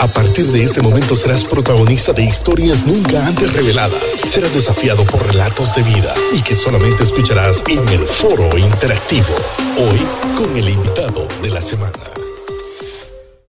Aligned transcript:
A 0.00 0.08
partir 0.08 0.46
de 0.46 0.64
este 0.64 0.82
momento 0.82 1.14
serás 1.14 1.44
protagonista 1.44 2.12
de 2.12 2.24
historias 2.24 2.84
nunca 2.86 3.26
antes 3.26 3.52
reveladas. 3.52 4.16
Serás 4.26 4.52
desafiado 4.52 5.04
por 5.04 5.24
relatos 5.24 5.74
de 5.76 5.82
vida 5.82 6.12
y 6.32 6.42
que 6.42 6.54
solamente 6.54 7.04
escucharás 7.04 7.62
en 7.70 7.88
el 7.88 8.04
foro 8.06 8.58
interactivo. 8.58 9.34
Hoy 9.78 10.00
con 10.36 10.56
el 10.56 10.68
invitado 10.68 11.26
de 11.42 11.50
la 11.50 11.62
semana. 11.62 11.92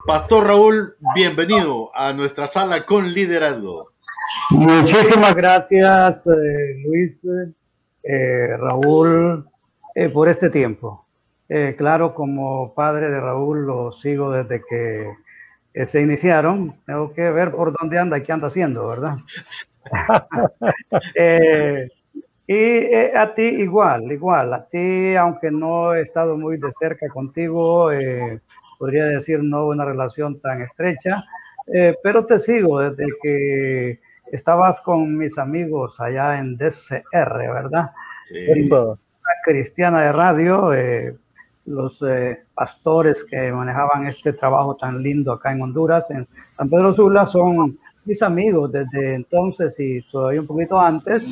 Pastor 0.05 0.47
Raúl, 0.47 0.96
bienvenido 1.13 1.91
a 1.94 2.12
nuestra 2.12 2.47
sala 2.47 2.85
con 2.85 3.13
liderazgo. 3.13 3.92
Muchísimas 4.49 5.35
gracias, 5.35 6.26
eh, 6.28 6.81
Luis, 6.83 7.23
eh, 8.03 8.58
Raúl, 8.58 9.47
eh, 9.96 10.10
por 10.10 10.28
este 10.28 10.49
tiempo. 10.49 11.05
claro, 11.78 12.13
como 12.13 12.73
padre 12.73 13.10
de 13.10 13.19
Raúl, 13.19 13.65
lo 13.67 13.92
sigo 13.92 14.31
desde 14.31 14.63
que 14.67 15.12
se 15.74 16.02
iniciaron. 16.02 16.76
Tengo 16.85 17.14
que 17.14 17.30
ver 17.32 17.52
por 17.52 17.76
dónde 17.80 18.00
anda 18.00 18.18
y 18.18 18.23
qué 18.23 18.32
anda 18.32 18.48
haciendo, 18.48 18.88
¿verdad? 18.88 19.18
y 22.48 22.95
a 23.16 23.34
ti 23.34 23.44
igual, 23.44 24.12
igual. 24.12 24.54
A 24.54 24.68
ti, 24.68 25.16
aunque 25.16 25.52
no 25.52 25.94
he 25.94 26.02
estado 26.02 26.38
muy 26.38 26.58
de 26.58 26.72
cerca 26.72 27.08
contigo, 27.09 27.92
podría 28.81 29.05
decir 29.05 29.44
no 29.44 29.68
una 29.68 29.86
relación 29.86 30.40
tan 30.40 30.64
estrecha, 30.64 31.23
eh, 31.72 31.95
pero 32.02 32.26
te 32.26 32.40
sigo 32.40 32.80
desde 32.80 33.06
que 33.22 34.00
estabas 34.31 34.81
con 34.81 35.17
mis 35.17 35.38
amigos 35.38 36.00
allá 36.00 36.40
en 36.40 36.58
DCR, 36.58 37.53
¿verdad? 37.53 37.92
Sí. 38.28 38.70
cristiana 39.45 40.02
de 40.02 40.12
radio, 40.12 40.73
eh, 40.73 41.16
los 41.66 42.02
eh, 42.02 42.44
pastores 42.54 43.24
que 43.24 43.52
manejaban 43.52 44.08
este 44.08 44.34
trabajo 44.34 44.76
tan 44.76 45.02
lindo 45.02 45.32
acá 45.32 45.52
en 45.52 45.62
Honduras, 45.62 46.10
en 46.12 46.28
San 46.54 46.70
Pedro 46.70 46.94
Sula, 46.94 47.26
son 47.26 47.78
mis 48.06 48.22
amigos 48.22 48.72
desde 48.72 49.16
entonces 49.16 49.80
y 49.80 50.02
todavía 50.12 50.42
un 50.42 50.48
poquito 50.48 50.80
antes. 50.80 51.26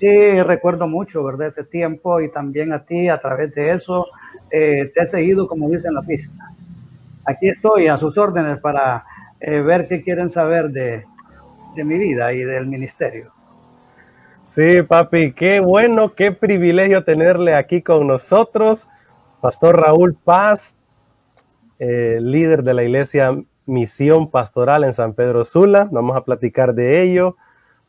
Y 0.00 0.40
recuerdo 0.42 0.88
mucho, 0.88 1.22
¿verdad? 1.22 1.48
Ese 1.48 1.64
tiempo 1.64 2.20
y 2.20 2.30
también 2.30 2.72
a 2.72 2.84
ti 2.84 3.08
a 3.08 3.20
través 3.20 3.54
de 3.54 3.70
eso 3.70 4.06
te 4.50 4.92
he 4.94 5.06
seguido, 5.06 5.46
como 5.46 5.70
dice 5.70 5.88
en 5.88 5.94
la 5.94 6.02
pista 6.02 6.52
aquí 7.24 7.48
estoy 7.48 7.88
a 7.88 7.98
sus 7.98 8.16
órdenes 8.18 8.58
para 8.58 9.04
eh, 9.40 9.60
ver 9.60 9.88
qué 9.88 10.02
quieren 10.02 10.30
saber 10.30 10.70
de, 10.70 11.04
mi 11.76 11.98
vida 11.98 12.32
y 12.32 12.42
del 12.42 12.66
ministerio. 12.66 13.32
Sí, 14.42 14.82
papi, 14.82 15.32
qué 15.32 15.60
bueno, 15.60 16.14
qué 16.14 16.32
privilegio 16.32 17.04
tenerle 17.04 17.54
aquí 17.54 17.80
con 17.80 18.06
nosotros. 18.06 18.88
Pastor 19.42 19.80
Raúl 19.80 20.14
Paz, 20.14 20.76
eh, 21.80 22.20
líder 22.22 22.62
de 22.62 22.74
la 22.74 22.84
iglesia 22.84 23.36
Misión 23.66 24.30
Pastoral 24.30 24.84
en 24.84 24.94
San 24.94 25.14
Pedro 25.14 25.44
Sula. 25.44 25.88
Vamos 25.90 26.16
a 26.16 26.22
platicar 26.24 26.74
de 26.74 27.02
ello, 27.02 27.36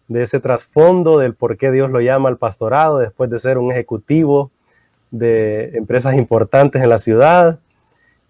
de 0.08 0.24
ese 0.24 0.40
trasfondo, 0.40 1.20
del 1.20 1.36
por 1.36 1.58
qué 1.58 1.70
Dios 1.70 1.92
lo 1.92 2.02
llama 2.02 2.30
al 2.30 2.38
pastorado 2.38 2.98
después 2.98 3.30
de 3.30 3.40
ser 3.40 3.60
un 3.60 3.72
ejecutivo 3.72 4.50
de 5.12 5.78
empresas 5.78 6.16
importantes 6.16 6.82
en 6.82 6.90
la 6.90 6.98
ciudad, 6.98 7.60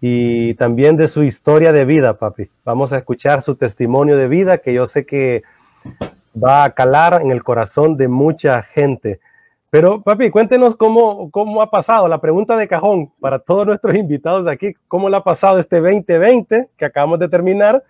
y 0.02 0.52
también 0.56 0.98
de 0.98 1.08
su 1.08 1.22
historia 1.22 1.72
de 1.72 1.86
vida, 1.86 2.18
papi. 2.18 2.50
Vamos 2.62 2.92
a 2.92 2.98
escuchar 2.98 3.40
su 3.40 3.54
testimonio 3.54 4.18
de 4.18 4.28
vida 4.28 4.58
que 4.58 4.74
yo 4.74 4.86
sé 4.86 5.06
que 5.06 5.44
va 6.36 6.64
a 6.64 6.74
calar 6.74 7.22
en 7.22 7.30
el 7.30 7.42
corazón 7.42 7.96
de 7.96 8.06
mucha 8.06 8.60
gente. 8.60 9.20
Pero, 9.74 10.00
papi, 10.00 10.30
cuéntenos 10.30 10.76
cómo, 10.76 11.32
cómo 11.32 11.60
ha 11.60 11.68
pasado 11.68 12.06
la 12.06 12.20
pregunta 12.20 12.56
de 12.56 12.68
cajón 12.68 13.10
para 13.18 13.40
todos 13.40 13.66
nuestros 13.66 13.96
invitados 13.96 14.46
aquí. 14.46 14.74
¿Cómo 14.86 15.10
le 15.10 15.16
ha 15.16 15.20
pasado 15.24 15.58
este 15.58 15.80
2020 15.80 16.70
que 16.76 16.84
acabamos 16.84 17.18
de 17.18 17.28
terminar? 17.28 17.82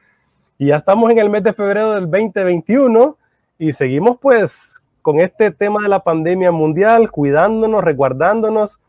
Y 0.57 0.69
ya 0.69 0.77
estamos 0.77 1.11
en 1.11 1.19
el 1.19 1.29
mes 1.29 1.43
de 1.43 1.53
febrero 1.53 1.93
del 1.93 2.11
2021 2.11 3.19
y 3.59 3.75
seguimos 3.75 4.17
pues 4.19 4.83
con 5.03 5.21
este 5.21 5.51
tema 5.51 5.83
de 5.83 5.91
la 5.91 6.03
pandemia 6.03 6.51
mundial, 6.53 7.11
cuidándonos, 7.11 7.85
resguardándonos 7.85 8.81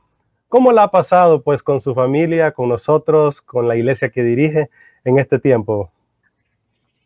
¿Cómo 0.48 0.72
la 0.72 0.84
ha 0.84 0.92
pasado 0.92 1.42
pues 1.42 1.62
con 1.62 1.82
su 1.82 1.94
familia, 1.94 2.54
con 2.54 2.70
nosotros, 2.70 3.42
con 3.42 3.68
la 3.68 3.76
iglesia 3.76 4.08
que 4.08 4.24
dirige 4.24 4.70
en 5.04 5.20
este 5.20 5.38
tiempo? 5.38 5.92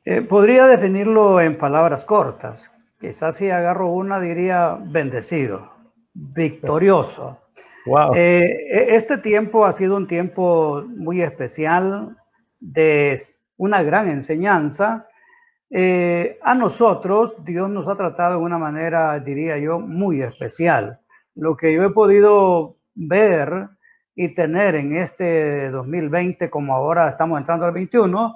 Eh, 0.06 0.22
podría 0.22 0.68
definirlo 0.68 1.42
en 1.42 1.58
palabras 1.58 2.06
cortas. 2.06 2.70
Quizás 3.02 3.38
si 3.38 3.50
agarro 3.50 3.88
una 3.88 4.20
diría 4.20 4.78
bendecido, 4.80 5.79
victorioso. 6.14 7.40
Wow. 7.86 8.14
Eh, 8.16 8.68
e, 8.70 8.96
este 8.96 9.18
tiempo 9.18 9.66
ha 9.66 9.74
sido 9.74 9.96
un 9.96 10.08
tiempo 10.08 10.84
muy 10.88 11.22
especial 11.22 12.18
de 12.60 13.20
una 13.58 13.84
gran 13.84 14.10
enseñanza. 14.10 15.08
Eh, 15.70 16.40
a 16.42 16.56
nosotros 16.56 17.38
Dios 17.44 17.70
nos 17.70 17.88
ha 17.88 17.96
tratado 17.96 18.40
de 18.40 18.46
una 18.46 18.58
manera, 18.58 19.20
diría 19.20 19.58
yo, 19.58 19.80
muy 19.80 20.22
especial. 20.22 21.00
Lo 21.36 21.56
que 21.56 21.74
yo 21.74 21.84
he 21.84 21.92
podido 21.92 22.78
ver 22.96 23.70
y 24.16 24.34
tener 24.34 24.76
en 24.76 24.96
este 24.98 25.70
2020, 25.70 26.50
como 26.50 26.76
ahora 26.76 27.08
estamos 27.08 27.40
entrando 27.40 27.66
al 27.66 27.72
21, 27.72 28.36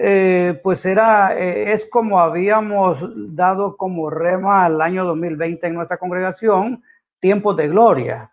eh, 0.00 0.58
pues 0.62 0.86
era, 0.86 1.36
eh, 1.36 1.72
es 1.72 1.84
como 1.84 2.20
habíamos 2.20 3.04
dado 3.34 3.76
como 3.76 4.08
rema 4.10 4.64
al 4.64 4.80
año 4.80 5.04
2020 5.04 5.66
en 5.66 5.74
nuestra 5.74 5.98
congregación, 5.98 6.82
tiempos 7.20 7.56
de 7.56 7.68
gloria, 7.68 8.32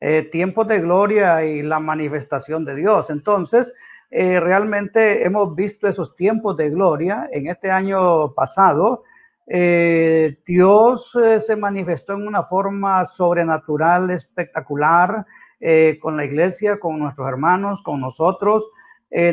eh, 0.00 0.28
tiempos 0.30 0.68
de 0.68 0.80
gloria 0.80 1.44
y 1.44 1.62
la 1.62 1.80
manifestación 1.80 2.64
de 2.64 2.76
Dios. 2.76 3.10
Entonces, 3.10 3.72
realmente 4.10 5.26
hemos 5.26 5.54
visto 5.54 5.88
esos 5.88 6.14
tiempos 6.14 6.56
de 6.56 6.70
gloria 6.70 7.28
en 7.32 7.48
este 7.48 7.70
año 7.70 8.32
pasado. 8.34 9.02
Eh, 9.48 10.38
Dios 10.44 11.16
eh, 11.22 11.40
se 11.40 11.54
manifestó 11.54 12.14
en 12.14 12.26
una 12.26 12.42
forma 12.42 13.04
sobrenatural, 13.06 14.10
espectacular, 14.10 15.24
eh, 15.60 15.98
con 16.02 16.16
la 16.16 16.24
iglesia, 16.24 16.80
con 16.80 16.98
nuestros 16.98 17.28
hermanos, 17.28 17.82
con 17.82 18.00
nosotros. 18.00 18.68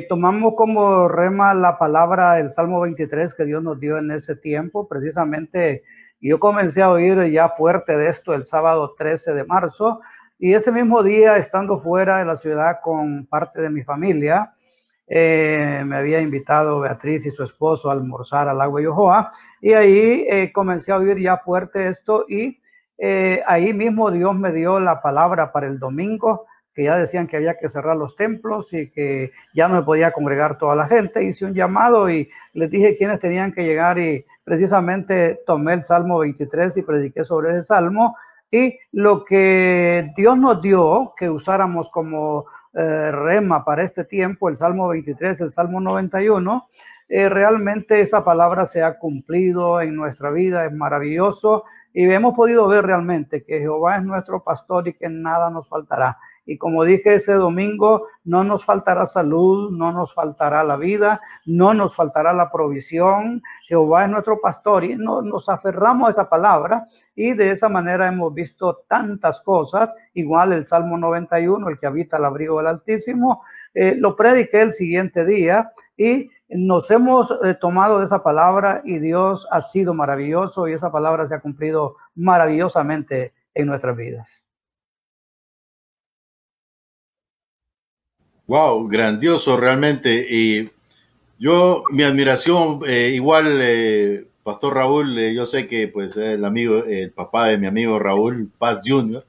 tomamos 0.08 0.54
como 0.56 1.10
rema 1.10 1.54
la 1.54 1.78
palabra 1.78 2.36
del 2.36 2.52
Salmo 2.52 2.82
23 2.82 3.34
que 3.34 3.44
Dios 3.46 3.62
nos 3.62 3.80
dio 3.80 3.98
en 3.98 4.12
ese 4.12 4.36
tiempo. 4.36 4.88
Precisamente 4.88 5.84
yo 6.30 6.40
comencé 6.40 6.82
a 6.82 6.90
oír 6.90 7.32
ya 7.32 7.50
fuerte 7.50 7.98
de 7.98 8.08
esto 8.08 8.34
el 8.34 8.46
sábado 8.46 8.96
13 8.98 9.34
de 9.34 9.44
marzo 9.44 10.00
y 10.40 10.54
ese 10.54 10.72
mismo 10.72 11.04
día, 11.04 11.38
estando 11.38 11.80
fuera 11.80 12.20
de 12.20 12.26
la 12.26 12.36
ciudad 12.36 12.80
con 12.82 13.26
parte 13.28 13.62
de 13.62 13.70
mi 13.70 13.84
familia, 13.84 14.54
eh, 15.08 15.84
me 15.86 15.98
había 15.98 16.22
invitado 16.22 16.80
Beatriz 16.80 17.26
y 17.26 17.32
su 17.32 17.44
esposo 17.44 17.90
a 17.90 17.94
almorzar 17.94 18.48
al 18.48 18.62
agua 18.62 18.82
Yohoa 18.82 19.32
y 19.62 19.74
ahí 19.74 20.26
eh, 20.30 20.52
comencé 20.54 20.92
a 20.92 20.98
oír 20.98 21.20
ya 21.20 21.38
fuerte 21.38 21.88
esto 21.88 22.26
y 22.28 22.62
eh, 22.98 23.44
ahí 23.46 23.74
mismo 23.74 24.10
Dios 24.10 24.34
me 24.34 24.54
dio 24.54 24.80
la 24.80 25.02
palabra 25.02 25.52
para 25.52 25.68
el 25.68 25.78
domingo 25.78 26.46
que 26.74 26.84
ya 26.84 26.98
decían 26.98 27.28
que 27.28 27.38
había 27.38 27.58
que 27.58 27.70
cerrar 27.70 27.96
los 27.96 28.16
templos 28.16 28.74
y 28.74 28.90
que 28.90 29.32
ya 29.54 29.68
no 29.68 29.86
podía 29.86 30.12
congregar 30.12 30.58
toda 30.58 30.76
la 30.76 30.88
gente. 30.88 31.24
Hice 31.24 31.46
un 31.46 31.54
llamado 31.54 32.10
y 32.10 32.30
les 32.54 32.70
dije 32.72 32.96
quiénes 32.96 33.20
tenían 33.20 33.52
que 33.54 33.64
llegar 33.64 34.00
y 34.00 34.26
precisamente 34.44 35.42
tomé 35.46 35.74
el 35.74 35.84
Salmo 35.84 36.20
23 36.20 36.78
y 36.78 36.82
prediqué 36.82 37.24
sobre 37.24 37.52
ese 37.52 37.64
Salmo. 37.64 38.16
Y 38.52 38.78
lo 38.92 39.26
que 39.26 40.12
Dios 40.16 40.38
nos 40.38 40.62
dio 40.62 41.14
que 41.18 41.30
usáramos 41.30 41.90
como 41.90 42.46
eh, 42.74 43.12
rema 43.12 43.64
para 43.64 43.84
este 43.84 44.04
tiempo, 44.04 44.50
el 44.50 44.58
Salmo 44.58 44.88
23, 44.88 45.42
el 45.42 45.52
Salmo 45.52 45.80
91, 45.80 46.70
eh, 47.10 47.30
realmente 47.30 48.02
esa 48.02 48.24
palabra 48.24 48.66
se 48.66 48.82
ha 48.82 48.98
cumplido 48.98 49.82
en 49.82 49.96
nuestra 49.96 50.32
vida, 50.32 50.66
es 50.66 50.74
maravilloso 50.74 51.66
y 51.94 52.10
hemos 52.12 52.34
podido 52.34 52.68
ver 52.68 52.86
realmente 52.86 53.44
que 53.44 53.60
Jehová 53.60 53.98
es 53.98 54.04
nuestro 54.04 54.44
pastor 54.44 54.88
y 54.88 54.94
que 54.94 55.10
nada 55.10 55.52
nos 55.52 55.70
faltará. 55.70 56.18
Y 56.46 56.58
como 56.58 56.84
dije 56.84 57.16
ese 57.16 57.34
domingo, 57.34 58.08
no 58.26 58.44
nos 58.44 58.66
faltará 58.66 59.06
salud, 59.06 59.72
no 59.72 59.92
nos 59.92 60.14
faltará 60.14 60.64
la 60.64 60.76
vida, 60.76 61.22
no 61.46 61.74
nos 61.74 61.96
faltará 61.96 62.34
la 62.34 62.52
provisión. 62.52 63.42
Jehová 63.68 64.04
es 64.06 64.12
nuestro 64.12 64.42
pastor 64.42 64.84
y 64.84 64.96
no, 64.96 65.22
nos 65.22 65.48
aferramos 65.48 66.08
a 66.08 66.12
esa 66.12 66.30
palabra 66.30 66.88
y 67.16 67.34
de 67.34 67.52
esa 67.52 67.70
manera 67.70 68.08
hemos 68.08 68.34
visto 68.34 68.84
tantas 68.88 69.40
cosas. 69.42 69.94
Igual 70.14 70.52
el 70.54 70.68
Salmo 70.68 70.98
91, 70.98 71.70
el 71.70 71.80
que 71.80 71.88
habita 71.88 72.18
el 72.18 72.26
abrigo 72.26 72.58
del 72.58 72.68
Altísimo, 72.68 73.44
eh, 73.74 73.96
lo 73.98 74.16
prediqué 74.16 74.62
el 74.62 74.74
siguiente 74.74 75.24
día 75.26 75.72
y 75.96 76.30
nos 76.50 76.92
hemos 76.92 77.32
eh, 77.44 77.56
tomado 77.60 78.00
de 78.00 78.06
esa 78.06 78.22
palabra 78.22 78.82
y 78.84 79.00
Dios 79.00 79.48
ha 79.50 79.62
sido 79.62 79.94
maravilloso 79.94 80.68
y 80.68 80.74
esa 80.74 80.92
palabra 80.92 81.26
se 81.28 81.36
ha 81.36 81.40
cumplido 81.40 81.96
maravillosamente 82.16 83.34
en 83.54 83.68
nuestras 83.68 83.96
vidas. 83.96 84.43
Wow, 88.48 88.88
grandioso 88.88 89.58
realmente. 89.58 90.26
Y 90.30 90.70
yo, 91.40 91.84
mi 91.92 92.04
admiración, 92.04 92.82
eh, 92.88 93.12
igual, 93.14 93.60
eh, 93.62 94.26
Pastor 94.44 94.76
Raúl, 94.76 95.18
eh, 95.18 95.34
yo 95.34 95.46
sé 95.46 95.68
que 95.68 95.88
pues 95.88 96.18
el 96.18 96.44
amigo, 96.46 96.84
el 96.86 97.12
papá 97.12 97.48
de 97.48 97.58
mi 97.58 97.68
amigo 97.68 98.00
Raúl 98.00 98.50
Paz 98.58 98.82
Jr., 98.86 99.26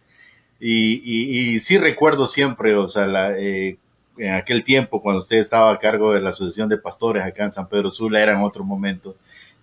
y, 0.61 1.55
y, 1.55 1.61
sí 1.61 1.77
recuerdo 1.77 2.27
siempre, 2.27 2.75
o 2.75 2.89
sea, 2.89 3.07
en 3.37 4.33
aquel 4.33 4.65
tiempo, 4.65 5.03
cuando 5.03 5.19
usted 5.19 5.39
estaba 5.39 5.73
a 5.73 5.79
cargo 5.79 6.13
de 6.13 6.21
la 6.21 6.31
Asociación 6.31 6.69
de 6.69 6.79
Pastores 6.79 7.25
acá 7.25 7.45
en 7.45 7.53
San 7.53 7.69
Pedro 7.69 7.91
Sula, 7.91 8.23
era 8.23 8.33
en 8.33 8.43
otro 8.43 8.65
momento. 8.65 9.17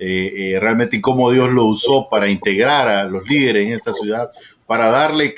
Eh, 0.03 0.53
eh, 0.53 0.59
realmente 0.59 0.99
cómo 0.99 1.29
Dios 1.29 1.49
lo 1.51 1.65
usó 1.65 2.09
para 2.09 2.27
integrar 2.27 2.87
a 2.87 3.03
los 3.03 3.27
líderes 3.29 3.67
en 3.67 3.73
esta 3.73 3.93
ciudad, 3.93 4.31
para 4.65 4.89
darle 4.89 5.35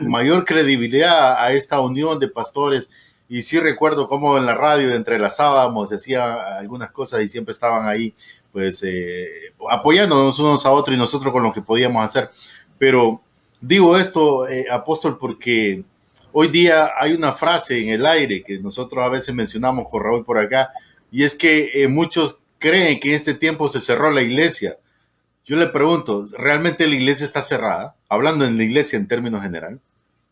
mayor 0.00 0.46
credibilidad 0.46 1.36
a 1.38 1.52
esta 1.52 1.80
unión 1.80 2.18
de 2.18 2.28
pastores. 2.28 2.88
Y 3.32 3.40
sí 3.40 3.58
recuerdo 3.58 4.10
cómo 4.10 4.36
en 4.36 4.44
la 4.44 4.54
radio 4.54 4.92
entrelazábamos, 4.92 5.88
decía 5.88 6.58
algunas 6.58 6.90
cosas 6.90 7.22
y 7.22 7.28
siempre 7.28 7.52
estaban 7.52 7.88
ahí, 7.88 8.14
pues 8.52 8.82
eh, 8.82 9.54
apoyándonos 9.70 10.38
unos 10.38 10.66
a 10.66 10.70
otros 10.70 10.94
y 10.94 10.98
nosotros 10.98 11.32
con 11.32 11.42
lo 11.42 11.50
que 11.50 11.62
podíamos 11.62 12.04
hacer. 12.04 12.30
Pero 12.76 13.22
digo 13.58 13.96
esto, 13.96 14.44
apóstol, 14.70 15.16
porque 15.16 15.82
hoy 16.30 16.48
día 16.48 16.90
hay 16.94 17.14
una 17.14 17.32
frase 17.32 17.82
en 17.82 17.94
el 17.94 18.04
aire 18.04 18.42
que 18.42 18.58
nosotros 18.58 19.02
a 19.02 19.08
veces 19.08 19.34
mencionamos 19.34 19.88
con 19.88 20.02
Raúl 20.02 20.26
por 20.26 20.36
acá, 20.36 20.68
y 21.10 21.24
es 21.24 21.34
que 21.34 21.86
muchos 21.88 22.36
creen 22.58 23.00
que 23.00 23.08
en 23.08 23.14
este 23.14 23.32
tiempo 23.32 23.70
se 23.70 23.80
cerró 23.80 24.10
la 24.10 24.20
iglesia. 24.20 24.76
Yo 25.46 25.56
le 25.56 25.68
pregunto, 25.68 26.26
¿realmente 26.36 26.86
la 26.86 26.96
iglesia 26.96 27.24
está 27.24 27.40
cerrada? 27.40 27.96
Hablando 28.10 28.44
en 28.44 28.58
la 28.58 28.64
iglesia 28.64 28.98
en 28.98 29.08
términos 29.08 29.40
general. 29.40 29.80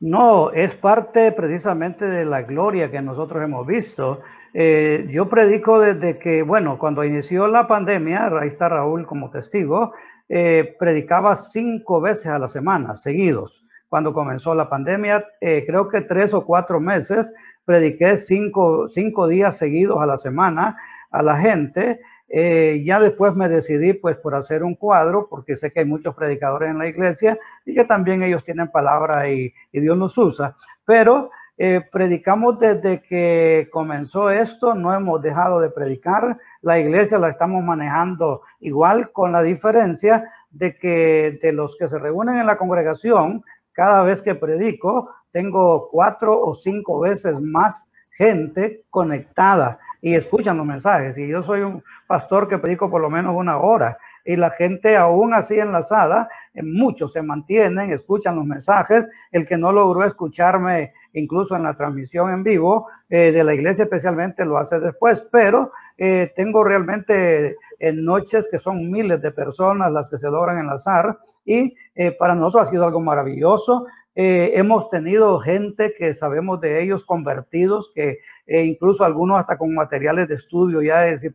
No, 0.00 0.50
es 0.52 0.74
parte 0.74 1.30
precisamente 1.32 2.06
de 2.06 2.24
la 2.24 2.42
gloria 2.42 2.90
que 2.90 3.02
nosotros 3.02 3.42
hemos 3.44 3.66
visto. 3.66 4.22
Eh, 4.54 5.06
yo 5.10 5.28
predico 5.28 5.78
desde 5.78 6.18
que, 6.18 6.42
bueno, 6.42 6.78
cuando 6.78 7.04
inició 7.04 7.46
la 7.48 7.68
pandemia, 7.68 8.30
ahí 8.40 8.48
está 8.48 8.70
Raúl 8.70 9.06
como 9.06 9.28
testigo, 9.28 9.92
eh, 10.30 10.74
predicaba 10.78 11.36
cinco 11.36 12.00
veces 12.00 12.28
a 12.28 12.38
la 12.38 12.48
semana, 12.48 12.96
seguidos. 12.96 13.66
Cuando 13.90 14.14
comenzó 14.14 14.54
la 14.54 14.70
pandemia, 14.70 15.26
eh, 15.42 15.64
creo 15.66 15.88
que 15.88 16.00
tres 16.00 16.32
o 16.32 16.46
cuatro 16.46 16.80
meses, 16.80 17.30
prediqué 17.66 18.16
cinco, 18.16 18.88
cinco 18.88 19.28
días 19.28 19.58
seguidos 19.58 20.00
a 20.00 20.06
la 20.06 20.16
semana 20.16 20.78
a 21.10 21.22
la 21.22 21.36
gente 21.36 22.00
eh, 22.32 22.80
ya 22.84 23.00
después 23.00 23.34
me 23.34 23.48
decidí 23.48 23.92
pues 23.92 24.16
por 24.16 24.36
hacer 24.36 24.62
un 24.62 24.76
cuadro, 24.76 25.26
porque 25.28 25.56
sé 25.56 25.72
que 25.72 25.80
hay 25.80 25.86
muchos 25.86 26.14
predicadores 26.14 26.70
en 26.70 26.78
la 26.78 26.86
iglesia 26.86 27.36
y 27.66 27.74
que 27.74 27.84
también 27.84 28.22
ellos 28.22 28.44
tienen 28.44 28.70
palabra 28.70 29.28
y, 29.28 29.52
Dios 29.72 29.98
los 29.98 30.16
usa. 30.16 30.54
Pero 30.84 31.30
eh, 31.58 31.82
predicamos 31.90 32.60
desde 32.60 33.02
que 33.02 33.68
comenzó 33.72 34.30
esto, 34.30 34.76
no 34.76 34.94
hemos 34.94 35.20
dejado 35.20 35.60
de 35.60 35.70
predicar. 35.70 36.38
La 36.62 36.78
iglesia 36.78 37.18
la 37.18 37.30
estamos 37.30 37.64
manejando 37.64 38.42
igual, 38.60 39.10
con 39.10 39.32
la 39.32 39.42
diferencia 39.42 40.30
de 40.50 40.76
que 40.76 41.40
de 41.42 41.52
los 41.52 41.76
que 41.76 41.88
se 41.88 41.98
reúnen 41.98 42.36
en 42.36 42.46
la 42.46 42.58
congregación, 42.58 43.42
cada 43.72 44.04
vez 44.04 44.22
que 44.22 44.36
predico, 44.36 45.10
tengo 45.32 45.88
cuatro 45.90 46.40
o 46.40 46.54
cinco 46.54 47.00
veces 47.00 47.40
más 47.40 47.86
gente 48.10 48.84
conectada 48.90 49.80
y 50.00 50.14
escuchan 50.14 50.56
los 50.56 50.66
mensajes. 50.66 51.18
Y 51.18 51.28
yo 51.28 51.42
soy 51.42 51.60
un 51.60 51.82
pastor 52.06 52.48
que 52.48 52.58
predico 52.58 52.90
por 52.90 53.00
lo 53.00 53.10
menos 53.10 53.34
una 53.36 53.58
hora 53.58 53.98
y 54.24 54.36
la 54.36 54.50
gente 54.50 54.96
aún 54.96 55.34
así 55.34 55.58
enlazada, 55.58 56.28
eh, 56.54 56.62
muchos 56.62 57.12
se 57.12 57.22
mantienen, 57.22 57.90
escuchan 57.90 58.36
los 58.36 58.44
mensajes. 58.44 59.08
El 59.32 59.46
que 59.46 59.56
no 59.56 59.72
logró 59.72 60.04
escucharme 60.04 60.92
incluso 61.12 61.56
en 61.56 61.64
la 61.64 61.74
transmisión 61.74 62.30
en 62.30 62.42
vivo 62.42 62.88
eh, 63.08 63.32
de 63.32 63.42
la 63.42 63.54
iglesia 63.54 63.84
especialmente 63.84 64.44
lo 64.44 64.58
hace 64.58 64.78
después, 64.78 65.26
pero 65.32 65.72
eh, 65.98 66.32
tengo 66.36 66.62
realmente 66.62 67.56
en 67.78 68.04
noches 68.04 68.48
que 68.50 68.58
son 68.58 68.90
miles 68.90 69.20
de 69.20 69.32
personas 69.32 69.90
las 69.90 70.08
que 70.08 70.18
se 70.18 70.30
logran 70.30 70.58
enlazar 70.58 71.18
y 71.44 71.74
para 72.18 72.34
nosotros 72.34 72.68
ha 72.68 72.70
sido 72.70 72.84
algo 72.84 73.00
maravilloso. 73.00 73.86
Eh, 74.16 74.52
hemos 74.54 74.90
tenido 74.90 75.38
gente 75.38 75.94
que 75.96 76.14
sabemos 76.14 76.60
de 76.60 76.82
ellos 76.82 77.04
convertidos, 77.04 77.92
que 77.94 78.18
eh, 78.46 78.64
incluso 78.64 79.04
algunos 79.04 79.38
hasta 79.38 79.56
con 79.56 79.74
materiales 79.74 80.28
de 80.28 80.34
estudio 80.34 80.82
ya 80.82 81.02
de 81.02 81.32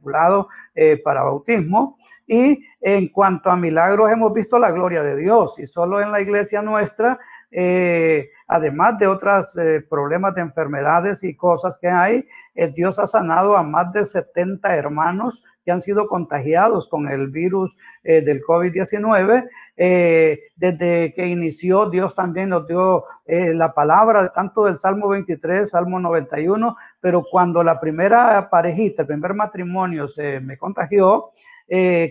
eh, 0.76 1.02
para 1.04 1.24
bautismo. 1.24 1.98
Y 2.28 2.66
en 2.82 3.08
cuanto 3.10 3.50
a 3.50 3.56
milagros, 3.56 4.12
hemos 4.12 4.34
visto 4.34 4.60
la 4.60 4.72
gloria 4.72 5.04
de 5.04 5.16
Dios. 5.16 5.58
Y 5.60 5.68
solo 5.68 6.02
en 6.02 6.12
la 6.12 6.22
iglesia 6.22 6.62
nuestra, 6.62 7.20
además 8.48 8.98
de 9.00 9.08
otros 9.08 9.48
problemas 9.90 10.36
de 10.36 10.42
enfermedades 10.42 11.24
y 11.24 11.36
cosas 11.36 11.78
que 11.80 11.88
hay, 11.88 12.28
Dios 12.74 13.00
ha 13.00 13.08
sanado 13.08 13.56
a 13.58 13.64
más 13.64 13.92
de 13.94 14.06
70 14.06 14.76
hermanos 14.76 15.44
que 15.66 15.72
han 15.72 15.82
sido 15.82 16.08
contagiados 16.08 16.88
con 16.88 17.10
el 17.10 17.28
virus 17.30 17.76
eh, 18.04 18.22
del 18.22 18.44
COVID-19. 18.44 19.50
Eh, 19.76 20.40
desde 20.56 21.14
que 21.14 21.28
inició, 21.28 21.90
Dios 21.90 22.14
también 22.14 22.50
nos 22.50 22.68
dio 22.68 23.04
eh, 23.26 23.54
la 23.54 23.74
palabra 23.74 24.32
tanto 24.32 24.66
del 24.66 24.80
Salmo 24.80 25.10
23, 25.10 25.70
Salmo 25.70 26.00
91, 26.00 26.78
pero 27.02 27.24
cuando 27.30 27.64
la 27.64 27.80
primera 27.80 28.48
parejita, 28.50 29.02
el 29.02 29.08
primer 29.08 29.34
matrimonio 29.34 30.08
se 30.08 30.40
me 30.40 30.58
contagió, 30.58 31.32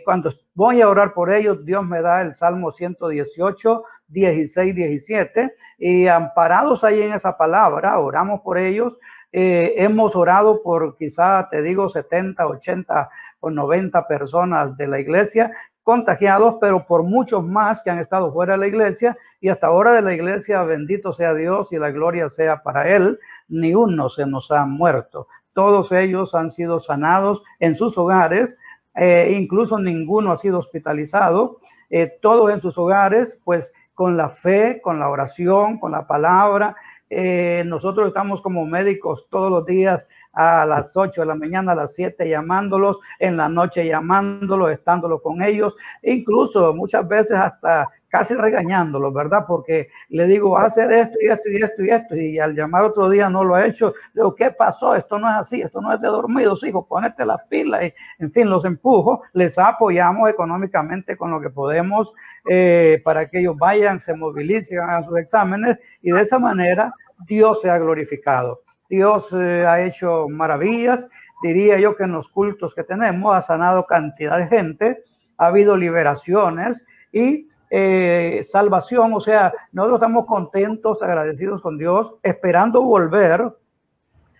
cuando 0.04 0.30
voy 0.54 0.80
a 0.80 0.88
orar 0.88 1.14
por 1.14 1.32
ellos, 1.32 1.64
Dios 1.64 1.84
me 1.86 2.00
da 2.02 2.22
el 2.22 2.34
Salmo 2.34 2.70
118, 2.70 3.84
16, 4.08 4.74
17, 4.74 5.54
y 5.78 6.06
amparados 6.06 6.84
ahí 6.84 7.02
en 7.02 7.12
esa 7.12 7.36
palabra, 7.36 7.98
oramos 7.98 8.40
por 8.40 8.58
ellos, 8.58 8.98
hemos 9.32 10.14
orado 10.14 10.62
por 10.62 10.96
quizá, 10.96 11.48
te 11.50 11.62
digo, 11.62 11.88
70, 11.88 12.46
80 12.46 13.10
con 13.40 13.54
90 13.54 14.06
personas 14.06 14.76
de 14.76 14.86
la 14.86 15.00
iglesia 15.00 15.50
contagiados, 15.82 16.56
pero 16.60 16.86
por 16.86 17.02
muchos 17.02 17.44
más 17.44 17.82
que 17.82 17.90
han 17.90 17.98
estado 17.98 18.32
fuera 18.32 18.54
de 18.54 18.58
la 18.58 18.66
iglesia 18.66 19.18
y 19.40 19.50
hasta 19.50 19.66
ahora 19.66 19.92
de 19.92 20.00
la 20.00 20.14
iglesia, 20.14 20.62
bendito 20.62 21.12
sea 21.12 21.34
Dios 21.34 21.72
y 21.72 21.78
la 21.78 21.90
gloria 21.90 22.30
sea 22.30 22.62
para 22.62 22.88
Él, 22.88 23.18
ni 23.48 23.74
uno 23.74 24.08
se 24.08 24.24
nos 24.24 24.50
ha 24.50 24.64
muerto. 24.64 25.28
Todos 25.52 25.92
ellos 25.92 26.34
han 26.34 26.50
sido 26.50 26.80
sanados 26.80 27.44
en 27.60 27.74
sus 27.74 27.98
hogares, 27.98 28.56
eh, 28.94 29.34
incluso 29.38 29.78
ninguno 29.78 30.32
ha 30.32 30.36
sido 30.36 30.58
hospitalizado, 30.58 31.60
eh, 31.90 32.18
todos 32.20 32.50
en 32.52 32.60
sus 32.60 32.78
hogares, 32.78 33.38
pues 33.44 33.72
con 33.94 34.16
la 34.16 34.28
fe, 34.28 34.80
con 34.82 34.98
la 34.98 35.08
oración, 35.08 35.78
con 35.78 35.92
la 35.92 36.06
palabra. 36.06 36.76
Eh, 37.10 37.62
nosotros 37.66 38.08
estamos 38.08 38.40
como 38.40 38.66
médicos 38.66 39.26
todos 39.30 39.50
los 39.50 39.66
días 39.66 40.06
a 40.34 40.66
las 40.66 40.96
8 40.96 41.22
de 41.22 41.26
la 41.26 41.34
mañana, 41.34 41.72
a 41.72 41.76
las 41.76 41.94
7 41.94 42.28
llamándolos, 42.28 43.00
en 43.18 43.36
la 43.36 43.48
noche 43.48 43.86
llamándolos, 43.86 44.72
estándolo 44.72 45.20
con 45.22 45.42
ellos, 45.42 45.76
incluso 46.02 46.74
muchas 46.74 47.06
veces 47.06 47.36
hasta 47.36 47.88
casi 48.14 48.34
regañándolos, 48.34 49.12
¿verdad? 49.12 49.44
Porque 49.44 49.88
le 50.08 50.28
digo, 50.28 50.56
hacer 50.56 50.92
esto 50.92 51.18
y 51.20 51.28
esto 51.30 51.50
y 51.50 51.56
esto 51.56 51.84
y 51.84 51.90
esto, 51.90 52.16
y 52.16 52.38
al 52.38 52.54
llamar 52.54 52.84
otro 52.84 53.10
día 53.10 53.28
no 53.28 53.42
lo 53.42 53.56
ha 53.56 53.66
hecho, 53.66 53.92
le 54.12 54.22
digo, 54.22 54.36
¿qué 54.36 54.52
pasó? 54.52 54.94
Esto 54.94 55.18
no 55.18 55.28
es 55.28 55.34
así, 55.34 55.62
esto 55.62 55.80
no 55.80 55.92
es 55.92 56.00
de 56.00 56.06
dormidos, 56.06 56.62
hijos, 56.62 56.86
ponete 56.88 57.26
las 57.26 57.42
pilas, 57.48 57.86
y 57.86 58.22
en 58.22 58.30
fin, 58.30 58.48
los 58.48 58.64
empujo, 58.64 59.22
les 59.32 59.58
apoyamos 59.58 60.30
económicamente 60.30 61.16
con 61.16 61.32
lo 61.32 61.40
que 61.40 61.50
podemos 61.50 62.14
eh, 62.48 63.02
para 63.04 63.28
que 63.28 63.40
ellos 63.40 63.56
vayan, 63.58 63.98
se 63.98 64.14
movilicen, 64.14 64.78
hagan 64.78 65.04
sus 65.04 65.18
exámenes, 65.18 65.76
y 66.00 66.12
de 66.12 66.20
esa 66.20 66.38
manera 66.38 66.94
Dios 67.26 67.62
se 67.62 67.68
ha 67.68 67.78
glorificado. 67.78 68.63
Dios 68.88 69.32
eh, 69.32 69.64
ha 69.66 69.80
hecho 69.82 70.28
maravillas. 70.28 71.06
Diría 71.42 71.78
yo 71.78 71.96
que 71.96 72.04
en 72.04 72.12
los 72.12 72.28
cultos 72.28 72.74
que 72.74 72.84
tenemos 72.84 73.34
ha 73.34 73.42
sanado 73.42 73.86
cantidad 73.86 74.38
de 74.38 74.46
gente, 74.46 75.04
ha 75.36 75.46
habido 75.46 75.76
liberaciones 75.76 76.82
y 77.12 77.48
eh, 77.70 78.46
salvación. 78.48 79.12
O 79.14 79.20
sea, 79.20 79.52
nosotros 79.72 79.98
estamos 79.98 80.26
contentos, 80.26 81.02
agradecidos 81.02 81.60
con 81.60 81.76
Dios, 81.76 82.14
esperando 82.22 82.82
volver 82.82 83.52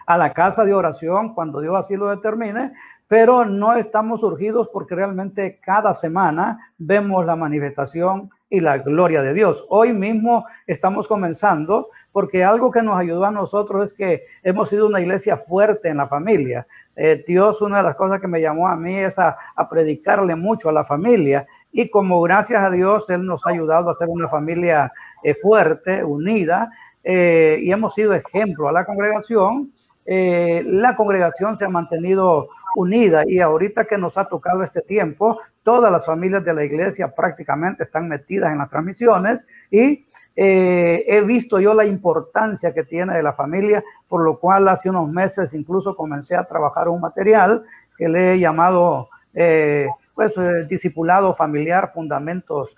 a 0.07 0.19
la 0.19 0.33
casa 0.33 0.65
de 0.65 0.75
oración 0.75 1.35
cuando 1.35 1.61
Dios 1.61 1.75
así 1.77 1.97
lo 1.97 2.11
determine, 2.11 2.73
pero 3.09 3.45
no 3.45 3.75
estamos 3.75 4.23
urgidos 4.23 4.69
porque 4.73 4.95
realmente 4.95 5.59
cada 5.61 5.95
semana 5.95 6.59
vemos 6.79 7.25
la 7.25 7.37
manifestación 7.37 8.31
y 8.55 8.61
la 8.61 8.79
gloria 8.79 9.21
de 9.21 9.35
Dios. 9.35 9.65
Hoy 9.69 9.93
mismo 9.93 10.47
estamos 10.69 11.09
comenzando 11.09 11.89
porque 12.13 12.45
algo 12.45 12.71
que 12.71 12.83
nos 12.83 12.97
ayudó 12.97 13.25
a 13.25 13.33
nosotros 13.33 13.91
es 13.91 13.93
que 13.93 14.27
hemos 14.45 14.69
sido 14.69 14.87
una 14.87 15.01
iglesia 15.01 15.37
fuerte 15.37 15.89
en 15.89 15.97
la 15.97 16.07
familia. 16.07 16.65
Eh, 16.95 17.25
Dios, 17.27 17.61
una 17.63 17.79
de 17.79 17.83
las 17.83 17.97
cosas 17.97 18.21
que 18.21 18.29
me 18.29 18.41
llamó 18.41 18.69
a 18.69 18.77
mí 18.77 18.95
es 18.95 19.19
a, 19.19 19.37
predicarle 19.69 20.37
mucho 20.37 20.69
a 20.69 20.73
la 20.73 20.85
familia 20.85 21.45
y 21.73 21.91
como 21.91 22.23
gracias 22.23 22.63
a 22.63 22.71
Dios 22.71 23.11
Él 23.11 23.27
nos 23.27 23.45
ha 23.45 23.51
ayudado 23.51 23.91
a 23.91 23.95
ser 23.95 24.09
una 24.09 24.29
familia 24.29 24.93
eh, 25.25 25.35
fuerte, 25.35 26.05
unida 26.05 26.71
eh, 27.03 27.59
y 27.61 27.73
hemos 27.73 27.95
sido 27.95 28.15
ejemplo 28.15 28.69
a 28.69 28.73
la 28.73 28.85
congregación. 28.85 29.73
la 30.07 30.95
congregación 30.95 31.57
se 31.57 31.65
ha 31.65 31.69
mantenido 31.69 32.49
unida 32.75 33.25
y 33.27 33.41
ahorita 33.41 33.85
que 33.85 33.99
nos 33.99 34.19
ha 34.19 34.27
tocado 34.27 34.63
este 34.63 34.81
tiempo, 34.83 35.41
todas 35.63 35.91
las 35.91 36.07
familias 36.07 36.45
de 36.45 36.55
la 36.55 36.65
iglesia 36.65 37.15
prácticamente 37.15 37.83
están 37.83 38.09
metidas 38.09 38.53
en 38.53 38.59
las 38.59 38.69
transmisiones 38.69 39.47
y 39.71 40.05
eh, 40.37 41.05
he 41.07 41.21
visto 41.21 41.61
yo 41.61 41.75
la 41.75 41.85
importancia 41.85 42.75
que 42.75 42.85
tiene 42.85 43.15
de 43.15 43.23
la 43.23 43.33
familia, 43.33 43.85
por 44.09 44.23
lo 44.23 44.39
cual 44.39 44.69
hace 44.69 44.91
unos 44.91 45.09
meses 45.09 45.55
incluso 45.55 45.95
comencé 45.97 46.37
a 46.37 46.45
trabajar 46.45 46.89
un 46.89 47.01
material 47.01 47.65
que 47.97 48.09
le 48.09 48.35
he 48.35 48.39
llamado 48.39 49.09
eh, 49.33 49.87
pues 50.15 50.37
eh, 50.37 50.65
discipulado 50.69 51.35
familiar, 51.35 51.93
fundamentos, 51.93 52.77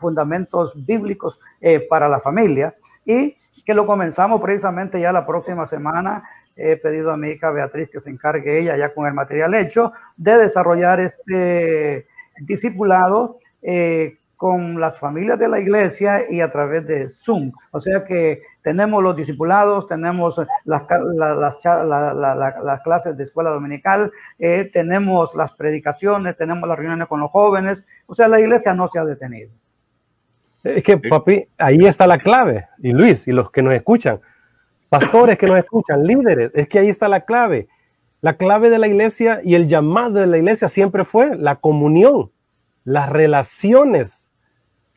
fundamentos 0.00 0.72
bíblicos 0.84 1.38
para 1.88 2.08
la 2.08 2.18
familia. 2.18 2.74
Y 3.04 3.36
que 3.66 3.74
lo 3.74 3.84
comenzamos 3.84 4.40
precisamente 4.40 5.00
ya 5.00 5.12
la 5.12 5.26
próxima 5.26 5.66
semana. 5.66 6.22
He 6.56 6.76
pedido 6.76 7.12
a 7.12 7.16
mi 7.16 7.28
hija 7.28 7.50
Beatriz 7.50 7.90
que 7.90 8.00
se 8.00 8.10
encargue 8.10 8.58
ella 8.58 8.76
ya 8.76 8.94
con 8.94 9.06
el 9.06 9.14
material 9.14 9.54
hecho 9.54 9.92
de 10.16 10.38
desarrollar 10.38 11.00
este 11.00 12.06
discipulado 12.40 13.38
eh, 13.62 14.18
con 14.36 14.78
las 14.78 14.98
familias 14.98 15.38
de 15.38 15.48
la 15.48 15.58
iglesia 15.58 16.30
y 16.30 16.40
a 16.40 16.50
través 16.50 16.86
de 16.86 17.08
Zoom. 17.08 17.52
O 17.70 17.80
sea 17.80 18.04
que 18.04 18.42
tenemos 18.62 19.02
los 19.02 19.16
discipulados, 19.16 19.86
tenemos 19.86 20.40
las, 20.64 20.82
las, 21.44 22.82
clases 22.84 23.16
de 23.16 23.22
escuela 23.22 23.50
dominical, 23.50 24.12
eh, 24.38 24.68
tenemos 24.72 25.34
las 25.34 25.52
predicaciones, 25.52 26.36
tenemos 26.36 26.68
las 26.68 26.78
reuniones 26.78 27.08
con 27.08 27.20
los 27.20 27.30
jóvenes. 27.30 27.86
O 28.06 28.14
sea, 28.14 28.28
la 28.28 28.38
iglesia 28.38 28.74
no 28.74 28.88
se 28.88 28.98
ha 28.98 29.04
detenido. 29.04 29.50
Es 30.62 30.82
que, 30.82 30.98
papi, 30.98 31.46
ahí 31.58 31.86
está 31.86 32.06
la 32.06 32.18
clave. 32.18 32.68
Y 32.78 32.92
Luis, 32.92 33.28
y 33.28 33.32
los 33.32 33.50
que 33.50 33.62
nos 33.62 33.72
escuchan, 33.72 34.20
pastores 34.88 35.38
que 35.38 35.46
nos 35.46 35.58
escuchan, 35.58 36.04
líderes, 36.04 36.50
es 36.54 36.68
que 36.68 36.78
ahí 36.78 36.88
está 36.88 37.08
la 37.08 37.22
clave. 37.22 37.68
La 38.20 38.36
clave 38.36 38.70
de 38.70 38.78
la 38.78 38.86
iglesia 38.86 39.40
y 39.44 39.54
el 39.54 39.68
llamado 39.68 40.20
de 40.20 40.26
la 40.26 40.38
iglesia 40.38 40.68
siempre 40.68 41.04
fue 41.04 41.36
la 41.36 41.56
comunión, 41.56 42.30
las 42.84 43.10
relaciones 43.10 44.30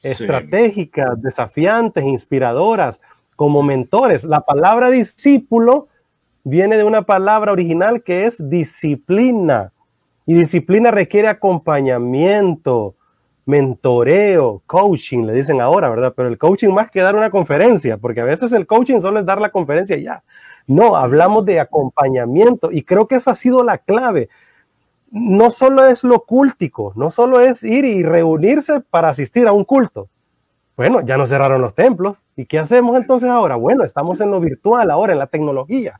estratégicas, 0.01 1.21
desafiantes, 1.21 2.03
inspiradoras, 2.05 3.01
como 3.35 3.63
mentores. 3.63 4.23
La 4.23 4.41
palabra 4.41 4.89
discípulo 4.89 5.87
viene 6.43 6.77
de 6.77 6.83
una 6.83 7.03
palabra 7.03 7.51
original 7.51 8.03
que 8.03 8.25
es 8.25 8.49
disciplina. 8.49 9.73
Y 10.25 10.35
disciplina 10.35 10.91
requiere 10.91 11.27
acompañamiento, 11.27 12.95
mentoreo, 13.45 14.61
coaching, 14.65 15.25
le 15.25 15.33
dicen 15.33 15.61
ahora, 15.61 15.89
¿verdad? 15.89 16.13
Pero 16.15 16.29
el 16.29 16.37
coaching 16.37 16.69
más 16.69 16.91
que 16.91 17.01
dar 17.01 17.15
una 17.15 17.29
conferencia, 17.29 17.97
porque 17.97 18.21
a 18.21 18.25
veces 18.25 18.51
el 18.51 18.67
coaching 18.67 18.99
solo 19.01 19.19
es 19.19 19.25
dar 19.25 19.41
la 19.41 19.49
conferencia 19.49 19.97
y 19.97 20.03
ya. 20.03 20.23
No, 20.67 20.95
hablamos 20.95 21.45
de 21.45 21.59
acompañamiento 21.59 22.71
y 22.71 22.83
creo 22.83 23.07
que 23.07 23.15
esa 23.15 23.31
ha 23.31 23.35
sido 23.35 23.63
la 23.63 23.79
clave. 23.79 24.29
No 25.11 25.49
solo 25.49 25.87
es 25.87 26.03
lo 26.03 26.19
cultico, 26.19 26.93
no 26.95 27.09
solo 27.09 27.41
es 27.41 27.63
ir 27.63 27.85
y 27.85 28.03
reunirse 28.03 28.79
para 28.81 29.09
asistir 29.09 29.47
a 29.47 29.51
un 29.51 29.63
culto. 29.63 30.09
Bueno, 30.77 31.01
ya 31.01 31.17
nos 31.17 31.29
cerraron 31.29 31.61
los 31.61 31.75
templos. 31.75 32.23
¿Y 32.37 32.45
qué 32.45 32.59
hacemos 32.59 32.95
entonces 32.95 33.29
ahora? 33.29 33.55
Bueno, 33.55 33.83
estamos 33.83 34.21
en 34.21 34.31
lo 34.31 34.39
virtual 34.39 34.89
ahora, 34.91 35.11
en 35.11 35.19
la 35.19 35.27
tecnología. 35.27 35.99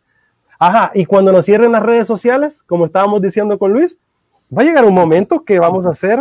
Ajá, 0.58 0.92
y 0.94 1.06
cuando 1.06 1.32
nos 1.32 1.46
cierren 1.46 1.72
las 1.72 1.84
redes 1.84 2.08
sociales, 2.08 2.64
como 2.64 2.86
estábamos 2.86 3.22
diciendo 3.22 3.58
con 3.58 3.74
Luis, 3.74 4.00
va 4.56 4.62
a 4.64 4.66
llegar 4.66 4.86
un 4.86 4.94
momento 4.94 5.44
que 5.44 5.60
vamos 5.60 5.86
a 5.86 5.94
ser 5.94 6.20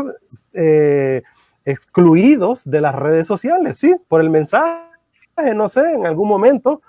eh, 0.55 1.23
excluidos 1.65 2.69
de 2.69 2.81
las 2.81 2.95
redes 2.95 3.27
sociales, 3.27 3.79
¿sí? 3.79 3.97
Por 4.09 4.21
el 4.21 4.31
mensaje, 4.31 4.81
no 5.55 5.69
sé, 5.69 5.93
en 5.93 6.07
algún 6.07 6.29
momento. 6.29 6.83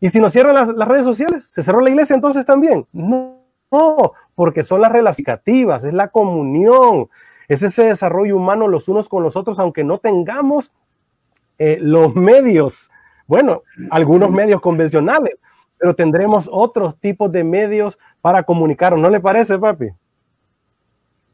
Y 0.00 0.10
si 0.10 0.20
nos 0.20 0.32
cierran 0.32 0.54
las, 0.54 0.88
redes 0.88 1.04
sociales, 1.04 1.48
¿se 1.48 1.62
cerró 1.62 1.80
la 1.80 1.90
iglesia 1.90 2.14
entonces 2.14 2.44
también? 2.46 2.86
No, 2.92 3.38
no, 3.70 4.12
porque 4.34 4.62
son 4.62 4.80
las 4.80 4.92
relacionativas, 4.92 5.84
es 5.84 5.92
la 5.92 6.08
comunión, 6.08 7.08
es 7.48 7.62
ese 7.62 7.84
desarrollo 7.84 8.36
humano 8.36 8.68
los 8.68 8.88
unos 8.88 9.08
con 9.08 9.22
los 9.22 9.36
otros, 9.36 9.58
aunque 9.58 9.84
no 9.84 9.98
tengamos 9.98 10.72
eh, 11.58 11.78
los 11.80 12.14
medios, 12.14 12.90
bueno, 13.26 13.62
algunos 13.90 14.30
medios 14.30 14.60
convencionales, 14.60 15.34
pero 15.76 15.94
tendremos 15.94 16.48
otros 16.50 16.98
tipos 16.98 17.30
de 17.32 17.42
medios 17.44 17.98
para 18.20 18.44
comunicar, 18.44 18.96
¿no 18.96 19.10
le 19.10 19.20
parece, 19.20 19.58
papi? 19.58 19.88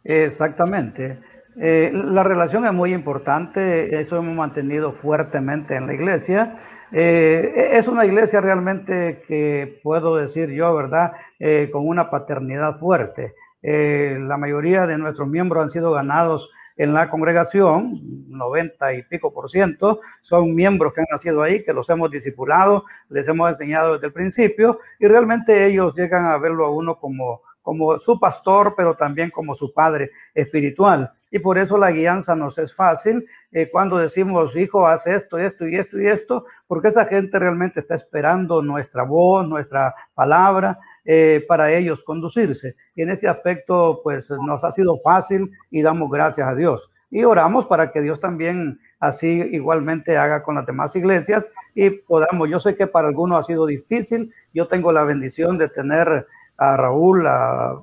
Exactamente. 0.05 1.19
Eh, 1.57 1.91
la 1.93 2.25
relación 2.25 2.67
es 2.67 2.73
muy 2.73 2.93
importante, 2.93 3.99
eso 4.01 4.17
hemos 4.17 4.35
mantenido 4.35 4.93
fuertemente 4.93 5.77
en 5.77 5.87
la 5.87 5.95
iglesia. 5.95 6.57
Eh, 6.93 7.71
es 7.73 7.89
una 7.89 8.05
iglesia 8.05 8.41
realmente 8.41 9.23
que 9.27 9.81
puedo 9.83 10.17
decir 10.17 10.51
yo, 10.51 10.75
¿verdad? 10.75 11.13
Eh, 11.39 11.71
con 11.73 11.87
una 11.89 12.11
paternidad 12.11 12.77
fuerte. 12.77 13.35
la 13.63 14.37
mayoría 14.37 14.87
de 14.87 14.99
nuestros 14.99 15.27
miembros 15.27 15.65
han 15.65 15.71
sido 15.71 15.93
ganados 15.93 16.51
en 16.77 16.93
la 16.93 17.09
congregación, 17.09 18.01
90 18.29 18.93
y 18.95 19.03
pico 19.05 19.33
por 19.33 19.49
ciento, 19.49 20.01
son 20.21 20.55
miembros 20.55 20.93
que 20.93 21.01
han 21.01 21.07
nacido 21.11 21.43
ahí, 21.43 21.65
que 21.65 21.73
los 21.73 21.89
hemos 21.89 22.11
discipulado, 22.11 22.85
les 23.09 23.27
hemos 23.27 23.51
enseñado 23.51 23.95
desde 23.95 24.09
el 24.09 24.13
principio 24.13 24.81
y 24.99 25.07
realmente 25.07 25.67
ellos 25.67 25.95
llegan 25.97 26.27
a 26.27 26.37
verlo 26.37 26.67
a 26.67 26.71
uno 26.71 26.99
como 26.99 27.41
como 27.65 27.99
su 27.99 28.21
pastor, 28.21 28.75
pero 28.77 28.95
también 28.95 29.31
como 29.31 29.55
su 29.55 29.73
padre 29.73 30.11
espiritual. 30.35 31.11
Y 31.31 31.41
por 31.41 31.59
eso 31.59 31.79
la 31.79 31.91
guianza 31.91 32.37
nos 32.37 32.59
es 32.59 32.73
fácil 32.73 33.27
eh, 33.51 33.69
cuando 33.73 33.97
decimos, 33.97 34.55
hijo, 34.55 34.87
haz 34.87 35.07
esto, 35.09 35.39
esto 35.39 35.67
y 35.67 35.77
esto 35.77 35.99
y 35.99 36.07
esto, 36.07 36.45
porque 36.69 36.89
esa 36.89 37.07
gente 37.07 37.39
realmente 37.39 37.81
está 37.81 37.95
esperando 37.95 38.63
nuestra 38.63 39.03
voz, 39.03 39.49
nuestra 39.49 39.95
palabra, 40.15 40.79
eh, 41.05 41.45
para 41.49 41.73
ellos 41.73 42.05
conducirse. 42.05 42.77
Y 42.95 43.03
en 43.03 43.11
ese 43.11 43.27
aspecto, 43.27 44.01
pues 44.05 44.31
nos 44.31 44.63
ha 44.63 44.71
sido 44.71 44.99
fácil 45.03 45.51
y 45.71 45.83
damos 45.83 46.11
gracias 46.11 46.47
a 46.47 46.55
Dios. 46.55 46.91
Y 47.11 47.25
oramos 47.25 47.65
para 47.65 47.91
que 47.93 48.03
Dios 48.03 48.21
también 48.21 48.79
así 49.01 49.27
igualmente 49.53 50.17
haga 50.17 50.43
con 50.43 50.57
las 50.57 50.67
demás 50.67 50.95
iglesias 50.97 51.49
y 51.75 51.91
podamos, 51.91 52.49
yo 52.49 52.61
sé 52.61 52.77
que 52.77 52.87
para 52.87 53.09
algunos 53.09 53.41
ha 53.41 53.43
sido 53.43 53.67
difícil, 53.67 54.33
yo 54.53 54.69
tengo 54.69 54.93
la 54.93 55.05
bendición 55.05 55.59
de 55.59 55.69
tener 55.69 56.27
a 56.57 56.77
Raúl, 56.77 57.27
a, 57.27 57.83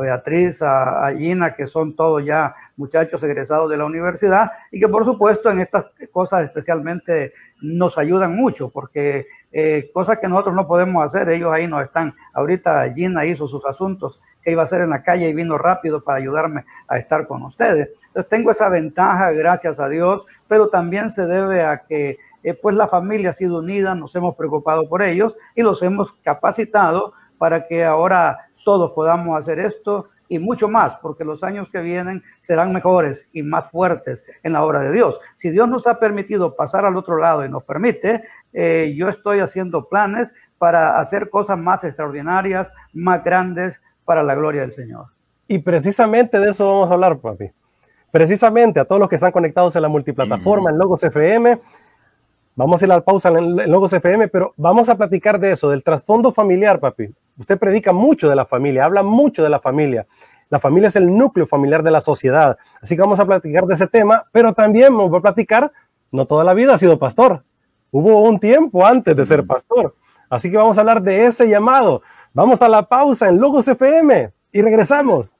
Beatriz, 0.00 0.60
a, 0.60 1.12
Gina, 1.16 1.54
que 1.54 1.68
son 1.68 1.94
todos 1.94 2.24
ya 2.24 2.54
muchachos 2.76 3.22
egresados 3.22 3.70
de 3.70 3.76
la 3.76 3.84
universidad 3.84 4.50
y 4.72 4.80
que 4.80 4.88
por 4.88 5.04
supuesto 5.04 5.50
en 5.50 5.60
estas 5.60 5.86
cosas 6.10 6.42
especialmente 6.42 7.32
nos 7.60 7.96
ayudan 7.96 8.34
mucho 8.34 8.70
porque 8.70 9.26
eh, 9.52 9.88
cosas 9.94 10.18
que 10.18 10.26
nosotros 10.26 10.56
no 10.56 10.66
podemos 10.66 11.04
hacer, 11.04 11.28
ellos 11.28 11.52
ahí 11.52 11.68
no 11.68 11.80
están. 11.80 12.14
Ahorita 12.34 12.92
Gina 12.92 13.24
hizo 13.24 13.46
sus 13.46 13.64
asuntos 13.66 14.20
que 14.42 14.50
iba 14.50 14.62
a 14.62 14.64
hacer 14.64 14.80
en 14.80 14.90
la 14.90 15.02
calle 15.02 15.28
y 15.28 15.32
vino 15.32 15.58
rápido 15.58 16.02
para 16.02 16.18
ayudarme 16.18 16.64
a 16.88 16.98
estar 16.98 17.26
con 17.28 17.44
ustedes. 17.44 17.90
Entonces 18.08 18.28
tengo 18.28 18.50
esa 18.50 18.68
ventaja, 18.68 19.30
gracias 19.30 19.78
a 19.78 19.88
Dios, 19.88 20.26
pero 20.48 20.68
también 20.68 21.10
se 21.10 21.24
debe 21.26 21.62
a 21.62 21.84
que 21.86 22.18
eh, 22.42 22.54
pues 22.54 22.76
la 22.76 22.88
familia 22.88 23.30
ha 23.30 23.32
sido 23.32 23.58
unida, 23.58 23.94
nos 23.94 24.14
hemos 24.14 24.36
preocupado 24.36 24.88
por 24.88 25.02
ellos 25.02 25.36
y 25.54 25.62
los 25.62 25.82
hemos 25.82 26.12
capacitado 26.22 27.12
para 27.38 27.66
que 27.66 27.84
ahora 27.84 28.50
todos 28.64 28.92
podamos 28.92 29.38
hacer 29.38 29.58
esto 29.58 30.08
y 30.28 30.38
mucho 30.38 30.68
más, 30.68 30.96
porque 30.96 31.24
los 31.24 31.42
años 31.42 31.70
que 31.70 31.80
vienen 31.80 32.22
serán 32.42 32.72
mejores 32.72 33.28
y 33.32 33.42
más 33.42 33.70
fuertes 33.70 34.24
en 34.42 34.52
la 34.52 34.62
obra 34.62 34.80
de 34.80 34.92
Dios. 34.92 35.18
Si 35.34 35.50
Dios 35.50 35.68
nos 35.68 35.86
ha 35.86 35.98
permitido 35.98 36.54
pasar 36.54 36.84
al 36.84 36.96
otro 36.96 37.16
lado 37.16 37.44
y 37.44 37.48
nos 37.48 37.64
permite, 37.64 38.22
eh, 38.52 38.94
yo 38.96 39.08
estoy 39.08 39.40
haciendo 39.40 39.88
planes 39.88 40.30
para 40.58 40.98
hacer 40.98 41.30
cosas 41.30 41.58
más 41.58 41.82
extraordinarias, 41.84 42.70
más 42.92 43.24
grandes 43.24 43.80
para 44.04 44.22
la 44.22 44.34
gloria 44.34 44.62
del 44.62 44.72
Señor. 44.72 45.06
Y 45.46 45.58
precisamente 45.60 46.38
de 46.38 46.50
eso 46.50 46.66
vamos 46.66 46.90
a 46.90 46.94
hablar, 46.94 47.18
papi. 47.18 47.50
Precisamente 48.10 48.80
a 48.80 48.84
todos 48.84 49.00
los 49.00 49.08
que 49.08 49.14
están 49.14 49.32
conectados 49.32 49.76
en 49.76 49.82
la 49.82 49.88
multiplataforma, 49.88 50.70
en 50.70 50.78
Logos 50.78 51.02
FM, 51.04 51.58
Vamos 52.58 52.82
a 52.82 52.86
ir 52.86 52.90
a 52.90 52.96
la 52.96 53.04
pausa 53.04 53.28
en 53.28 53.70
Logos 53.70 53.92
FM, 53.92 54.26
pero 54.26 54.52
vamos 54.56 54.88
a 54.88 54.96
platicar 54.96 55.38
de 55.38 55.52
eso, 55.52 55.70
del 55.70 55.84
trasfondo 55.84 56.32
familiar, 56.32 56.80
papi. 56.80 57.08
Usted 57.38 57.58
predica 57.58 57.92
mucho 57.92 58.28
de 58.28 58.36
la 58.36 58.44
familia, 58.44 58.84
habla 58.84 59.02
mucho 59.02 59.42
de 59.42 59.48
la 59.48 59.60
familia. 59.60 60.06
La 60.50 60.58
familia 60.58 60.88
es 60.88 60.96
el 60.96 61.16
núcleo 61.16 61.46
familiar 61.46 61.82
de 61.82 61.90
la 61.90 62.00
sociedad. 62.00 62.58
Así 62.82 62.96
que 62.96 63.02
vamos 63.02 63.20
a 63.20 63.26
platicar 63.26 63.64
de 63.66 63.74
ese 63.74 63.86
tema, 63.86 64.26
pero 64.32 64.52
también 64.52 64.96
vamos 64.96 65.16
a 65.16 65.22
platicar, 65.22 65.72
no 66.10 66.26
toda 66.26 66.44
la 66.44 66.54
vida 66.54 66.74
ha 66.74 66.78
sido 66.78 66.98
pastor. 66.98 67.44
Hubo 67.90 68.22
un 68.22 68.40
tiempo 68.40 68.84
antes 68.84 69.14
de 69.14 69.24
ser 69.24 69.46
pastor. 69.46 69.94
Así 70.28 70.50
que 70.50 70.56
vamos 70.56 70.76
a 70.76 70.80
hablar 70.80 71.02
de 71.02 71.26
ese 71.26 71.48
llamado. 71.48 72.02
Vamos 72.34 72.60
a 72.60 72.68
la 72.68 72.82
pausa 72.82 73.28
en 73.28 73.40
Logos 73.40 73.68
FM 73.68 74.32
y 74.52 74.62
regresamos. 74.62 75.34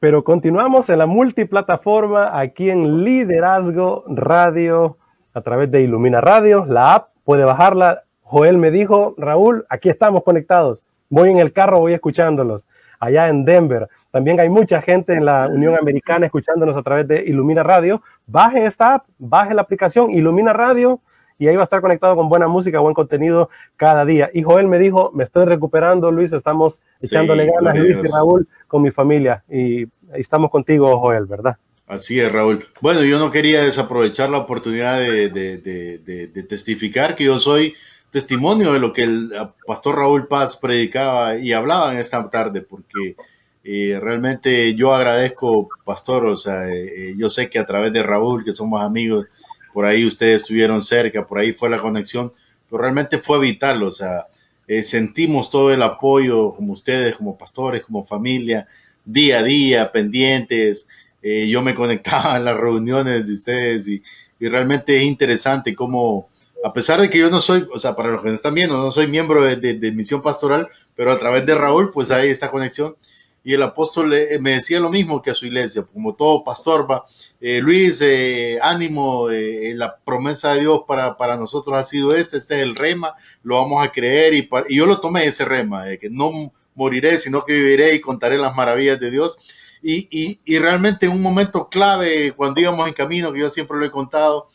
Pero 0.00 0.24
continuamos 0.24 0.88
en 0.88 0.98
la 0.98 1.06
multiplataforma 1.06 2.36
aquí 2.38 2.70
en 2.70 3.04
Liderazgo 3.04 4.02
Radio 4.08 4.98
a 5.34 5.40
través 5.40 5.70
de 5.70 5.82
Ilumina 5.82 6.20
Radio, 6.20 6.66
la 6.66 6.94
app, 6.94 7.08
puede 7.24 7.44
bajarla. 7.44 8.02
Joel 8.32 8.56
me 8.56 8.70
dijo, 8.70 9.14
Raúl, 9.18 9.66
aquí 9.68 9.90
estamos 9.90 10.22
conectados. 10.22 10.84
Voy 11.10 11.28
en 11.28 11.38
el 11.38 11.52
carro, 11.52 11.80
voy 11.80 11.92
escuchándolos. 11.92 12.64
Allá 12.98 13.28
en 13.28 13.44
Denver. 13.44 13.90
También 14.10 14.40
hay 14.40 14.48
mucha 14.48 14.80
gente 14.80 15.12
en 15.12 15.26
la 15.26 15.48
Unión 15.48 15.76
Americana 15.78 16.24
escuchándonos 16.24 16.74
a 16.78 16.82
través 16.82 17.06
de 17.06 17.22
Ilumina 17.26 17.62
Radio. 17.62 18.00
Baje 18.26 18.64
esta 18.64 18.94
app, 18.94 19.04
baje 19.18 19.52
la 19.52 19.60
aplicación 19.60 20.10
Ilumina 20.10 20.54
Radio 20.54 21.02
y 21.38 21.46
ahí 21.46 21.56
va 21.56 21.60
a 21.60 21.64
estar 21.64 21.82
conectado 21.82 22.16
con 22.16 22.30
buena 22.30 22.48
música, 22.48 22.80
buen 22.80 22.94
contenido 22.94 23.50
cada 23.76 24.06
día. 24.06 24.30
Y 24.32 24.42
Joel 24.42 24.66
me 24.66 24.78
dijo, 24.78 25.10
me 25.12 25.24
estoy 25.24 25.44
recuperando, 25.44 26.10
Luis, 26.10 26.32
estamos 26.32 26.80
echándole 27.02 27.52
ganas, 27.52 27.78
Luis 27.78 27.98
y 28.02 28.10
Raúl, 28.10 28.48
con 28.66 28.80
mi 28.80 28.90
familia. 28.90 29.44
Y 29.50 29.84
estamos 30.14 30.50
contigo, 30.50 30.98
Joel, 30.98 31.26
¿verdad? 31.26 31.58
Así 31.86 32.18
es, 32.18 32.32
Raúl. 32.32 32.66
Bueno, 32.80 33.04
yo 33.04 33.18
no 33.18 33.30
quería 33.30 33.60
desaprovechar 33.60 34.30
la 34.30 34.38
oportunidad 34.38 34.98
de, 34.98 36.46
testificar 36.48 37.14
que 37.14 37.24
yo 37.24 37.38
soy 37.38 37.74
testimonio 38.12 38.72
de 38.72 38.78
lo 38.78 38.92
que 38.92 39.02
el 39.02 39.32
pastor 39.66 39.96
Raúl 39.96 40.28
Paz 40.28 40.56
predicaba 40.56 41.36
y 41.36 41.52
hablaba 41.52 41.92
en 41.92 41.98
esta 41.98 42.30
tarde, 42.30 42.60
porque 42.62 43.16
eh, 43.64 43.98
realmente 44.00 44.74
yo 44.76 44.94
agradezco, 44.94 45.68
pastor, 45.84 46.26
o 46.26 46.36
sea, 46.36 46.68
eh, 46.68 47.14
yo 47.16 47.28
sé 47.28 47.50
que 47.50 47.58
a 47.58 47.66
través 47.66 47.92
de 47.92 48.04
Raúl, 48.04 48.44
que 48.44 48.52
somos 48.52 48.80
amigos, 48.80 49.26
por 49.72 49.86
ahí 49.86 50.06
ustedes 50.06 50.42
estuvieron 50.42 50.82
cerca, 50.82 51.26
por 51.26 51.40
ahí 51.40 51.52
fue 51.52 51.68
la 51.68 51.78
conexión, 51.80 52.32
pero 52.70 52.82
realmente 52.82 53.18
fue 53.18 53.40
vital, 53.40 53.82
o 53.82 53.90
sea, 53.90 54.28
eh, 54.66 54.82
sentimos 54.82 55.50
todo 55.50 55.72
el 55.72 55.82
apoyo 55.82 56.54
como 56.54 56.72
ustedes, 56.72 57.16
como 57.16 57.36
pastores, 57.36 57.84
como 57.84 58.04
familia, 58.04 58.66
día 59.04 59.40
a 59.40 59.42
día, 59.42 59.92
pendientes. 59.92 60.86
Eh, 61.22 61.48
yo 61.48 61.62
me 61.62 61.74
conectaba 61.74 62.36
en 62.36 62.44
las 62.44 62.56
reuniones 62.56 63.26
de 63.26 63.32
ustedes 63.32 63.88
y, 63.88 64.02
realmente 64.40 64.96
es 64.96 65.04
interesante 65.04 65.72
cómo, 65.72 66.28
a 66.64 66.72
pesar 66.72 67.00
de 67.00 67.10
que 67.10 67.18
yo 67.18 67.30
no 67.30 67.40
soy, 67.40 67.66
o 67.72 67.78
sea, 67.78 67.94
para 67.96 68.10
los 68.10 68.22
que 68.22 68.28
no 68.28 68.34
están 68.34 68.54
viendo, 68.54 68.76
no 68.76 68.90
soy 68.90 69.06
miembro 69.06 69.44
de, 69.44 69.56
de 69.56 69.92
Misión 69.92 70.22
Pastoral, 70.22 70.68
pero 70.94 71.12
a 71.12 71.18
través 71.18 71.46
de 71.46 71.54
Raúl, 71.54 71.90
pues 71.90 72.10
hay 72.10 72.30
esta 72.30 72.50
conexión 72.50 72.96
y 73.44 73.54
el 73.54 73.62
apóstol 73.62 74.12
eh, 74.14 74.38
me 74.40 74.52
decía 74.52 74.78
lo 74.78 74.88
mismo 74.88 75.20
que 75.20 75.30
a 75.30 75.34
su 75.34 75.46
iglesia, 75.46 75.82
como 75.82 76.14
todo 76.14 76.44
pastor 76.44 76.88
va, 76.88 77.04
eh, 77.40 77.60
Luis, 77.60 78.00
eh, 78.00 78.58
ánimo, 78.62 79.28
la 79.30 79.96
promesa 79.96 80.54
de 80.54 80.60
Dios 80.60 80.82
para, 80.86 81.36
nosotros 81.36 81.76
ha 81.76 81.84
sido 81.84 82.14
este, 82.14 82.36
este 82.36 82.56
es 82.56 82.62
el 82.62 82.76
rema, 82.76 83.14
lo 83.42 83.56
vamos 83.56 83.84
a 83.84 83.90
creer 83.90 84.34
y, 84.34 84.48
yo 84.70 84.86
lo 84.86 85.00
tomé 85.00 85.26
ese 85.26 85.44
rema, 85.44 85.84
que 86.00 86.08
no 86.08 86.52
moriré, 86.74 87.18
sino 87.18 87.44
que 87.44 87.54
viviré 87.54 87.94
y 87.94 88.00
contaré 88.00 88.38
las 88.38 88.54
maravillas 88.54 89.00
de 89.00 89.10
Dios. 89.10 89.38
Y, 89.82 90.06
y, 90.16 90.40
y, 90.44 90.58
realmente 90.58 91.08
un 91.08 91.20
momento 91.20 91.68
clave 91.68 92.32
cuando 92.36 92.60
íbamos 92.60 92.86
en 92.86 92.94
camino, 92.94 93.32
que 93.32 93.40
yo 93.40 93.50
siempre 93.50 93.76
lo 93.76 93.84
he 93.84 93.90
contado, 93.90 94.48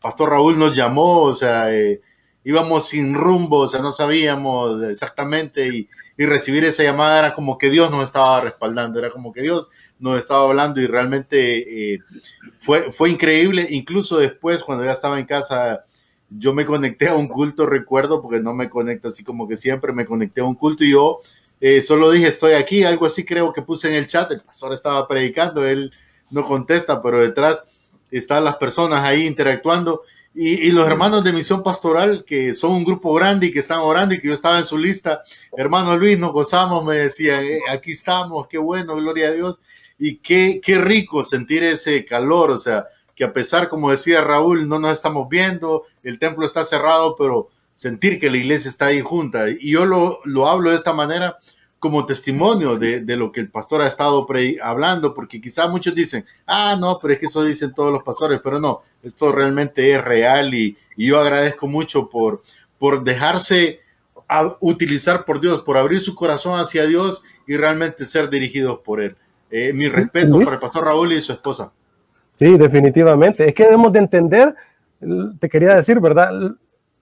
Pastor 0.00 0.30
Raúl 0.30 0.58
nos 0.58 0.76
llamó, 0.76 1.22
o 1.22 1.34
sea, 1.34 1.68
íbamos 2.44 2.88
sin 2.88 3.14
rumbo, 3.14 3.58
o 3.58 3.68
sea, 3.68 3.80
no 3.80 3.92
sabíamos 3.92 4.82
exactamente 4.84 5.68
y, 5.68 5.88
recibir 6.18 6.64
esa 6.64 6.82
llamada 6.82 7.18
era 7.18 7.34
como 7.34 7.56
que 7.56 7.70
Dios 7.70 7.90
nos 7.90 8.04
estaba 8.04 8.42
respaldando, 8.42 8.98
era 8.98 9.10
como 9.10 9.32
que 9.32 9.40
Dios 9.40 9.70
nos 9.98 10.18
estaba 10.18 10.50
hablando 10.50 10.78
y 10.78 10.86
realmente 10.86 11.94
eh, 11.94 12.00
fue, 12.58 12.92
fue 12.92 13.08
increíble. 13.08 13.66
Incluso 13.70 14.18
después, 14.18 14.62
cuando 14.62 14.84
ya 14.84 14.92
estaba 14.92 15.18
en 15.18 15.24
casa, 15.24 15.86
yo 16.28 16.52
me 16.52 16.66
conecté 16.66 17.08
a 17.08 17.14
un 17.14 17.26
culto, 17.26 17.64
recuerdo, 17.64 18.20
porque 18.20 18.40
no 18.40 18.52
me 18.52 18.68
conecto 18.68 19.08
así 19.08 19.24
como 19.24 19.48
que 19.48 19.56
siempre, 19.56 19.94
me 19.94 20.04
conecté 20.04 20.42
a 20.42 20.44
un 20.44 20.56
culto 20.56 20.84
y 20.84 20.90
yo 20.90 21.20
eh, 21.58 21.80
solo 21.80 22.10
dije, 22.10 22.28
estoy 22.28 22.52
aquí, 22.52 22.84
algo 22.84 23.06
así 23.06 23.24
creo 23.24 23.54
que 23.54 23.62
puse 23.62 23.88
en 23.88 23.94
el 23.94 24.06
chat, 24.06 24.30
el 24.30 24.42
pastor 24.42 24.74
estaba 24.74 25.08
predicando, 25.08 25.64
él 25.64 25.90
no 26.30 26.42
contesta, 26.42 27.00
pero 27.00 27.18
detrás 27.18 27.64
están 28.10 28.44
las 28.44 28.56
personas 28.56 29.00
ahí 29.00 29.26
interactuando 29.26 30.02
y, 30.32 30.70
los 30.70 30.86
hermanos 30.86 31.24
de 31.24 31.32
Misión 31.32 31.62
Pastoral, 31.62 32.24
que 32.24 32.54
son 32.54 32.72
un 32.72 32.84
grupo 32.84 33.12
grande 33.14 33.48
y 33.48 33.52
que 33.52 33.58
están 33.58 33.80
orando 33.80 34.14
y 34.14 34.20
que 34.20 34.28
yo 34.28 34.34
estaba 34.34 34.58
en 34.58 34.64
su 34.64 34.78
lista, 34.78 35.22
hermano 35.56 35.96
Luis, 35.96 36.18
nos 36.18 36.32
gozamos, 36.32 36.84
me 36.84 36.94
decían, 36.94 37.44
eh, 37.44 37.58
aquí 37.68 37.90
estamos, 37.90 38.46
qué 38.46 38.58
bueno, 38.58 38.94
gloria 38.94 39.28
a 39.28 39.32
Dios. 39.32 39.60
Y 39.98 40.16
qué, 40.18 40.60
qué 40.62 40.78
rico 40.78 41.24
sentir 41.24 41.64
ese 41.64 42.04
calor, 42.04 42.52
o 42.52 42.58
sea, 42.58 42.86
que 43.14 43.24
a 43.24 43.32
pesar, 43.32 43.68
como 43.68 43.90
decía 43.90 44.22
Raúl, 44.22 44.68
no 44.68 44.78
nos 44.78 44.92
estamos 44.92 45.28
viendo, 45.28 45.84
el 46.04 46.18
templo 46.18 46.46
está 46.46 46.62
cerrado, 46.62 47.16
pero 47.18 47.50
sentir 47.74 48.20
que 48.20 48.30
la 48.30 48.36
iglesia 48.36 48.68
está 48.68 48.86
ahí 48.86 49.00
junta. 49.00 49.50
Y 49.50 49.72
yo 49.72 49.84
lo, 49.84 50.20
lo 50.24 50.46
hablo 50.48 50.70
de 50.70 50.76
esta 50.76 50.92
manera 50.92 51.38
como 51.80 52.06
testimonio 52.06 52.76
de, 52.76 53.00
de, 53.00 53.16
lo 53.16 53.32
que 53.32 53.40
el 53.40 53.50
pastor 53.50 53.80
ha 53.80 53.88
estado 53.88 54.26
hablando, 54.62 55.14
porque 55.14 55.40
quizá 55.40 55.66
muchos 55.66 55.94
dicen, 55.94 56.26
ah, 56.46 56.76
no, 56.78 56.98
pero 57.00 57.14
es 57.14 57.20
que 57.20 57.26
eso 57.26 57.42
dicen 57.42 57.72
todos 57.74 57.90
los 57.90 58.02
pastores, 58.02 58.38
pero 58.44 58.60
no, 58.60 58.82
esto 59.02 59.32
realmente 59.32 59.90
es 59.90 60.04
real 60.04 60.54
y, 60.54 60.76
y 60.96 61.06
yo 61.06 61.18
agradezco 61.18 61.66
mucho 61.66 62.10
por, 62.10 62.42
por 62.78 63.02
dejarse 63.02 63.80
utilizar 64.60 65.24
por 65.24 65.40
Dios, 65.40 65.62
por 65.62 65.76
abrir 65.76 66.00
su 66.00 66.14
corazón 66.14 66.60
hacia 66.60 66.86
Dios 66.86 67.22
y 67.46 67.56
realmente 67.56 68.04
ser 68.04 68.30
dirigidos 68.30 68.78
por 68.80 69.00
Él. 69.00 69.16
Eh, 69.50 69.72
mi 69.72 69.88
respeto 69.88 70.38
para 70.38 70.52
el 70.52 70.60
pastor 70.60 70.84
Raúl 70.84 71.12
y 71.12 71.20
su 71.20 71.32
esposa. 71.32 71.72
Sí, 72.32 72.56
definitivamente. 72.56 73.48
Es 73.48 73.54
que 73.54 73.64
debemos 73.64 73.92
de 73.92 73.98
entender, 73.98 74.54
te 75.40 75.48
quería 75.48 75.74
decir, 75.74 75.98
¿verdad? 75.98 76.30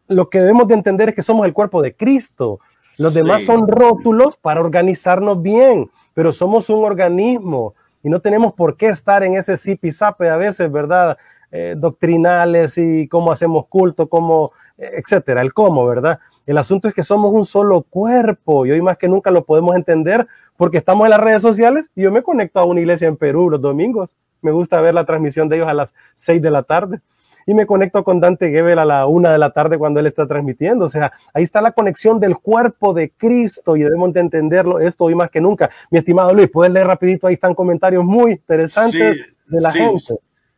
Lo 0.06 0.30
que 0.30 0.40
debemos 0.40 0.66
de 0.68 0.74
entender 0.74 1.10
es 1.10 1.14
que 1.14 1.22
somos 1.22 1.46
el 1.46 1.52
cuerpo 1.52 1.82
de 1.82 1.94
Cristo 1.94 2.60
los 2.98 3.14
demás 3.14 3.44
son 3.44 3.68
rótulos 3.68 4.36
para 4.36 4.60
organizarnos 4.60 5.40
bien, 5.40 5.90
pero 6.14 6.32
somos 6.32 6.68
un 6.68 6.84
organismo 6.84 7.74
y 8.02 8.08
no 8.08 8.20
tenemos 8.20 8.52
por 8.54 8.76
qué 8.76 8.88
estar 8.88 9.22
en 9.22 9.34
ese 9.34 9.56
zipizape 9.56 10.28
a 10.28 10.36
veces, 10.36 10.70
¿verdad? 10.70 11.16
Eh, 11.50 11.74
doctrinales 11.76 12.76
y 12.76 13.08
cómo 13.08 13.32
hacemos 13.32 13.66
culto, 13.68 14.08
cómo, 14.08 14.52
eh, 14.76 14.90
etcétera, 14.96 15.40
el 15.40 15.54
cómo, 15.54 15.86
¿verdad? 15.86 16.18
El 16.44 16.58
asunto 16.58 16.88
es 16.88 16.94
que 16.94 17.02
somos 17.02 17.32
un 17.32 17.46
solo 17.46 17.82
cuerpo 17.82 18.66
y 18.66 18.72
hoy 18.72 18.82
más 18.82 18.98
que 18.98 19.08
nunca 19.08 19.30
lo 19.30 19.44
podemos 19.44 19.74
entender 19.74 20.26
porque 20.56 20.76
estamos 20.76 21.06
en 21.06 21.10
las 21.10 21.20
redes 21.20 21.40
sociales 21.40 21.88
y 21.94 22.02
yo 22.02 22.12
me 22.12 22.22
conecto 22.22 22.60
a 22.60 22.64
una 22.64 22.80
iglesia 22.80 23.08
en 23.08 23.16
Perú 23.16 23.48
los 23.48 23.60
domingos. 23.60 24.14
Me 24.42 24.50
gusta 24.50 24.80
ver 24.80 24.94
la 24.94 25.04
transmisión 25.04 25.48
de 25.48 25.56
ellos 25.56 25.68
a 25.68 25.74
las 25.74 25.94
seis 26.14 26.42
de 26.42 26.50
la 26.50 26.62
tarde 26.64 27.00
y 27.48 27.54
me 27.54 27.64
conecto 27.64 28.04
con 28.04 28.20
Dante 28.20 28.50
Gebel 28.50 28.78
a 28.78 28.84
la 28.84 29.06
una 29.06 29.32
de 29.32 29.38
la 29.38 29.52
tarde 29.52 29.78
cuando 29.78 30.00
él 30.00 30.06
está 30.06 30.26
transmitiendo. 30.26 30.84
O 30.84 30.88
sea, 30.90 31.14
ahí 31.32 31.42
está 31.42 31.62
la 31.62 31.72
conexión 31.72 32.20
del 32.20 32.36
cuerpo 32.36 32.92
de 32.92 33.08
Cristo 33.08 33.74
y 33.74 33.80
debemos 33.80 34.12
de 34.12 34.20
entenderlo 34.20 34.80
esto 34.80 35.04
hoy 35.04 35.14
más 35.14 35.30
que 35.30 35.40
nunca. 35.40 35.70
Mi 35.90 35.98
estimado 35.98 36.34
Luis, 36.34 36.50
puedes 36.52 36.74
leer 36.74 36.86
rapidito, 36.86 37.26
ahí 37.26 37.32
están 37.32 37.54
comentarios 37.54 38.04
muy 38.04 38.32
interesantes 38.32 39.30
de 39.46 39.60
la 39.62 39.72
gente. 39.72 40.16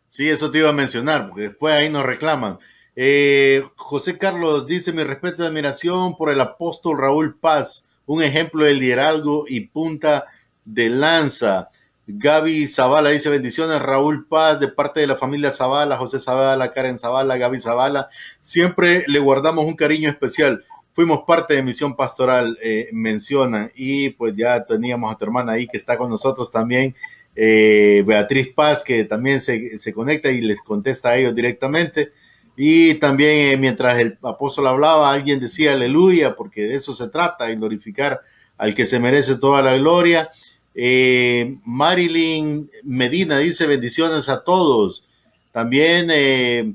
Sí, 0.08 0.28
eso 0.28 0.50
te 0.50 0.58
iba 0.58 0.70
a 0.70 0.72
mencionar, 0.72 1.28
porque 1.28 1.42
después 1.42 1.78
ahí 1.78 1.88
nos 1.88 2.04
reclaman. 2.04 2.58
Eh, 2.96 3.62
José 3.76 4.18
Carlos 4.18 4.66
dice, 4.66 4.92
mi 4.92 5.04
respeto 5.04 5.44
y 5.44 5.46
admiración 5.46 6.16
por 6.16 6.32
el 6.32 6.40
apóstol 6.40 6.98
Raúl 6.98 7.38
Paz, 7.38 7.88
un 8.04 8.20
ejemplo 8.20 8.64
de 8.64 8.74
liderazgo 8.74 9.44
y 9.46 9.60
punta 9.60 10.26
de 10.64 10.88
lanza. 10.88 11.68
Gaby 12.14 12.66
Zavala 12.66 13.10
dice 13.10 13.28
bendiciones, 13.30 13.80
Raúl 13.80 14.26
Paz, 14.26 14.58
de 14.60 14.68
parte 14.68 15.00
de 15.00 15.06
la 15.06 15.16
familia 15.16 15.50
Zavala, 15.50 15.96
José 15.96 16.18
Zavala, 16.18 16.72
Karen 16.72 16.98
Zavala, 16.98 17.36
Gaby 17.36 17.58
Zavala. 17.58 18.08
Siempre 18.40 19.04
le 19.06 19.18
guardamos 19.18 19.64
un 19.64 19.74
cariño 19.74 20.08
especial. 20.08 20.64
Fuimos 20.92 21.20
parte 21.26 21.54
de 21.54 21.62
Misión 21.62 21.94
Pastoral, 21.94 22.58
eh, 22.62 22.88
mencionan, 22.92 23.70
y 23.74 24.10
pues 24.10 24.34
ya 24.36 24.64
teníamos 24.64 25.12
a 25.12 25.16
tu 25.16 25.24
hermana 25.24 25.52
ahí 25.52 25.66
que 25.66 25.76
está 25.76 25.96
con 25.96 26.10
nosotros 26.10 26.50
también, 26.50 26.94
eh, 27.36 28.02
Beatriz 28.06 28.48
Paz, 28.48 28.82
que 28.82 29.04
también 29.04 29.40
se, 29.40 29.92
conecta 29.94 30.30
y 30.30 30.40
les 30.40 30.60
contesta 30.62 31.10
a 31.10 31.16
ellos 31.16 31.34
directamente. 31.34 32.12
Y 32.56 32.94
también 32.94 33.52
eh, 33.52 33.56
mientras 33.56 33.98
el 33.98 34.18
apóstol 34.22 34.66
hablaba, 34.66 35.12
alguien 35.12 35.40
decía 35.40 35.72
aleluya, 35.72 36.34
porque 36.34 36.62
de 36.62 36.74
eso 36.74 36.92
se 36.92 37.08
trata, 37.08 37.48
glorificar 37.54 38.20
al 38.58 38.74
que 38.74 38.84
se 38.84 39.00
merece 39.00 39.36
toda 39.36 39.62
la 39.62 39.76
gloria. 39.76 40.30
Eh, 40.74 41.58
Marilyn 41.64 42.70
Medina 42.84 43.38
dice 43.38 43.66
bendiciones 43.66 44.28
a 44.28 44.44
todos. 44.44 45.04
También 45.52 46.08
eh, 46.12 46.74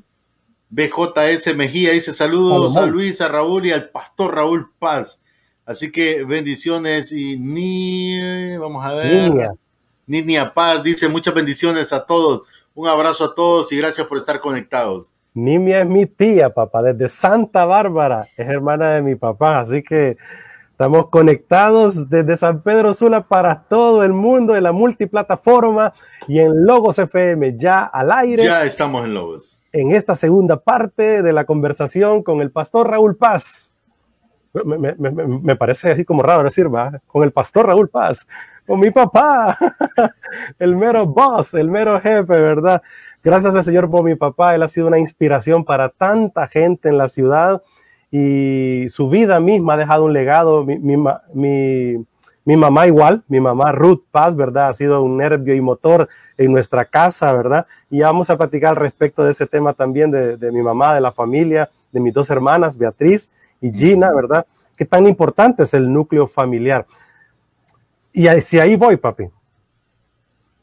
BJS 0.69 1.55
Mejía 1.55 1.91
dice 1.91 2.13
saludos 2.13 2.75
a 2.75 2.85
Luis, 2.85 3.21
a 3.21 3.27
Raúl 3.27 3.65
y 3.65 3.71
al 3.71 3.89
pastor 3.89 4.35
Raúl 4.35 4.71
Paz. 4.77 5.21
Así 5.65 5.91
que 5.91 6.23
bendiciones 6.23 7.11
y 7.11 7.39
ni, 7.39 8.57
vamos 8.57 8.85
a 8.85 8.93
ver. 8.93 9.31
Niña. 10.05 10.53
Paz 10.53 10.83
dice 10.83 11.07
muchas 11.07 11.33
bendiciones 11.33 11.91
a 11.91 12.05
todos. 12.05 12.41
Un 12.75 12.87
abrazo 12.87 13.25
a 13.25 13.35
todos 13.35 13.71
y 13.71 13.77
gracias 13.77 14.05
por 14.05 14.17
estar 14.17 14.39
conectados. 14.39 15.11
Nimia 15.33 15.81
es 15.81 15.87
mi 15.87 16.05
tía, 16.05 16.49
papá, 16.53 16.81
desde 16.81 17.09
Santa 17.09 17.65
Bárbara. 17.65 18.27
Es 18.37 18.47
hermana 18.47 18.95
de 18.95 19.01
mi 19.01 19.15
papá, 19.15 19.59
así 19.59 19.81
que 19.81 20.17
Estamos 20.75 21.07
conectados 21.07 22.09
desde 22.09 22.35
San 22.35 22.61
Pedro 22.61 22.93
Sula 22.93 23.21
para 23.21 23.61
todo 23.61 24.03
el 24.03 24.11
mundo 24.11 24.53
de 24.53 24.59
la 24.59 24.73
multiplataforma 24.73 25.93
y 26.27 26.39
en 26.39 26.65
Logos 26.65 26.99
FM 26.99 27.57
ya 27.57 27.85
al 27.85 28.11
aire. 28.11 28.43
Ya 28.43 28.65
estamos 28.65 29.05
en 29.05 29.13
Logos. 29.13 29.63
En 29.71 29.93
esta 29.93 30.17
segunda 30.17 30.59
parte 30.59 31.23
de 31.23 31.31
la 31.31 31.45
conversación 31.45 32.23
con 32.23 32.41
el 32.41 32.51
pastor 32.51 32.89
Raúl 32.89 33.15
Paz. 33.15 33.73
Me, 34.65 35.55
parece 35.55 35.91
así 35.91 36.03
como 36.03 36.21
raro 36.21 36.43
decir, 36.43 36.67
va, 36.67 36.99
con 37.07 37.23
el 37.23 37.31
pastor 37.31 37.67
Raúl 37.67 37.87
Paz, 37.87 38.27
con 38.67 38.81
mi 38.81 38.91
papá, 38.91 39.57
el 40.59 40.75
mero 40.75 41.05
boss, 41.05 41.53
el 41.53 41.69
mero 41.69 42.01
jefe, 42.01 42.41
¿verdad? 42.41 42.81
Gracias 43.23 43.55
al 43.55 43.63
Señor 43.63 43.89
por 43.89 44.03
mi 44.03 44.15
papá, 44.15 44.55
él 44.55 44.63
ha 44.63 44.67
sido 44.67 44.87
una 44.87 44.99
inspiración 44.99 45.63
para 45.63 45.87
tanta 45.87 46.47
gente 46.47 46.89
en 46.89 46.97
la 46.97 47.07
ciudad 47.07 47.61
y 48.11 48.87
su 48.89 49.09
vida 49.09 49.39
misma 49.39 49.73
ha 49.73 49.77
dejado 49.77 50.05
un 50.05 50.13
legado. 50.13 50.63
Mi, 50.63 50.77
mi, 52.43 52.55
mamá 52.57 52.87
igual, 52.87 53.23
mi 53.27 53.39
mamá 53.39 53.71
Ruth 53.71 54.03
Paz, 54.11 54.35
¿verdad? 54.35 54.69
Ha 54.69 54.73
sido 54.73 55.01
un 55.03 55.17
nervio 55.17 55.55
y 55.55 55.61
motor 55.61 56.07
en 56.37 56.51
nuestra 56.51 56.85
casa, 56.85 57.33
¿verdad? 57.33 57.65
Y 57.89 58.01
vamos 58.01 58.29
a 58.29 58.37
platicar 58.37 58.79
respecto 58.79 59.23
de 59.23 59.31
ese 59.31 59.47
tema 59.47 59.73
también 59.73 60.11
de, 60.11 60.37
de 60.37 60.51
mi 60.51 60.61
mamá, 60.61 60.93
de 60.93 61.01
la 61.01 61.11
familia, 61.11 61.69
de 61.91 61.99
mis 61.99 62.13
dos 62.13 62.29
hermanas, 62.29 62.77
Beatriz 62.77 63.31
y 63.61 63.71
Gina, 63.71 64.11
¿verdad? 64.13 64.45
Qué 64.75 64.85
tan 64.85 65.07
importante 65.07 65.63
es 65.63 65.73
el 65.73 65.91
núcleo 65.91 66.27
familiar. 66.27 66.85
Y 68.13 68.27
si 68.41 68.59
ahí 68.59 68.75
voy, 68.75 68.97
papi. 68.97 69.29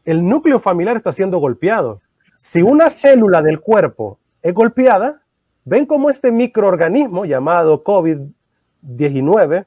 El 0.04 0.26
núcleo 0.26 0.58
familiar 0.58 0.96
está 0.96 1.12
siendo 1.12 1.38
golpeado. 1.38 2.00
Si 2.38 2.62
una 2.62 2.90
célula 2.90 3.42
del 3.42 3.60
cuerpo 3.60 4.18
es 4.42 4.52
golpeada, 4.52 5.21
Ven 5.64 5.86
cómo 5.86 6.10
este 6.10 6.32
microorganismo 6.32 7.24
llamado 7.24 7.84
COVID-19, 7.84 9.66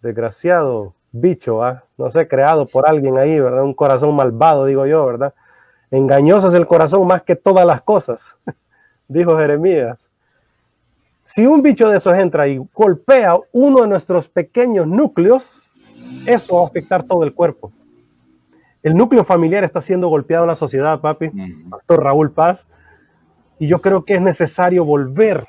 desgraciado 0.00 0.94
bicho, 1.12 1.62
¿ah? 1.62 1.84
no 1.96 2.10
sé, 2.10 2.26
creado 2.28 2.66
por 2.66 2.88
alguien 2.88 3.18
ahí, 3.18 3.38
¿verdad? 3.38 3.64
Un 3.64 3.74
corazón 3.74 4.14
malvado, 4.14 4.64
digo 4.66 4.86
yo, 4.86 5.04
¿verdad? 5.04 5.34
Engañoso 5.90 6.48
es 6.48 6.54
el 6.54 6.66
corazón 6.66 7.06
más 7.06 7.22
que 7.22 7.36
todas 7.36 7.66
las 7.66 7.82
cosas, 7.82 8.36
dijo 9.08 9.36
Jeremías. 9.38 10.10
Si 11.22 11.46
un 11.46 11.62
bicho 11.62 11.90
de 11.90 11.98
esos 11.98 12.14
entra 12.14 12.48
y 12.48 12.58
golpea 12.74 13.38
uno 13.52 13.82
de 13.82 13.88
nuestros 13.88 14.28
pequeños 14.28 14.86
núcleos, 14.86 15.70
eso 16.26 16.56
va 16.56 16.62
a 16.62 16.66
afectar 16.66 17.02
todo 17.02 17.22
el 17.22 17.34
cuerpo. 17.34 17.70
El 18.82 18.94
núcleo 18.94 19.24
familiar 19.24 19.64
está 19.64 19.82
siendo 19.82 20.08
golpeado 20.08 20.44
en 20.44 20.48
la 20.48 20.56
sociedad, 20.56 21.00
papi, 21.00 21.30
Pastor 21.68 22.02
Raúl 22.02 22.30
Paz, 22.30 22.66
y 23.58 23.66
yo 23.66 23.80
creo 23.80 24.04
que 24.04 24.14
es 24.14 24.20
necesario 24.20 24.84
volver 24.84 25.46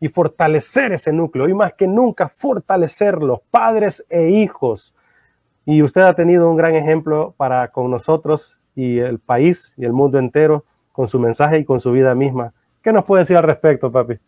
y 0.00 0.08
fortalecer 0.08 0.92
ese 0.92 1.12
núcleo, 1.12 1.48
y 1.48 1.54
más 1.54 1.72
que 1.74 1.88
nunca 1.88 2.28
fortalecerlo, 2.28 3.42
padres 3.50 4.04
e 4.10 4.30
hijos. 4.30 4.94
Y 5.64 5.82
usted 5.82 6.02
ha 6.02 6.14
tenido 6.14 6.50
un 6.50 6.56
gran 6.56 6.74
ejemplo 6.74 7.34
para 7.36 7.68
con 7.68 7.90
nosotros 7.90 8.60
y 8.74 8.98
el 8.98 9.18
país 9.18 9.74
y 9.76 9.84
el 9.84 9.92
mundo 9.92 10.18
entero 10.18 10.64
con 10.92 11.08
su 11.08 11.18
mensaje 11.18 11.58
y 11.58 11.64
con 11.64 11.80
su 11.80 11.92
vida 11.92 12.14
misma. 12.14 12.52
¿Qué 12.82 12.92
nos 12.92 13.04
puede 13.04 13.22
decir 13.22 13.36
al 13.36 13.42
respecto, 13.42 13.90
papi? 13.90 14.18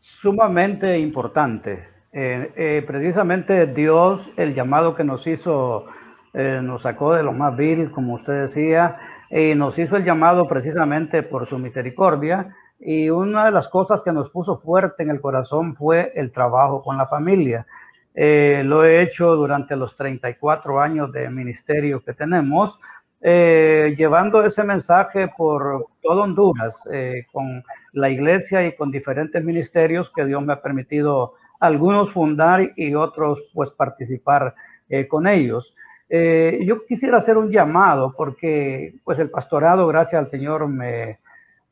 Sumamente 0.00 0.98
importante. 0.98 1.86
Eh, 2.12 2.52
eh, 2.56 2.84
precisamente 2.86 3.66
Dios, 3.66 4.30
el 4.36 4.54
llamado 4.54 4.94
que 4.94 5.04
nos 5.04 5.26
hizo, 5.26 5.86
eh, 6.32 6.60
nos 6.62 6.82
sacó 6.82 7.14
de 7.14 7.22
lo 7.22 7.32
más 7.32 7.56
vil, 7.56 7.90
como 7.90 8.14
usted 8.14 8.42
decía, 8.42 8.96
y 9.34 9.54
nos 9.56 9.78
hizo 9.78 9.96
el 9.96 10.04
llamado 10.04 10.46
precisamente 10.46 11.24
por 11.24 11.48
su 11.48 11.58
misericordia. 11.58 12.54
Y 12.78 13.10
una 13.10 13.46
de 13.46 13.50
las 13.50 13.68
cosas 13.68 14.02
que 14.02 14.12
nos 14.12 14.30
puso 14.30 14.56
fuerte 14.56 15.02
en 15.02 15.10
el 15.10 15.20
corazón 15.20 15.74
fue 15.74 16.12
el 16.14 16.30
trabajo 16.30 16.82
con 16.82 16.96
la 16.96 17.06
familia. 17.06 17.66
lo 18.14 18.84
he 18.84 19.02
hecho 19.02 19.34
durante 19.34 19.74
los 19.74 19.96
34 19.96 20.80
años 20.80 21.10
de 21.10 21.28
ministerio 21.30 22.00
que 22.00 22.14
tenemos 22.14 22.78
eh, 23.26 23.94
llevando 23.96 24.44
ese 24.44 24.62
mensaje 24.64 25.28
por 25.28 25.86
todo 26.02 26.24
Honduras, 26.24 26.76
eh, 26.92 27.24
con 27.32 27.64
la 27.94 28.10
iglesia 28.10 28.66
y 28.66 28.76
con 28.76 28.90
diferentes 28.90 29.42
ministerios 29.42 30.12
que 30.14 30.26
Dios 30.26 30.42
me 30.42 30.52
ha 30.52 30.60
permitido 30.60 31.32
algunos 31.58 32.10
fundar 32.10 32.72
y 32.76 32.94
otros 32.94 33.42
pues 33.54 33.70
participar 33.70 34.54
eh, 34.90 35.08
con 35.08 35.26
ellos. 35.26 35.74
Yo 36.08 36.84
quisiera 36.86 37.18
hacer 37.18 37.36
un 37.36 37.50
llamado 37.50 38.14
porque 38.16 38.94
pues 39.04 39.18
el 39.18 39.30
pastorado, 39.30 39.86
gracias 39.86 40.20
al 40.20 40.28
Señor, 40.28 40.68
me, 40.68 41.18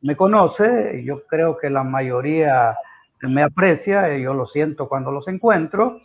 me 0.02 0.16
conoce, 0.16 1.02
yo 1.04 1.26
creo 1.26 1.56
que 1.56 1.70
la 1.70 1.84
mayoría 1.84 2.76
me 3.22 3.42
aprecia, 3.42 4.16
yo 4.18 4.34
lo 4.34 4.46
siento 4.46 4.88
cuando 4.88 5.12
los 5.12 5.28
encuentro 5.28 6.00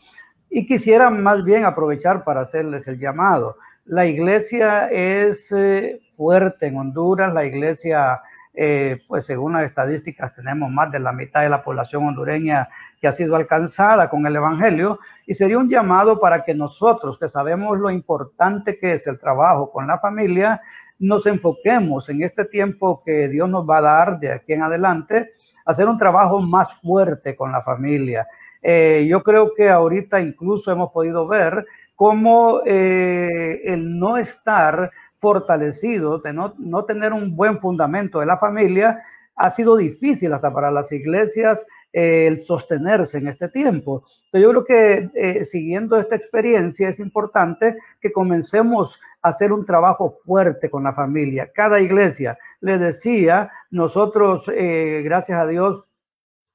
y 0.49 0.65
quisiera 0.65 1.09
más 1.09 1.43
bien 1.43 1.65
aprovechar 1.65 2.23
para 2.23 2.41
hacerles 2.41 2.87
el 2.87 2.99
llamado. 2.99 3.57
La 3.85 4.05
iglesia 4.05 4.87
es 4.89 5.51
eh, 5.51 6.01
fuerte 6.15 6.67
en 6.67 6.77
Honduras, 6.77 7.33
la 7.33 7.45
iglesia, 7.45 8.21
eh, 8.59 9.03
pues 9.07 9.23
según 9.23 9.53
las 9.53 9.65
estadísticas, 9.65 10.33
tenemos 10.33 10.71
más 10.71 10.91
de 10.91 10.99
la 10.99 11.11
mitad 11.11 11.43
de 11.43 11.49
la 11.49 11.63
población 11.63 12.07
hondureña 12.07 12.67
que 12.99 13.07
ha 13.07 13.11
sido 13.11 13.35
alcanzada 13.35 14.09
con 14.09 14.25
el 14.25 14.35
Evangelio, 14.35 14.99
y 15.27 15.35
sería 15.35 15.59
un 15.59 15.69
llamado 15.69 16.19
para 16.19 16.43
que 16.43 16.55
nosotros, 16.55 17.19
que 17.19 17.29
sabemos 17.29 17.77
lo 17.77 17.91
importante 17.91 18.79
que 18.79 18.93
es 18.93 19.05
el 19.05 19.19
trabajo 19.19 19.71
con 19.71 19.85
la 19.85 19.99
familia, 19.99 20.59
nos 20.97 21.27
enfoquemos 21.27 22.09
en 22.09 22.23
este 22.23 22.45
tiempo 22.45 23.03
que 23.05 23.27
Dios 23.27 23.47
nos 23.47 23.69
va 23.69 23.77
a 23.77 23.81
dar 23.81 24.19
de 24.19 24.31
aquí 24.31 24.53
en 24.53 24.63
adelante, 24.63 25.33
hacer 25.63 25.87
un 25.87 25.99
trabajo 25.99 26.41
más 26.41 26.73
fuerte 26.81 27.35
con 27.35 27.51
la 27.51 27.61
familia. 27.61 28.27
Eh, 28.63 29.05
yo 29.07 29.21
creo 29.21 29.53
que 29.55 29.69
ahorita 29.69 30.19
incluso 30.19 30.71
hemos 30.71 30.91
podido 30.91 31.27
ver 31.27 31.63
cómo 31.95 32.61
eh, 32.65 33.61
el 33.65 33.99
no 33.99 34.17
estar 34.17 34.91
fortalecido, 35.19 36.19
de 36.19 36.33
no, 36.33 36.53
no, 36.57 36.85
tener 36.85 37.13
un 37.13 37.35
buen 37.35 37.59
fundamento 37.59 38.19
de 38.19 38.25
la 38.25 38.37
familia, 38.37 39.03
ha 39.35 39.51
sido 39.51 39.77
difícil 39.77 40.33
hasta 40.33 40.53
para 40.53 40.71
las 40.71 40.91
iglesias 40.91 41.65
eh, 41.93 42.27
el 42.27 42.45
sostenerse 42.45 43.17
en 43.17 43.27
este 43.27 43.49
tiempo. 43.49 44.03
Entonces 44.25 44.41
yo 44.41 44.49
creo 44.49 44.65
que 44.65 45.09
eh, 45.15 45.45
siguiendo 45.45 45.99
esta 45.99 46.15
experiencia 46.15 46.89
es 46.89 46.99
importante 46.99 47.77
que 48.01 48.11
comencemos 48.11 48.99
a 49.21 49.29
hacer 49.29 49.51
un 49.51 49.65
trabajo 49.65 50.11
fuerte 50.11 50.69
con 50.69 50.83
la 50.83 50.93
familia. 50.93 51.51
Cada 51.53 51.79
iglesia, 51.79 52.37
le 52.61 52.77
decía, 52.77 53.51
nosotros, 53.71 54.45
gracias 54.47 55.39
a 55.39 55.47
Dios, 55.47 55.86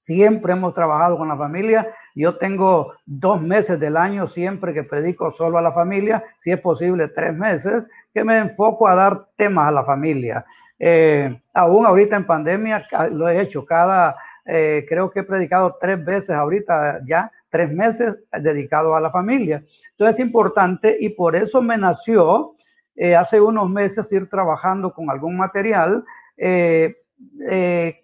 Siempre 0.03 0.53
hemos 0.53 0.75
trabajado 0.75 1.17
con 1.17 1.29
la 1.29 1.37
familia. 1.37 1.87
Yo 2.17 2.37
tengo 2.37 2.95
dos 3.07 3.41
meses 3.41 3.79
del 3.79 3.97
año 3.97 4.27
siempre 4.27 4.75
que 4.75 4.83
predico 4.83 5.31
solo 5.31 5.59
a 5.59 5.63
la 5.63 5.71
familia, 5.71 6.25
si 6.39 6.51
es 6.51 6.59
posible 6.59 7.07
tres 7.07 7.33
meses, 7.33 7.87
que 8.13 8.25
me 8.25 8.37
enfoco 8.37 8.89
a 8.89 8.97
dar 8.97 9.29
temas 9.37 9.69
a 9.69 9.71
la 9.71 9.85
familia. 9.85 10.45
Eh, 10.77 11.41
aún 11.55 11.87
ahorita 11.87 12.17
en 12.17 12.27
pandemia 12.27 12.85
lo 13.13 13.29
he 13.29 13.41
hecho 13.41 13.65
cada, 13.65 14.17
eh, 14.45 14.85
creo 14.89 15.09
que 15.09 15.21
he 15.21 15.23
predicado 15.23 15.79
tres 15.81 16.05
veces 16.05 16.31
ahorita 16.31 17.03
ya, 17.07 17.31
tres 17.49 17.73
meses 17.73 18.25
dedicado 18.41 18.97
a 18.97 19.01
la 19.01 19.13
familia. 19.13 19.63
Entonces 19.93 20.17
es 20.17 20.27
importante 20.27 20.97
y 20.99 21.11
por 21.11 21.37
eso 21.37 21.63
me 21.63 21.79
nació 21.79 22.57
eh, 22.97 23.15
hace 23.15 23.41
unos 23.41 23.71
meses 23.71 24.11
ir 24.11 24.29
trabajando 24.29 24.93
con 24.93 25.11
algún 25.11 25.37
material 25.37 26.05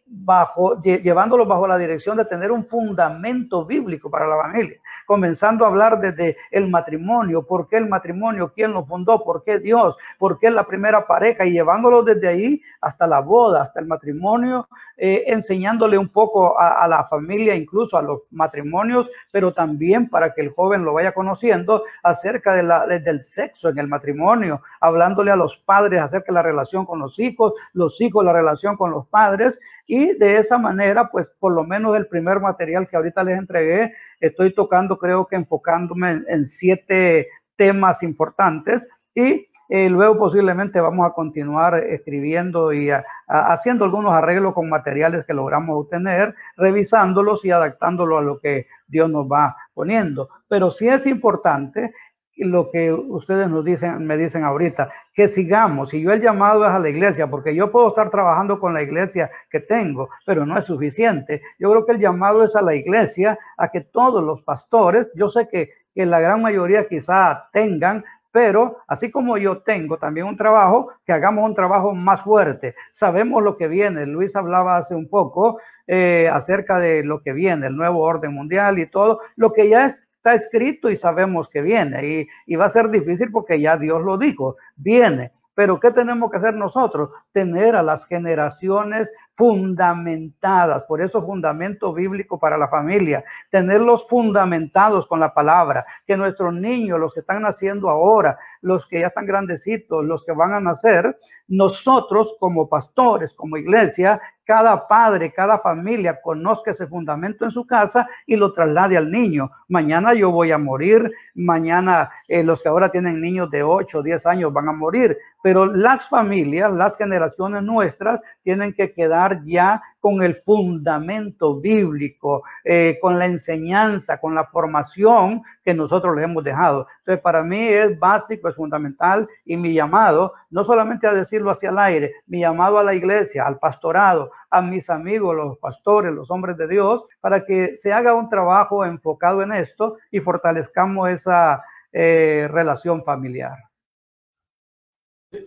bajo, 0.06 0.80
llevándolo 0.82 1.46
bajo 1.46 1.66
la 1.66 1.78
dirección 1.78 2.16
de 2.16 2.24
tener 2.24 2.50
un 2.50 2.66
fundamento 2.66 3.64
bíblico 3.64 4.10
para 4.10 4.26
la 4.26 4.36
familia, 4.36 4.80
comenzando 5.08 5.64
a 5.64 5.68
hablar 5.68 6.00
desde 6.00 6.36
el 6.50 6.68
matrimonio, 6.68 7.46
por 7.46 7.66
qué 7.66 7.78
el 7.78 7.88
matrimonio, 7.88 8.52
quién 8.54 8.74
lo 8.74 8.84
fundó, 8.84 9.24
por 9.24 9.42
qué 9.42 9.58
Dios, 9.58 9.96
por 10.18 10.38
qué 10.38 10.50
la 10.50 10.66
primera 10.66 11.06
pareja 11.06 11.46
y 11.46 11.52
llevándolo 11.52 12.02
desde 12.02 12.28
ahí 12.28 12.60
hasta 12.82 13.06
la 13.06 13.20
boda, 13.20 13.62
hasta 13.62 13.80
el 13.80 13.86
matrimonio, 13.86 14.68
eh, 14.98 15.24
enseñándole 15.28 15.96
un 15.96 16.10
poco 16.10 16.60
a, 16.60 16.86
la 16.86 17.04
familia, 17.04 17.54
incluso 17.54 17.96
a 17.96 18.02
los 18.02 18.20
matrimonios, 18.30 19.10
pero 19.32 19.54
también 19.54 20.10
para 20.10 20.34
que 20.34 20.42
el 20.42 20.50
joven 20.50 20.84
lo 20.84 20.92
vaya 20.92 21.12
conociendo 21.12 21.84
acerca 22.02 22.52
de 22.52 23.00
del 23.00 23.22
sexo 23.22 23.70
en 23.70 23.78
el 23.78 23.88
matrimonio, 23.88 24.60
hablándole 24.78 25.30
a 25.30 25.36
los 25.36 25.56
padres 25.56 26.02
acerca 26.02 26.26
de 26.26 26.34
la 26.34 26.42
relación 26.42 26.84
con 26.84 26.98
los 26.98 27.18
hijos, 27.18 27.54
los 27.72 27.98
hijos 28.02 28.22
la 28.26 28.34
relación 28.34 28.76
con 28.76 28.90
los 28.90 29.06
padres 29.06 29.58
y 29.88 30.12
de 30.18 30.36
esa 30.36 30.58
manera, 30.58 31.08
pues 31.10 31.26
por 31.40 31.52
lo 31.52 31.64
menos 31.64 31.96
el 31.96 32.06
primer 32.06 32.40
material 32.40 32.86
que 32.86 32.96
ahorita 32.96 33.24
les 33.24 33.38
entregué, 33.38 33.94
estoy 34.20 34.54
tocando, 34.54 34.98
creo 34.98 35.26
que 35.26 35.36
enfocándome 35.36 36.22
en, 36.28 36.44
siete 36.44 37.28
temas 37.56 38.02
importantes 38.02 38.86
y 39.14 39.48
eh, 39.70 39.88
luego 39.88 40.18
posiblemente 40.18 40.78
vamos 40.78 41.06
a 41.06 41.14
continuar 41.14 41.74
escribiendo 41.74 42.72
y 42.72 42.90
haciendo 43.26 43.86
algunos 43.86 44.12
arreglos 44.12 44.52
con 44.52 44.68
materiales 44.68 45.24
que 45.26 45.32
logramos 45.32 45.76
obtener, 45.84 46.34
revisándolos 46.58 47.44
y 47.46 47.50
adaptándolos 47.50 48.18
a 48.18 48.22
lo 48.22 48.38
que 48.40 48.66
Dios 48.86 49.08
nos 49.08 49.26
va 49.26 49.56
poniendo. 49.72 50.28
Pero 50.48 50.70
sí 50.70 50.86
es 50.86 51.06
importante 51.06 51.94
lo 52.38 52.70
que 52.70 52.92
ustedes 52.92 53.48
nos 53.48 53.64
dicen, 53.64 54.06
me 54.06 54.16
dicen 54.16 54.44
ahorita, 54.44 54.90
que 55.12 55.28
sigamos. 55.28 55.92
Y 55.94 56.02
yo 56.02 56.12
el 56.12 56.20
llamado 56.20 56.66
es 56.66 56.72
a 56.72 56.78
la 56.78 56.88
iglesia, 56.88 57.28
porque 57.28 57.54
yo 57.54 57.70
puedo 57.70 57.88
estar 57.88 58.10
trabajando 58.10 58.58
con 58.60 58.74
la 58.74 58.82
iglesia 58.82 59.30
que 59.50 59.60
tengo, 59.60 60.08
pero 60.26 60.46
no 60.46 60.58
es 60.58 60.64
suficiente. 60.64 61.42
Yo 61.58 61.70
creo 61.70 61.84
que 61.84 61.92
el 61.92 61.98
llamado 61.98 62.44
es 62.44 62.54
a 62.56 62.62
la 62.62 62.74
iglesia, 62.74 63.38
a 63.56 63.68
que 63.68 63.80
todos 63.80 64.22
los 64.22 64.42
pastores, 64.42 65.10
yo 65.14 65.28
sé 65.28 65.48
que, 65.48 65.70
que 65.94 66.06
la 66.06 66.20
gran 66.20 66.42
mayoría 66.42 66.88
quizá 66.88 67.48
tengan, 67.52 68.04
pero 68.30 68.78
así 68.86 69.10
como 69.10 69.38
yo 69.38 69.62
tengo 69.62 69.98
también 69.98 70.26
un 70.26 70.36
trabajo, 70.36 70.92
que 71.04 71.12
hagamos 71.12 71.44
un 71.44 71.54
trabajo 71.54 71.94
más 71.94 72.22
fuerte. 72.22 72.74
Sabemos 72.92 73.42
lo 73.42 73.56
que 73.56 73.68
viene. 73.68 74.06
Luis 74.06 74.36
hablaba 74.36 74.76
hace 74.76 74.94
un 74.94 75.08
poco 75.08 75.58
eh, 75.86 76.28
acerca 76.30 76.78
de 76.78 77.02
lo 77.02 77.22
que 77.22 77.32
viene, 77.32 77.66
el 77.66 77.76
nuevo 77.76 78.00
orden 78.00 78.34
mundial 78.34 78.78
y 78.78 78.84
todo, 78.84 79.20
lo 79.36 79.54
que 79.54 79.70
ya 79.70 79.86
es 79.86 79.98
está 80.28 80.34
escrito 80.34 80.90
y 80.90 80.96
sabemos 80.96 81.48
que 81.48 81.62
viene 81.62 82.06
y, 82.06 82.28
y 82.46 82.56
va 82.56 82.66
a 82.66 82.70
ser 82.70 82.90
difícil 82.90 83.30
porque 83.32 83.60
ya 83.60 83.76
Dios 83.76 84.02
lo 84.02 84.18
dijo, 84.18 84.56
viene. 84.76 85.30
Pero 85.54 85.80
¿qué 85.80 85.90
tenemos 85.90 86.30
que 86.30 86.36
hacer 86.36 86.54
nosotros? 86.54 87.10
Tener 87.32 87.74
a 87.74 87.82
las 87.82 88.06
generaciones 88.06 89.10
fundamentadas, 89.34 90.84
por 90.84 91.00
eso 91.00 91.26
fundamento 91.26 91.92
bíblico 91.92 92.38
para 92.38 92.56
la 92.56 92.68
familia, 92.68 93.24
tenerlos 93.50 94.06
fundamentados 94.08 95.06
con 95.08 95.18
la 95.18 95.34
palabra, 95.34 95.84
que 96.06 96.16
nuestros 96.16 96.54
niños, 96.54 97.00
los 97.00 97.12
que 97.12 97.20
están 97.20 97.42
naciendo 97.42 97.88
ahora, 97.88 98.38
los 98.60 98.86
que 98.86 99.00
ya 99.00 99.08
están 99.08 99.26
grandecitos, 99.26 100.04
los 100.04 100.24
que 100.24 100.32
van 100.32 100.52
a 100.52 100.60
nacer, 100.60 101.18
nosotros 101.48 102.36
como 102.38 102.68
pastores, 102.68 103.34
como 103.34 103.56
iglesia, 103.56 104.20
cada 104.48 104.88
padre, 104.88 105.30
cada 105.30 105.58
familia 105.58 106.22
conozca 106.22 106.70
ese 106.70 106.86
fundamento 106.86 107.44
en 107.44 107.50
su 107.50 107.66
casa 107.66 108.08
y 108.26 108.34
lo 108.34 108.50
traslade 108.54 108.96
al 108.96 109.10
niño. 109.10 109.50
Mañana 109.68 110.14
yo 110.14 110.30
voy 110.30 110.52
a 110.52 110.56
morir, 110.56 111.12
mañana 111.34 112.10
eh, 112.28 112.42
los 112.42 112.62
que 112.62 112.70
ahora 112.70 112.88
tienen 112.90 113.20
niños 113.20 113.50
de 113.50 113.62
8 113.62 113.98
o 113.98 114.02
10 114.02 114.24
años 114.24 114.50
van 114.50 114.70
a 114.70 114.72
morir, 114.72 115.18
pero 115.42 115.66
las 115.66 116.08
familias, 116.08 116.72
las 116.72 116.96
generaciones 116.96 117.62
nuestras 117.62 118.20
tienen 118.42 118.72
que 118.72 118.90
quedar 118.94 119.44
ya 119.44 119.82
con 120.00 120.22
el 120.22 120.34
fundamento 120.36 121.60
bíblico, 121.60 122.42
eh, 122.64 122.98
con 123.00 123.18
la 123.18 123.26
enseñanza, 123.26 124.18
con 124.18 124.34
la 124.34 124.44
formación 124.44 125.42
que 125.64 125.74
nosotros 125.74 126.14
les 126.16 126.24
hemos 126.24 126.44
dejado. 126.44 126.86
Entonces, 127.00 127.22
para 127.22 127.42
mí 127.42 127.68
es 127.68 127.98
básico, 127.98 128.48
es 128.48 128.54
fundamental 128.54 129.28
y 129.44 129.56
mi 129.56 129.74
llamado, 129.74 130.32
no 130.50 130.64
solamente 130.64 131.06
a 131.06 131.12
decirlo 131.12 131.50
hacia 131.50 131.70
el 131.70 131.78
aire, 131.78 132.14
mi 132.26 132.40
llamado 132.40 132.78
a 132.78 132.84
la 132.84 132.94
iglesia, 132.94 133.46
al 133.46 133.58
pastorado, 133.58 134.30
a 134.50 134.62
mis 134.62 134.88
amigos, 134.90 135.36
los 135.36 135.58
pastores, 135.58 136.12
los 136.12 136.30
hombres 136.30 136.56
de 136.56 136.68
Dios, 136.68 137.04
para 137.20 137.44
que 137.44 137.76
se 137.76 137.92
haga 137.92 138.14
un 138.14 138.28
trabajo 138.28 138.84
enfocado 138.84 139.42
en 139.42 139.52
esto 139.52 139.96
y 140.10 140.20
fortalezcamos 140.20 141.10
esa 141.10 141.62
eh, 141.92 142.48
relación 142.50 143.04
familiar. 143.04 143.56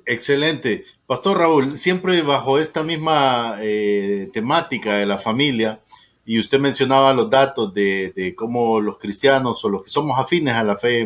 Excelente. 0.06 0.86
Pastor 1.08 1.39
Raúl, 1.39 1.77
siempre 1.77 2.21
bajo 2.21 2.60
esta 2.60 2.84
misma 2.84 3.58
eh, 3.62 4.30
temática 4.32 4.93
de 4.93 5.08
la 5.08 5.17
familia, 5.17 5.82
y 6.25 6.39
usted 6.39 6.60
mencionaba 6.60 7.13
los 7.13 7.30
datos 7.30 7.73
de, 7.73 8.34
cómo 8.38 8.80
los 8.80 8.97
cristianos 8.99 9.63
o 9.65 9.69
los 9.69 9.84
que 9.84 9.89
somos 9.89 10.19
afines 10.19 10.54
a 10.54 10.63
la 10.63 10.77
fe, 10.77 11.01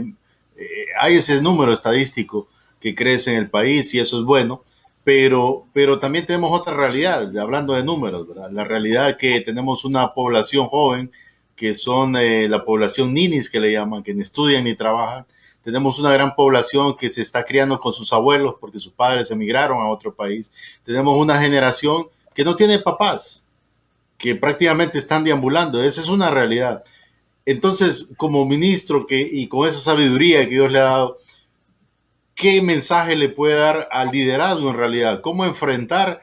eh, 0.57 0.85
hay 0.99 1.15
ese 1.15 1.41
número 1.41 1.71
estadístico 1.71 2.49
que 2.79 2.93
crece 2.93 3.31
en 3.31 3.37
el 3.37 3.49
país 3.49 3.93
y 3.93 3.99
eso 3.99 4.19
es 4.19 4.25
bueno, 4.25 4.63
pero, 5.05 5.67
pero 5.71 5.99
también 5.99 6.25
tenemos 6.25 6.59
otra 6.59 6.73
realidad, 6.73 7.37
hablando 7.37 7.73
de 7.73 7.83
números, 7.83 8.27
la 8.51 8.63
realidad 8.63 9.17
que 9.17 9.39
tenemos 9.39 9.85
una 9.85 10.15
población 10.15 10.65
joven, 10.65 11.11
que 11.55 11.75
son 11.75 12.17
eh, 12.17 12.49
la 12.49 12.65
población 12.65 13.13
ninis 13.13 13.51
que 13.51 13.59
le 13.59 13.71
llaman, 13.71 14.01
que 14.01 14.15
ni 14.15 14.23
estudian 14.23 14.63
ni 14.63 14.75
trabajan, 14.75 15.27
tenemos 15.63 15.99
una 15.99 16.11
gran 16.11 16.33
población 16.35 16.95
que 16.95 17.11
se 17.11 17.21
está 17.21 17.43
criando 17.45 17.79
con 17.79 17.93
sus 17.93 18.11
abuelos 18.13 18.55
porque 18.59 18.79
sus 18.79 18.91
padres 18.91 19.29
emigraron 19.29 19.79
a 19.79 19.89
otro 19.89 20.13
país. 20.13 20.51
Tenemos 20.83 21.15
una 21.17 21.39
generación 21.39 22.07
que 22.33 22.43
no 22.43 22.55
tiene 22.55 22.79
papás, 22.79 23.45
que 24.17 24.33
prácticamente 24.33 24.97
están 24.97 25.23
deambulando. 25.23 25.83
Esa 25.83 26.01
es 26.01 26.09
una 26.09 26.31
realidad. 26.31 26.83
Entonces, 27.45 28.11
como 28.17 28.43
ministro 28.45 29.05
que, 29.05 29.19
y 29.19 29.47
con 29.47 29.67
esa 29.67 29.79
sabiduría 29.79 30.41
que 30.45 30.55
Dios 30.55 30.71
le 30.71 30.79
ha 30.79 30.83
dado, 30.83 31.19
¿qué 32.35 32.61
mensaje 32.61 33.15
le 33.15 33.29
puede 33.29 33.55
dar 33.55 33.87
al 33.91 34.11
liderazgo 34.11 34.69
en 34.69 34.77
realidad? 34.77 35.21
¿Cómo 35.21 35.45
enfrentar 35.45 36.21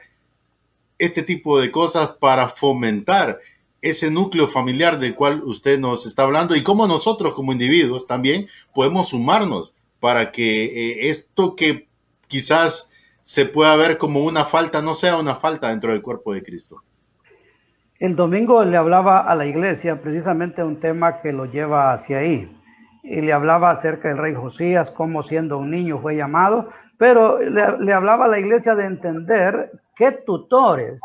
este 0.99 1.23
tipo 1.23 1.59
de 1.59 1.71
cosas 1.71 2.09
para 2.19 2.47
fomentar 2.47 3.39
ese 3.81 4.09
núcleo 4.09 4.47
familiar 4.47 4.97
del 4.97 5.15
cual 5.15 5.43
usted 5.43 5.77
nos 5.77 6.05
está 6.05 6.23
hablando 6.23 6.55
y 6.55 6.63
cómo 6.63 6.87
nosotros 6.87 7.33
como 7.33 7.51
individuos 7.51 8.07
también 8.07 8.47
podemos 8.73 9.09
sumarnos 9.09 9.73
para 9.99 10.31
que 10.31 10.65
eh, 10.65 11.09
esto 11.09 11.55
que 11.55 11.87
quizás 12.27 12.93
se 13.21 13.45
pueda 13.45 13.75
ver 13.75 13.97
como 13.97 14.23
una 14.23 14.45
falta 14.45 14.81
no 14.81 14.93
sea 14.93 15.17
una 15.17 15.35
falta 15.35 15.69
dentro 15.69 15.91
del 15.91 16.01
cuerpo 16.01 16.33
de 16.33 16.43
Cristo. 16.43 16.81
El 17.99 18.15
domingo 18.15 18.63
le 18.63 18.77
hablaba 18.77 19.19
a 19.19 19.35
la 19.35 19.45
iglesia 19.45 20.01
precisamente 20.01 20.63
un 20.63 20.79
tema 20.79 21.21
que 21.21 21.31
lo 21.31 21.45
lleva 21.45 21.93
hacia 21.93 22.19
ahí. 22.19 22.49
Y 23.03 23.21
le 23.21 23.33
hablaba 23.33 23.69
acerca 23.69 24.07
del 24.07 24.17
rey 24.17 24.33
Josías, 24.33 24.89
cómo 24.89 25.21
siendo 25.21 25.57
un 25.57 25.69
niño 25.69 25.99
fue 25.99 26.15
llamado, 26.15 26.69
pero 26.97 27.39
le, 27.39 27.93
hablaba 27.93 28.25
a 28.25 28.29
la 28.29 28.39
iglesia 28.39 28.75
de 28.75 28.85
entender 28.85 29.71
qué 29.95 30.11
tutores 30.11 31.01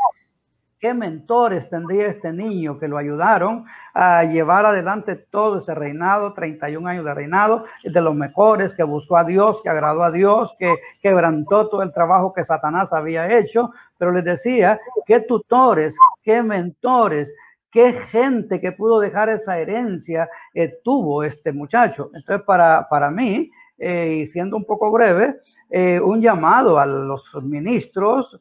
qué 0.78 0.94
mentores 0.94 1.68
tendría 1.68 2.06
este 2.06 2.32
niño 2.32 2.78
que 2.78 2.88
lo 2.88 2.98
ayudaron 2.98 3.64
a 3.94 4.24
llevar 4.24 4.64
adelante 4.64 5.16
todo 5.16 5.58
ese 5.58 5.74
reinado, 5.74 6.32
31 6.32 6.88
años 6.88 7.04
de 7.04 7.14
reinado, 7.14 7.64
de 7.82 8.00
los 8.00 8.14
mejores, 8.14 8.74
que 8.74 8.84
buscó 8.84 9.16
a 9.16 9.24
Dios, 9.24 9.60
que 9.62 9.68
agradó 9.68 10.04
a 10.04 10.10
Dios, 10.10 10.54
que 10.58 10.76
quebrantó 11.02 11.68
todo 11.68 11.82
el 11.82 11.92
trabajo 11.92 12.32
que 12.32 12.44
Satanás 12.44 12.92
había 12.92 13.38
hecho, 13.38 13.72
pero 13.98 14.12
les 14.12 14.24
decía, 14.24 14.80
qué 15.06 15.20
tutores, 15.20 15.96
qué 16.22 16.42
mentores, 16.42 17.32
qué 17.70 17.92
gente 17.92 18.60
que 18.60 18.72
pudo 18.72 19.00
dejar 19.00 19.28
esa 19.28 19.58
herencia 19.58 20.28
eh, 20.54 20.78
tuvo 20.82 21.22
este 21.22 21.52
muchacho. 21.52 22.10
Entonces, 22.14 22.44
para, 22.46 22.88
para 22.88 23.10
mí, 23.10 23.50
eh, 23.78 24.20
y 24.22 24.26
siendo 24.26 24.56
un 24.56 24.64
poco 24.64 24.90
breve, 24.90 25.36
eh, 25.70 26.00
un 26.00 26.20
llamado 26.20 26.78
a 26.78 26.86
los 26.86 27.34
ministros, 27.42 28.40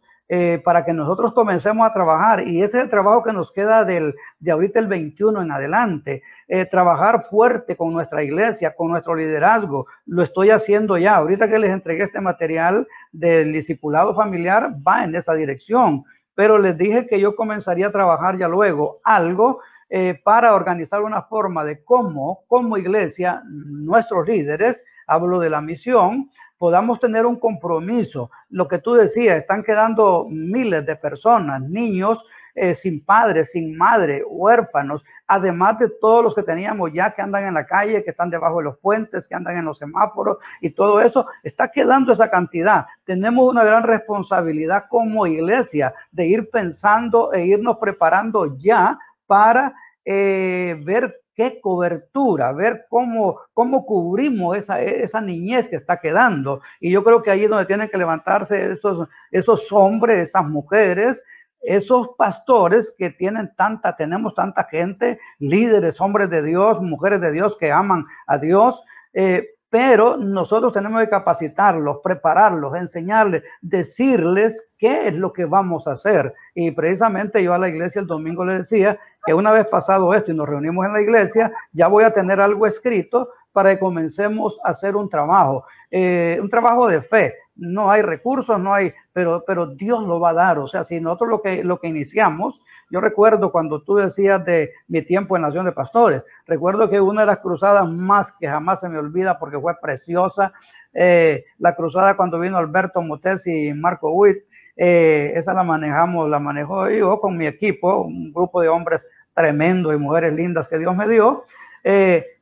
para 0.66 0.84
que 0.84 0.92
nosotros 0.92 1.32
comencemos 1.32 1.88
a 1.88 1.94
trabajar. 1.94 2.46
Y 2.46 2.62
ese 2.62 2.80
es 2.80 2.84
el 2.84 2.90
trabajo 2.90 3.24
que 3.24 3.32
nos 3.32 3.50
queda 3.50 3.86
del, 3.86 4.13
de 4.42 4.52
ahorita 4.52 4.78
el 4.78 4.88
21 4.88 5.42
en 5.42 5.52
adelante. 5.54 6.22
Trabajar 6.70 7.28
fuerte 7.30 7.78
con 7.78 7.94
nuestra 7.94 8.22
iglesia, 8.26 8.76
con 8.76 8.90
nuestro 8.92 9.16
liderazgo. 9.16 9.86
Lo 10.06 10.24
estoy 10.24 10.50
haciendo 10.50 10.98
ya. 10.98 11.16
Ahorita 11.16 11.48
que 11.48 11.58
les 11.58 11.72
entregué 11.72 12.04
este 12.04 12.20
material 12.20 12.86
del 13.13 13.54
discipulado 13.54 14.13
familiar, 14.13 14.76
va 14.86 15.06
en 15.06 15.16
esa 15.16 15.34
dirección. 15.34 16.04
Pero 16.38 16.60
les 16.60 16.78
dije 16.78 17.08
que 17.08 17.19
yo 17.19 17.36
comenzaría 17.36 17.88
a 17.88 17.91
trabajar 17.91 18.38
ya 18.38 18.47
luego 18.47 19.00
algo 19.04 19.62
eh, 19.89 20.21
para 20.23 20.54
organizar 20.54 21.02
una 21.02 21.23
forma 21.23 21.65
de 21.65 21.84
cómo, 21.84 22.43
como 22.47 22.78
iglesia, 22.78 23.41
nuestros 23.47 24.28
líderes, 24.28 24.86
hablo 25.08 25.39
de 25.39 25.50
la 25.50 25.62
misión, 25.62 26.30
podamos 26.60 27.00
tener 27.00 27.26
un 27.26 27.39
compromiso. 27.39 28.30
Lo 28.52 28.67
que 28.67 28.78
tú 28.78 28.93
decías, 28.93 29.38
están 29.38 29.63
quedando 29.63 30.28
miles 30.30 30.86
de 30.86 30.95
personas, 30.95 31.60
niños 31.60 32.23
eh, 32.60 32.74
sin 32.74 33.06
padres, 33.06 33.52
sin 33.52 33.78
madre, 33.78 34.24
huérfanos, 34.28 35.06
además 35.28 35.78
de 35.78 35.89
todos 36.02 36.24
los 36.24 36.34
que 36.34 36.41
teníamos 36.41 36.91
ya 36.91 37.12
que 37.13 37.22
andan 37.22 37.46
en 37.46 37.54
la 37.54 37.67
calle, 37.67 38.04
que 38.04 38.10
están 38.10 38.32
debajo 38.32 38.58
de 38.58 38.63
los 38.63 38.80
puentes, 38.80 39.28
que 39.28 39.36
andan 39.36 39.58
en 39.58 39.65
los 39.65 39.78
semáforos 39.78 40.38
y 40.60 40.72
todo 40.72 41.00
eso, 41.00 41.28
está 41.43 41.67
quedando 41.67 42.13
esa 42.13 42.32
cantidad. 42.32 42.88
Tenemos 43.06 43.48
una 43.48 43.63
gran 43.63 43.84
responsabilidad 43.84 44.86
como 44.89 45.28
iglesia 45.28 45.93
de 46.12 46.26
ir 46.26 46.50
pensando 46.50 47.32
e 47.32 47.46
irnos 47.46 47.78
preparando 47.78 48.58
ya 48.58 48.98
para 49.28 49.76
eh, 50.04 50.82
ver 50.84 51.22
qué 51.38 51.62
cobertura, 51.62 52.52
ver 52.54 52.88
cómo, 52.89 53.39
cómo 53.54 53.86
cubrimos 53.86 54.58
esa, 54.58 54.82
esa 54.82 55.22
niñez 55.22 55.70
que 55.70 55.76
está 55.76 56.00
quedando. 56.00 56.62
Y 56.80 56.89
yo 56.89 57.04
creo 57.04 57.22
que 57.22 57.30
ahí 57.30 57.43
es 57.43 57.50
donde 57.52 57.67
tienen 57.67 57.89
que 57.89 58.00
levantarse 58.00 58.72
esos, 58.72 59.08
esos 59.30 59.72
hombres, 59.72 60.30
esas 60.30 60.43
mujeres, 60.43 61.24
esos 61.62 62.10
pastores 62.17 62.93
que 62.98 63.10
tienen 63.10 63.54
tanta, 63.56 63.96
tenemos 63.96 64.36
tanta 64.36 64.63
gente, 64.65 65.20
líderes, 65.39 66.00
hombres 66.00 66.30
de 66.30 66.41
Dios, 66.41 66.82
mujeres 66.82 67.22
de 67.22 67.32
Dios 67.32 67.58
que 67.58 67.72
aman 67.72 68.06
a 68.28 68.38
Dios. 68.38 68.84
Eh, 69.13 69.48
pero 69.70 70.15
nosotros 70.15 70.72
tenemos 70.72 71.02
que 71.02 71.10
capacitarlos, 71.10 72.00
prepararlos, 72.02 72.76
enseñarles, 72.76 73.43
decirles 73.62 74.63
qué 74.78 75.08
es 75.10 75.13
lo 75.13 75.34
que 75.34 75.46
vamos 75.46 75.88
a 75.88 75.91
hacer. 75.91 76.34
Y 76.56 76.72
precisamente 76.72 77.43
yo 77.43 77.54
a 77.54 77.58
la 77.58 77.67
iglesia 77.67 78.00
el 78.00 78.08
domingo 78.08 78.46
le 78.46 78.60
decía 78.60 78.98
que 79.26 79.34
una 79.34 79.52
vez 79.52 79.67
pasado 79.67 80.13
esto 80.13 80.32
y 80.32 80.36
nos 80.36 80.48
reunimos 80.48 80.86
en 80.86 80.93
la 80.93 81.02
iglesia, 81.02 81.52
ya 81.74 81.88
voy 81.88 82.06
a 82.06 82.13
tener 82.13 82.39
algo 82.39 82.65
escrito 82.65 83.30
para 83.52 83.72
que 83.72 83.80
comencemos 83.80 84.60
a 84.63 84.70
hacer 84.70 84.96
un 84.96 85.10
trabajo, 85.10 85.65
eh, 85.91 86.39
un 86.41 86.50
trabajo 86.50 86.88
de 86.88 87.02
fe. 87.02 87.36
No 87.58 87.91
hay 87.91 88.02
recursos, 88.02 88.60
no 88.60 88.74
hay, 88.74 88.93
pero, 89.13 89.43
pero 89.46 89.67
Dios 89.67 90.06
lo 90.08 90.20
va 90.20 90.30
a 90.30 90.34
dar. 90.34 90.60
O 90.60 90.67
sea, 90.67 90.84
si 90.84 91.00
nosotros 91.00 91.30
lo 91.30 91.41
que, 91.41 91.63
lo 91.63 91.80
que 91.80 91.88
iniciamos, 91.88 92.62
yo 92.89 93.02
recuerdo 93.02 93.52
cuando 93.52 93.82
tú 93.82 93.96
decías 93.96 94.43
de 94.46 94.72
mi 94.88 95.02
tiempo 95.02 95.36
en 95.36 95.41
Nación 95.41 95.65
de 95.65 95.72
Pastores, 95.72 96.24
recuerdo 96.46 96.89
que 96.89 97.02
una 97.02 97.22
de 97.22 97.28
las 97.28 97.39
cruzadas 97.39 97.89
más 97.89 98.32
que 98.34 98.48
jamás 98.48 98.80
se 98.80 98.89
me 98.89 98.98
olvida 98.98 99.38
porque 99.39 99.60
fue 99.60 99.74
preciosa, 99.82 100.54
eh, 100.93 101.46
la 101.58 101.76
cruzada 101.76 102.15
cuando 102.15 102.39
vino 102.39 102.58
Alberto 102.58 103.02
Motés 103.02 103.46
y 103.48 103.74
Marco 103.74 104.12
Witt, 104.12 104.38
eh, 104.78 105.34
esa 105.36 105.54
la 105.54 105.63
manejamos, 105.63 106.30
la 106.30 106.39
manejó 106.39 106.89
yo 106.89 107.20
con 107.20 107.36
mi 107.36 107.48
equipo, 107.48 108.04
un 108.04 108.32
grupo 108.32 108.62
de 108.62 108.70
hombres 108.70 109.06
tremendo 109.34 109.93
y 109.93 109.98
mujeres 109.98 110.34
lindas 110.34 110.67
que 110.67 110.78
Dios 110.78 110.96
me 110.96 111.08
dio. 111.08 111.43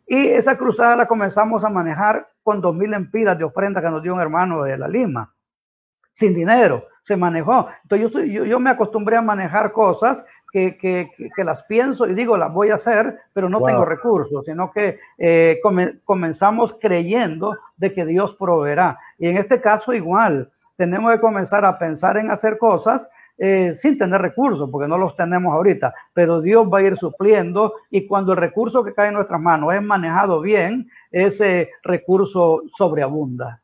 Y 0.08 0.28
esa 0.28 0.58
cruzada 0.58 0.96
la 0.96 1.08
comenzamos 1.08 1.63
a 1.63 1.70
manejar 1.70 2.30
con 2.44 2.62
dos 2.62 2.76
mil 2.76 2.94
empiras 2.94 3.38
de 3.38 3.44
ofrenda 3.44 3.82
que 3.82 3.89
nos 3.89 4.04
dio 4.04 4.13
un 4.13 4.22
hermano 4.22 4.63
de 4.63 4.78
la 4.78 4.88
Lima, 4.88 5.34
sin 6.13 6.34
dinero, 6.34 6.86
se 7.02 7.18
manejó. 7.18 7.68
Entonces 7.84 8.32
yo, 8.32 8.46
yo, 8.46 8.60
me 8.60 8.70
acostumbré 8.70 9.18
a 9.18 9.22
manejar 9.22 9.72
cosas 9.72 10.24
que, 10.52 10.78
que, 10.78 11.10
que, 11.36 11.44
las 11.44 11.63
pienso 11.63 12.08
y 12.08 12.13
digo, 12.13 12.38
las 12.38 12.54
voy 12.54 12.70
a 12.70 12.76
hacer, 12.76 13.20
pero 13.34 13.50
no 13.50 13.62
tengo 13.63 13.84
recursos, 13.84 14.46
sino 14.46 14.72
que 14.72 14.98
eh, 15.18 15.60
comenzamos 16.06 16.78
creyendo 16.80 17.58
de 17.76 17.94
que 17.94 18.06
Dios 18.06 18.36
proveerá. 18.36 18.98
Y 19.18 19.28
en 19.28 19.38
este 19.38 19.60
caso 19.60 19.94
igual, 19.94 20.52
tenemos 20.75 21.13
que 21.13 21.19
comenzar 21.19 21.65
a 21.65 21.77
pensar 21.77 22.17
en 22.17 22.31
hacer 22.31 22.57
cosas 22.57 23.09
eh, 23.38 23.73
sin 23.73 23.97
tener 23.97 24.21
recursos, 24.21 24.69
porque 24.71 24.88
no 24.88 24.97
los 24.97 25.15
tenemos 25.15 25.53
ahorita, 25.53 25.93
pero 26.13 26.39
Dios 26.39 26.67
va 26.71 26.79
a 26.79 26.83
ir 26.83 26.95
supliendo 26.95 27.73
y 27.89 28.07
cuando 28.07 28.31
el 28.31 28.38
recurso 28.38 28.83
que 28.83 28.93
cae 28.93 29.09
en 29.09 29.15
nuestras 29.15 29.41
manos 29.41 29.73
es 29.73 29.81
manejado 29.81 30.39
bien, 30.39 30.89
ese 31.11 31.69
recurso 31.83 32.61
sobreabunda. 32.77 33.61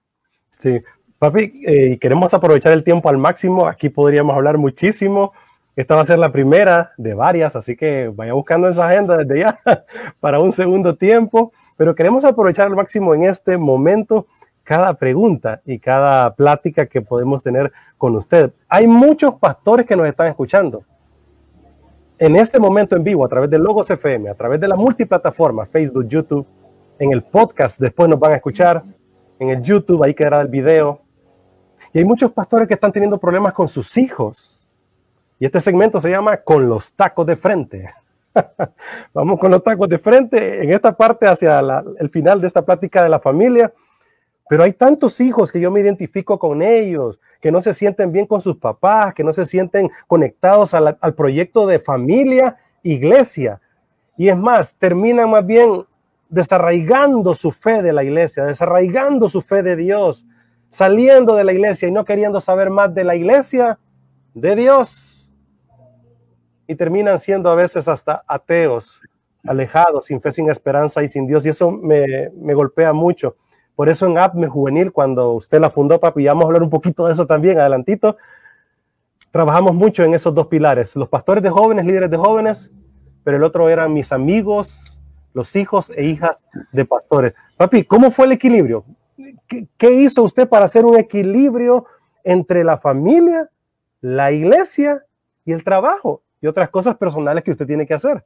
Sí, 0.58 0.82
papi, 1.18 1.54
eh, 1.66 1.98
queremos 2.00 2.34
aprovechar 2.34 2.74
el 2.74 2.84
tiempo 2.84 3.08
al 3.08 3.18
máximo, 3.18 3.66
aquí 3.66 3.88
podríamos 3.88 4.36
hablar 4.36 4.58
muchísimo. 4.58 5.32
Esta 5.74 5.96
va 5.96 6.02
a 6.02 6.06
ser 6.06 6.20
la 6.20 6.34
primera 6.34 6.92
de 6.98 7.14
varias, 7.14 7.56
así 7.56 7.78
que 7.78 8.12
vaya 8.14 8.34
buscando 8.34 8.68
esa 8.68 8.90
agenda 8.90 9.16
desde 9.16 9.40
ya 9.40 9.58
para 10.20 10.42
un 10.42 10.52
segundo 10.52 10.98
tiempo, 10.98 11.54
pero 11.78 11.96
queremos 11.96 12.26
aprovechar 12.26 12.68
al 12.68 12.76
máximo 12.76 13.16
en 13.16 13.24
este 13.24 13.58
momento 13.58 14.28
cada 14.72 14.94
pregunta 14.94 15.62
y 15.66 15.80
cada 15.80 16.34
plática 16.34 16.86
que 16.86 17.02
podemos 17.02 17.44
tener 17.44 17.74
con 17.98 18.16
usted. 18.16 18.54
Hay 18.70 18.88
muchos 18.88 19.36
pastores 19.36 19.86
que 19.86 19.98
nos 19.98 20.08
están 20.08 20.28
escuchando. 20.28 20.86
en 22.18 22.38
este 22.38 22.58
momento 22.58 22.96
en 22.96 23.04
vivo 23.04 23.26
a 23.26 23.28
través 23.28 23.50
de 23.50 23.60
Logos 23.60 23.90
FM, 23.90 24.30
a 24.30 24.34
través 24.34 24.62
de 24.62 24.70
la 24.70 24.78
multiplataforma, 24.78 25.66
Facebook, 25.66 26.08
YouTube, 26.08 26.48
en 27.00 27.12
el 27.12 27.22
podcast, 27.22 27.82
después 27.82 28.08
nos 28.08 28.18
van 28.18 28.32
a 28.32 28.36
escuchar, 28.36 28.82
en 29.40 29.50
el 29.50 29.62
YouTube, 29.62 30.04
ahí 30.04 30.14
quedará 30.14 30.40
el 30.40 30.48
video. 30.48 31.02
Y 31.92 31.98
hay 31.98 32.06
muchos 32.06 32.32
pastores 32.32 32.66
que 32.66 32.76
están 32.76 32.94
teniendo 32.94 33.18
problemas 33.18 33.52
con 33.52 33.68
sus 33.68 33.98
hijos. 33.98 34.70
Y 35.38 35.48
este 35.48 35.60
segmento 35.60 36.00
se 36.00 36.12
llama 36.12 36.38
Con 36.38 36.70
los 36.70 36.94
tacos 36.94 37.26
de 37.26 37.36
frente. 37.36 37.94
Vamos 39.14 39.38
con 39.38 39.52
los 39.52 39.62
tacos 39.62 39.90
de 39.90 39.98
frente 39.98 40.64
en 40.64 40.72
esta 40.72 40.96
parte 40.96 41.28
hacia 41.28 41.60
el 42.00 42.10
final 42.10 42.40
de 42.40 42.48
esta 42.48 42.62
plática 42.62 43.04
de 43.04 43.10
la 43.10 43.20
familia. 43.20 43.74
Pero 44.52 44.64
hay 44.64 44.74
tantos 44.74 45.22
hijos 45.22 45.50
que 45.50 45.62
yo 45.62 45.72
me 45.72 45.80
identifico 45.80 46.38
con 46.38 46.62
ellos, 46.62 47.22
que 47.40 47.54
no 47.54 47.62
se 47.62 47.74
sienten 47.74 48.12
bien 48.12 48.26
con 48.26 48.42
sus 48.42 48.58
papás, 48.58 49.14
que 49.14 49.24
no 49.24 49.32
se 49.32 49.46
sienten 49.46 49.90
conectados 50.08 50.74
al 50.74 51.16
proyecto 51.16 51.66
de 51.66 51.80
familia, 51.80 52.58
iglesia. 52.84 53.62
Y 54.18 54.28
es 54.28 54.38
más, 54.38 54.76
terminan 54.76 55.30
más 55.30 55.46
bien 55.46 55.84
desarraigando 56.28 57.34
su 57.34 57.54
fe 57.54 57.82
de 57.82 57.94
la 57.94 58.04
iglesia, 58.04 58.44
desarraigando 58.44 59.30
su 59.30 59.42
fe 59.42 59.64
de 59.64 59.78
Dios, 59.78 60.28
saliendo 60.68 61.38
de 61.38 61.46
la 61.46 61.54
iglesia 61.54 61.88
y 61.88 61.92
no 61.94 62.04
queriendo 62.04 62.42
saber 62.42 62.70
más 62.70 62.94
de 62.94 63.06
la 63.06 63.16
iglesia, 63.16 63.80
de 64.34 64.58
Dios. 64.58 65.32
Y 66.68 66.76
terminan 66.76 67.20
siendo 67.20 67.50
a 67.50 67.56
veces 67.56 67.88
hasta 67.88 68.22
ateos, 68.28 69.00
alejados, 69.46 70.08
sin 70.08 70.20
fe, 70.20 70.30
sin 70.30 70.50
esperanza 70.50 71.02
y 71.04 71.08
sin 71.08 71.26
Dios. 71.26 71.46
Y 71.46 71.50
eso 71.50 71.72
me, 71.72 72.32
me 72.32 72.54
golpea 72.54 72.92
mucho. 72.92 73.38
Por 73.82 73.90
eso 73.90 74.06
en 74.06 74.16
APME 74.16 74.48
Juvenil, 74.48 74.92
cuando 74.92 75.32
usted 75.32 75.60
la 75.60 75.72
fundó, 75.72 76.00
papi, 76.00 76.24
vamos 76.28 76.44
a 76.44 76.46
hablar 76.46 76.62
un 76.62 76.70
poquito 76.70 77.08
de 77.08 77.14
eso 77.14 77.26
también, 77.26 77.60
adelantito, 77.60 78.16
trabajamos 79.32 79.74
mucho 79.74 80.04
en 80.04 80.14
esos 80.14 80.36
dos 80.36 80.46
pilares, 80.46 80.96
los 80.96 81.10
pastores 81.10 81.42
de 81.42 81.50
jóvenes, 81.50 81.84
líderes 81.86 82.12
de 82.12 82.18
jóvenes, 82.18 82.72
pero 83.24 83.38
el 83.38 83.44
otro 83.44 83.70
eran 83.70 83.92
mis 83.92 84.12
amigos, 84.12 85.02
los 85.34 85.56
hijos 85.56 85.90
e 85.98 86.06
hijas 86.06 86.46
de 86.72 86.86
pastores. 86.86 87.34
Papi, 87.58 87.84
¿cómo 87.84 88.12
fue 88.12 88.28
el 88.28 88.34
equilibrio? 88.34 88.86
¿Qué, 89.48 89.92
hizo 89.92 90.22
usted 90.22 90.48
para 90.48 90.66
hacer 90.66 90.86
un 90.86 90.96
equilibrio 90.96 91.88
entre 92.24 92.64
la 92.64 92.78
familia, 92.78 93.50
la 94.00 94.32
iglesia 94.32 95.04
y 95.44 95.54
el 95.54 95.64
trabajo 95.64 96.22
y 96.40 96.46
otras 96.46 96.70
cosas 96.70 96.98
personales 96.98 97.44
que 97.44 97.50
usted 97.50 97.66
tiene 97.66 97.88
que 97.88 97.96
hacer? 97.96 98.24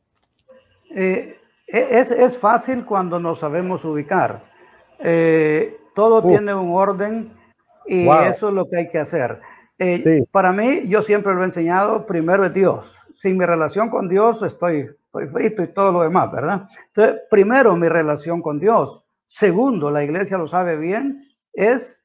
Eh, 0.93 1.39
es, 1.65 2.11
es, 2.11 2.37
fácil 2.37 2.83
cuando 2.83 3.21
nos 3.21 3.39
sabemos 3.39 3.85
ubicar. 3.85 4.53
Eh, 4.99 5.77
todo 5.95 6.21
tiene 6.21 6.53
un 6.53 6.73
orden 6.73 7.33
y 7.85 8.07
eso 8.07 8.49
es 8.49 8.53
lo 8.53 8.65
que 8.69 8.77
hay 8.77 8.89
que 8.89 8.99
hacer. 8.99 9.39
Eh, 9.77 10.25
para 10.31 10.53
mí, 10.53 10.87
yo 10.87 11.01
siempre 11.01 11.33
lo 11.33 11.41
he 11.41 11.45
enseñado, 11.45 12.05
primero 12.05 12.45
es 12.45 12.53
Dios. 12.53 12.97
Sin 13.15 13.37
mi 13.37 13.45
relación 13.45 13.89
con 13.89 14.09
Dios 14.09 14.41
estoy 14.43 14.89
estoy 15.19 15.27
frito 15.27 15.63
y 15.63 15.67
todo 15.67 15.91
lo 15.91 16.01
demás, 16.01 16.31
¿verdad? 16.31 16.67
Entonces, 16.87 17.21
primero, 17.29 17.75
mi 17.75 17.87
relación 17.87 18.41
con 18.41 18.59
Dios. 18.59 19.03
Segundo, 19.25 19.89
la 19.89 20.03
iglesia 20.03 20.37
lo 20.37 20.47
sabe 20.47 20.77
bien, 20.77 21.23
es 21.53 21.97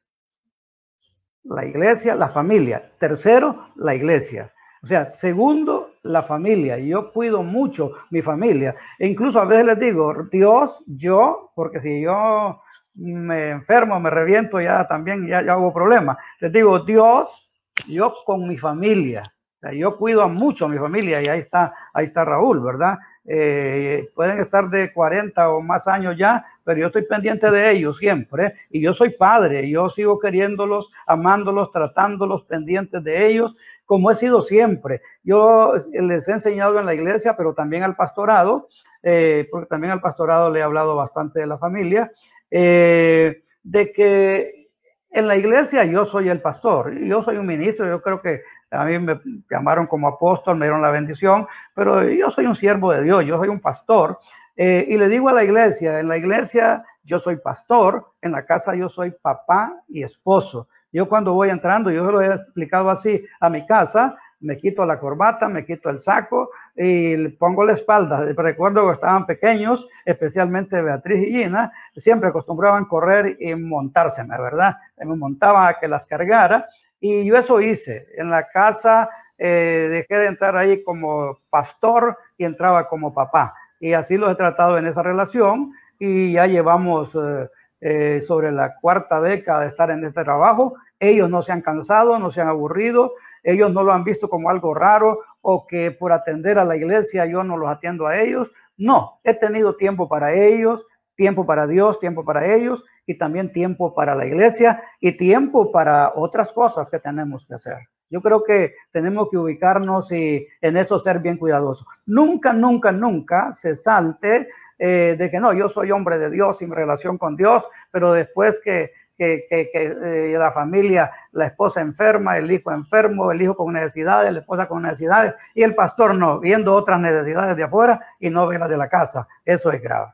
la 1.43 1.65
iglesia, 1.67 2.15
la 2.15 2.29
familia. 2.29 2.93
Tercero, 2.99 3.73
la 3.77 3.95
iglesia. 3.95 4.53
O 4.83 4.87
sea, 4.87 5.07
segundo, 5.07 5.91
la 6.03 6.23
familia. 6.23 6.79
Yo 6.79 7.13
cuido 7.13 7.43
mucho 7.43 7.93
mi 8.11 8.23
familia. 8.23 8.77
E 8.99 9.09
incluso 9.09 9.41
a 9.41 9.45
veces 9.45 9.67
les 9.67 9.79
digo, 9.79 10.15
Dios, 10.31 10.83
yo, 10.87 11.53
porque 11.55 11.81
si 11.81 12.01
yo 12.03 12.63
me 12.95 13.51
enfermo, 13.51 13.99
me 14.01 14.11
reviento, 14.11 14.61
ya 14.61 14.87
también 14.87 15.27
ya, 15.27 15.43
ya 15.43 15.53
hago 15.53 15.73
problemas. 15.73 16.17
Les 16.41 16.53
digo, 16.53 16.81
Dios, 16.81 17.51
yo 17.87 18.15
con 18.25 18.47
mi 18.47 18.59
familia 18.59 19.33
yo 19.75 19.97
cuido 19.97 20.29
mucho 20.29 20.65
a 20.65 20.69
mi 20.69 20.79
familia 20.79 21.21
y 21.21 21.29
ahí 21.29 21.41
está, 21.41 21.75
ahí 21.93 22.07
está 22.07 22.25
Raúl, 22.25 22.61
¿verdad? 22.61 22.99
Eh, 23.27 24.09
pueden 24.15 24.39
estar 24.39 24.71
de 24.71 24.93
40 24.93 25.51
o 25.51 25.61
más 25.61 25.87
años 25.87 26.17
ya, 26.17 26.45
pero 26.65 26.81
yo 26.81 26.87
estoy 26.87 27.03
pendiente 27.03 27.51
de 27.51 27.71
ellos 27.71 27.99
siempre. 27.99 28.55
Y 28.71 28.81
yo 28.81 28.95
soy 28.95 29.11
padre, 29.11 29.69
yo 29.69 29.91
sigo 29.91 30.19
queriéndolos, 30.19 30.91
amándolos, 31.07 31.71
tratándolos, 31.71 32.45
pendientes 32.45 33.05
de 33.05 33.27
ellos, 33.27 33.55
como 33.85 34.11
he 34.11 34.15
sido 34.15 34.41
siempre. 34.41 35.03
Yo 35.23 35.75
les 35.93 36.27
he 36.27 36.33
enseñado 36.33 36.79
en 36.79 36.87
la 36.87 36.95
iglesia, 36.95 37.37
pero 37.37 37.53
también 37.53 37.83
al 37.83 37.97
pastorado, 37.97 38.69
eh, 39.03 39.47
porque 39.51 39.67
también 39.67 39.93
al 39.93 40.01
pastorado 40.01 40.51
le 40.51 40.61
he 40.61 40.63
hablado 40.63 40.97
bastante 40.97 41.41
de 41.41 41.47
la 41.47 41.59
familia, 41.59 42.11
eh, 42.51 43.43
de 43.63 43.93
que 43.93 44.69
en 45.11 45.27
la 45.27 45.37
iglesia 45.37 45.85
yo 45.85 46.05
soy 46.05 46.29
el 46.29 46.41
pastor, 46.41 46.97
yo 46.99 47.23
soy 47.23 47.37
un 47.37 47.47
ministro, 47.47 47.87
yo 47.89 48.01
creo 48.01 48.23
que 48.23 48.43
a 48.71 48.85
mí 48.85 48.99
me 48.99 49.21
llamaron 49.51 49.87
como 49.87 50.09
apóstol, 50.09 50.57
me 50.57 50.67
dieron 50.67 50.83
la 50.83 50.91
bendición, 50.91 51.47
pero 51.75 52.09
yo 52.09 52.31
soy 52.31 52.47
un 52.47 52.55
siervo 52.55 52.93
de 52.93 53.03
Dios, 53.03 53.25
yo 53.25 53.39
soy 53.39 53.49
un 53.49 53.61
pastor. 53.61 54.21
Eh, 54.57 54.85
y 54.89 54.97
le 54.97 55.09
digo 55.09 55.29
a 55.29 55.33
la 55.33 55.43
iglesia, 55.43 56.01
en 56.01 56.09
la 56.09 56.17
iglesia 56.17 56.85
yo 57.03 57.19
soy 57.19 57.37
pastor, 57.37 58.13
en 58.23 58.33
la 58.33 58.45
casa 58.45 58.75
yo 58.75 58.89
soy 58.89 59.11
papá 59.11 59.75
y 59.89 60.03
esposo. 60.03 60.69
Yo 60.93 61.09
cuando 61.09 61.33
voy 61.33 61.51
entrando, 61.51 61.91
yo 61.91 62.11
lo 62.11 62.21
he 62.21 62.27
explicado 62.27 62.91
así 62.91 63.25
a 63.41 63.49
mi 63.49 63.65
casa, 63.67 64.17
me 64.41 64.57
quito 64.57 64.87
la 64.87 64.99
corbata, 64.99 65.49
me 65.49 65.65
quito 65.65 65.91
el 65.91 65.99
saco 65.99 66.51
y 66.75 67.29
pongo 67.29 67.65
la 67.65 67.75
espalda. 67.75 68.25
Recuerdo 68.37 68.87
que 68.87 68.95
estaban 68.95 69.27
pequeños, 69.27 69.87
especialmente 70.05 70.81
Beatriz 70.81 71.27
y 71.29 71.33
Gina, 71.33 71.73
siempre 71.97 72.31
acostumbraban 72.31 72.87
correr 72.87 73.37
y 73.39 73.55
montárseme, 73.55 74.37
¿verdad? 74.39 74.77
Me 74.99 75.17
montaba 75.17 75.69
a 75.69 75.79
que 75.79 75.89
las 75.89 76.07
cargara 76.07 76.69
y 77.01 77.25
yo 77.25 77.37
eso 77.37 77.61
hice. 77.61 78.09
En 78.17 78.31
la 78.31 78.49
casa 78.49 79.11
eh, 79.39 79.89
dejé 79.91 80.21
de 80.21 80.27
entrar 80.27 80.57
ahí 80.57 80.83
como 80.85 81.39
pastor 81.49 82.19
y 82.37 82.45
entraba 82.45 82.89
como 82.89 83.15
papá. 83.15 83.55
Y 83.81 83.95
así 83.95 84.19
lo 84.19 84.31
he 84.31 84.35
tratado 84.35 84.77
en 84.77 84.87
esa 84.87 85.03
relación 85.03 85.73
y 85.99 86.33
ya 86.33 86.47
llevamos 86.47 87.15
eh, 87.15 87.49
eh, 87.81 88.21
sobre 88.21 88.53
la 88.53 88.75
cuarta 88.79 89.21
década 89.23 89.61
de 89.61 89.69
estar 89.69 89.91
en 89.91 90.05
este 90.05 90.23
trabajo. 90.23 90.75
Ellos 90.99 91.31
no 91.31 91.41
se 91.41 91.53
han 91.53 91.63
cansado, 91.63 92.19
no 92.19 92.31
se 92.31 92.43
han 92.43 92.49
aburrido, 92.49 93.15
ellos 93.43 93.73
no 93.73 93.83
lo 93.83 93.93
han 93.93 94.05
visto 94.05 94.29
como 94.29 94.51
algo 94.51 94.75
raro 94.75 95.21
o 95.41 95.67
que 95.67 95.91
por 95.91 96.13
atender 96.13 96.59
a 96.59 96.65
la 96.65 96.77
iglesia 96.77 97.27
yo 97.27 97.43
no 97.45 97.57
los 97.57 97.71
atiendo 97.71 98.07
a 98.07 98.19
ellos. 98.21 98.51
No, 98.77 99.21
he 99.25 99.35
tenido 99.35 99.77
tiempo 99.77 100.09
para 100.09 100.33
ellos, 100.33 100.87
tiempo 101.15 101.45
para 101.47 101.67
Dios, 101.67 101.99
tiempo 101.99 102.25
para 102.25 102.47
ellos 102.55 102.85
y 103.07 103.19
también 103.19 103.53
tiempo 103.53 103.95
para 103.95 104.15
la 104.15 104.27
iglesia 104.27 104.83
y 105.01 105.17
tiempo 105.17 105.71
para 105.73 106.13
otras 106.15 106.53
cosas 106.53 106.89
que 106.89 106.99
tenemos 106.99 107.47
que 107.47 107.55
hacer. 107.55 107.77
Yo 108.09 108.21
creo 108.21 108.43
que 108.43 108.75
tenemos 108.91 109.29
que 109.31 109.39
ubicarnos 109.39 110.11
y 110.11 110.47
en 110.61 110.77
eso 110.77 110.99
ser 110.99 111.21
bien 111.21 111.37
cuidadosos. 111.37 111.87
Nunca, 112.07 112.53
nunca, 112.53 112.91
nunca 112.91 113.53
se 113.53 113.77
salte 113.77 114.49
eh, 114.79 115.15
de 115.19 115.31
que 115.31 115.39
no, 115.39 115.53
yo 115.53 115.69
soy 115.69 115.91
hombre 115.93 116.19
de 116.19 116.31
Dios 116.31 116.59
sin 116.59 116.71
relación 116.71 117.19
con 117.19 117.37
Dios, 117.37 117.63
pero 117.93 118.13
después 118.13 118.61
que, 118.65 118.91
que, 119.21 119.69
que, 119.71 119.71
eh, 119.75 120.39
la 120.39 120.51
familia, 120.51 121.11
la 121.33 121.47
esposa 121.47 121.83
enferma, 121.83 122.39
el 122.39 122.51
hijo 122.51 122.73
enfermo, 122.73 123.31
el 123.31 123.43
hijo 123.43 123.55
con 123.55 123.75
necesidades, 123.75 124.33
la 124.33 124.41
esposa 124.41 124.67
con 124.67 124.83
necesidades 124.83 125.35
y 125.55 125.63
el 125.63 125.75
pastor 125.75 126.15
no, 126.15 126.41
viendo 126.41 126.75
otras 126.75 126.99
necesidades 127.01 127.55
de 127.55 127.65
afuera 127.65 128.01
y 128.19 128.31
no 128.31 128.47
ve 128.47 128.59
las 128.59 128.71
de 128.71 128.79
la 128.79 128.89
casa. 128.89 129.29
Eso 129.45 129.71
es 129.73 129.83
grave. 129.83 130.13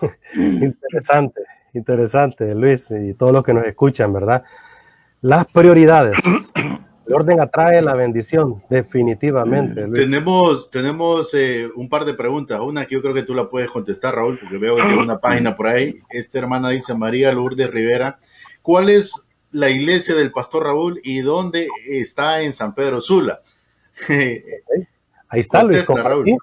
interesante, 0.34 1.42
interesante, 1.74 2.54
Luis, 2.54 2.90
y 2.90 3.12
todos 3.12 3.34
los 3.34 3.44
que 3.44 3.52
nos 3.52 3.64
escuchan, 3.64 4.10
¿verdad? 4.12 4.42
Las 5.20 5.44
prioridades. 5.44 6.16
El 7.14 7.20
orden 7.20 7.40
atrae 7.40 7.80
la 7.80 7.94
bendición, 7.94 8.64
definitivamente. 8.68 9.86
Tenemos, 9.86 10.68
tenemos 10.68 11.32
eh, 11.34 11.70
un 11.76 11.88
par 11.88 12.04
de 12.04 12.14
preguntas. 12.14 12.58
Una 12.58 12.86
que 12.86 12.96
yo 12.96 13.02
creo 13.02 13.14
que 13.14 13.22
tú 13.22 13.36
la 13.36 13.48
puedes 13.48 13.70
contestar, 13.70 14.16
Raúl, 14.16 14.36
porque 14.40 14.58
veo 14.58 14.74
que 14.74 14.82
hay 14.82 14.94
una 14.94 15.20
página 15.20 15.54
por 15.54 15.68
ahí. 15.68 16.00
Esta 16.10 16.40
hermana 16.40 16.70
dice 16.70 16.92
María 16.92 17.32
Lourdes 17.32 17.70
Rivera. 17.70 18.18
¿Cuál 18.62 18.88
es 18.90 19.28
la 19.52 19.70
iglesia 19.70 20.16
del 20.16 20.32
pastor 20.32 20.64
Raúl 20.64 21.00
y 21.04 21.20
dónde 21.20 21.68
está 21.86 22.42
en 22.42 22.52
San 22.52 22.74
Pedro 22.74 23.00
Sula? 23.00 23.42
Ahí 24.08 25.40
está, 25.40 25.62
Luis. 25.62 25.84
Compartí, 25.84 26.36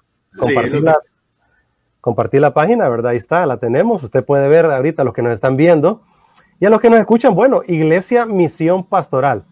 compartí 2.00 2.38
la 2.38 2.54
página, 2.54 2.88
¿verdad? 2.88 3.10
Ahí 3.10 3.18
está, 3.18 3.44
la 3.44 3.58
tenemos. 3.58 4.02
Usted 4.04 4.24
puede 4.24 4.48
ver 4.48 4.64
ahorita 4.64 5.04
los 5.04 5.12
que 5.12 5.20
nos 5.20 5.34
están 5.34 5.58
viendo. 5.58 6.02
Y 6.60 6.64
a 6.64 6.70
los 6.70 6.80
que 6.80 6.88
nos 6.88 6.98
escuchan, 6.98 7.34
bueno, 7.34 7.60
Iglesia 7.66 8.24
Misión 8.24 8.84
Pastoral. 8.84 9.44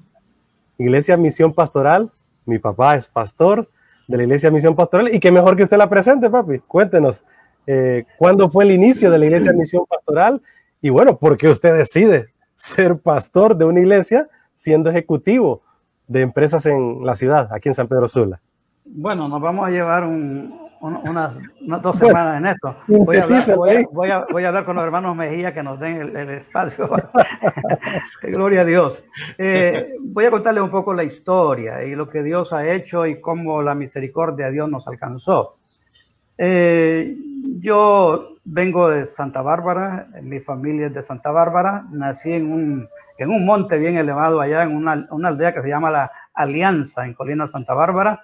Iglesia 0.81 1.17
Misión 1.17 1.53
Pastoral. 1.53 2.11
Mi 2.47 2.59
papá 2.59 2.97
es 2.97 3.09
pastor 3.09 3.69
de 4.09 4.17
la 4.17 4.23
Iglesia 4.23 4.51
Misión 4.51 4.75
Pastoral. 4.75 5.15
Y 5.15 5.21
qué 5.21 5.31
mejor 5.31 5.57
que 5.57 5.65
usted 5.65 5.77
la 5.77 5.89
presente, 5.89 6.31
papi. 6.31 6.61
Cuéntenos, 6.61 7.25
eh, 7.67 8.05
¿cuándo 8.19 8.51
fue 8.51 8.65
el 8.65 8.73
inicio 8.73 9.11
de 9.11 9.19
la 9.19 9.27
Iglesia 9.27 9.53
Misión 9.53 9.85
Pastoral? 9.87 10.41
Y 10.81 10.89
bueno, 10.89 11.19
¿por 11.19 11.37
qué 11.37 11.49
usted 11.49 11.77
decide 11.77 12.29
ser 12.57 12.99
pastor 12.99 13.57
de 13.57 13.67
una 13.67 13.81
iglesia 13.81 14.29
siendo 14.55 14.89
ejecutivo 14.91 15.63
de 16.09 16.23
empresas 16.23 16.65
en 16.65 17.05
la 17.05 17.15
ciudad, 17.15 17.53
aquí 17.53 17.69
en 17.69 17.75
San 17.75 17.87
Pedro 17.87 18.09
Sula? 18.09 18.41
Bueno, 18.85 19.29
nos 19.29 19.41
vamos 19.41 19.67
a 19.67 19.71
llevar 19.71 20.05
un, 20.05 20.70
unas, 20.81 21.39
dos 21.83 21.97
semanas 21.97 22.39
en 22.39 22.47
esto. 22.47 22.75
Voy 22.89 23.17
a, 23.17 24.47
hablar, 24.49 24.65
con 24.65 24.77
los 24.77 24.85
hermanos 24.85 25.15
Mejía 25.15 25.53
que 25.53 25.63
nos 25.63 25.79
den 25.79 26.17
el, 26.17 26.31
espacio. 26.31 26.91
Gloria 28.23 28.63
a 28.63 28.65
Dios. 28.65 29.03
Eh, 29.37 29.95
voy 30.01 30.25
a 30.25 30.31
contarles 30.31 30.65
un 30.65 30.71
poco 30.71 30.95
la 30.95 31.05
historia 31.05 31.85
y 31.85 31.95
lo 31.95 32.09
que 32.09 32.23
Dios 32.23 32.53
ha 32.53 32.71
hecho 32.73 33.07
y 33.07 33.21
cómo 33.21 33.63
la 33.63 33.75
misericordia 33.75 34.47
de 34.47 34.53
Dios 34.53 34.71
nos 34.71 34.89
alcanzó. 34.89 35.57
Eh, 36.39 37.15
yo 37.59 38.37
vengo 38.45 38.89
de 38.89 39.05
Santa 39.05 39.43
Bárbara, 39.43 40.09
mi 40.23 40.41
familia 40.41 40.87
es 40.87 40.95
de 40.95 41.03
Santa 41.03 41.31
Bárbara, 41.31 41.85
nací 41.91 42.33
en 42.33 42.51
un, 42.51 42.89
en 43.19 43.29
un 43.29 43.45
monte 43.45 43.77
bien 43.77 43.99
elevado 43.99 44.41
allá, 44.41 44.63
en 44.63 44.75
una, 44.75 45.07
una 45.11 45.29
aldea 45.29 45.53
que 45.53 45.61
se 45.61 45.69
llama 45.69 45.91
La 45.91 46.11
Alianza, 46.33 47.05
en 47.05 47.13
Colina 47.13 47.47
Santa 47.47 47.75
Bárbara. 47.75 48.23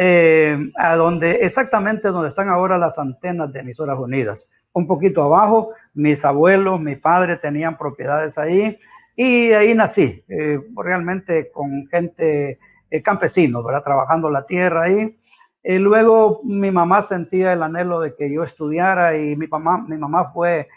Eh, 0.00 0.56
a 0.76 0.94
donde 0.94 1.40
exactamente 1.40 2.06
donde 2.10 2.28
están 2.28 2.48
ahora 2.48 2.78
las 2.78 3.00
antenas 3.00 3.52
de 3.52 3.58
emisoras 3.58 3.98
unidas. 3.98 4.46
Un 4.72 4.86
poquito 4.86 5.24
abajo, 5.24 5.72
mis 5.92 6.24
abuelos, 6.24 6.80
mi 6.80 6.94
padre 6.94 7.36
tenían 7.36 7.76
propiedades 7.76 8.38
ahí 8.38 8.78
y 9.16 9.50
ahí 9.50 9.74
nací, 9.74 10.22
eh, 10.28 10.60
realmente 10.76 11.50
con 11.50 11.88
gente 11.88 12.60
eh, 12.88 13.02
campesino, 13.02 13.64
¿verdad? 13.64 13.82
Trabajando 13.82 14.30
la 14.30 14.46
tierra 14.46 14.84
ahí. 14.84 15.18
Y 15.64 15.78
luego 15.80 16.42
mi 16.44 16.70
mamá 16.70 17.02
sentía 17.02 17.52
el 17.52 17.64
anhelo 17.64 17.98
de 17.98 18.14
que 18.14 18.32
yo 18.32 18.44
estudiara 18.44 19.16
y 19.16 19.34
mi 19.34 19.48
mamá, 19.48 19.84
mi 19.88 19.96
mamá 19.96 20.30
fue 20.32 20.68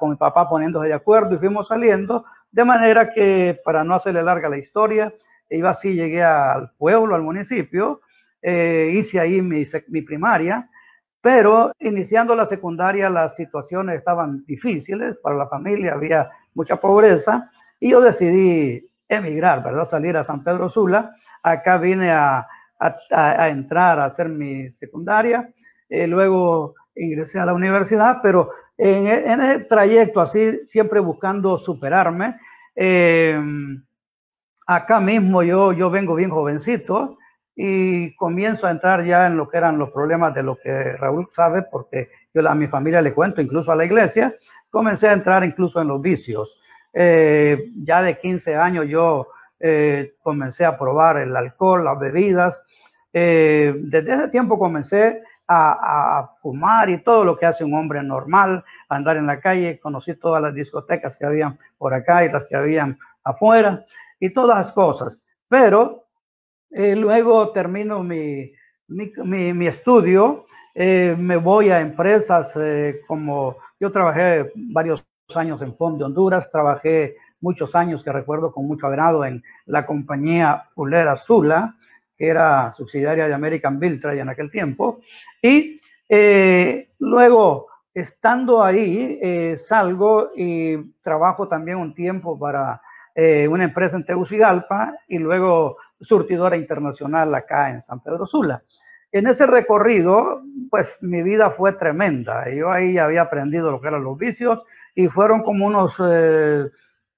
con 0.00 0.12
mi 0.12 0.16
papá 0.16 0.48
poniéndose 0.48 0.88
de 0.88 0.94
acuerdo 0.94 1.34
y 1.34 1.38
fuimos 1.38 1.68
saliendo, 1.68 2.24
de 2.50 2.64
manera 2.64 3.12
que 3.12 3.60
para 3.66 3.84
no 3.84 3.96
hacerle 3.96 4.22
larga 4.22 4.48
la 4.48 4.56
historia, 4.56 5.12
iba 5.50 5.68
así, 5.68 5.94
llegué 5.94 6.22
al 6.22 6.70
pueblo, 6.78 7.14
al 7.14 7.22
municipio, 7.22 8.00
eh, 8.42 8.90
hice 8.94 9.20
ahí 9.20 9.40
mi, 9.40 9.64
mi, 9.88 10.02
primaria, 10.02 10.68
pero 11.20 11.72
iniciando 11.78 12.34
la 12.34 12.46
secundaria 12.46 13.08
las 13.08 13.36
situaciones 13.36 13.96
estaban 13.96 14.44
difíciles 14.44 15.16
para 15.18 15.36
la 15.36 15.48
familia, 15.48 15.94
había 15.94 16.28
mucha 16.54 16.76
pobreza 16.76 17.50
y 17.78 17.90
yo 17.90 18.00
decidí 18.00 18.90
emigrar, 19.08 19.62
¿verdad? 19.62 19.84
Salir 19.84 20.16
a 20.16 20.24
San 20.24 20.42
Pedro 20.42 20.68
Sula. 20.68 21.14
Acá 21.42 21.78
vine 21.78 22.10
a, 22.10 22.46
a, 22.78 22.96
a 23.10 23.48
entrar 23.48 24.00
a 24.00 24.06
hacer 24.06 24.28
mi 24.28 24.70
secundaria, 24.72 25.48
eh, 25.88 26.06
luego 26.06 26.74
ingresé 26.94 27.38
a 27.38 27.46
la 27.46 27.54
universidad, 27.54 28.18
pero 28.22 28.50
en, 28.76 29.06
en, 29.06 29.40
ese 29.40 29.60
trayecto 29.64 30.20
así, 30.20 30.60
siempre 30.68 31.00
buscando 31.00 31.58
superarme, 31.58 32.36
eh, 32.74 33.38
acá 34.66 35.00
mismo 35.00 35.42
yo, 35.42 35.72
yo 35.72 35.90
vengo 35.90 36.14
bien 36.14 36.30
jovencito, 36.30 37.18
y 37.54 38.14
comienzo 38.16 38.66
a 38.66 38.70
entrar 38.70 39.04
ya 39.04 39.26
en 39.26 39.36
lo 39.36 39.48
que 39.48 39.58
eran 39.58 39.78
los 39.78 39.90
problemas 39.90 40.34
de 40.34 40.42
lo 40.42 40.56
que 40.56 40.96
Raúl 40.96 41.28
sabe, 41.30 41.62
porque 41.62 42.08
yo 42.32 42.48
a 42.48 42.54
mi 42.54 42.66
familia 42.66 43.02
le 43.02 43.12
cuento, 43.12 43.42
incluso 43.42 43.70
a 43.72 43.76
la 43.76 43.84
iglesia, 43.84 44.34
comencé 44.70 45.08
a 45.08 45.12
entrar 45.12 45.44
incluso 45.44 45.80
en 45.80 45.88
los 45.88 46.00
vicios. 46.00 46.60
Eh, 46.94 47.70
ya 47.84 48.02
de 48.02 48.18
15 48.18 48.56
años 48.56 48.86
yo 48.88 49.28
eh, 49.60 50.14
comencé 50.22 50.64
a 50.64 50.78
probar 50.78 51.18
el 51.18 51.36
alcohol, 51.36 51.84
las 51.84 51.98
bebidas. 51.98 52.62
Eh, 53.12 53.74
desde 53.76 54.12
ese 54.14 54.28
tiempo 54.28 54.58
comencé 54.58 55.22
a, 55.46 56.18
a, 56.18 56.34
fumar 56.40 56.88
y 56.88 56.98
todo 56.98 57.24
lo 57.24 57.36
que 57.36 57.44
hace 57.44 57.62
un 57.62 57.74
hombre 57.74 58.02
normal, 58.02 58.64
andar 58.88 59.18
en 59.18 59.26
la 59.26 59.40
calle. 59.40 59.78
Conocí 59.78 60.14
todas 60.14 60.40
las 60.40 60.54
discotecas 60.54 61.18
que 61.18 61.26
habían 61.26 61.58
por 61.76 61.92
acá 61.92 62.24
y 62.24 62.32
las 62.32 62.46
que 62.46 62.56
habían 62.56 62.98
afuera 63.22 63.84
y 64.18 64.30
todas 64.30 64.56
las 64.56 64.72
cosas. 64.72 65.22
Pero 65.48 66.06
eh, 66.74 66.96
luego 66.96 67.50
termino 67.50 68.02
mi, 68.02 68.50
mi, 68.88 69.66
estudio, 69.66 70.46
eh, 70.74 71.14
me 71.18 71.36
voy 71.36 71.68
a 71.68 71.80
empresas 71.80 72.50
eh, 72.56 73.02
como 73.06 73.58
yo 73.78 73.90
trabajé 73.90 74.50
varios 74.54 75.06
años 75.34 75.60
en 75.60 75.76
Fondo 75.76 75.98
de 75.98 76.04
Honduras, 76.04 76.50
trabajé 76.50 77.16
muchos 77.42 77.74
años 77.74 78.02
que 78.02 78.10
recuerdo 78.10 78.52
con 78.52 78.66
mucho 78.66 78.86
agrado 78.86 79.22
en 79.26 79.42
la 79.66 79.84
compañía 79.84 80.70
Pulera 80.74 81.14
Zula, 81.14 81.76
que 82.16 82.28
era 82.28 82.70
subsidiaria 82.72 83.28
de 83.28 83.34
American 83.34 83.78
Biltray 83.78 84.20
en 84.20 84.30
aquel 84.30 84.50
tiempo. 84.50 85.00
Y 85.42 85.78
luego, 86.98 87.68
estando 87.92 88.62
ahí, 88.62 89.56
salgo 89.56 90.30
y 90.36 90.76
trabajo 91.02 91.48
también 91.48 91.78
un 91.78 91.94
tiempo 91.94 92.38
para 92.38 92.80
una 93.48 93.64
empresa 93.64 93.96
en 93.96 94.04
Tegucigalpa 94.04 94.94
y 95.08 95.18
luego 95.18 95.78
surtidora 96.02 96.56
internacional 96.56 97.34
acá 97.34 97.70
en 97.70 97.80
San 97.80 98.00
Pedro 98.00 98.26
Sula. 98.26 98.62
En 99.10 99.26
ese 99.26 99.46
recorrido, 99.46 100.42
pues 100.70 100.96
mi 101.02 101.22
vida 101.22 101.50
fue 101.50 101.72
tremenda. 101.72 102.48
Yo 102.50 102.70
ahí 102.70 102.96
había 102.96 103.22
aprendido 103.22 103.70
lo 103.70 103.80
que 103.80 103.88
eran 103.88 104.04
los 104.04 104.16
vicios 104.16 104.64
y 104.94 105.08
fueron 105.08 105.42
como 105.42 105.66
unos 105.66 105.96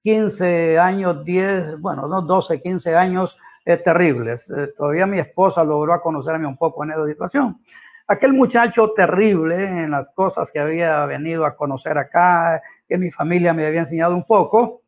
15 0.02 0.72
eh, 0.72 0.78
años, 0.78 1.24
10, 1.24 1.80
bueno, 1.80 2.08
no 2.08 2.22
12, 2.22 2.60
15 2.60 2.96
años 2.96 3.38
eh, 3.64 3.76
terribles. 3.76 4.50
Eh, 4.50 4.72
todavía 4.76 5.06
mi 5.06 5.20
esposa 5.20 5.62
logró 5.62 6.00
conocerme 6.00 6.46
un 6.46 6.56
poco 6.56 6.82
en 6.82 6.90
esa 6.90 7.06
situación. 7.06 7.60
Aquel 8.08 8.34
muchacho 8.34 8.92
terrible 8.92 9.64
en 9.64 9.92
las 9.92 10.08
cosas 10.10 10.50
que 10.50 10.58
había 10.58 11.06
venido 11.06 11.46
a 11.46 11.56
conocer 11.56 11.96
acá, 11.96 12.60
que 12.88 12.98
mi 12.98 13.10
familia 13.10 13.54
me 13.54 13.66
había 13.66 13.80
enseñado 13.80 14.14
un 14.14 14.26
poco, 14.26 14.82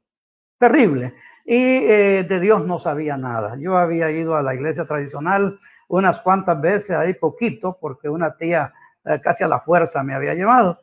terrible 0.59 1.15
y 1.47 1.55
eh, 1.55 2.27
de 2.29 2.41
Dios 2.41 2.67
no 2.67 2.81
sabía 2.81 3.17
nada. 3.17 3.57
Yo 3.57 3.79
había 3.79 4.11
ido 4.11 4.35
a 4.35 4.43
la 4.43 4.55
iglesia 4.55 4.85
tradicional 4.85 5.61
unas 5.87 6.19
cuantas 6.21 6.61
veces, 6.61 6.91
ahí 6.91 7.15
poquito, 7.15 7.79
porque 7.81 8.09
una 8.09 8.37
tía 8.37 8.75
eh, 9.05 9.21
casi 9.23 9.45
a 9.45 9.49
la 9.49 9.61
fuerza 9.61 10.03
me 10.03 10.15
había 10.15 10.35
llevado. 10.35 10.83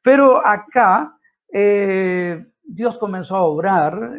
Pero 0.00 0.44
acá 0.46 1.14
eh, 1.52 2.42
Dios 2.64 2.98
comenzó 2.98 3.36
a 3.36 3.42
obrar, 3.42 4.12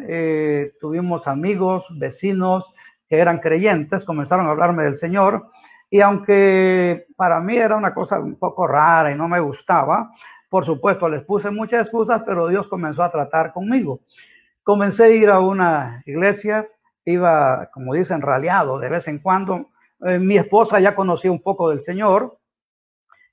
tuvimos 0.80 1.26
amigos, 1.26 1.86
vecinos 1.98 2.72
que 3.08 3.18
eran 3.18 3.40
creyentes, 3.40 4.04
comenzaron 4.04 4.46
a 4.46 4.50
hablarme 4.50 4.84
del 4.84 4.96
Señor, 4.96 5.50
y 5.88 6.00
aunque 6.00 7.06
para 7.16 7.40
mí 7.40 7.56
era 7.56 7.74
una 7.74 7.92
cosa 7.92 8.20
un 8.20 8.36
poco 8.36 8.68
rara 8.68 9.10
y 9.10 9.16
no 9.16 9.26
me 9.28 9.40
gustaba, 9.40 10.12
por 10.48 10.64
supuesto 10.64 11.08
les 11.08 11.24
puse 11.24 11.50
muchas 11.50 11.82
excusas, 11.82 12.22
pero 12.24 12.46
Dios 12.46 12.68
comenzó 12.68 13.02
a 13.02 13.10
tratar 13.10 13.52
conmigo. 13.52 14.00
Comencé 14.62 15.04
a 15.04 15.08
ir 15.08 15.30
a 15.30 15.40
una 15.40 16.02
iglesia, 16.06 16.68
iba, 17.04 17.70
como 17.72 17.94
dicen, 17.94 18.20
raleado 18.22 18.78
de 18.78 18.88
vez 18.88 19.08
en 19.08 19.18
cuando. 19.18 19.70
Eh, 20.00 20.18
mi 20.18 20.36
esposa 20.36 20.80
ya 20.80 20.94
conocía 20.94 21.32
un 21.32 21.42
poco 21.42 21.70
del 21.70 21.80
Señor. 21.80 22.38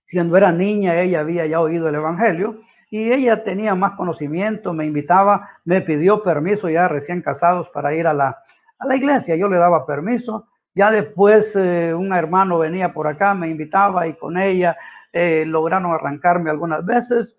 Siendo 0.05 0.37
era 0.37 0.51
niña, 0.51 0.99
ella 1.01 1.19
había 1.19 1.45
ya 1.45 1.59
oído 1.59 1.89
el 1.89 1.95
Evangelio 1.95 2.61
y 2.89 3.11
ella 3.11 3.43
tenía 3.43 3.75
más 3.75 3.93
conocimiento, 3.93 4.73
me 4.73 4.85
invitaba, 4.85 5.49
me 5.65 5.81
pidió 5.81 6.23
permiso 6.23 6.69
ya 6.69 6.87
recién 6.87 7.21
casados 7.21 7.69
para 7.69 7.93
ir 7.93 8.07
a 8.07 8.13
la, 8.13 8.37
a 8.79 8.85
la 8.85 8.95
iglesia. 8.95 9.35
Yo 9.35 9.49
le 9.49 9.57
daba 9.57 9.85
permiso. 9.85 10.47
Ya 10.73 10.91
después 10.91 11.55
eh, 11.55 11.93
un 11.93 12.13
hermano 12.13 12.59
venía 12.59 12.93
por 12.93 13.07
acá, 13.07 13.33
me 13.33 13.49
invitaba 13.49 14.07
y 14.07 14.13
con 14.13 14.37
ella 14.37 14.77
eh, 15.11 15.43
lograron 15.45 15.91
arrancarme 15.91 16.49
algunas 16.49 16.85
veces. 16.85 17.35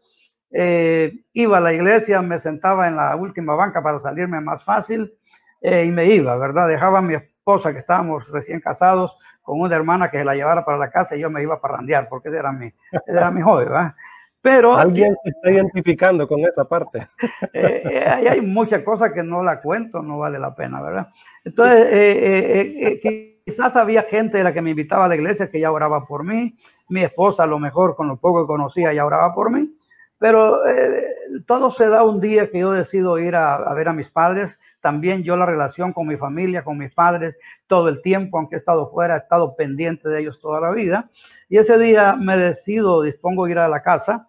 Eh, 0.50 1.24
iba 1.34 1.58
a 1.58 1.60
la 1.60 1.72
iglesia, 1.72 2.22
me 2.22 2.38
sentaba 2.38 2.88
en 2.88 2.96
la 2.96 3.14
última 3.16 3.54
banca 3.54 3.82
para 3.82 3.98
salirme 3.98 4.40
más 4.40 4.64
fácil 4.64 5.12
eh, 5.60 5.84
y 5.84 5.90
me 5.90 6.06
iba, 6.06 6.36
¿verdad? 6.36 6.68
Dejaba 6.68 6.98
a 6.98 7.02
mi 7.02 7.14
esposa, 7.14 7.72
que 7.72 7.78
estábamos 7.78 8.30
recién 8.30 8.60
casados, 8.60 9.16
con 9.42 9.60
una 9.60 9.76
hermana 9.76 10.10
que 10.10 10.18
se 10.18 10.24
la 10.24 10.34
llevara 10.34 10.64
para 10.64 10.78
la 10.78 10.90
casa 10.90 11.16
y 11.16 11.20
yo 11.20 11.30
me 11.30 11.42
iba 11.42 11.54
a 11.54 11.60
parrandear, 11.60 12.08
porque 12.08 12.28
ese 12.28 12.38
era 12.38 12.52
mi, 12.52 12.72
era 13.06 13.30
mi 13.30 13.40
hobby, 13.42 13.64
¿verdad? 13.64 13.94
Pero... 14.40 14.76
Alguien 14.76 15.14
se 15.22 15.30
está 15.30 15.50
identificando 15.50 16.26
con 16.26 16.40
esa 16.40 16.66
parte. 16.66 17.06
Eh, 17.52 18.04
hay 18.06 18.40
muchas 18.40 18.82
cosas 18.82 19.12
que 19.12 19.22
no 19.22 19.42
la 19.42 19.60
cuento, 19.60 20.02
no 20.02 20.18
vale 20.18 20.38
la 20.38 20.54
pena, 20.54 20.80
¿verdad? 20.80 21.08
Entonces, 21.44 23.00
quizás 23.44 23.76
había 23.76 24.02
gente 24.02 24.38
de 24.38 24.44
la 24.44 24.52
que 24.52 24.62
me 24.62 24.70
invitaba 24.70 25.06
a 25.06 25.08
la 25.08 25.16
iglesia 25.16 25.50
que 25.50 25.60
ya 25.60 25.72
oraba 25.72 26.06
por 26.06 26.24
mí, 26.24 26.56
mi 26.88 27.02
esposa 27.02 27.44
a 27.44 27.46
lo 27.46 27.58
mejor 27.58 27.96
con 27.96 28.08
lo 28.08 28.16
poco 28.18 28.42
que 28.42 28.46
conocía 28.46 28.92
ya 28.92 29.04
oraba 29.04 29.34
por 29.34 29.50
mí, 29.50 29.77
pero 30.18 30.66
eh, 30.66 31.14
todo 31.46 31.70
se 31.70 31.88
da 31.88 32.02
un 32.02 32.20
día 32.20 32.50
que 32.50 32.58
yo 32.58 32.72
decido 32.72 33.18
ir 33.18 33.36
a, 33.36 33.72
ver 33.74 33.88
a 33.88 33.92
mis 33.92 34.08
padres. 34.08 34.58
También 34.80 35.22
yo 35.22 35.36
la 35.36 35.46
relación 35.46 35.92
con 35.92 36.08
mi 36.08 36.16
familia, 36.16 36.64
con 36.64 36.76
mis 36.76 36.92
padres, 36.92 37.36
todo 37.66 37.88
el 37.88 38.02
tiempo, 38.02 38.38
aunque 38.38 38.56
he 38.56 38.58
estado 38.58 38.90
fuera, 38.90 39.14
he 39.14 39.18
estado 39.18 39.54
pendiente 39.54 40.08
de 40.08 40.20
ellos 40.20 40.40
toda 40.40 40.60
la 40.60 40.72
vida. 40.72 41.08
Y 41.48 41.58
ese 41.58 41.78
día 41.78 42.16
me 42.16 42.36
decido, 42.36 43.02
dispongo 43.02 43.44
a 43.44 43.50
ir 43.50 43.58
a 43.58 43.68
la 43.68 43.82
casa. 43.82 44.28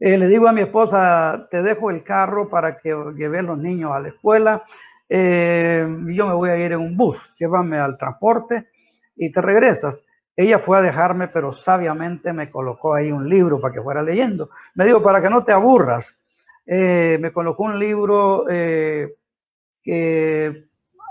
Eh, 0.00 0.18
le 0.18 0.26
digo 0.26 0.48
a 0.48 0.52
mi 0.52 0.62
esposa, 0.62 1.46
te 1.48 1.62
dejo 1.62 1.90
el 1.90 2.02
carro 2.02 2.48
para 2.50 2.76
que 2.76 2.92
lleve 3.16 3.40
los 3.42 3.56
niños 3.56 3.92
a 3.92 4.00
la 4.00 4.08
escuela. 4.08 4.64
Eh, 5.08 5.86
yo 6.08 6.26
me 6.26 6.34
voy 6.34 6.50
a 6.50 6.56
ir 6.56 6.72
en 6.72 6.80
un 6.80 6.96
bus, 6.96 7.36
llévame 7.38 7.78
al 7.78 7.96
transporte 7.96 8.68
y 9.14 9.30
te 9.30 9.40
regresas. 9.40 10.02
Ella 10.36 10.58
fue 10.58 10.78
a 10.78 10.82
dejarme, 10.82 11.28
pero 11.28 11.52
sabiamente 11.52 12.32
me 12.32 12.50
colocó 12.50 12.94
ahí 12.94 13.12
un 13.12 13.28
libro 13.28 13.60
para 13.60 13.74
que 13.74 13.82
fuera 13.82 14.02
leyendo. 14.02 14.50
Me 14.74 14.86
dijo, 14.86 15.02
para 15.02 15.20
que 15.20 15.28
no 15.28 15.44
te 15.44 15.52
aburras. 15.52 16.14
Eh, 16.66 17.18
me 17.20 17.32
colocó 17.32 17.64
un 17.64 17.78
libro 17.78 18.46
eh, 18.48 19.14
que 19.82 20.66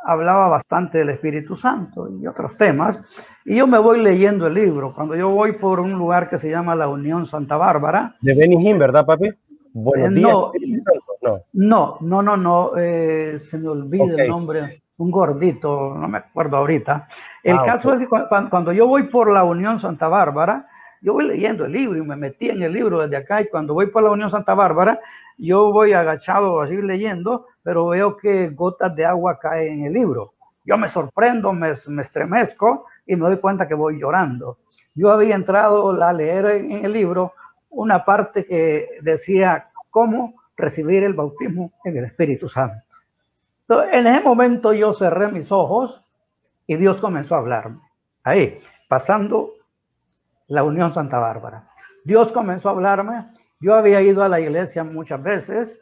hablaba 0.06 0.48
bastante 0.48 1.00
del 1.00 1.10
Espíritu 1.10 1.56
Santo 1.56 2.10
y 2.10 2.26
otros 2.26 2.58
temas. 2.58 3.00
Y 3.46 3.58
yo 3.58 3.68
me 3.68 3.78
voy 3.78 4.02
leyendo 4.02 4.48
el 4.48 4.56
libro. 4.56 4.94
Cuando 4.94 5.16
yo 5.16 5.30
voy 5.30 5.54
por 5.54 5.80
un 5.80 5.94
lugar 5.94 6.30
que 6.30 6.38
se 6.38 6.50
llama 6.50 6.76
la 6.76 6.88
Unión 6.88 7.26
Santa 7.26 7.58
Bárbara. 7.58 8.16
De 8.22 8.34
Benny 8.34 8.74
¿verdad, 8.74 9.06
papi? 9.06 9.30
Buenos 9.74 10.14
días. 10.16 10.32
No, 11.22 11.42
no, 11.54 11.98
no, 12.02 12.22
no, 12.22 12.38
no, 12.38 12.72
eh, 12.78 13.38
se 13.40 13.58
me 13.58 13.68
olvida 13.68 14.24
el 14.24 14.28
nombre, 14.28 14.82
un 15.02 15.12
gordito, 15.12 15.96
no 15.96 16.08
me 16.08 16.20
acuerdo 16.20 16.58
ahorita. 16.58 17.08
El 17.44 17.58
ah, 17.58 17.64
caso 17.66 17.94
es 17.94 18.00
que 18.00 18.08
cuando, 18.08 18.72
yo 18.72 18.88
voy 18.88 19.04
por 19.04 19.32
la 19.32 19.44
Unión 19.44 19.80
Santa 19.80 20.08
Bárbara, 20.08 20.68
yo 21.02 21.14
voy 21.14 21.28
leyendo 21.28 21.66
el 21.66 21.72
libro 21.72 21.98
y 21.98 22.06
me 22.06 22.16
metí 22.16 22.50
en 22.50 22.62
el 22.62 22.72
libro 22.72 23.00
desde 23.00 23.18
acá 23.18 23.42
y 23.42 23.50
cuando 23.50 23.74
voy 23.74 23.88
por 23.88 24.04
la 24.04 24.12
Unión 24.12 24.30
Santa 24.30 24.54
Bárbara, 24.54 25.00
yo 25.38 25.72
voy 25.72 25.94
agachado 25.94 26.62
a 26.62 26.68
seguir 26.68 26.84
leyendo, 26.84 27.48
pero 27.64 27.88
veo 27.88 28.16
que 28.16 28.50
gotas 28.50 28.96
de 28.96 29.06
agua 29.06 29.40
caen 29.40 29.80
en 29.80 29.86
el 29.88 29.94
libro. 29.94 30.34
Yo 30.66 30.78
me 30.78 30.88
sorprendo, 30.88 31.52
me, 31.52 31.74
me 31.88 32.02
estremezco 32.04 32.86
y 33.08 33.16
me 33.16 33.22
doy 33.22 33.40
cuenta 33.40 33.68
que 33.68 33.74
voy 33.74 34.00
llorando. 34.00 34.60
Yo 34.94 35.10
había 35.10 35.34
entrado 35.34 36.00
a 36.00 36.14
leer 36.14 36.46
en 36.46 36.86
el 36.86 36.94
libro 36.94 37.34
una 37.72 38.04
parte 38.04 38.46
que 38.46 39.00
decía 39.02 39.70
cómo 39.90 40.36
recibir 40.56 41.04
el 41.04 41.16
bautismo 41.16 41.72
en 41.86 41.98
el 41.98 42.06
Espíritu 42.06 42.48
Santo. 42.48 42.91
En 43.92 44.08
ese 44.08 44.22
momento 44.24 44.74
yo 44.74 44.94
cerré 44.94 45.32
mis 45.32 45.52
ojos 45.52 46.04
y 46.68 46.76
Dios 46.76 47.00
comenzó 47.00 47.36
a 47.36 47.40
hablarme. 47.40 47.80
Ahí, 48.24 48.60
pasando 48.88 49.54
la 50.48 50.64
Unión 50.64 50.94
Santa 50.94 51.18
Bárbara. 51.20 51.70
Dios 52.04 52.32
comenzó 52.32 52.70
a 52.70 52.72
hablarme. 52.74 53.28
Yo 53.60 53.76
había 53.76 54.02
ido 54.02 54.24
a 54.24 54.30
la 54.30 54.40
iglesia 54.40 54.84
muchas 54.84 55.22
veces. 55.24 55.80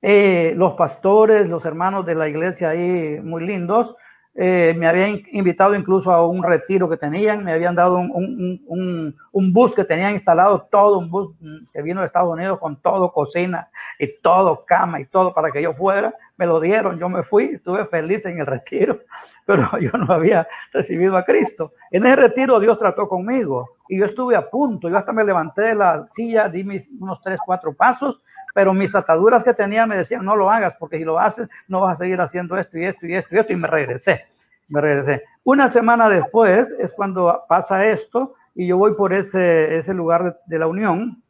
Eh, 0.00 0.54
los 0.56 0.72
pastores, 0.74 1.48
los 1.48 1.64
hermanos 1.64 2.06
de 2.06 2.14
la 2.14 2.28
iglesia 2.28 2.70
ahí, 2.70 3.20
muy 3.22 3.44
lindos, 3.44 3.96
eh, 4.40 4.72
me 4.78 4.86
habían 4.86 5.20
invitado 5.32 5.74
incluso 5.74 6.12
a 6.12 6.24
un 6.24 6.44
retiro 6.44 6.88
que 6.88 6.96
tenían, 6.96 7.42
me 7.42 7.50
habían 7.50 7.74
dado 7.74 7.96
un, 7.98 9.12
bus 9.32 9.74
que 9.74 9.82
tenían 9.82 10.12
instalado, 10.12 10.68
todo 10.70 11.00
un 11.00 11.10
bus 11.10 11.34
que 11.72 11.82
vino 11.82 11.98
de 11.98 12.06
Estados 12.06 12.32
Unidos 12.32 12.60
con 12.60 12.80
todo 12.80 13.12
cocina 13.12 13.68
y 13.98 14.06
todo 14.20 14.64
cama 14.64 15.00
y 15.00 15.06
todo 15.06 15.34
para 15.34 15.50
que 15.50 15.60
yo 15.60 15.74
fuera. 15.74 16.14
Me 16.36 16.46
lo 16.46 16.60
dieron, 16.60 17.00
yo 17.00 17.08
me 17.08 17.24
fui, 17.24 17.46
estuve 17.54 17.84
feliz 17.86 18.24
en 18.26 18.38
el 18.38 18.46
retiro, 18.46 19.00
pero 19.44 19.76
yo 19.80 19.90
no 19.98 20.14
había 20.14 20.46
recibido 20.72 21.16
a 21.16 21.24
Cristo. 21.24 21.72
En 21.90 22.06
ese 22.06 22.14
retiro 22.14 22.60
Dios 22.60 22.78
trató 22.78 23.08
conmigo 23.08 23.68
y 23.88 23.98
yo 23.98 24.04
estuve 24.04 24.36
a 24.36 24.48
punto, 24.48 24.88
yo 24.88 24.98
hasta 24.98 25.12
me 25.12 25.24
levanté 25.24 25.62
de 25.62 25.74
la 25.74 26.08
silla, 26.12 26.48
di 26.48 26.62
mis 26.62 26.86
unos 27.00 27.20
tres, 27.22 27.40
cuatro 27.44 27.74
pasos, 27.74 28.22
pero 28.58 28.74
mis 28.74 28.92
ataduras 28.92 29.44
que 29.44 29.54
tenía 29.54 29.86
me 29.86 29.94
decían, 29.94 30.24
no 30.24 30.34
lo 30.34 30.50
hagas, 30.50 30.74
porque 30.80 30.98
si 30.98 31.04
lo 31.04 31.16
haces, 31.16 31.48
no 31.68 31.82
vas 31.82 31.92
a 31.92 32.02
seguir 32.02 32.20
haciendo 32.20 32.56
esto 32.56 32.76
y 32.76 32.86
esto 32.86 33.06
y 33.06 33.14
esto 33.14 33.32
y 33.32 33.38
esto, 33.38 33.52
y 33.52 33.56
me 33.56 33.68
regresé, 33.68 34.24
me 34.66 34.80
regresé. 34.80 35.22
Una 35.44 35.68
semana 35.68 36.08
después 36.08 36.74
es 36.80 36.92
cuando 36.92 37.44
pasa 37.48 37.86
esto, 37.86 38.34
y 38.56 38.66
yo 38.66 38.76
voy 38.76 38.94
por 38.94 39.12
ese, 39.12 39.78
ese 39.78 39.94
lugar 39.94 40.40
de, 40.44 40.58
la 40.58 40.66
unión, 40.66 41.22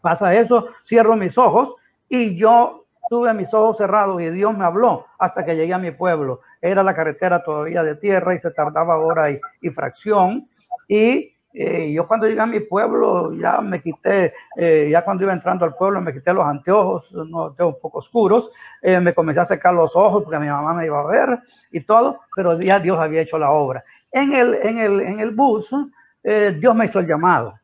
pasa 0.00 0.34
eso, 0.34 0.68
cierro 0.86 1.16
mis 1.16 1.36
ojos, 1.36 1.74
y 2.08 2.34
yo 2.34 2.86
tuve 3.10 3.34
mis 3.34 3.52
ojos 3.52 3.76
cerrados 3.76 4.22
y 4.22 4.30
Dios 4.30 4.56
me 4.56 4.64
habló 4.64 5.04
hasta 5.18 5.44
que 5.44 5.56
llegué 5.56 5.74
a 5.74 5.78
mi 5.78 5.90
pueblo. 5.90 6.40
Era 6.62 6.82
la 6.82 6.94
carretera 6.94 7.42
todavía 7.42 7.82
de 7.82 7.96
tierra 7.96 8.34
y 8.34 8.38
se 8.38 8.52
tardaba 8.52 8.96
hora 8.96 9.30
y, 9.30 9.38
y 9.60 9.68
fracción. 9.68 10.48
Y 10.88 11.33
eh, 11.56 11.92
yo 11.92 12.08
cuando 12.08 12.26
llegué 12.26 12.40
a 12.40 12.46
mi 12.46 12.58
pueblo 12.58 13.32
ya 13.32 13.60
me 13.60 13.80
quité, 13.80 14.34
eh, 14.56 14.88
ya 14.90 15.04
cuando 15.04 15.22
iba 15.22 15.32
entrando 15.32 15.64
al 15.64 15.76
pueblo 15.76 16.00
me 16.00 16.12
quité 16.12 16.34
los 16.34 16.44
anteojos, 16.44 17.12
no 17.12 17.52
tengo 17.52 17.70
un 17.70 17.80
poco 17.80 17.98
oscuros, 17.98 18.50
eh, 18.82 18.98
me 18.98 19.14
comencé 19.14 19.40
a 19.40 19.44
secar 19.44 19.72
los 19.72 19.94
ojos 19.94 20.24
porque 20.24 20.40
mi 20.40 20.48
mamá 20.48 20.74
me 20.74 20.86
iba 20.86 21.00
a 21.00 21.06
ver 21.06 21.38
y 21.70 21.80
todo, 21.82 22.22
pero 22.34 22.60
ya 22.60 22.80
Dios 22.80 22.98
había 22.98 23.20
hecho 23.20 23.38
la 23.38 23.52
obra. 23.52 23.84
En 24.10 24.32
el, 24.34 24.54
en 24.54 24.78
el, 24.78 25.00
en 25.00 25.20
el 25.20 25.30
bus, 25.30 25.70
Dios 26.24 26.74
me 26.74 26.86
hizo 26.86 26.98
el 26.98 27.06
llamado. 27.06 27.54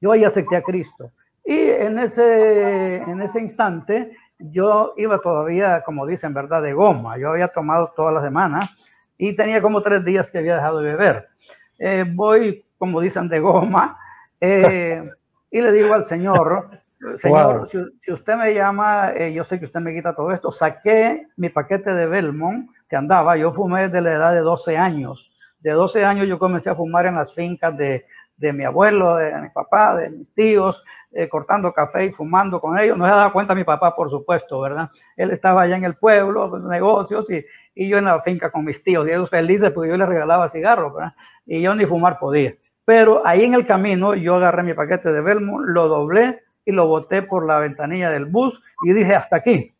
Yo 0.00 0.12
ahí 0.12 0.24
acepté 0.24 0.56
a 0.56 0.62
Cristo. 0.62 1.12
Y 1.44 1.58
en 1.58 1.98
ese, 1.98 2.96
en 2.96 3.20
ese 3.20 3.40
instante 3.40 4.16
yo 4.38 4.94
iba 4.96 5.20
todavía, 5.20 5.82
como 5.82 6.06
dicen, 6.06 6.32
¿verdad?, 6.32 6.62
de 6.62 6.72
goma. 6.72 7.18
Yo 7.18 7.30
había 7.30 7.48
tomado 7.48 7.92
toda 7.94 8.12
la 8.12 8.22
semana 8.22 8.70
y 9.16 9.34
tenía 9.34 9.60
como 9.60 9.82
tres 9.82 10.04
días 10.04 10.30
que 10.30 10.38
había 10.38 10.54
dejado 10.54 10.80
de 10.80 10.94
beber. 10.94 11.28
voy 12.14 12.64
como 12.78 13.00
dicen, 13.00 13.28
de 13.28 13.40
goma. 13.40 13.98
Eh, 14.40 15.02
y 15.50 15.60
le 15.60 15.72
digo 15.72 15.94
al 15.94 16.04
Señor, 16.04 16.70
Señor, 17.16 17.68
si, 18.00 18.12
usted 18.12 18.36
me 18.36 18.52
llama, 18.54 19.12
eh, 19.14 19.32
yo 19.32 19.44
sé 19.44 19.58
que 19.58 19.66
usted 19.66 19.80
me 19.80 19.94
quita 19.94 20.14
todo 20.14 20.32
esto. 20.32 20.50
Saqué 20.50 21.28
mi 21.36 21.48
paquete 21.48 21.94
de 21.94 22.06
Belmont 22.06 22.70
que 22.88 22.96
andaba, 22.96 23.36
yo 23.36 23.52
fumé 23.52 23.82
desde 23.82 24.00
la 24.00 24.12
edad 24.12 24.32
de 24.32 24.40
12 24.40 24.76
años. 24.76 25.32
De 25.60 25.70
12 25.70 26.04
años 26.04 26.26
yo 26.26 26.38
comencé 26.38 26.70
a 26.70 26.74
fumar 26.74 27.06
en 27.06 27.14
las 27.14 27.32
fincas 27.34 27.76
de, 27.76 28.04
de 28.36 28.52
mi 28.52 28.64
abuelo, 28.64 29.16
de 29.16 29.40
mi 29.40 29.48
papá, 29.50 29.96
de 29.96 30.10
mis 30.10 30.32
tíos, 30.32 30.82
eh, 31.12 31.28
cortando 31.28 31.72
café 31.72 32.06
y 32.06 32.12
fumando 32.12 32.60
con 32.60 32.78
ellos. 32.78 32.96
No 32.96 33.04
se 33.04 33.10
daba 33.10 33.32
cuenta 33.32 33.54
mi 33.54 33.64
papá, 33.64 33.94
por 33.94 34.10
supuesto, 34.10 34.60
¿verdad? 34.60 34.90
Él 35.16 35.30
estaba 35.30 35.62
allá 35.62 35.76
en 35.76 35.84
el 35.84 35.94
pueblo, 35.94 36.50
pues, 36.50 36.62
negocios, 36.62 37.30
y, 37.30 37.44
y, 37.74 37.88
yo 37.88 37.98
en 37.98 38.06
la 38.06 38.20
finca 38.22 38.50
con 38.50 38.64
mis 38.64 38.82
tíos, 38.82 39.06
y 39.06 39.10
ellos 39.10 39.30
felices 39.30 39.70
porque 39.70 39.90
yo 39.90 39.96
les 39.96 40.08
regalaba 40.08 40.48
cigarros, 40.48 40.94
¿verdad? 40.94 41.12
Y 41.46 41.60
yo 41.60 41.74
ni 41.74 41.86
fumar 41.86 42.18
podía. 42.18 42.54
Pero 42.88 43.20
ahí 43.26 43.44
en 43.44 43.52
el 43.52 43.66
camino 43.66 44.14
yo 44.14 44.36
agarré 44.36 44.62
mi 44.62 44.72
paquete 44.72 45.12
de 45.12 45.20
Belmo, 45.20 45.60
lo 45.60 45.88
doblé 45.88 46.42
y 46.64 46.72
lo 46.72 46.88
boté 46.88 47.20
por 47.20 47.44
la 47.44 47.58
ventanilla 47.58 48.08
del 48.08 48.24
bus 48.24 48.62
y 48.82 48.94
dije 48.94 49.14
hasta 49.14 49.36
aquí. 49.36 49.76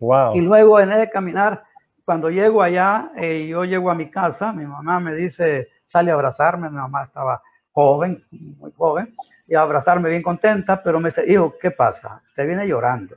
Wow. 0.00 0.34
Y 0.34 0.40
luego 0.40 0.80
en 0.80 0.90
ese 0.90 1.08
caminar, 1.10 1.62
cuando 2.04 2.28
llego 2.28 2.60
allá, 2.60 3.12
eh, 3.14 3.46
yo 3.46 3.62
llego 3.62 3.88
a 3.88 3.94
mi 3.94 4.10
casa, 4.10 4.52
mi 4.52 4.66
mamá 4.66 4.98
me 4.98 5.14
dice, 5.14 5.68
sale 5.86 6.10
a 6.10 6.14
abrazarme, 6.14 6.68
mi 6.70 6.74
mamá 6.74 7.04
estaba 7.04 7.40
joven, 7.70 8.24
muy 8.32 8.72
joven, 8.76 9.14
y 9.46 9.54
a 9.54 9.60
abrazarme 9.60 10.08
bien 10.08 10.22
contenta, 10.22 10.82
pero 10.82 10.98
me 10.98 11.10
dice, 11.10 11.22
hijo, 11.30 11.54
¿qué 11.62 11.70
pasa? 11.70 12.20
Usted 12.24 12.48
viene 12.48 12.66
llorando. 12.66 13.14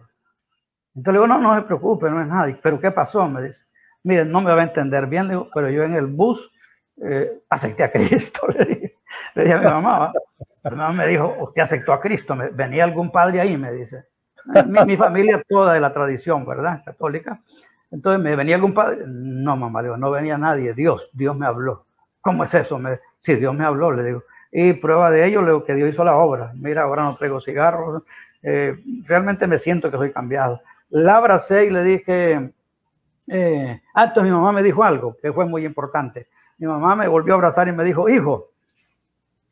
Entonces 0.93 1.11
le 1.13 1.13
digo, 1.13 1.27
no, 1.27 1.39
no 1.39 1.55
se 1.55 1.63
preocupe, 1.63 2.07
no 2.07 2.21
es 2.21 2.27
nada. 2.27 2.55
¿Pero 2.61 2.79
qué 2.79 2.91
pasó? 2.91 3.27
Me 3.27 3.41
dice, 3.41 3.63
mire, 4.03 4.25
no 4.25 4.41
me 4.41 4.53
va 4.53 4.61
a 4.61 4.65
entender 4.65 5.07
bien, 5.07 5.27
le 5.27 5.33
digo, 5.33 5.49
pero 5.55 5.71
yo 5.71 5.81
en 5.81 5.95
el 5.95 6.05
bus 6.05 6.51
eh, 7.03 7.41
acepté 7.49 7.83
a 7.83 7.91
Cristo, 7.91 8.45
le 8.49 8.65
dije. 8.65 8.82
Le 9.35 9.43
dije 9.43 9.55
a 9.55 9.59
mi 9.59 9.65
mamá, 9.65 10.13
mi 10.63 10.71
mamá 10.71 10.93
me 10.93 11.07
dijo, 11.07 11.35
usted 11.39 11.61
aceptó 11.61 11.93
a 11.93 11.99
Cristo, 11.99 12.37
venía 12.53 12.83
algún 12.83 13.11
padre 13.11 13.41
ahí, 13.41 13.57
me 13.57 13.71
dice. 13.71 14.05
Mi, 14.85 14.97
familia 14.97 15.41
toda 15.47 15.73
de 15.73 15.79
la 15.79 15.91
tradición, 15.91 16.45
¿verdad? 16.45 16.83
Católica. 16.83 17.39
Entonces, 17.91 18.21
¿me 18.21 18.35
venía 18.35 18.55
algún 18.55 18.73
padre? 18.73 19.03
No, 19.07 19.55
mamá, 19.55 19.81
digo, 19.81 19.97
no 19.97 20.11
venía 20.11 20.37
nadie, 20.37 20.73
Dios, 20.73 21.09
Dios 21.13 21.35
me 21.37 21.45
habló. 21.45 21.85
¿Cómo 22.21 22.43
es 22.43 22.53
eso? 22.53 22.77
Me, 22.77 22.99
Dios 23.25 23.55
me 23.55 23.65
habló, 23.65 23.91
le 23.91 24.03
digo. 24.03 24.23
Y 24.51 24.73
prueba 24.73 25.09
de 25.09 25.25
ello, 25.25 25.41
le 25.41 25.47
digo 25.47 25.63
que 25.63 25.75
Dios 25.75 25.89
hizo 25.89 26.03
la 26.03 26.15
obra. 26.15 26.51
Mira, 26.55 26.83
ahora 26.83 27.03
no 27.03 27.15
traigo 27.15 27.39
cigarros. 27.39 28.03
Eh, 28.41 28.77
realmente 29.05 29.47
me 29.47 29.57
siento 29.57 29.89
que 29.89 29.97
soy 29.97 30.11
cambiado. 30.11 30.61
La 30.89 31.17
abracé 31.17 31.65
y 31.65 31.69
le 31.69 31.83
dije, 31.83 32.51
eh, 33.27 33.81
ah, 33.95 34.03
entonces 34.03 34.31
mi 34.31 34.37
mamá 34.37 34.51
me 34.51 34.61
dijo 34.61 34.83
algo 34.83 35.17
que 35.21 35.31
fue 35.31 35.45
muy 35.45 35.65
importante. 35.65 36.27
Mi 36.57 36.67
mamá 36.67 36.95
me 36.95 37.07
volvió 37.07 37.33
a 37.33 37.35
abrazar 37.35 37.67
y 37.67 37.71
me 37.71 37.83
dijo, 37.83 38.09
hijo, 38.09 38.52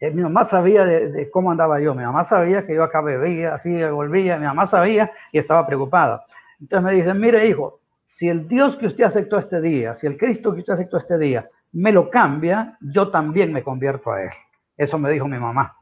eh, 0.02 0.10
mi 0.10 0.24
mamá 0.24 0.44
sabía 0.44 0.84
de, 0.84 1.30
cómo 1.30 1.52
andaba 1.52 1.80
yo, 1.80 1.94
mi 1.94 2.04
mamá 2.04 2.24
sabía 2.24 2.66
que 2.66 2.74
yo 2.74 2.84
acá 2.84 3.02
bebía, 3.02 3.54
así 3.54 3.84
volvía, 3.84 4.38
mi 4.38 4.48
mamá 4.48 4.66
sabía 4.66 5.12
y 5.32 5.38
estaba 5.38 5.68
preocupada. 5.68 6.26
Entonces 6.60 6.84
me 6.84 6.94
dice, 6.94 7.14
mire 7.14 7.48
hijo, 7.48 7.80
si 8.08 8.28
el 8.28 8.48
Dios 8.48 8.76
que 8.76 8.88
usted 8.88 9.04
aceptó 9.04 9.38
este 9.38 9.62
día, 9.62 9.94
si 9.94 10.08
el 10.08 10.18
Cristo 10.18 10.54
que 10.54 10.62
usted 10.62 10.74
aceptó 10.74 10.98
este 10.98 11.20
día 11.20 11.48
me 11.72 11.92
lo 11.92 12.10
cambia, 12.10 12.78
yo 12.82 13.12
también 13.12 13.54
me 13.54 13.62
convierto 13.62 14.12
a 14.12 14.24
Él. 14.24 14.32
Eso 14.76 14.98
me 14.98 15.12
dijo 15.12 15.28
mi 15.28 15.38
mamá. 15.38 15.78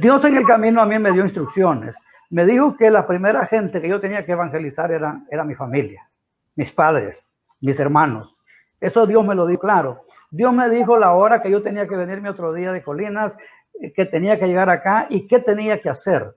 Dios 0.00 0.24
en 0.24 0.36
el 0.36 0.44
camino 0.44 0.82
a 0.82 0.86
mí 0.86 0.98
me 0.98 1.12
dio 1.12 1.22
instrucciones. 1.22 1.96
Me 2.28 2.44
dijo 2.44 2.76
que 2.76 2.90
la 2.90 3.06
primera 3.06 3.46
gente 3.46 3.80
que 3.80 3.88
yo 3.88 4.00
tenía 4.00 4.26
que 4.26 4.32
evangelizar 4.32 4.90
era, 4.90 5.20
era 5.30 5.44
mi 5.44 5.54
familia, 5.54 6.08
mis 6.56 6.72
padres, 6.72 7.24
mis 7.60 7.78
hermanos. 7.78 8.36
Eso 8.80 9.06
Dios 9.06 9.24
me 9.24 9.36
lo 9.36 9.46
dio 9.46 9.60
claro. 9.60 10.04
Dios 10.30 10.52
me 10.52 10.68
dijo 10.70 10.96
la 10.96 11.12
hora 11.12 11.42
que 11.42 11.50
yo 11.50 11.62
tenía 11.62 11.86
que 11.86 11.96
venirme 11.96 12.30
otro 12.30 12.52
día 12.52 12.72
de 12.72 12.82
Colinas, 12.82 13.36
eh, 13.80 13.92
que 13.92 14.06
tenía 14.06 14.38
que 14.38 14.46
llegar 14.46 14.70
acá 14.70 15.06
y 15.10 15.26
qué 15.26 15.40
tenía 15.40 15.80
que 15.80 15.90
hacer. 15.90 16.36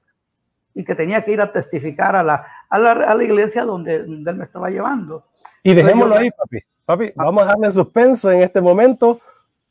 Y 0.73 0.83
que 0.83 0.95
tenía 0.95 1.23
que 1.23 1.31
ir 1.31 1.41
a 1.41 1.51
testificar 1.51 2.15
a 2.15 2.23
la, 2.23 2.47
a 2.69 2.79
la, 2.79 3.23
iglesia 3.23 3.63
donde, 3.63 3.95
Él 3.95 4.23
me 4.35 4.43
estaba 4.43 4.71
llevando. 4.71 5.27
Y 5.61 5.75
dejémoslo 5.75 6.15
ahí, 6.15 6.31
papi. 6.31 6.59
Papi, 6.85 7.13
ah. 7.15 7.25
vamos 7.25 7.43
a 7.43 7.47
darle 7.47 7.71
suspenso 7.71 8.31
en 8.31 8.41
este 8.41 8.59
momento 8.59 9.21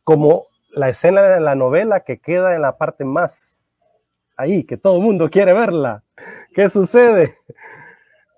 como 0.04 0.46
la 0.70 0.88
escena 0.88 1.22
de 1.22 1.40
la 1.40 1.54
novela 1.54 2.00
que 2.00 2.18
queda 2.18 2.54
en 2.54 2.62
la 2.62 2.78
parte 2.78 3.04
más 3.04 3.62
ahí, 4.36 4.64
que 4.64 4.76
todo 4.76 4.96
el 4.96 5.02
mundo 5.02 5.28
quiere 5.28 5.52
verla. 5.52 6.02
¿Qué 6.54 6.68
sucede? 6.68 7.36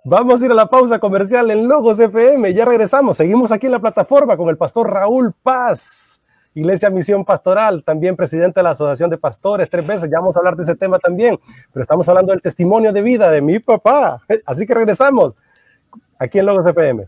Vamos 0.07 0.43
a 0.43 0.45
ir 0.45 0.53
a 0.53 0.55
la 0.55 0.67
pausa 0.67 0.99
comercial 0.99 1.51
en 1.51 1.67
Logos 1.67 1.99
FM. 1.99 2.53
Ya 2.53 2.67
regresamos. 2.67 3.17
Seguimos 3.17 3.51
aquí 3.51 3.65
en 3.65 3.73
la 3.73 3.79
plataforma 3.79 4.37
con 4.37 4.51
el 4.51 4.59
pastor 4.59 4.91
Raúl 4.91 5.33
Paz, 5.43 6.21
Iglesia 6.53 6.91
Misión 6.91 7.25
Pastoral, 7.25 7.83
también 7.83 8.15
presidente 8.15 8.61
de 8.61 8.65
la 8.65 8.73
Asociación 8.73 9.09
de 9.09 9.17
Pastores, 9.17 9.71
tres 9.71 9.87
veces. 9.87 10.11
Ya 10.13 10.19
vamos 10.19 10.37
a 10.37 10.41
hablar 10.41 10.57
de 10.57 10.65
ese 10.65 10.75
tema 10.75 10.99
también, 10.99 11.41
pero 11.73 11.85
estamos 11.85 12.07
hablando 12.07 12.33
del 12.33 12.43
testimonio 12.43 12.93
de 12.93 13.01
vida 13.01 13.31
de 13.31 13.41
mi 13.41 13.61
papá. 13.61 14.21
Así 14.45 14.67
que 14.67 14.75
regresamos 14.75 15.37
aquí 16.19 16.39
en 16.39 16.45
Logos 16.45 16.67
FM. 16.67 17.07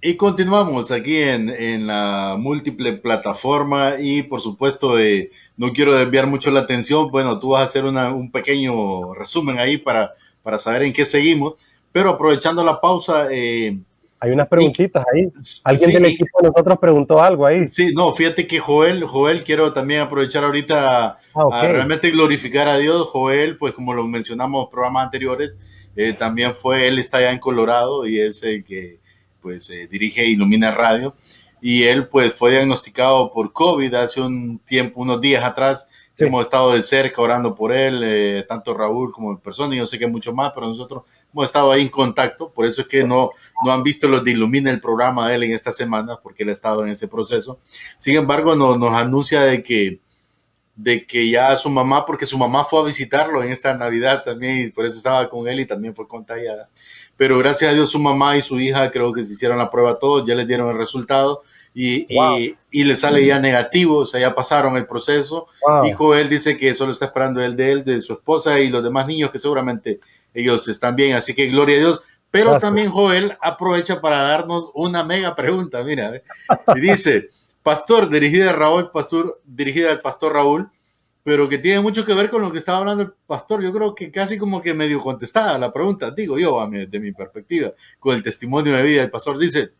Y 0.00 0.16
continuamos 0.16 0.90
aquí 0.90 1.18
en, 1.18 1.50
en, 1.50 1.86
la 1.86 2.36
múltiple 2.38 2.94
plataforma 2.94 3.96
y 4.00 4.22
por 4.22 4.40
supuesto 4.40 4.98
eh, 4.98 5.30
no 5.58 5.72
quiero 5.72 5.94
desviar 5.94 6.26
mucho 6.26 6.50
la 6.50 6.60
atención, 6.60 7.10
bueno, 7.10 7.38
tú 7.38 7.50
vas 7.50 7.60
a 7.60 7.64
hacer 7.64 7.84
una, 7.84 8.14
un 8.14 8.30
pequeño 8.30 9.12
resumen 9.14 9.58
ahí 9.58 9.78
para, 9.78 10.12
para 10.46 10.58
saber 10.60 10.84
en 10.84 10.92
qué 10.92 11.04
seguimos, 11.04 11.54
pero 11.90 12.10
aprovechando 12.10 12.62
la 12.62 12.80
pausa... 12.80 13.26
Eh, 13.32 13.76
hay 14.20 14.30
unas 14.30 14.46
preguntitas 14.46 15.04
ahí. 15.12 15.28
Alguien 15.64 15.90
del 15.90 16.04
equipo 16.04 16.38
de 16.40 16.48
nosotros 16.50 16.78
preguntó 16.78 17.20
algo 17.20 17.44
ahí. 17.44 17.64
Sí, 17.64 17.92
no, 17.92 18.12
fíjate 18.12 18.46
que 18.46 18.60
Joel, 18.60 19.02
Joel, 19.02 19.42
quiero 19.42 19.72
también 19.72 20.02
aprovechar 20.02 20.44
ahorita 20.44 21.18
ah, 21.34 21.48
a 21.50 21.62
realmente 21.66 22.12
glorificar 22.12 22.68
a 22.68 22.78
Dios. 22.78 23.08
Joel, 23.08 23.56
pues 23.56 23.72
como 23.72 23.92
lo 23.92 24.06
mencionamos 24.06 24.66
en 24.66 24.70
programas 24.70 25.06
anteriores, 25.06 25.58
eh, 25.96 26.12
también 26.12 26.54
fue, 26.54 26.86
él 26.86 27.00
está 27.00 27.18
allá 27.18 27.32
en 27.32 27.40
Colorado 27.40 28.06
y 28.06 28.20
es 28.20 28.40
el 28.44 28.64
que 28.64 29.00
pues 29.40 29.68
eh, 29.70 29.88
dirige 29.90 30.24
Ilumina 30.24 30.70
Radio. 30.70 31.16
Y 31.60 31.82
él 31.82 32.06
pues 32.06 32.32
fue 32.32 32.52
diagnosticado 32.52 33.32
por 33.32 33.52
COVID 33.52 33.92
hace 33.94 34.20
un 34.20 34.60
tiempo, 34.60 35.00
unos 35.00 35.20
días 35.20 35.42
atrás. 35.42 35.88
Hemos 36.18 36.46
estado 36.46 36.72
de 36.72 36.80
cerca 36.80 37.20
orando 37.20 37.54
por 37.54 37.72
él, 37.72 38.00
eh, 38.02 38.44
tanto 38.48 38.72
Raúl 38.72 39.12
como 39.12 39.32
en 39.32 39.36
persona, 39.36 39.74
y 39.74 39.78
yo 39.78 39.86
sé 39.86 39.98
que 39.98 40.06
mucho 40.06 40.32
más, 40.32 40.50
pero 40.54 40.66
nosotros 40.66 41.02
hemos 41.30 41.44
estado 41.44 41.70
ahí 41.70 41.82
en 41.82 41.88
contacto, 41.88 42.50
por 42.50 42.64
eso 42.64 42.82
es 42.82 42.88
que 42.88 43.04
no, 43.04 43.32
no 43.62 43.72
han 43.72 43.82
visto 43.82 44.08
los 44.08 44.24
de 44.24 44.30
Ilumina 44.30 44.70
el 44.70 44.80
programa 44.80 45.28
de 45.28 45.34
él 45.34 45.42
en 45.42 45.52
esta 45.52 45.72
semana, 45.72 46.18
porque 46.22 46.42
él 46.42 46.48
ha 46.48 46.52
estado 46.52 46.84
en 46.84 46.92
ese 46.92 47.06
proceso. 47.06 47.60
Sin 47.98 48.16
embargo, 48.16 48.56
no, 48.56 48.78
nos 48.78 48.94
anuncia 48.94 49.42
de 49.42 49.62
que, 49.62 50.00
de 50.74 51.06
que 51.06 51.28
ya 51.28 51.54
su 51.54 51.68
mamá, 51.68 52.06
porque 52.06 52.24
su 52.24 52.38
mamá 52.38 52.64
fue 52.64 52.80
a 52.80 52.84
visitarlo 52.84 53.42
en 53.42 53.52
esta 53.52 53.74
Navidad 53.74 54.24
también, 54.24 54.66
y 54.66 54.70
por 54.70 54.86
eso 54.86 54.96
estaba 54.96 55.28
con 55.28 55.46
él 55.46 55.60
y 55.60 55.66
también 55.66 55.94
fue 55.94 56.08
contagiada. 56.08 56.70
Pero 57.18 57.36
gracias 57.38 57.70
a 57.70 57.74
Dios 57.74 57.90
su 57.90 57.98
mamá 57.98 58.38
y 58.38 58.42
su 58.42 58.58
hija 58.58 58.90
creo 58.90 59.12
que 59.12 59.22
se 59.22 59.34
hicieron 59.34 59.58
la 59.58 59.68
prueba 59.68 59.98
todos, 59.98 60.26
ya 60.26 60.34
les 60.34 60.46
dieron 60.46 60.70
el 60.70 60.78
resultado 60.78 61.42
y, 61.78 62.56
y, 62.70 62.84
le 62.84 62.96
sale 62.96 63.26
ya 63.26 63.38
negativo, 63.38 63.98
o 63.98 64.06
sea, 64.06 64.18
ya 64.18 64.34
pasaron 64.34 64.78
el 64.78 64.86
proceso. 64.86 65.46
Y 65.84 65.92
Joel 65.92 66.30
dice 66.30 66.56
que 66.56 66.74
solo 66.74 66.92
está 66.92 67.04
esperando 67.04 67.42
el 67.42 67.54
de 67.54 67.70
él, 67.70 67.84
de 67.84 68.00
su 68.00 68.14
esposa 68.14 68.58
y 68.58 68.70
los 68.70 68.82
demás 68.82 69.06
niños 69.06 69.30
que 69.30 69.38
seguramente 69.38 70.00
ellos 70.32 70.66
están 70.68 70.96
bien, 70.96 71.14
así 71.14 71.34
que 71.34 71.48
gloria 71.48 71.76
a 71.76 71.80
Dios. 71.80 72.02
Pero 72.30 72.58
también 72.58 72.90
Joel 72.90 73.36
aprovecha 73.42 74.00
para 74.00 74.22
darnos 74.22 74.70
una 74.72 75.04
mega 75.04 75.36
pregunta, 75.36 75.84
mira, 75.84 76.22
y 76.74 76.80
dice, 76.80 77.28
pastor, 77.62 78.08
dirigida 78.08 78.50
a 78.50 78.52
Raúl, 78.54 78.90
pastor, 78.90 79.42
dirigida 79.44 79.90
al 79.90 80.00
pastor 80.00 80.32
Raúl, 80.32 80.70
pero 81.24 81.46
que 81.46 81.58
tiene 81.58 81.80
mucho 81.80 82.06
que 82.06 82.14
ver 82.14 82.30
con 82.30 82.40
lo 82.40 82.50
que 82.50 82.58
estaba 82.58 82.78
hablando 82.78 83.02
el 83.02 83.12
pastor. 83.26 83.62
Yo 83.62 83.70
creo 83.72 83.94
que 83.94 84.10
casi 84.10 84.38
como 84.38 84.62
que 84.62 84.72
medio 84.72 84.98
contestada 85.00 85.58
la 85.58 85.74
pregunta, 85.74 86.10
digo 86.10 86.38
yo, 86.38 86.58
a 86.58 86.66
mi, 86.66 86.86
de 86.86 87.00
mi 87.00 87.12
perspectiva, 87.12 87.72
con 87.98 88.14
el 88.14 88.22
testimonio 88.22 88.74
de 88.74 88.82
vida. 88.82 89.02
El 89.02 89.10
pastor 89.10 89.36
dice, 89.36 89.72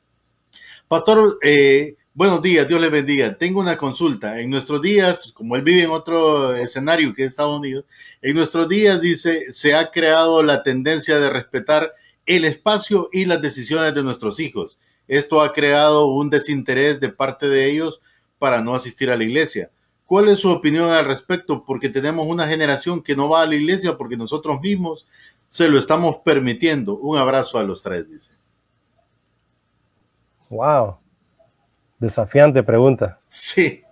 pastor, 0.88 1.38
eh, 1.42 1.96
buenos 2.14 2.42
días, 2.42 2.68
Dios 2.68 2.80
le 2.80 2.90
bendiga. 2.90 3.36
Tengo 3.36 3.60
una 3.60 3.76
consulta. 3.76 4.40
En 4.40 4.50
nuestros 4.50 4.80
días, 4.80 5.32
como 5.32 5.56
él 5.56 5.62
vive 5.62 5.82
en 5.82 5.90
otro 5.90 6.54
escenario 6.54 7.12
que 7.14 7.24
es 7.24 7.32
Estados 7.32 7.58
Unidos, 7.58 7.84
en 8.22 8.36
nuestros 8.36 8.68
días, 8.68 9.00
dice, 9.00 9.52
se 9.52 9.74
ha 9.74 9.90
creado 9.90 10.42
la 10.42 10.62
tendencia 10.62 11.18
de 11.18 11.30
respetar 11.30 11.92
el 12.24 12.44
espacio 12.44 13.08
y 13.12 13.24
las 13.24 13.42
decisiones 13.42 13.94
de 13.94 14.02
nuestros 14.02 14.40
hijos. 14.40 14.78
Esto 15.08 15.40
ha 15.40 15.52
creado 15.52 16.06
un 16.06 16.30
desinterés 16.30 17.00
de 17.00 17.08
parte 17.08 17.48
de 17.48 17.70
ellos 17.70 18.00
para 18.38 18.60
no 18.60 18.74
asistir 18.74 19.10
a 19.10 19.16
la 19.16 19.24
iglesia. 19.24 19.70
¿Cuál 20.04 20.28
es 20.28 20.40
su 20.40 20.50
opinión 20.50 20.90
al 20.90 21.04
respecto? 21.04 21.64
Porque 21.64 21.88
tenemos 21.88 22.26
una 22.26 22.46
generación 22.46 23.02
que 23.02 23.16
no 23.16 23.28
va 23.28 23.42
a 23.42 23.46
la 23.46 23.56
iglesia 23.56 23.96
porque 23.96 24.16
nosotros 24.16 24.60
mismos 24.60 25.06
se 25.48 25.68
lo 25.68 25.78
estamos 25.78 26.16
permitiendo. 26.24 26.96
Un 26.96 27.18
abrazo 27.18 27.58
a 27.58 27.64
los 27.64 27.82
tres, 27.82 28.10
dice. 28.10 28.35
Wow. 30.48 30.96
Desafiante 31.98 32.62
pregunta. 32.62 33.16
Sí. 33.20 33.82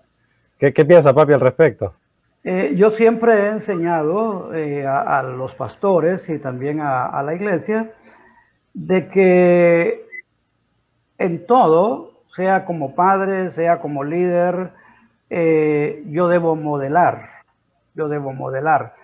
¿Qué, 0.59 0.73
piensa 0.85 1.13
papi 1.13 1.33
al 1.33 1.41
respecto? 1.41 1.95
Eh, 2.43 2.75
yo 2.77 2.91
siempre 2.91 3.33
he 3.35 3.49
enseñado 3.49 4.55
eh, 4.55 4.87
a, 4.87 5.23
los 5.23 5.55
pastores 5.55 6.29
y 6.29 6.39
también 6.39 6.81
a, 6.81 7.23
la 7.23 7.35
iglesia 7.35 7.93
de 8.73 9.09
que 9.09 10.07
en 11.19 11.47
todo, 11.47 12.23
sea 12.27 12.65
como 12.65 12.95
padre, 12.95 13.51
sea 13.51 13.81
como 13.81 14.05
líder, 14.05 14.73
eh, 15.31 16.03
yo 16.09 16.29
debo 16.29 16.57
modelar, 16.57 17.31
yo 17.95 18.09
debo 18.09 18.33
modelar. 18.33 18.95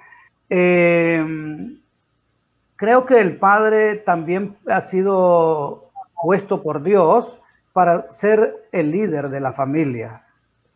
Eh, 0.51 1.25
creo 2.77 3.07
que 3.07 3.21
el 3.21 3.37
padre 3.37 3.97
también 3.97 4.57
ha 4.69 4.81
sido 4.83 5.91
puesto 6.23 6.63
por 6.63 6.83
Dios 6.83 7.40
para 7.73 8.11
ser 8.11 8.69
el 8.73 8.91
líder 8.91 9.29
de 9.29 9.41
la 9.41 9.53
familia, 9.53 10.23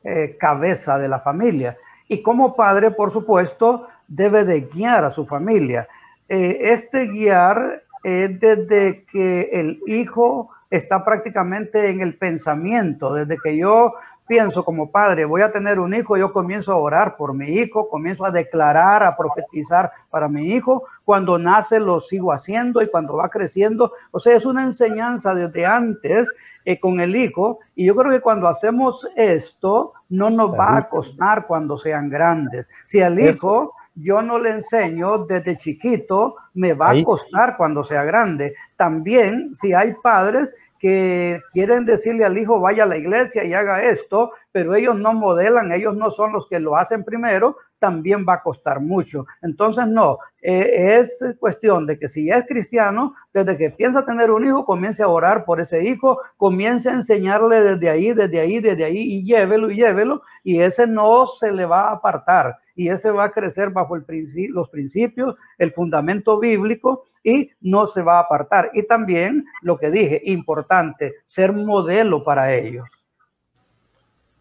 eh, 0.02 0.36
cabeza 0.38 0.98
de 0.98 1.08
la 1.08 1.20
familia. 1.20 1.76
Y 2.08 2.22
como 2.22 2.54
padre, 2.54 2.90
por 2.90 3.10
supuesto, 3.10 3.88
debe 4.06 4.44
de 4.44 4.62
guiar 4.62 5.04
a 5.04 5.10
su 5.10 5.26
familia. 5.26 5.88
este 6.28 7.06
guiar 7.06 7.82
es 8.02 8.40
desde 8.40 9.04
que 9.04 9.50
el 9.52 9.80
hijo 9.86 10.50
está 10.70 11.04
prácticamente 11.04 11.88
en 11.88 12.00
el 12.00 12.16
pensamiento, 12.16 13.14
desde 13.14 13.38
que 13.42 13.56
yo 13.56 13.94
pienso 14.26 14.64
como 14.64 14.90
padre, 14.90 15.24
voy 15.24 15.42
a 15.42 15.50
tener 15.50 15.78
un 15.78 15.94
hijo, 15.94 16.16
yo 16.16 16.32
comienzo 16.32 16.72
a 16.72 16.76
orar 16.76 17.16
por 17.16 17.34
mi 17.34 17.50
hijo, 17.50 17.88
comienzo 17.88 18.24
a 18.24 18.30
declarar, 18.30 19.02
a 19.02 19.16
profetizar 19.16 19.92
para 20.10 20.28
mi 20.28 20.52
hijo. 20.52 20.84
Cuando 21.04 21.38
nace 21.38 21.78
lo 21.78 22.00
sigo 22.00 22.32
haciendo 22.32 22.82
y 22.82 22.88
cuando 22.88 23.16
va 23.16 23.28
creciendo, 23.28 23.92
o 24.10 24.18
sea, 24.18 24.36
es 24.36 24.44
una 24.44 24.64
enseñanza 24.64 25.34
desde 25.34 25.66
antes 25.66 26.32
eh, 26.64 26.80
con 26.80 27.00
el 27.00 27.14
hijo. 27.14 27.58
Y 27.74 27.86
yo 27.86 27.94
creo 27.94 28.10
que 28.12 28.20
cuando 28.20 28.48
hacemos 28.48 29.06
esto, 29.16 29.92
no 30.08 30.30
nos 30.30 30.52
va 30.52 30.78
a 30.78 30.88
costar 30.88 31.46
cuando 31.46 31.76
sean 31.76 32.08
grandes. 32.08 32.68
Si 32.86 33.00
al 33.00 33.18
hijo 33.18 33.70
yo 33.94 34.22
no 34.22 34.38
le 34.38 34.50
enseño 34.50 35.18
desde 35.26 35.58
chiquito, 35.58 36.36
me 36.54 36.72
va 36.72 36.90
a 36.90 37.04
costar 37.04 37.56
cuando 37.56 37.84
sea 37.84 38.04
grande. 38.04 38.54
También 38.76 39.54
si 39.54 39.72
hay 39.72 39.94
padres 40.02 40.54
que 40.84 41.40
quieren 41.50 41.86
decirle 41.86 42.26
al 42.26 42.36
hijo 42.36 42.60
vaya 42.60 42.82
a 42.82 42.86
la 42.86 42.98
iglesia 42.98 43.42
y 43.42 43.54
haga 43.54 43.84
esto, 43.84 44.32
pero 44.52 44.74
ellos 44.74 44.94
no 44.94 45.14
modelan, 45.14 45.72
ellos 45.72 45.96
no 45.96 46.10
son 46.10 46.34
los 46.34 46.46
que 46.46 46.60
lo 46.60 46.76
hacen 46.76 47.04
primero, 47.04 47.56
también 47.78 48.26
va 48.28 48.34
a 48.34 48.42
costar 48.42 48.80
mucho. 48.80 49.24
Entonces, 49.40 49.86
no, 49.86 50.18
eh, 50.42 50.98
es 51.00 51.24
cuestión 51.40 51.86
de 51.86 51.98
que 51.98 52.06
si 52.06 52.28
es 52.28 52.44
cristiano, 52.46 53.14
desde 53.32 53.56
que 53.56 53.70
piensa 53.70 54.04
tener 54.04 54.30
un 54.30 54.46
hijo, 54.46 54.66
comience 54.66 55.02
a 55.02 55.08
orar 55.08 55.46
por 55.46 55.58
ese 55.58 55.82
hijo, 55.82 56.20
comience 56.36 56.90
a 56.90 56.92
enseñarle 56.92 57.62
desde 57.62 57.88
ahí, 57.88 58.12
desde 58.12 58.40
ahí, 58.40 58.60
desde 58.60 58.84
ahí, 58.84 58.98
y 58.98 59.24
llévelo 59.24 59.70
y 59.70 59.76
llévelo, 59.76 60.20
y 60.42 60.60
ese 60.60 60.86
no 60.86 61.26
se 61.26 61.50
le 61.50 61.64
va 61.64 61.88
a 61.88 61.92
apartar, 61.92 62.58
y 62.74 62.88
ese 62.88 63.10
va 63.10 63.24
a 63.24 63.32
crecer 63.32 63.70
bajo 63.70 63.96
los 63.96 64.68
principios, 64.68 65.36
el 65.58 65.72
fundamento 65.72 66.38
bíblico, 66.38 67.04
y 67.22 67.50
no 67.60 67.86
se 67.86 68.02
va 68.02 68.18
a 68.18 68.22
apartar. 68.22 68.70
Y 68.74 68.82
también 68.82 69.44
lo 69.62 69.78
que 69.78 69.90
dije, 69.90 70.20
importante, 70.24 71.14
ser 71.24 71.52
modelo 71.52 72.24
para 72.24 72.54
ellos. 72.54 72.88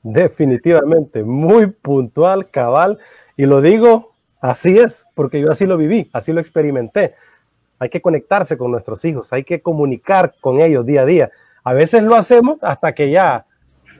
Definitivamente, 0.01 1.23
muy 1.23 1.67
puntual, 1.67 2.49
cabal, 2.49 2.99
y 3.37 3.45
lo 3.45 3.61
digo, 3.61 4.09
así 4.41 4.77
es, 4.77 5.05
porque 5.15 5.39
yo 5.39 5.49
así 5.49 5.65
lo 5.65 5.77
viví, 5.77 6.09
así 6.11 6.33
lo 6.33 6.41
experimenté. 6.41 7.13
Hay 7.79 7.89
que 7.89 8.01
conectarse 8.01 8.57
con 8.57 8.71
nuestros 8.71 9.05
hijos, 9.05 9.31
hay 9.31 9.43
que 9.43 9.61
comunicar 9.61 10.33
con 10.41 10.59
ellos 10.59 10.85
día 10.85 11.03
a 11.03 11.05
día. 11.05 11.31
A 11.63 11.73
veces 11.73 12.03
lo 12.03 12.15
hacemos 12.15 12.61
hasta 12.63 12.93
que 12.93 13.11
ya 13.11 13.45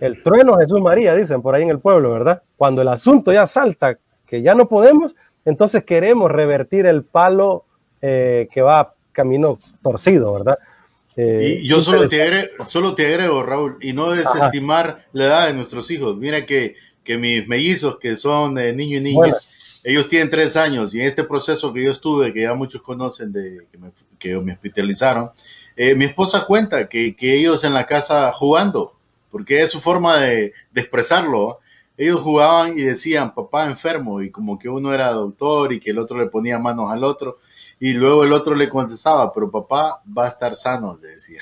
el 0.02 0.22
trueno 0.22 0.58
Jesús 0.58 0.82
María, 0.82 1.16
dicen 1.16 1.42
por 1.42 1.56
ahí 1.56 1.64
en 1.64 1.70
el 1.70 1.80
pueblo, 1.80 2.12
¿verdad? 2.12 2.44
Cuando 2.58 2.82
el 2.82 2.90
asunto 2.90 3.32
ya 3.32 3.48
salta, 3.48 3.98
que 4.26 4.42
ya 4.42 4.56
no 4.56 4.68
podemos, 4.68 5.16
entonces 5.46 5.84
queremos 5.84 6.32
revertir 6.32 6.86
el 6.86 7.04
palo 7.04 7.66
eh, 8.02 8.48
que 8.52 8.62
va 8.62 8.96
camino 9.12 9.58
torcido, 9.82 10.34
¿verdad? 10.34 10.58
Eh, 11.16 11.60
y 11.62 11.68
yo 11.68 11.80
solo 11.80 12.10
te, 12.10 12.22
agrego, 12.22 12.66
solo 12.66 12.96
te 12.96 13.06
agrego, 13.06 13.44
Raúl, 13.44 13.78
y 13.82 13.94
no 13.94 14.12
desestimar 14.12 15.06
la 15.14 15.26
edad 15.26 15.48
de 15.48 15.54
nuestros 15.54 15.92
hijos. 15.92 16.18
Mira 16.18 16.46
que, 16.46 16.76
que 17.04 17.18
mis 17.18 17.48
mellizos, 17.48 17.98
que 18.00 18.18
son 18.18 18.56
de 18.56 18.74
niño 18.74 18.98
y 18.98 19.02
niña, 19.02 19.34
ellos 19.84 20.08
tienen 20.08 20.30
tres 20.30 20.56
años 20.56 20.96
y 20.96 21.02
en 21.02 21.08
este 21.08 21.24
proceso 21.24 21.74
que 21.74 21.84
yo 21.84 21.92
estuve, 21.92 22.34
que 22.34 22.42
ya 22.42 22.54
muchos 22.54 22.82
conocen 22.82 23.32
de 23.32 23.68
que 23.72 23.78
me, 23.78 23.92
que 24.18 24.40
me 24.40 24.54
hospitalizaron, 24.54 25.32
eh, 25.76 25.94
mi 25.96 26.06
esposa 26.06 26.46
cuenta 26.46 26.88
que, 26.88 27.16
que, 27.16 27.36
ellos 27.36 27.64
en 27.64 27.74
la 27.74 27.86
casa 27.86 28.32
jugando, 28.32 28.96
porque 29.30 29.62
es 29.62 29.72
su 29.72 29.82
forma 29.82 30.18
de, 30.18 30.54
de 30.72 30.82
expresarlo, 30.82 31.60
ellos 31.98 32.20
jugaban 32.22 32.78
y 32.78 32.82
decían 32.82 33.34
papá 33.34 33.66
enfermo 33.66 34.22
y 34.22 34.32
como 34.32 34.58
que 34.58 34.70
uno 34.70 34.94
era 34.94 35.12
doctor 35.12 35.74
y 35.74 35.80
que 35.80 35.92
el 35.92 36.00
otro 36.00 36.18
le 36.18 36.28
ponía 36.28 36.58
manos 36.60 36.92
al 36.92 37.04
otro 37.04 37.38
y 37.80 37.94
luego 37.94 38.24
el 38.24 38.32
otro 38.32 38.56
le 38.56 38.70
contestaba, 38.70 39.32
pero 39.34 39.52
papá 39.52 40.02
va 40.18 40.26
a 40.26 40.30
estar 40.30 40.56
sano, 40.56 40.98
le 41.02 41.10
decía. 41.10 41.42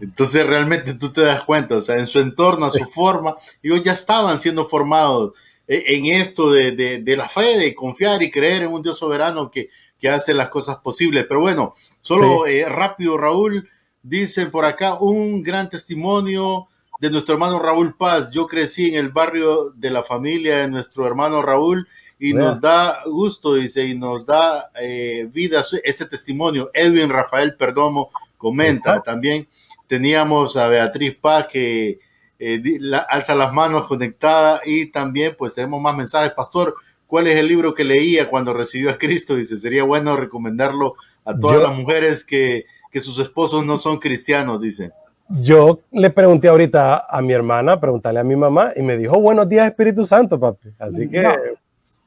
Entonces 0.00 0.44
realmente 0.44 0.94
tú 0.94 1.12
te 1.12 1.20
das 1.20 1.42
cuenta, 1.42 1.76
o 1.76 1.80
sea, 1.80 1.96
en 1.96 2.06
su 2.06 2.18
entorno, 2.18 2.66
a 2.66 2.70
su 2.70 2.84
forma, 2.86 3.36
ellos 3.62 3.82
ya 3.82 3.92
estaban 3.92 4.38
siendo 4.38 4.66
formados 4.66 5.34
e, 5.68 5.84
en 5.94 6.06
esto 6.06 6.50
de, 6.50 6.72
de, 6.72 7.16
la 7.16 7.28
fe, 7.28 7.56
de 7.56 7.74
confiar 7.74 8.22
y 8.22 8.32
creer 8.32 8.62
en 8.62 8.72
un 8.72 8.82
Dios 8.82 8.98
soberano 8.98 9.50
que, 9.50 9.68
que 9.98 10.08
hace 10.08 10.34
las 10.34 10.48
cosas 10.48 10.78
posibles. 10.78 11.24
Pero 11.28 11.40
bueno, 11.40 11.74
solo 12.00 12.46
eh, 12.46 12.68
rápido, 12.68 13.16
Raúl, 13.16 13.68
Dicen 14.06 14.52
por 14.52 14.64
acá 14.64 14.94
un 15.00 15.42
gran 15.42 15.68
testimonio 15.68 16.68
de 16.98 17.10
nuestro 17.10 17.34
hermano 17.34 17.58
Raúl 17.58 17.96
Paz. 17.96 18.30
Yo 18.30 18.46
crecí 18.46 18.86
en 18.86 18.94
el 18.96 19.10
barrio 19.10 19.70
de 19.70 19.90
la 19.90 20.02
familia 20.02 20.58
de 20.58 20.68
nuestro 20.68 21.06
hermano 21.06 21.42
Raúl 21.42 21.86
y 22.18 22.32
nos 22.32 22.60
da 22.60 23.00
gusto, 23.04 23.54
dice, 23.54 23.86
y 23.86 23.96
nos 23.96 24.24
da 24.24 24.70
eh, 24.80 25.28
vida 25.30 25.62
este 25.84 26.06
testimonio. 26.06 26.70
Edwin 26.72 27.10
Rafael 27.10 27.56
Perdomo 27.56 28.10
comenta 28.38 29.02
también. 29.02 29.46
Teníamos 29.86 30.56
a 30.56 30.68
Beatriz 30.68 31.16
Paz 31.16 31.46
que 31.46 32.00
eh, 32.38 32.62
alza 33.08 33.34
las 33.34 33.52
manos 33.52 33.86
conectada 33.86 34.60
y 34.64 34.86
también 34.86 35.34
pues 35.36 35.54
tenemos 35.54 35.80
más 35.80 35.96
mensajes. 35.96 36.32
Pastor, 36.32 36.74
¿cuál 37.06 37.26
es 37.26 37.36
el 37.36 37.48
libro 37.48 37.74
que 37.74 37.84
leía 37.84 38.30
cuando 38.30 38.54
recibió 38.54 38.90
a 38.90 38.98
Cristo? 38.98 39.36
Dice, 39.36 39.58
sería 39.58 39.84
bueno 39.84 40.16
recomendarlo 40.16 40.94
a 41.24 41.38
todas 41.38 41.60
las 41.60 41.76
mujeres 41.76 42.24
que, 42.24 42.64
que 42.90 43.00
sus 43.00 43.18
esposos 43.18 43.66
no 43.66 43.76
son 43.76 43.98
cristianos, 43.98 44.60
dice. 44.60 44.92
Yo 45.28 45.80
le 45.90 46.10
pregunté 46.10 46.48
ahorita 46.48 47.06
a 47.08 47.20
mi 47.20 47.32
hermana, 47.32 47.80
preguntarle 47.80 48.20
a 48.20 48.24
mi 48.24 48.36
mamá, 48.36 48.72
y 48.76 48.82
me 48.82 48.96
dijo, 48.96 49.20
buenos 49.20 49.48
días 49.48 49.66
Espíritu 49.66 50.06
Santo, 50.06 50.38
papi. 50.38 50.72
Así 50.78 51.08
que 51.08 51.26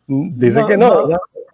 dice 0.07 0.65
que 0.65 0.77
no. 0.77 1.09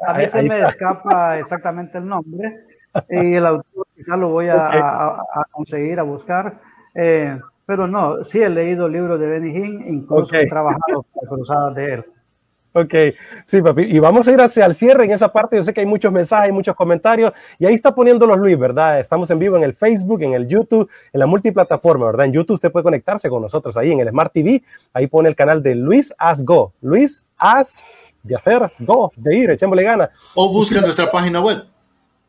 A 0.06 0.28
se 0.28 0.44
me 0.44 0.62
escapa 0.62 1.40
exactamente 1.40 1.98
el 1.98 2.08
nombre, 2.08 2.60
y 3.10 3.34
el 3.34 3.46
autor 3.46 3.88
quizás 3.96 4.20
lo 4.20 4.30
voy 4.30 4.48
a, 4.50 5.18
conseguir, 5.52 6.00
a 6.00 6.04
buscar. 6.04 6.60
Eh, 6.94 7.40
pero 7.66 7.88
no, 7.88 8.24
sí 8.24 8.42
he 8.42 8.50
leído 8.50 8.88
libros 8.88 9.20
de 9.20 9.26
Benny 9.26 9.50
Hinn, 9.50 9.86
incluso 9.88 10.36
he 10.36 10.46
trabajado 10.48 11.04
con 11.12 11.28
cruzadas 11.28 11.76
de 11.76 11.94
él. 11.94 12.06
Ok, 12.78 12.94
sí, 13.46 13.62
papi. 13.62 13.84
Y 13.84 14.00
vamos 14.00 14.28
a 14.28 14.34
ir 14.34 14.42
hacia 14.42 14.66
el 14.66 14.76
cierre 14.76 15.06
en 15.06 15.12
esa 15.12 15.32
parte. 15.32 15.56
Yo 15.56 15.64
sé 15.64 15.74
que 15.74 15.80
hay 15.80 15.86
muchos 15.86 16.12
mensajes, 16.12 16.52
muchos 16.52 16.76
comentarios. 16.76 17.32
Y 17.58 17.66
ahí 17.66 17.74
está 17.74 17.96
poniéndolos 17.96 18.38
Luis, 18.38 18.60
¿verdad? 18.60 19.00
Estamos 19.00 19.32
en 19.32 19.40
vivo 19.40 19.56
en 19.56 19.64
el 19.64 19.74
Facebook, 19.74 20.22
en 20.24 20.34
el 20.34 20.46
YouTube, 20.46 20.90
en 21.14 21.20
la 21.22 21.26
multiplataforma, 21.26 22.08
¿verdad? 22.08 22.26
En 22.26 22.34
YouTube 22.34 22.56
usted 22.56 22.74
puede 22.74 22.84
conectarse 22.84 23.30
con 23.30 23.42
nosotros 23.42 23.78
ahí 23.78 23.94
en 23.94 24.02
el 24.02 24.10
Smart 24.10 24.34
TV. 24.34 24.62
Ahí 24.92 25.08
pone 25.08 25.30
el 25.30 25.38
canal 25.38 25.64
de 25.64 25.74
Luis 25.74 26.14
As 26.18 26.44
Go. 26.44 26.74
Luis 26.82 27.24
As 27.38 27.82
de 28.24 28.36
hacer, 28.36 28.70
go, 28.80 29.14
de 29.16 29.38
ir, 29.38 29.52
echémosle 29.52 29.84
gana. 29.84 30.10
O 30.36 30.52
busca 30.52 30.82
nuestra 30.82 31.10
página 31.10 31.40
web. 31.40 31.64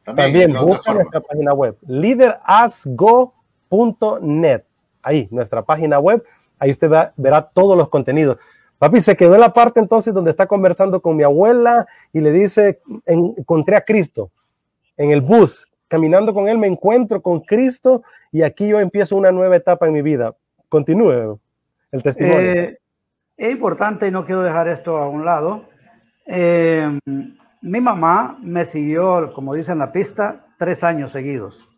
También, 0.05 0.53
busca 0.53 0.95
nuestra 0.95 1.21
página 1.21 1.55
web. 1.55 1.77
Leaderasgo.net. 1.89 4.63
Ahí, 5.03 5.27
nuestra 5.33 5.63
página 5.63 5.99
web. 5.99 6.25
Ahí 6.59 6.71
usted 6.71 6.91
verá 7.17 7.43
todos 7.43 7.77
los 7.77 7.89
contenidos. 7.89 8.39
Papi, 8.79 9.01
se 9.01 9.17
quedó 9.17 9.35
en 9.35 9.41
la 9.41 9.53
parte 9.53 9.81
entonces 9.81 10.13
donde 10.13 10.31
está 10.31 10.47
conversando 10.47 11.01
con 11.01 11.17
mi 11.17 11.23
abuela 11.23 11.87
y 12.13 12.21
le 12.21 12.31
dice, 12.31 12.81
encontré 13.07 13.77
a 13.77 13.81
Cristo 13.81 14.31
en 14.97 15.11
el 15.11 15.21
bus, 15.21 15.67
caminando 15.89 16.35
con 16.35 16.49
él 16.49 16.59
me 16.59 16.67
encuentro 16.67 17.23
con 17.23 17.41
Cristo 17.41 18.03
y 18.33 18.43
aquí 18.43 18.69
yo 18.69 18.81
empiezo 18.81 19.17
una 19.17 19.33
nueva 19.33 19.57
etapa 19.57 19.87
en 19.87 19.93
mi 19.93 20.03
vida. 20.03 20.35
Continúe 20.69 21.39
el 21.93 22.03
testimonio. 22.03 22.39
Eh, 22.39 22.79
es 23.37 23.53
importante 23.53 24.09
y 24.09 24.11
no 24.11 24.25
quiero 24.25 24.43
dejar 24.43 24.69
esto 24.69 24.97
a 24.99 25.09
un 25.09 25.25
lado. 25.25 25.65
Eh, 26.27 26.99
mi 27.63 27.81
mamá 27.81 28.39
me 28.43 28.65
siguió, 28.65 29.33
como 29.33 29.55
dice 29.55 29.73
en 29.73 29.79
la 29.79 29.93
pista, 29.93 30.47
tres 30.59 30.83
años 30.85 31.13
seguidos. 31.13 31.69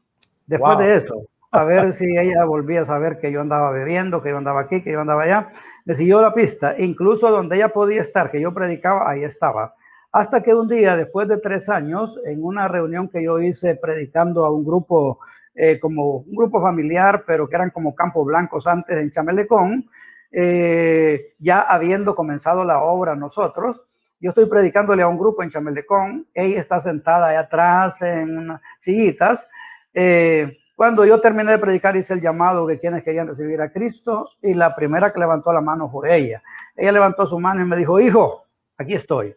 Después 0.47 0.79
de 0.79 0.97
eso, 0.97 1.15
a 1.51 1.65
ver 1.65 1.93
si 1.93 2.05
ella 2.17 2.45
volvía 2.45 2.83
a 2.83 2.85
saber 2.85 3.19
que 3.19 3.33
yo 3.33 3.41
andaba 3.41 3.71
bebiendo, 3.71 4.23
que 4.23 4.31
yo 4.31 4.39
andaba 4.39 4.61
aquí, 4.61 4.83
que 4.83 4.93
yo 4.93 5.01
andaba 5.01 5.25
allá. 5.25 5.53
Me 5.89 5.95
siguió 5.95 6.21
la 6.21 6.35
pista, 6.35 6.75
incluso 6.77 7.31
donde 7.31 7.57
ella 7.57 7.71
podía 7.71 8.03
estar, 8.03 8.31
que 8.31 8.43
yo 8.43 8.53
predicaba, 8.53 9.11
ahí 9.11 9.25
estaba. 9.25 9.75
Hasta 10.13 10.43
que 10.43 10.55
un 10.55 10.69
día, 10.69 10.95
después 10.99 11.27
de 11.29 11.39
tres 11.39 11.71
años, 11.71 12.21
en 12.27 12.45
una 12.45 12.69
reunión 12.69 13.09
que 13.09 13.23
yo 13.25 13.41
hice 13.41 13.75
predicando 13.75 14.45
a 14.45 14.53
un 14.53 14.67
grupo, 14.67 15.19
eh, 15.55 15.81
como 15.81 16.19
un 16.19 16.35
grupo 16.37 16.61
familiar, 16.61 17.25
pero 17.27 17.49
que 17.49 17.57
eran 17.57 17.71
como 17.71 17.95
campos 17.95 18.27
blancos 18.27 18.67
antes 18.67 18.99
en 18.99 19.11
Chamelecón, 19.11 19.89
eh, 20.31 21.33
ya 21.39 21.61
habiendo 21.61 22.15
comenzado 22.15 22.67
la 22.67 22.83
obra 22.83 23.17
nosotros, 23.17 23.81
yo 24.21 24.29
estoy 24.29 24.45
predicándole 24.45 25.01
a 25.03 25.09
un 25.09 25.17
grupo 25.17 25.43
en 25.43 25.49
Chamelecón, 25.49 26.27
ella 26.35 26.61
está 26.61 26.81
sentada 26.81 27.29
ahí 27.29 27.37
atrás 27.37 28.03
en 28.03 28.37
unas 28.37 28.61
sillitas. 28.81 29.49
Eh, 29.95 30.55
cuando 30.79 31.05
yo 31.05 31.21
terminé 31.21 31.51
de 31.51 31.59
predicar, 31.59 31.97
hice 31.97 32.15
el 32.15 32.21
llamado 32.21 32.65
de 32.65 32.79
quienes 32.79 33.03
querían 33.03 33.27
recibir 33.27 33.61
a 33.61 33.73
Cristo 33.73 34.31
y 34.41 34.55
la 34.55 34.77
primera 34.77 35.13
que 35.13 35.19
levantó 35.19 35.53
la 35.53 35.61
mano 35.61 35.91
fue 35.91 36.17
ella. 36.17 36.41
Ella 36.77 36.93
levantó 36.93 37.27
su 37.27 37.37
mano 37.41 37.61
y 37.61 37.65
me 37.65 37.75
dijo, 37.75 37.99
hijo, 37.99 38.45
aquí 38.77 38.95
estoy. 38.95 39.35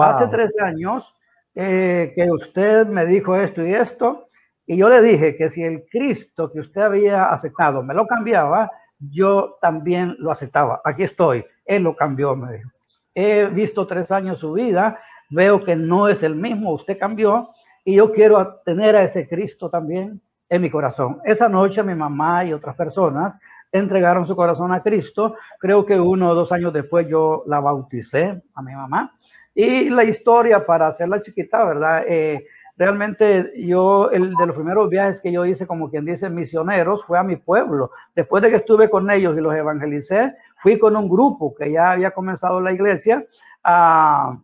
Hace 0.00 0.28
tres 0.28 0.58
años 0.58 1.14
eh, 1.54 2.14
que 2.16 2.22
usted 2.30 2.86
me 2.86 3.04
dijo 3.04 3.36
esto 3.36 3.62
y 3.66 3.74
esto, 3.74 4.28
y 4.64 4.78
yo 4.78 4.88
le 4.88 5.02
dije 5.02 5.36
que 5.36 5.50
si 5.50 5.62
el 5.62 5.84
Cristo 5.90 6.50
que 6.50 6.60
usted 6.60 6.80
había 6.80 7.26
aceptado 7.26 7.82
me 7.82 7.92
lo 7.92 8.06
cambiaba, 8.06 8.70
yo 8.98 9.58
también 9.60 10.16
lo 10.20 10.30
aceptaba. 10.30 10.80
Aquí 10.86 11.02
estoy. 11.02 11.44
Él 11.66 11.82
lo 11.82 11.94
cambió, 11.94 12.34
me 12.34 12.50
dijo. 12.50 12.70
He 13.14 13.44
visto 13.48 13.86
tres 13.86 14.10
años 14.10 14.38
su 14.38 14.54
vida, 14.54 14.98
veo 15.28 15.62
que 15.62 15.76
no 15.76 16.08
es 16.08 16.22
el 16.22 16.34
mismo, 16.34 16.72
usted 16.72 16.98
cambió, 16.98 17.50
y 17.84 17.96
yo 17.96 18.10
quiero 18.10 18.62
tener 18.64 18.96
a 18.96 19.02
ese 19.02 19.28
Cristo 19.28 19.68
también 19.68 20.22
en 20.52 20.60
mi 20.60 20.68
corazón. 20.68 21.18
Esa 21.24 21.48
noche 21.48 21.82
mi 21.82 21.94
mamá 21.94 22.44
y 22.44 22.52
otras 22.52 22.76
personas 22.76 23.38
entregaron 23.72 24.26
su 24.26 24.36
corazón 24.36 24.70
a 24.70 24.82
Cristo. 24.82 25.34
Creo 25.58 25.86
que 25.86 25.98
uno 25.98 26.28
o 26.28 26.34
dos 26.34 26.52
años 26.52 26.74
después 26.74 27.08
yo 27.08 27.42
la 27.46 27.58
bauticé 27.58 28.42
a 28.52 28.60
mi 28.60 28.74
mamá. 28.74 29.16
Y 29.54 29.88
la 29.88 30.04
historia, 30.04 30.66
para 30.66 30.88
hacerla 30.88 31.22
chiquita, 31.22 31.64
¿verdad? 31.64 32.04
Eh, 32.06 32.44
realmente 32.76 33.50
yo, 33.66 34.10
el 34.10 34.34
de 34.34 34.46
los 34.46 34.54
primeros 34.54 34.90
viajes 34.90 35.22
que 35.22 35.32
yo 35.32 35.46
hice, 35.46 35.66
como 35.66 35.88
quien 35.88 36.04
dice, 36.04 36.28
misioneros, 36.28 37.02
fue 37.06 37.18
a 37.18 37.22
mi 37.22 37.36
pueblo. 37.36 37.90
Después 38.14 38.42
de 38.42 38.50
que 38.50 38.56
estuve 38.56 38.90
con 38.90 39.10
ellos 39.10 39.34
y 39.38 39.40
los 39.40 39.54
evangelicé, 39.54 40.34
fui 40.58 40.78
con 40.78 40.94
un 40.96 41.08
grupo 41.08 41.54
que 41.54 41.72
ya 41.72 41.92
había 41.92 42.10
comenzado 42.10 42.60
la 42.60 42.72
iglesia 42.72 43.24
a, 43.64 44.36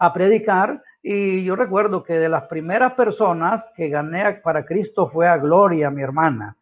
a 0.00 0.12
predicar 0.12 0.82
y 1.08 1.44
yo 1.44 1.54
recuerdo 1.54 2.02
que 2.02 2.14
de 2.14 2.28
las 2.28 2.48
primeras 2.48 2.94
personas 2.94 3.64
que 3.76 3.88
gané 3.88 4.40
para 4.42 4.64
Cristo 4.64 5.08
fue 5.08 5.28
a 5.28 5.36
Gloria, 5.36 5.88
mi 5.88 6.02
hermana. 6.02 6.56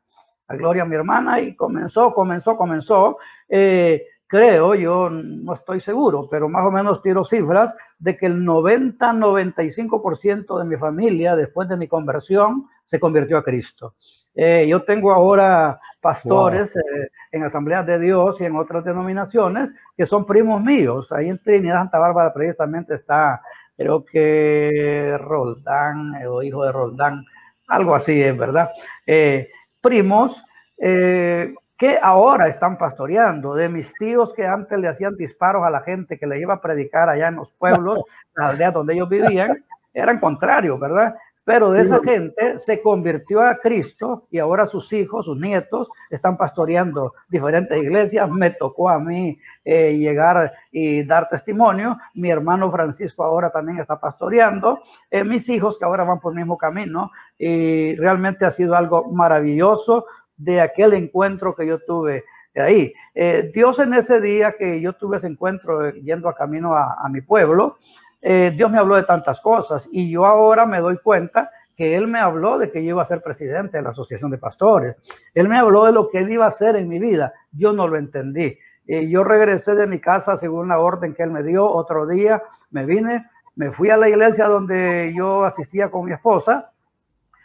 A 0.48 0.54
Gloria, 0.54 0.84
mi 0.84 0.94
hermana, 0.94 1.40
y 1.40 1.56
comenzó, 1.56 2.12
comenzó, 2.12 2.54
comenzó. 2.54 3.16
Eh, 3.48 4.04
creo, 4.26 4.74
yo 4.74 5.08
no 5.08 5.54
estoy 5.54 5.80
seguro, 5.80 6.28
pero 6.30 6.50
más 6.50 6.66
o 6.66 6.70
menos 6.70 7.00
tiro 7.00 7.24
cifras 7.24 7.74
de 7.98 8.18
que 8.18 8.26
el 8.26 8.44
90-95% 8.44 10.58
de 10.58 10.64
mi 10.66 10.76
familia, 10.76 11.34
después 11.36 11.66
de 11.66 11.78
mi 11.78 11.88
conversión, 11.88 12.66
se 12.82 13.00
convirtió 13.00 13.38
a 13.38 13.42
Cristo. 13.42 13.94
Eh, 14.34 14.66
yo 14.68 14.82
tengo 14.82 15.12
ahora 15.12 15.80
pastores 16.02 16.76
eh, 16.76 17.08
en 17.32 17.44
Asambleas 17.44 17.86
de 17.86 17.98
Dios 17.98 18.38
y 18.42 18.44
en 18.44 18.56
otras 18.56 18.84
denominaciones 18.84 19.72
que 19.96 20.04
son 20.04 20.26
primos 20.26 20.60
míos. 20.60 21.10
Ahí 21.12 21.30
en 21.30 21.42
Trinidad, 21.42 21.76
Santa 21.76 21.98
Bárbara, 21.98 22.34
precisamente 22.34 22.94
está 22.94 23.40
creo 23.76 24.04
que 24.04 25.16
Roldán 25.20 26.14
o 26.26 26.42
hijo 26.42 26.64
de 26.64 26.72
Roldán, 26.72 27.24
algo 27.68 27.94
así 27.94 28.22
es, 28.22 28.36
¿verdad? 28.36 28.70
Eh, 29.06 29.50
primos 29.80 30.42
eh, 30.78 31.54
que 31.76 31.98
ahora 32.00 32.48
están 32.48 32.78
pastoreando, 32.78 33.54
de 33.54 33.68
mis 33.68 33.92
tíos 33.94 34.32
que 34.32 34.46
antes 34.46 34.78
le 34.78 34.88
hacían 34.88 35.16
disparos 35.16 35.64
a 35.64 35.70
la 35.70 35.80
gente 35.80 36.18
que 36.18 36.26
le 36.26 36.40
iba 36.40 36.54
a 36.54 36.60
predicar 36.60 37.08
allá 37.08 37.28
en 37.28 37.36
los 37.36 37.50
pueblos, 37.50 38.02
las 38.34 38.50
aldeas 38.50 38.72
donde 38.72 38.94
ellos 38.94 39.08
vivían, 39.08 39.64
eran 39.92 40.18
contrarios, 40.18 40.78
¿verdad? 40.78 41.14
Pero 41.44 41.70
de 41.72 41.82
esa 41.82 42.00
gente 42.02 42.58
se 42.58 42.80
convirtió 42.80 43.42
a 43.42 43.58
Cristo 43.58 44.26
y 44.30 44.38
ahora 44.38 44.66
sus 44.66 44.90
hijos, 44.94 45.26
sus 45.26 45.38
nietos, 45.38 45.90
están 46.08 46.38
pastoreando 46.38 47.12
diferentes 47.28 47.76
iglesias. 47.76 48.30
Me 48.30 48.50
tocó 48.50 48.88
a 48.88 48.98
mí 48.98 49.38
eh, 49.62 49.96
llegar 49.98 50.52
y 50.72 51.04
dar 51.04 51.28
testimonio. 51.28 51.98
Mi 52.14 52.30
hermano 52.30 52.70
Francisco 52.70 53.24
ahora 53.24 53.50
también 53.50 53.78
está 53.78 54.00
pastoreando. 54.00 54.80
Eh, 55.10 55.22
mis 55.22 55.46
hijos 55.50 55.78
que 55.78 55.84
ahora 55.84 56.04
van 56.04 56.20
por 56.20 56.32
el 56.32 56.38
mismo 56.38 56.56
camino. 56.56 57.10
Y 57.38 57.94
realmente 57.96 58.46
ha 58.46 58.50
sido 58.50 58.74
algo 58.74 59.12
maravilloso 59.12 60.06
de 60.36 60.62
aquel 60.62 60.94
encuentro 60.94 61.54
que 61.54 61.66
yo 61.66 61.78
tuve 61.80 62.24
ahí. 62.54 62.92
Eh, 63.14 63.50
Dios 63.52 63.78
en 63.80 63.94
ese 63.94 64.20
día 64.20 64.54
que 64.58 64.80
yo 64.80 64.94
tuve 64.94 65.16
ese 65.18 65.26
encuentro 65.26 65.90
yendo 65.92 66.28
a 66.28 66.34
camino 66.34 66.74
a, 66.74 66.96
a 66.98 67.08
mi 67.08 67.20
pueblo, 67.20 67.78
eh, 68.26 68.54
Dios 68.56 68.70
me 68.70 68.78
habló 68.78 68.96
de 68.96 69.02
tantas 69.02 69.38
cosas 69.38 69.86
y 69.92 70.10
yo 70.10 70.24
ahora 70.24 70.64
me 70.64 70.80
doy 70.80 70.96
cuenta 70.96 71.50
que 71.76 71.94
Él 71.94 72.06
me 72.06 72.18
habló 72.18 72.56
de 72.56 72.70
que 72.70 72.82
yo 72.82 72.90
iba 72.90 73.02
a 73.02 73.06
ser 73.06 73.20
presidente 73.20 73.76
de 73.76 73.82
la 73.82 73.90
Asociación 73.90 74.30
de 74.30 74.38
Pastores. 74.38 74.96
Él 75.34 75.46
me 75.46 75.58
habló 75.58 75.84
de 75.84 75.92
lo 75.92 76.08
que 76.08 76.20
Él 76.20 76.30
iba 76.30 76.46
a 76.46 76.48
hacer 76.48 76.74
en 76.76 76.88
mi 76.88 76.98
vida. 76.98 77.34
Yo 77.52 77.74
no 77.74 77.86
lo 77.86 77.98
entendí. 77.98 78.56
Eh, 78.86 79.10
yo 79.10 79.24
regresé 79.24 79.74
de 79.74 79.86
mi 79.86 80.00
casa 80.00 80.38
según 80.38 80.68
la 80.68 80.78
orden 80.78 81.12
que 81.12 81.22
Él 81.22 81.32
me 81.32 81.42
dio. 81.42 81.70
Otro 81.70 82.06
día 82.06 82.42
me 82.70 82.86
vine, 82.86 83.26
me 83.56 83.72
fui 83.72 83.90
a 83.90 83.98
la 83.98 84.08
iglesia 84.08 84.46
donde 84.46 85.12
yo 85.14 85.44
asistía 85.44 85.90
con 85.90 86.06
mi 86.06 86.12
esposa. 86.12 86.70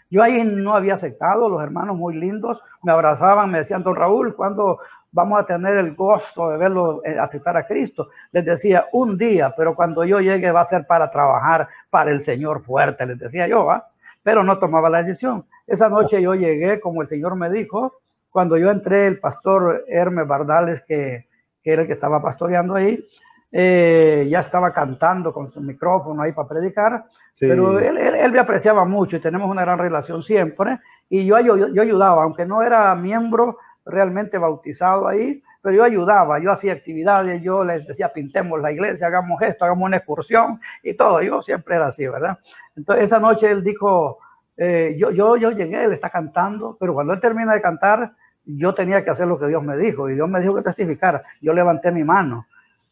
Yo 0.09 0.23
ahí 0.23 0.45
no 0.45 0.75
había 0.75 0.93
aceptado, 0.93 1.49
los 1.49 1.61
hermanos 1.61 1.97
muy 1.97 2.15
lindos 2.15 2.63
me 2.83 2.93
abrazaban, 2.93 3.51
me 3.51 3.59
decían, 3.59 3.83
don 3.83 3.95
Raúl, 3.95 4.33
¿cuándo 4.33 4.79
vamos 5.11 5.39
a 5.39 5.45
tener 5.45 5.77
el 5.77 5.95
gusto 5.95 6.49
de 6.49 6.57
verlo 6.57 7.01
eh, 7.03 7.17
aceptar 7.19 7.57
a 7.57 7.65
Cristo. 7.65 8.09
Les 8.31 8.45
decía, 8.45 8.87
un 8.93 9.17
día, 9.17 9.53
pero 9.55 9.75
cuando 9.75 10.03
yo 10.05 10.19
llegue 10.19 10.51
va 10.51 10.61
a 10.61 10.65
ser 10.65 10.85
para 10.85 11.09
trabajar 11.09 11.67
para 11.89 12.11
el 12.11 12.21
Señor 12.21 12.61
fuerte, 12.61 13.05
les 13.05 13.17
decía 13.17 13.47
yo, 13.47 13.65
¿va? 13.65 13.87
pero 14.23 14.43
no 14.43 14.59
tomaba 14.59 14.89
la 14.89 15.03
decisión. 15.03 15.45
Esa 15.65 15.89
noche 15.89 16.21
yo 16.21 16.35
llegué, 16.35 16.79
como 16.79 17.01
el 17.01 17.07
Señor 17.07 17.35
me 17.35 17.49
dijo, 17.49 18.01
cuando 18.29 18.57
yo 18.57 18.69
entré, 18.69 19.07
el 19.07 19.19
pastor 19.19 19.85
Hermes 19.87 20.27
Bardales, 20.27 20.81
que, 20.81 21.27
que 21.63 21.73
era 21.73 21.81
el 21.81 21.87
que 21.87 21.93
estaba 21.93 22.21
pastoreando 22.21 22.75
ahí, 22.75 23.03
eh, 23.51 24.27
ya 24.29 24.41
estaba 24.41 24.71
cantando 24.71 25.33
con 25.33 25.49
su 25.49 25.59
micrófono 25.61 26.21
ahí 26.21 26.31
para 26.33 26.47
predicar, 26.47 27.05
pero 27.39 27.79
él, 27.79 27.97
él, 27.97 28.31
me 28.31 28.39
apreciaba 28.39 28.85
mucho 28.85 29.15
y 29.15 29.19
tenemos 29.19 29.49
una 29.49 29.61
gran 29.61 29.79
relación 29.79 30.21
siempre. 30.21 30.79
Y 31.09 31.25
yo, 31.25 31.39
yo, 31.39 31.67
yo 31.69 31.81
ayudaba, 31.81 32.23
aunque 32.23 32.45
no 32.45 32.61
era 32.61 32.93
miembro 32.93 33.57
realmente 33.85 34.37
bautizado 34.37 35.07
ahí, 35.07 35.41
pero 35.61 35.75
yo 35.75 35.83
ayudaba, 35.83 36.39
yo 36.39 36.51
hacía 36.51 36.73
actividades, 36.73 37.41
yo 37.41 37.63
les 37.63 37.85
decía, 37.85 38.13
pintemos 38.13 38.61
la 38.61 38.71
iglesia, 38.71 39.07
hagamos 39.07 39.41
esto, 39.41 39.65
hagamos 39.65 39.85
una 39.85 39.97
excursión 39.97 40.59
y 40.83 40.93
todo, 40.93 41.21
yo 41.21 41.41
siempre 41.41 41.75
era 41.75 41.87
así, 41.87 42.07
¿verdad? 42.07 42.39
Entonces 42.75 43.05
esa 43.05 43.19
noche 43.19 43.49
él 43.49 43.63
dijo, 43.63 44.19
eh, 44.57 44.95
yo, 44.97 45.11
yo, 45.11 45.37
yo 45.37 45.51
llegué, 45.51 45.83
él 45.83 45.93
está 45.93 46.09
cantando, 46.09 46.77
pero 46.79 46.93
cuando 46.93 47.13
él 47.13 47.19
termina 47.19 47.53
de 47.53 47.61
cantar, 47.61 48.13
yo 48.45 48.73
tenía 48.73 49.03
que 49.03 49.09
hacer 49.09 49.27
lo 49.27 49.39
que 49.39 49.47
Dios 49.47 49.63
me 49.63 49.77
dijo 49.77 50.09
y 50.09 50.15
Dios 50.15 50.29
me 50.29 50.39
dijo 50.39 50.55
que 50.55 50.61
testificara. 50.61 51.23
Yo 51.41 51.53
levanté 51.53 51.91
mi 51.91 52.03
mano 52.03 52.47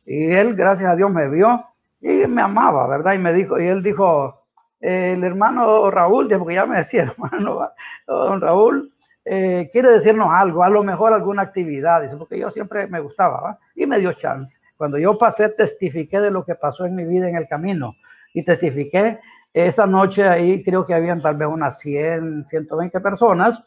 y 0.05 0.31
él, 0.31 0.55
gracias 0.55 0.89
a 0.89 0.95
Dios, 0.95 1.11
me 1.11 1.29
vio 1.29 1.65
y 1.99 2.27
me 2.27 2.41
amaba, 2.41 2.87
¿verdad? 2.87 3.13
Y 3.13 3.17
me 3.17 3.33
dijo, 3.33 3.59
y 3.59 3.65
él 3.65 3.81
dijo, 3.81 4.43
el 4.79 5.23
hermano 5.23 5.89
Raúl, 5.89 6.29
porque 6.37 6.55
ya 6.55 6.65
me 6.65 6.77
decía, 6.77 7.03
hermano, 7.17 7.71
don 8.05 8.41
Raúl, 8.41 8.93
eh, 9.29 9.69
quiere 9.71 9.89
decirnos 9.89 10.29
algo, 10.31 10.63
a 10.63 10.69
lo 10.69 10.83
mejor 10.83 11.13
alguna 11.13 11.41
actividad, 11.41 12.01
porque 12.17 12.39
yo 12.39 12.49
siempre 12.49 12.87
me 12.87 12.99
gustaba, 12.99 13.59
y 13.75 13.85
me 13.85 13.99
dio 13.99 14.13
chance. 14.13 14.57
Cuando 14.77 14.97
yo 14.97 15.17
pasé, 15.17 15.49
testifiqué 15.49 16.21
de 16.21 16.31
lo 16.31 16.45
que 16.45 16.55
pasó 16.55 16.85
en 16.85 16.95
mi 16.95 17.03
vida 17.03 17.27
en 17.27 17.35
el 17.35 17.47
camino 17.47 17.95
y 18.33 18.43
testifiqué. 18.43 19.19
Esa 19.53 19.87
noche 19.87 20.27
ahí 20.27 20.63
creo 20.63 20.85
que 20.85 20.93
habían 20.93 21.21
tal 21.21 21.35
vez 21.35 21.47
unas 21.47 21.79
100, 21.79 22.45
120 22.47 22.99
personas, 23.01 23.59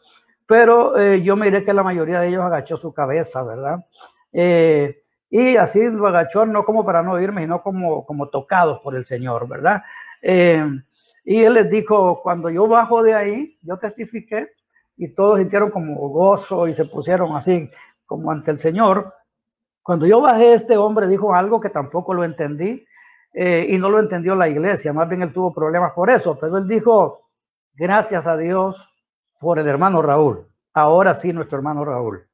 pero 0.45 0.97
eh, 0.97 1.21
yo 1.21 1.35
miré 1.35 1.63
que 1.63 1.73
la 1.73 1.83
mayoría 1.83 2.21
de 2.21 2.29
ellos 2.29 2.43
agachó 2.43 2.77
su 2.77 2.93
cabeza, 2.93 3.43
¿verdad? 3.43 3.85
Eh, 4.31 5.03
y 5.29 5.57
así 5.57 5.83
lo 5.89 6.07
agachó, 6.07 6.45
no 6.45 6.65
como 6.65 6.85
para 6.85 7.03
no 7.03 7.13
oírme, 7.13 7.41
sino 7.41 7.61
como, 7.61 8.05
como 8.05 8.29
tocados 8.29 8.79
por 8.79 8.95
el 8.95 9.05
Señor, 9.05 9.47
¿verdad? 9.47 9.83
Eh, 10.21 10.65
y 11.23 11.43
él 11.43 11.53
les 11.53 11.69
dijo, 11.69 12.21
cuando 12.23 12.49
yo 12.49 12.67
bajo 12.67 13.03
de 13.03 13.13
ahí, 13.13 13.57
yo 13.61 13.77
testifiqué 13.77 14.49
y 15.01 15.15
todos 15.15 15.39
sintieron 15.39 15.71
como 15.71 15.95
gozo 16.09 16.67
y 16.67 16.75
se 16.75 16.85
pusieron 16.85 17.35
así 17.35 17.71
como 18.05 18.29
ante 18.29 18.51
el 18.51 18.59
Señor. 18.59 19.11
Cuando 19.81 20.05
yo 20.05 20.21
bajé, 20.21 20.53
este 20.53 20.77
hombre 20.77 21.07
dijo 21.07 21.33
algo 21.33 21.59
que 21.59 21.71
tampoco 21.71 22.13
lo 22.13 22.23
entendí 22.23 22.85
y 23.33 23.77
no 23.79 23.89
lo 23.89 23.99
entendió 23.99 24.35
la 24.35 24.47
iglesia, 24.47 24.93
más 24.93 25.09
bien 25.09 25.23
él 25.23 25.33
tuvo 25.33 25.51
problemas 25.51 25.93
por 25.93 26.11
eso, 26.11 26.37
pero 26.39 26.59
él 26.59 26.67
dijo, 26.67 27.29
gracias 27.73 28.27
a 28.27 28.37
Dios 28.37 28.93
por 29.39 29.57
el 29.57 29.67
hermano 29.67 30.03
Raúl. 30.03 30.47
Ahora 30.73 31.15
sí, 31.15 31.33
nuestro 31.33 31.57
hermano 31.57 31.83
Raúl. 31.83 32.27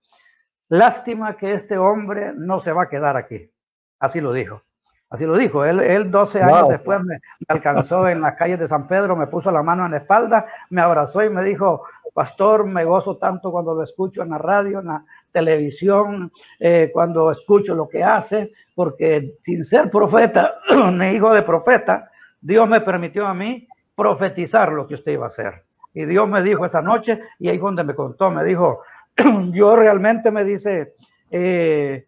Lástima 0.68 1.38
que 1.38 1.54
este 1.54 1.78
hombre 1.78 2.34
no 2.36 2.60
se 2.60 2.74
va 2.74 2.84
a 2.84 2.90
quedar 2.90 3.16
aquí. 3.16 3.50
Así 3.98 4.20
lo 4.20 4.34
dijo. 4.34 4.62
Así 5.10 5.26
lo 5.26 5.38
dijo. 5.38 5.64
Él, 5.64 5.80
él 5.80 6.12
12 6.12 6.42
años 6.42 6.70
después 6.70 7.02
me, 7.04 7.20
alcanzó 7.48 8.08
en 8.08 8.22
las 8.22 8.36
calles 8.36 8.60
de 8.60 8.68
San 8.68 8.88
Pedro, 8.88 9.16
me 9.16 9.28
puso 9.28 9.52
la 9.52 9.64
mano 9.64 9.86
en 9.86 9.92
la 9.92 9.98
espalda, 9.98 10.46
me 10.70 10.82
abrazó 10.82 11.24
y 11.24 11.30
me 11.30 11.44
dijo, 11.44 11.84
pastor, 12.14 12.66
me 12.66 12.84
gozo 12.84 13.18
tanto 13.18 13.52
cuando 13.52 13.74
lo 13.74 13.84
escucho 13.84 14.24
en 14.24 14.32
la 14.32 14.38
radio, 14.38 14.80
en 14.80 14.88
la 14.88 15.06
televisión, 15.32 16.32
eh, 16.60 16.90
cuando 16.94 17.32
escucho 17.32 17.76
lo 17.76 17.88
que 17.88 18.04
hace, 18.04 18.52
porque 18.76 19.36
sin 19.44 19.64
ser 19.64 19.90
profeta 19.90 20.56
ni 20.94 21.10
hijo 21.10 21.34
de 21.34 21.44
profeta, 21.44 22.10
Dios 22.42 22.68
me 22.68 22.82
permitió 22.82 23.28
a 23.28 23.34
mí 23.34 23.68
profetizar 23.96 24.72
lo 24.72 24.88
que 24.88 24.96
usted 24.96 25.14
iba 25.14 25.26
a 25.26 25.28
hacer. 25.28 25.64
Y 25.94 26.06
Dios 26.06 26.28
me 26.28 26.44
dijo 26.44 26.66
esa 26.66 26.82
noche, 26.82 27.22
y 27.40 27.50
ahí 27.50 27.58
fue 27.58 27.70
donde 27.70 27.84
me 27.84 27.96
contó, 27.96 28.30
me 28.30 28.44
dijo, 28.44 28.82
yo 29.52 29.76
realmente 29.76 30.32
me 30.32 30.44
dice, 30.44 30.96
eh, 31.32 32.06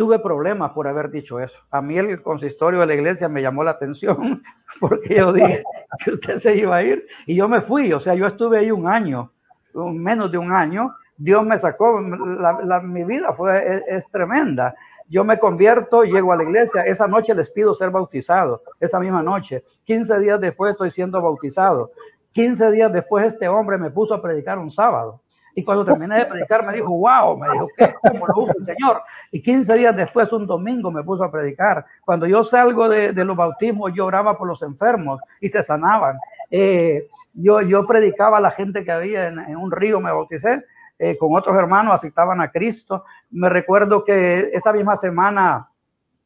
tuve 0.00 0.18
problemas 0.18 0.70
por 0.70 0.88
haber 0.88 1.10
dicho 1.10 1.40
eso. 1.40 1.62
A 1.70 1.82
mí 1.82 1.98
el 1.98 2.22
consistorio 2.22 2.80
de 2.80 2.86
la 2.86 2.94
iglesia 2.94 3.28
me 3.28 3.42
llamó 3.42 3.62
la 3.62 3.72
atención 3.72 4.42
porque 4.80 5.16
yo 5.16 5.30
dije 5.30 5.62
que 6.02 6.12
usted 6.12 6.38
se 6.38 6.56
iba 6.56 6.76
a 6.76 6.82
ir 6.82 7.06
y 7.26 7.36
yo 7.36 7.50
me 7.50 7.60
fui, 7.60 7.92
o 7.92 8.00
sea, 8.00 8.14
yo 8.14 8.26
estuve 8.26 8.56
ahí 8.56 8.70
un 8.70 8.88
año, 8.88 9.30
menos 9.74 10.32
de 10.32 10.38
un 10.38 10.52
año, 10.52 10.94
Dios 11.18 11.44
me 11.44 11.58
sacó, 11.58 12.00
mi 12.00 13.04
vida 13.04 13.34
fue, 13.34 13.82
es, 13.88 14.08
tremenda. 14.08 14.74
Yo 15.06 15.22
me 15.22 15.38
convierto, 15.38 16.04
llego 16.04 16.32
a 16.32 16.36
la 16.36 16.44
iglesia, 16.44 16.80
esa 16.86 17.06
noche 17.06 17.34
les 17.34 17.50
pido 17.50 17.74
ser 17.74 17.90
bautizado, 17.90 18.62
esa 18.80 18.98
misma 19.00 19.22
noche. 19.22 19.64
15 19.84 20.18
días 20.20 20.40
después 20.40 20.72
estoy 20.72 20.90
siendo 20.90 21.20
bautizado. 21.20 21.90
15 22.32 22.70
días 22.70 22.90
después 22.90 23.26
este 23.26 23.48
hombre 23.48 23.76
me 23.76 23.90
puso 23.90 24.14
a 24.14 24.22
predicar 24.22 24.58
un 24.58 24.70
sábado. 24.70 25.20
Y 25.54 25.64
cuando 25.64 25.84
terminé 25.84 26.18
de 26.18 26.26
predicar 26.26 26.64
me 26.64 26.72
dijo, 26.72 26.90
wow, 26.90 27.36
me 27.36 27.50
dijo, 27.50 27.68
¿qué? 27.76 27.94
¿Cómo 28.08 28.26
lo 28.26 28.42
usa 28.42 28.54
el 28.58 28.64
Señor? 28.64 29.02
Y 29.30 29.42
15 29.42 29.74
días 29.74 29.96
después, 29.96 30.32
un 30.32 30.46
domingo, 30.46 30.90
me 30.90 31.02
puso 31.02 31.24
a 31.24 31.30
predicar. 31.30 31.84
Cuando 32.04 32.26
yo 32.26 32.42
salgo 32.42 32.88
de, 32.88 33.12
los 33.12 33.36
bautismos, 33.36 33.92
yo 33.94 34.06
oraba 34.06 34.36
por 34.36 34.46
los 34.46 34.62
enfermos 34.62 35.20
y 35.40 35.48
se 35.48 35.62
sanaban. 35.62 36.18
Eh, 36.50 37.08
yo, 37.34 37.62
yo 37.62 37.86
predicaba 37.86 38.38
a 38.38 38.40
la 38.40 38.50
gente 38.50 38.84
que 38.84 38.92
había 38.92 39.28
en, 39.28 39.56
un 39.56 39.70
río, 39.70 40.00
me 40.00 40.12
bauticé, 40.12 40.64
eh, 40.98 41.16
con 41.16 41.34
otros 41.34 41.56
hermanos, 41.56 41.94
aceptaban 41.94 42.40
a 42.40 42.50
Cristo. 42.50 43.04
Me 43.30 43.48
recuerdo 43.48 44.04
que 44.04 44.50
esa 44.52 44.72
misma 44.72 44.96
semana 44.96 45.69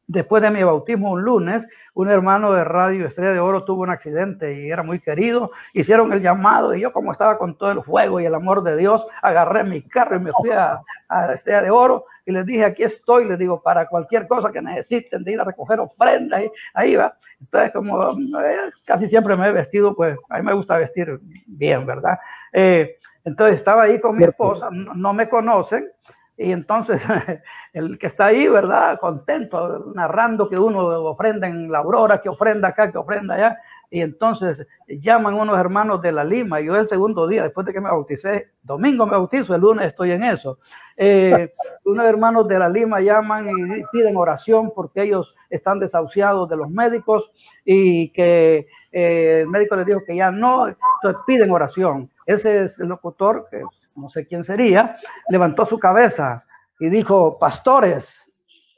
Después 0.07 0.43
de 0.43 0.51
mi 0.51 0.61
bautismo 0.61 1.11
un 1.11 1.23
lunes, 1.23 1.67
un 1.95 2.09
hermano 2.09 2.53
de 2.53 2.63
Radio 2.63 3.07
Estrella 3.07 3.31
de 3.31 3.39
Oro 3.39 3.63
tuvo 3.63 3.81
un 3.81 3.89
accidente 3.89 4.61
y 4.61 4.69
era 4.69 4.83
muy 4.83 4.99
querido. 4.99 5.51
Hicieron 5.73 6.13
el 6.13 6.21
llamado 6.21 6.75
y 6.75 6.81
yo 6.81 6.93
como 6.93 7.11
estaba 7.11 7.39
con 7.39 7.57
todo 7.57 7.71
el 7.71 7.81
fuego 7.81 8.19
y 8.19 8.25
el 8.25 8.35
amor 8.35 8.61
de 8.61 8.77
Dios, 8.77 9.07
agarré 9.23 9.63
mi 9.63 9.81
carro 9.81 10.17
y 10.17 10.19
me 10.19 10.31
fui 10.31 10.51
a, 10.51 10.81
Estrella 11.33 11.63
de 11.63 11.71
Oro 11.71 12.05
y 12.25 12.31
les 12.31 12.45
dije, 12.45 12.65
aquí 12.65 12.83
estoy, 12.83 13.25
les 13.25 13.39
digo, 13.39 13.61
para 13.61 13.87
cualquier 13.87 14.27
cosa 14.27 14.51
que 14.51 14.61
necesiten 14.61 15.23
de 15.23 15.33
ir 15.33 15.41
a 15.41 15.43
recoger 15.43 15.79
ofrendas, 15.79 16.43
y 16.43 16.51
ahí 16.73 16.95
va. 16.95 17.15
Entonces, 17.39 17.71
como 17.71 18.11
eh, 18.11 18.57
casi 18.85 19.07
siempre 19.07 19.35
me 19.35 19.47
he 19.47 19.51
vestido, 19.51 19.95
pues 19.95 20.17
a 20.29 20.37
mí 20.37 20.43
me 20.43 20.53
gusta 20.53 20.77
vestir 20.77 21.19
bien, 21.45 21.85
¿verdad? 21.85 22.19
Eh, 22.53 22.97
entonces 23.23 23.55
estaba 23.55 23.83
ahí 23.83 23.99
con 23.99 24.17
mi 24.17 24.23
esposa, 24.23 24.69
no 24.71 25.13
me 25.13 25.29
conocen, 25.29 25.89
y 26.37 26.51
entonces 26.51 27.01
el 27.73 27.97
que 27.97 28.07
está 28.07 28.27
ahí, 28.27 28.47
¿verdad? 28.47 28.99
Contento, 28.99 29.91
narrando 29.95 30.49
que 30.49 30.59
uno 30.59 30.85
ofrenda 31.05 31.47
en 31.47 31.71
la 31.71 31.79
aurora, 31.79 32.21
que 32.21 32.29
ofrenda 32.29 32.69
acá, 32.69 32.91
que 32.91 32.97
ofrenda 32.97 33.35
allá. 33.35 33.57
Y 33.89 34.01
entonces 34.01 34.67
llaman 34.87 35.35
unos 35.35 35.57
hermanos 35.57 36.01
de 36.01 36.11
la 36.11 36.23
Lima. 36.23 36.59
Yo 36.59 36.75
el 36.75 36.89
segundo 36.89 37.27
día, 37.27 37.43
después 37.43 37.65
de 37.65 37.71
que 37.71 37.79
me 37.79 37.89
bauticé, 37.89 38.49
domingo 38.63 39.05
me 39.05 39.13
bautizo, 39.13 39.55
el 39.55 39.61
lunes 39.61 39.87
estoy 39.87 40.11
en 40.11 40.23
eso. 40.23 40.59
Eh, 40.97 41.53
unos 41.85 42.05
hermanos 42.05 42.47
de 42.47 42.59
la 42.59 42.67
Lima 42.67 42.99
llaman 42.99 43.47
y 43.47 43.83
piden 43.91 44.17
oración 44.17 44.73
porque 44.75 45.03
ellos 45.03 45.35
están 45.49 45.79
desahuciados 45.79 46.49
de 46.49 46.57
los 46.57 46.69
médicos 46.69 47.31
y 47.63 48.09
que 48.09 48.67
eh, 48.91 49.39
el 49.41 49.47
médico 49.47 49.77
les 49.77 49.85
dijo 49.85 50.01
que 50.05 50.15
ya 50.17 50.31
no, 50.31 50.67
entonces 50.67 51.21
piden 51.25 51.51
oración. 51.51 52.09
Ese 52.25 52.63
es 52.63 52.79
el 52.79 52.89
locutor 52.89 53.47
que 53.49 53.61
no 53.95 54.09
sé 54.09 54.25
quién 54.25 54.43
sería, 54.43 54.97
levantó 55.29 55.65
su 55.65 55.79
cabeza 55.79 56.45
y 56.79 56.89
dijo, 56.89 57.39
pastores, 57.39 58.29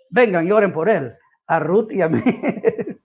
vengan 0.09 0.47
y 0.47 0.51
oren 0.51 0.71
por 0.71 0.89
él, 0.89 1.13
a 1.47 1.59
Ruth 1.59 1.91
y 1.91 2.01
a 2.01 2.09
mí. 2.09 2.23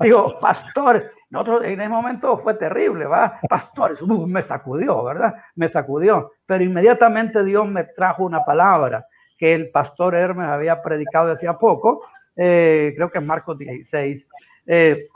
Digo, 0.00 0.38
pastores, 0.40 1.08
nosotros 1.30 1.64
en 1.64 1.80
ese 1.80 1.88
momento 1.88 2.36
fue 2.38 2.54
terrible, 2.54 3.06
¿va? 3.06 3.38
Pastores, 3.48 4.02
uh, 4.02 4.26
me 4.26 4.42
sacudió, 4.42 5.04
¿verdad? 5.04 5.34
Me 5.54 5.68
sacudió, 5.68 6.32
pero 6.46 6.64
inmediatamente 6.64 7.44
Dios 7.44 7.66
me 7.68 7.84
trajo 7.84 8.24
una 8.24 8.44
palabra 8.44 9.06
que 9.36 9.54
el 9.54 9.70
pastor 9.70 10.14
Hermes 10.14 10.46
había 10.46 10.82
predicado 10.82 11.32
hacía 11.32 11.58
poco, 11.58 12.02
eh, 12.36 12.92
creo 12.96 13.10
que 13.10 13.18
es 13.18 13.24
Marcos 13.24 13.58
16, 13.58 14.26
eh, 14.66 15.08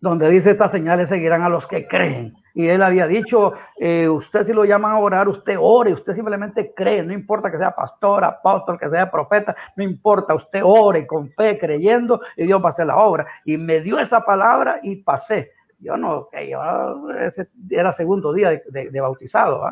donde 0.00 0.30
dice, 0.30 0.50
estas 0.50 0.72
señales 0.72 1.08
seguirán 1.08 1.42
a 1.42 1.48
los 1.48 1.66
que 1.66 1.86
creen 1.86 2.34
y 2.56 2.70
él 2.70 2.82
había 2.82 3.06
dicho, 3.06 3.52
eh, 3.76 4.08
usted 4.08 4.46
si 4.46 4.54
lo 4.54 4.64
llaman 4.64 4.92
a 4.92 4.98
orar, 4.98 5.28
usted 5.28 5.58
ore, 5.60 5.92
usted 5.92 6.14
simplemente 6.14 6.72
cree, 6.74 7.02
no 7.02 7.12
importa 7.12 7.50
que 7.50 7.58
sea 7.58 7.76
pastor, 7.76 8.24
apóstol, 8.24 8.78
que 8.78 8.88
sea 8.88 9.10
profeta, 9.10 9.54
no 9.76 9.84
importa, 9.84 10.32
usted 10.32 10.62
ore 10.64 11.06
con 11.06 11.28
fe, 11.28 11.58
creyendo, 11.58 12.18
y 12.34 12.46
Dios 12.46 12.62
va 12.62 12.68
a 12.68 12.70
hacer 12.70 12.86
la 12.86 12.96
obra. 12.96 13.26
Y 13.44 13.58
me 13.58 13.82
dio 13.82 13.98
esa 13.98 14.24
palabra 14.24 14.80
y 14.82 14.96
pasé. 14.96 15.50
Yo 15.80 15.98
no, 15.98 16.30
que 16.30 16.48
yo, 16.48 17.10
ese 17.20 17.50
era 17.68 17.92
segundo 17.92 18.32
día 18.32 18.58
de, 18.70 19.00
bautizado. 19.02 19.62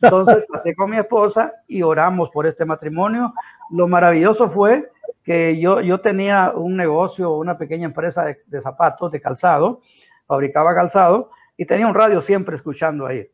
Entonces 0.00 0.42
pasé 0.50 0.74
con 0.74 0.88
mi 0.88 0.96
esposa 0.96 1.52
y 1.68 1.82
oramos 1.82 2.30
por 2.30 2.46
este 2.46 2.64
matrimonio. 2.64 3.34
Lo 3.68 3.86
maravilloso 3.86 4.48
fue 4.48 4.90
que 5.22 5.60
yo, 5.60 5.82
yo 5.82 6.00
tenía 6.00 6.52
un 6.54 6.74
negocio, 6.74 7.32
una 7.34 7.58
pequeña 7.58 7.84
empresa 7.84 8.24
de, 8.24 8.38
de 8.46 8.60
zapatos, 8.62 9.12
de 9.12 9.20
calzado, 9.20 9.82
fabricaba 10.26 10.74
calzado 10.74 11.28
y 11.60 11.66
tenía 11.66 11.86
un 11.86 11.92
radio 11.92 12.22
siempre 12.22 12.56
escuchando 12.56 13.06
ahí. 13.06 13.28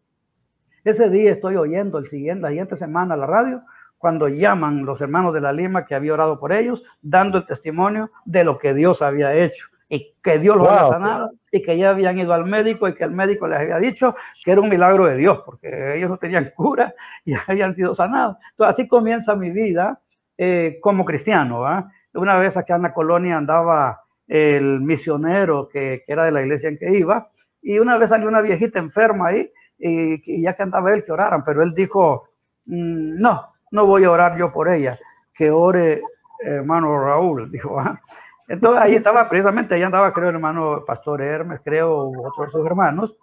Ese 0.83 1.09
día 1.11 1.31
estoy 1.31 1.55
oyendo 1.55 1.97
el 1.99 2.09
siguiente, 2.09 2.43
la 2.43 2.49
siguiente 2.49 2.77
semana 2.77 3.14
la 3.14 3.24
radio, 3.24 3.62
cuando 3.99 4.27
llaman 4.27 4.85
los 4.85 5.01
hermanos 5.01 5.33
de 5.33 5.41
la 5.41 5.53
Lima 5.53 5.85
que 5.85 5.95
había 5.95 6.12
orado 6.12 6.41
por 6.41 6.53
ellos, 6.53 6.83
dando 7.01 7.39
el 7.39 7.47
testimonio 7.47 8.11
de 8.24 8.43
lo 8.43 8.59
que 8.59 8.74
Dios 8.74 9.01
había 9.01 9.33
hecho. 9.33 9.68
y 9.89 10.16
que 10.20 10.41
Dios 10.41 10.57
los 10.57 10.66
había 10.66 10.89
sanado 10.89 11.31
y 11.53 11.62
que 11.62 11.79
ya 11.79 11.91
habían 11.91 12.18
ido 12.18 12.33
al 12.35 12.45
médico 12.47 12.89
y 12.89 12.95
que 12.95 13.05
el 13.05 13.12
médico 13.12 13.47
les 13.47 13.61
había 13.61 13.79
dicho 13.79 14.16
que 14.45 14.51
era 14.51 14.61
un 14.61 14.68
milagro 14.68 15.07
de 15.07 15.16
Dios 15.16 15.43
porque 15.47 15.97
ellos 15.97 16.11
no 16.11 16.16
tenían 16.16 16.51
cura 16.57 16.93
y 17.24 17.33
habían 17.47 17.77
sido 17.77 17.95
sanados. 17.95 18.39
Entonces 18.51 18.74
así 18.74 18.89
comienza 18.89 19.37
mi 19.37 19.51
vida 19.51 20.01
eh, 20.37 20.81
como 20.83 21.05
cristiano. 21.05 21.64
Una 22.12 22.41
vez 22.41 22.57
acá 22.57 22.74
en 22.74 22.83
la 22.83 22.93
colonia 22.93 23.37
andaba 23.37 24.01
el 24.27 24.81
misionero 24.81 25.68
que, 25.68 26.03
que, 26.05 26.12
era 26.12 26.24
de 26.24 26.33
la 26.33 26.43
iglesia 26.43 26.68
en 26.68 26.79
que 26.79 26.91
iba 26.91 27.31
y 27.69 27.81
una 27.81 27.99
vez 27.99 28.11
salió 28.11 28.29
una 28.29 28.43
viejita 28.43 28.79
enferma 28.79 29.31
ahí 29.31 29.53
y, 29.77 30.41
ya 30.41 30.55
que 30.55 30.62
andaba 30.62 30.95
él 30.95 31.05
que 31.05 31.11
oraran, 31.11 31.43
pero 31.45 31.64
él 31.64 31.75
dijo, 31.75 32.29
mm, 32.67 33.21
no, 33.21 33.55
no 33.73 33.87
voy 33.87 34.05
a 34.05 34.11
orar 34.12 34.39
yo 34.39 34.53
por 34.53 34.69
ella, 34.69 34.97
que 35.35 35.51
ore 35.51 36.01
hermano 36.41 36.97
Raúl, 36.97 37.51
dijo, 37.51 37.81
¿ah? 37.81 38.01
Entonces 38.47 38.81
ahí 38.81 38.95
estaba, 38.95 39.29
precisamente 39.29 39.75
ahí 39.75 39.83
andaba, 39.83 40.12
creo, 40.12 40.29
el 40.29 40.37
hermano 40.37 40.85
Pastor 40.87 41.21
Hermes, 41.21 41.61
creo, 41.64 42.12
otros 42.25 42.53
sus 42.53 42.64
hermanos. 42.64 43.17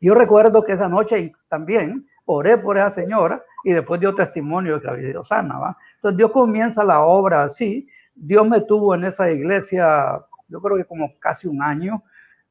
Yo 0.00 0.14
recuerdo 0.14 0.64
que 0.64 0.72
esa 0.72 0.88
noche 0.88 1.30
también 1.48 2.08
oré 2.24 2.56
por 2.56 2.78
esa 2.78 2.88
señora 2.88 3.44
y 3.62 3.74
después 3.74 4.00
dio 4.00 4.14
testimonio 4.14 4.76
de 4.76 4.80
que 4.80 4.88
había 4.88 5.06
sido 5.08 5.22
sana, 5.22 5.58
¿va? 5.58 5.76
Entonces 5.96 6.16
Dios 6.16 6.30
comienza 6.30 6.82
la 6.82 7.00
obra 7.00 7.42
así. 7.42 7.86
Dios 8.14 8.48
me 8.48 8.62
tuvo 8.62 8.94
en 8.94 9.04
esa 9.04 9.30
iglesia, 9.30 10.18
yo 10.48 10.62
creo 10.62 10.78
que 10.78 10.86
como 10.86 11.18
casi 11.18 11.46
un 11.46 11.62
año. 11.62 12.02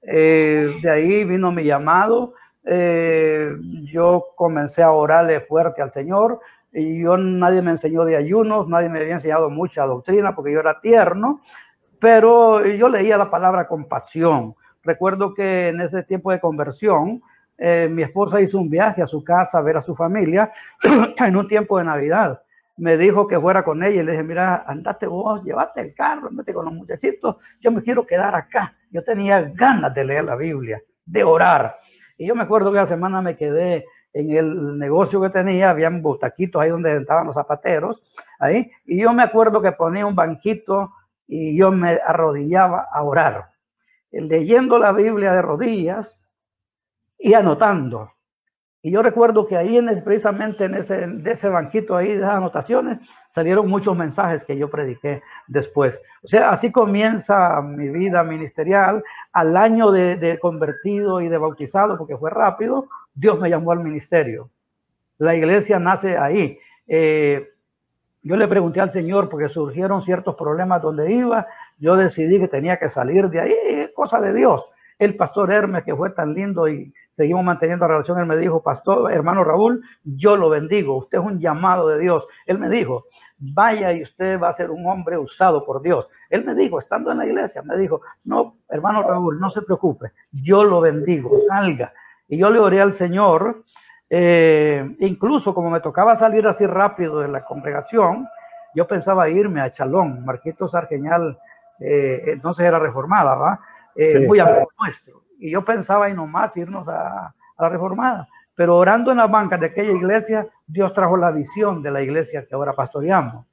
Eh, 0.02 0.72
de 0.82 0.90
ahí 0.90 1.24
vino 1.24 1.52
mi 1.52 1.64
llamado. 1.64 2.34
Eh, 2.66 3.52
yo 3.84 4.28
comencé 4.36 4.84
a 4.84 4.92
orarle 4.92 5.42
fuerte 5.42 5.82
al 5.82 5.92
Señor. 5.92 6.40
Y 6.72 7.02
yo 7.02 7.18
nadie 7.18 7.62
me 7.62 7.72
enseñó 7.72 8.06
de 8.06 8.16
ayunos, 8.16 8.68
nadie 8.68 8.90
me 8.90 9.00
había 9.00 9.14
enseñado 9.14 9.50
mucha 9.50 9.86
doctrina 9.86 10.36
porque 10.36 10.52
yo 10.52 10.60
era 10.60 10.80
tierno 10.80 11.42
pero 12.00 12.66
yo 12.66 12.90
leía 12.90 13.18
la 13.18 13.30
palabra 13.30 13.68
compasión. 13.68 14.56
Recuerdo 14.84 15.34
que 15.34 15.68
en 15.68 15.82
ese 15.82 16.04
tiempo 16.04 16.32
de 16.32 16.40
conversión, 16.40 17.22
eh, 17.58 17.90
mi 17.92 18.02
esposa 18.02 18.42
hizo 18.42 18.58
un 18.58 18.70
viaje 18.70 19.02
a 19.02 19.08
su 19.08 19.24
casa 19.24 19.58
a 19.58 19.62
ver 19.62 19.78
a 19.78 19.82
su 19.82 19.96
familia 19.96 20.52
en 21.18 21.36
un 21.36 21.48
tiempo 21.48 21.78
de 21.78 21.84
Navidad. 21.84 22.42
Me 22.78 22.98
dijo 22.98 23.28
que 23.28 23.38
fuera 23.38 23.64
con 23.64 23.84
ella 23.84 24.02
y 24.02 24.06
le 24.06 24.14
dije, 24.14 24.24
mira, 24.24 24.64
andate 24.66 25.06
vos, 25.06 25.44
llévate 25.44 25.82
el 25.82 25.94
carro, 25.94 26.30
andate 26.30 26.54
con 26.54 26.64
los 26.64 26.74
muchachitos, 26.74 27.36
yo 27.60 27.72
me 27.72 27.82
quiero 27.82 28.06
quedar 28.06 28.34
acá. 28.36 28.74
Yo 28.90 29.04
tenía 29.04 29.42
ganas 29.42 29.94
de 29.94 30.04
leer 30.04 30.26
la 30.26 30.36
Biblia, 30.36 30.82
de 31.06 31.24
orar. 31.24 31.78
Y 32.18 32.28
yo 32.28 32.36
me 32.36 32.44
acuerdo 32.44 32.72
que 32.72 32.78
la 32.78 32.86
semana 32.86 33.22
me 33.22 33.36
quedé 33.38 33.86
en 34.14 34.32
el 34.32 34.78
negocio 34.78 35.22
que 35.22 35.30
tenía, 35.30 35.70
habían 35.70 36.02
botaquitos 36.02 36.62
ahí 36.62 36.70
donde 36.70 36.98
estaban 36.98 37.28
los 37.28 37.36
zapateros, 37.36 38.04
ahí, 38.40 38.72
y 38.86 39.02
yo 39.02 39.14
me 39.14 39.24
acuerdo 39.24 39.62
que 39.62 39.72
ponía 39.72 40.06
un 40.06 40.16
banquito 40.16 40.94
y 41.28 41.56
yo 41.58 41.72
me 41.72 42.00
arrodillaba 42.06 42.88
a 42.92 43.04
orar, 43.04 43.52
leyendo 44.12 44.80
la 44.80 44.92
Biblia 44.92 45.34
de 45.34 45.42
rodillas 45.42 46.20
y 47.18 47.34
anotando. 47.34 48.12
Y 48.82 48.92
yo 48.92 49.02
recuerdo 49.02 49.46
que 49.46 49.58
ahí 49.58 49.78
en 49.78 49.88
precisamente 50.04 50.66
en 50.66 50.76
ese, 50.76 51.50
banquito 51.50 51.98
ahí 51.98 52.08
de 52.08 52.18
esas 52.18 52.36
anotaciones 52.36 53.00
salieron 53.28 53.68
muchos 53.68 53.96
mensajes 53.96 54.46
que 54.46 54.58
yo 54.58 54.70
prediqué 54.70 55.22
después. 55.48 56.02
O 56.24 56.28
sea, 56.28 56.52
así 56.52 56.72
comienza 56.72 57.62
mi 57.62 57.90
vida 57.90 58.24
ministerial. 58.24 59.04
Al 59.34 59.58
año 59.58 59.92
de, 59.92 60.40
convertido 60.42 61.20
y 61.20 61.28
de 61.28 61.38
bautizado, 61.38 61.98
porque 61.98 62.16
fue 62.16 62.30
rápido, 62.30 62.88
Dios 63.14 63.38
me 63.40 63.50
llamó 63.50 63.74
al 63.74 63.80
ministerio. 63.82 64.50
La 65.18 65.36
iglesia 65.36 65.78
nace 65.78 66.18
ahí. 66.18 66.58
Eh, 66.88 67.50
yo 68.22 68.38
le 68.38 68.48
pregunté 68.48 68.80
al 68.80 68.94
Señor 68.94 69.28
porque 69.28 69.50
surgieron 69.50 70.02
ciertos 70.02 70.36
problemas 70.36 70.82
donde 70.82 71.12
iba. 71.12 71.48
Yo 71.80 71.98
decidí 71.98 72.40
que 72.40 72.48
tenía 72.48 72.78
que 72.78 72.88
salir 72.88 73.30
de 73.30 73.42
ahí, 73.42 73.56
cosa 73.94 74.22
de 74.22 74.34
Dios. 74.34 74.70
El 75.00 75.16
pastor 75.16 75.52
Hermes, 75.52 75.84
que 75.84 75.96
fue 75.96 76.12
tan 76.12 76.34
lindo 76.34 76.68
y 76.68 76.94
seguimos 77.12 77.44
manteniendo 77.44 77.88
relación, 77.88 78.20
él 78.20 78.28
me 78.28 78.38
dijo, 78.38 78.62
pastor, 78.62 79.12
hermano 79.12 79.44
Raúl, 79.44 79.82
yo 80.04 80.36
lo 80.36 80.50
bendigo, 80.50 80.98
usted 80.98 81.18
es 81.18 81.24
un 81.24 81.40
llamado 81.40 81.88
de 81.88 82.00
Dios. 82.00 82.28
Él 82.46 82.60
me 82.60 82.70
dijo, 82.70 83.06
vaya 83.38 83.92
y 83.94 84.04
usted 84.04 84.40
va 84.40 84.50
a 84.50 84.54
ser 84.54 84.70
un 84.70 84.86
hombre 84.86 85.18
usado 85.18 85.66
por 85.66 85.82
Dios. 85.82 86.10
Él 86.30 86.46
me 86.46 86.54
dijo, 86.54 86.78
estando 86.78 87.12
en 87.12 87.18
la 87.18 87.26
iglesia, 87.26 87.64
me 87.64 87.78
dijo, 87.78 88.02
no, 88.26 88.58
hermano 88.70 89.02
Raúl, 89.02 89.40
no 89.40 89.50
se 89.50 89.64
preocupe, 89.64 90.12
yo 90.32 90.64
lo 90.64 90.82
bendigo, 90.82 91.36
salga. 91.48 91.92
Y 92.28 92.38
yo 92.38 92.52
le 92.52 92.60
oré 92.60 92.80
al 92.80 92.94
Señor 92.94 93.64
eh, 94.10 94.96
incluso 95.00 95.54
como 95.54 95.70
me 95.70 95.82
tocaba 95.82 96.16
salir 96.16 96.48
así 96.48 96.66
rápido 96.66 97.20
de 97.20 97.28
la 97.28 97.46
congregación, 97.46 98.28
yo 98.74 98.88
pensaba 98.88 99.30
irme 99.30 99.62
a 99.62 99.70
Chalón, 99.70 100.26
Marquitos 100.26 100.74
Argeñal, 100.74 101.38
eh, 101.80 102.24
entonces 102.28 102.66
era 102.66 102.80
reformada, 102.80 103.36
¿va? 103.36 103.60
Eh, 104.00 104.28
muy 104.28 104.40
nuestro. 104.80 105.24
Y 105.40 105.52
yo 105.52 105.64
pensaba 105.64 106.10
y 106.10 106.14
nomás 106.14 106.56
irnos 106.58 106.88
a, 106.88 107.28
a, 107.28 107.34
la 107.58 107.70
reformada. 107.70 108.28
Pero 108.56 108.78
orando 108.78 109.12
en 109.12 109.18
las 109.18 109.30
bancas 109.30 109.60
de 109.60 109.68
aquella 109.68 109.92
iglesia, 109.92 110.48
Dios 110.68 110.94
trajo 110.94 111.18
la 111.18 111.32
visión 111.32 111.82
de 111.82 111.92
la 111.92 112.02
iglesia 112.02 112.46
que 112.46 112.56
ahora 112.56 112.74
pastoreamos. 112.74 113.46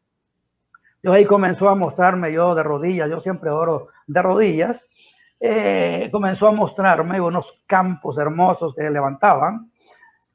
Dios 1.02 1.14
ahí 1.14 1.24
comenzó 1.24 1.68
a 1.68 1.74
mostrarme 1.74 2.32
yo 2.32 2.54
de 2.54 2.62
rodillas, 2.62 3.08
yo 3.08 3.20
siempre 3.20 3.50
oro 3.50 3.88
de 4.06 4.22
rodillas, 4.22 4.84
comenzó 6.10 6.48
a 6.48 6.52
mostrarme 6.52 7.20
unos 7.20 7.62
campos 7.66 8.18
hermosos 8.18 8.74
que 8.74 8.82
se 8.82 8.90
levantaban 8.90 9.70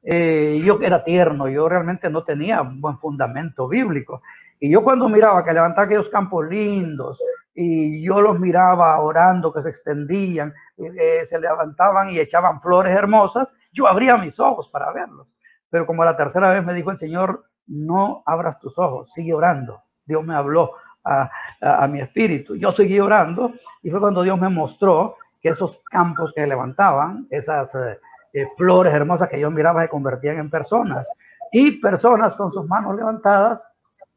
eh, 0.02 0.60
yo 0.64 0.80
era 0.82 1.04
tierno, 1.04 1.48
yo 1.48 1.68
realmente 1.68 2.10
no 2.10 2.24
tenía 2.24 2.60
buen 2.62 2.98
fundamento 2.98 3.68
bíblico. 3.68 4.22
Y 4.58 4.70
yo 4.70 4.82
cuando 4.82 5.08
miraba 5.08 5.44
que 5.44 5.52
levantaban 5.52 5.86
aquellos 5.86 6.08
campos 6.08 6.46
lindos 6.48 7.22
y 7.54 8.02
yo 8.02 8.20
los 8.20 8.38
miraba 8.38 8.98
orando 9.00 9.52
que 9.52 9.62
se 9.62 9.68
extendían, 9.68 10.54
eh, 10.78 11.24
se 11.24 11.38
levantaban 11.38 12.10
y 12.10 12.18
echaban 12.18 12.60
flores 12.60 12.94
hermosas, 12.94 13.52
yo 13.72 13.86
abría 13.86 14.16
mis 14.16 14.38
ojos 14.40 14.68
para 14.68 14.92
verlos. 14.92 15.34
Pero 15.70 15.86
como 15.86 16.04
la 16.04 16.16
tercera 16.16 16.50
vez 16.50 16.64
me 16.64 16.74
dijo 16.74 16.90
el 16.90 16.98
Señor, 16.98 17.44
no 17.66 18.22
abras 18.26 18.58
tus 18.58 18.78
ojos, 18.78 19.12
sigue 19.12 19.32
orando. 19.34 19.82
Dios 20.04 20.24
me 20.24 20.34
habló 20.34 20.72
a, 21.04 21.30
a, 21.60 21.84
a 21.84 21.88
mi 21.88 22.00
espíritu. 22.00 22.56
Yo 22.56 22.72
seguí 22.72 22.98
orando 23.00 23.52
y 23.82 23.90
fue 23.90 24.00
cuando 24.00 24.22
Dios 24.22 24.38
me 24.38 24.48
mostró 24.48 25.16
que 25.40 25.50
esos 25.50 25.80
campos 25.90 26.32
que 26.34 26.46
levantaban, 26.46 27.26
esas... 27.30 27.74
Eh, 27.74 27.98
eh, 28.34 28.48
flores 28.56 28.94
hermosas 28.94 29.28
que 29.28 29.38
yo 29.38 29.50
miraba 29.50 29.82
se 29.82 29.90
convertían 29.90 30.38
en 30.38 30.48
personas 30.48 31.06
y 31.50 31.72
personas 31.72 32.34
con 32.34 32.50
sus 32.50 32.66
manos 32.66 32.96
levantadas 32.96 33.62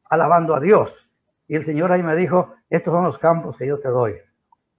alabando 0.09 0.55
a 0.55 0.61
Dios. 0.61 1.09
Y 1.47 1.55
el 1.55 1.65
Señor 1.65 1.91
ahí 1.91 2.01
me 2.01 2.15
dijo, 2.15 2.53
estos 2.69 2.93
son 2.93 3.03
los 3.03 3.17
campos 3.17 3.57
que 3.57 3.67
yo 3.67 3.79
te 3.79 3.89
doy. 3.89 4.15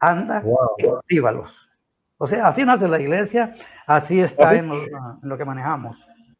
Anda 0.00 0.42
y 0.78 0.84
cultívalos. 0.84 1.70
O 2.18 2.26
sea, 2.26 2.48
así 2.48 2.64
nace 2.64 2.88
la 2.88 3.00
iglesia, 3.00 3.54
así 3.86 4.20
está 4.20 4.54
en 4.54 4.70
lo, 5.22 5.36
que 5.36 5.44
manejamos. 5.44 5.98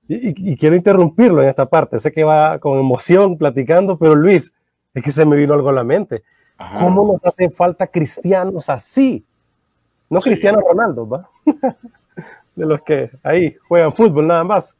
Y, 0.09 0.57
quiero 0.57 0.77
interrumpirlo 0.77 1.43
en 1.43 1.49
esta 1.49 1.67
parte. 1.67 2.01
Sé 2.01 2.13
que 2.13 2.25
va 2.25 2.59
con 2.59 2.79
emoción 2.79 3.37
platicando, 3.37 3.99
pero 3.99 4.15
Luis, 4.15 4.53
es 4.95 5.03
que 5.03 5.13
se 5.13 5.27
me 5.27 5.37
vino 5.37 5.55
algo 5.55 5.69
a 5.69 5.75
la 5.75 5.85
mente. 5.85 6.23
¿Cómo 6.81 7.13
nos 7.13 7.25
hacen 7.25 7.53
falta 7.53 7.87
cristianos 7.87 8.71
así? 8.71 9.25
No 10.09 10.21
cristianos 10.21 10.63
Ronaldo, 10.67 11.07
¿va? 11.07 11.29
de 12.57 12.65
los 12.67 12.81
que 12.81 13.11
ahí 13.23 13.55
juegan 13.69 13.93
fútbol 13.93 14.27
nada 14.27 14.43
más, 14.43 14.79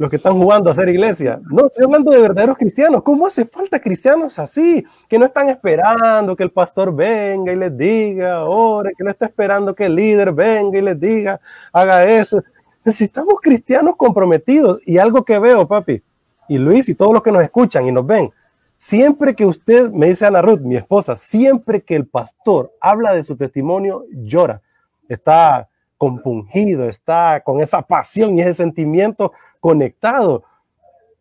los 0.00 0.08
que 0.08 0.16
están 0.16 0.32
jugando 0.32 0.70
a 0.70 0.74
ser 0.74 0.88
iglesia. 0.88 1.38
No, 1.50 1.66
estoy 1.66 1.84
hablando 1.84 2.10
de 2.10 2.22
verdaderos 2.22 2.56
cristianos. 2.56 3.02
¿Cómo 3.02 3.26
hace 3.26 3.44
falta 3.44 3.78
cristianos 3.78 4.38
así? 4.38 4.82
Que 5.06 5.18
no 5.18 5.26
están 5.26 5.50
esperando 5.50 6.34
que 6.34 6.42
el 6.42 6.50
pastor 6.50 6.96
venga 6.96 7.52
y 7.52 7.56
les 7.56 7.76
diga, 7.76 8.46
ore, 8.46 8.94
que 8.96 9.04
no 9.04 9.10
está 9.10 9.26
esperando 9.26 9.74
que 9.74 9.84
el 9.84 9.94
líder 9.94 10.32
venga 10.32 10.78
y 10.78 10.80
les 10.80 10.98
diga, 10.98 11.38
haga 11.70 12.02
eso. 12.06 12.42
Necesitamos 12.82 13.34
cristianos 13.42 13.94
comprometidos. 13.96 14.80
Y 14.86 14.96
algo 14.96 15.22
que 15.22 15.38
veo, 15.38 15.68
papi, 15.68 16.02
y 16.48 16.56
Luis 16.56 16.88
y 16.88 16.94
todos 16.94 17.12
los 17.12 17.22
que 17.22 17.30
nos 17.30 17.42
escuchan 17.42 17.86
y 17.86 17.92
nos 17.92 18.06
ven, 18.06 18.30
siempre 18.76 19.36
que 19.36 19.44
usted, 19.44 19.90
me 19.90 20.06
dice 20.06 20.24
Ana 20.24 20.40
Ruth, 20.40 20.60
mi 20.60 20.76
esposa, 20.76 21.18
siempre 21.18 21.82
que 21.82 21.94
el 21.94 22.06
pastor 22.06 22.72
habla 22.80 23.12
de 23.12 23.22
su 23.22 23.36
testimonio, 23.36 24.06
llora. 24.10 24.62
Está 25.10 25.68
compungido, 26.00 26.86
está 26.86 27.42
con 27.44 27.60
esa 27.60 27.82
pasión 27.82 28.38
y 28.38 28.40
ese 28.40 28.54
sentimiento 28.54 29.34
conectado, 29.60 30.44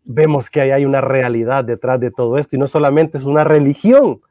vemos 0.05 0.49
que 0.49 0.61
ahí 0.61 0.71
hay 0.71 0.85
una 0.85 1.01
realidad 1.01 1.65
detrás 1.65 1.99
de 1.99 2.11
todo 2.11 2.37
esto 2.37 2.55
y 2.55 2.59
no 2.59 2.65
solamente 2.65 3.17
es 3.17 3.25
una 3.25 3.43
religión, 3.43 4.21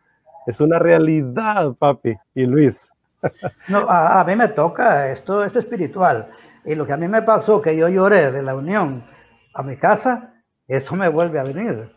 es 0.47 0.63
una 0.63 0.79
realidad, 0.79 1.75
papi 1.79 2.17
y 2.35 2.47
Luis. 2.47 2.91
No, 3.69 3.81
a, 3.91 4.25
mí 4.25 4.37
me 4.37 4.49
toca, 4.49 5.11
esto 5.11 5.45
es 5.45 5.55
espiritual. 5.55 6.31
Y 6.65 6.75
lo 6.75 6.87
que 6.87 6.95
a 6.95 6.97
mí 6.97 7.09
me 7.09 7.21
pasó, 7.21 7.61
que 7.61 7.77
yo 7.77 7.89
lloré 7.89 8.33
de 8.33 8.43
la 8.43 8.55
unión 8.55 9.05
a 9.53 9.63
mi 9.63 9.77
casa, 9.77 10.33
eso 10.67 10.97
me 10.97 11.09
vuelve 11.09 11.41
a 11.41 11.43
venir. 11.43 11.95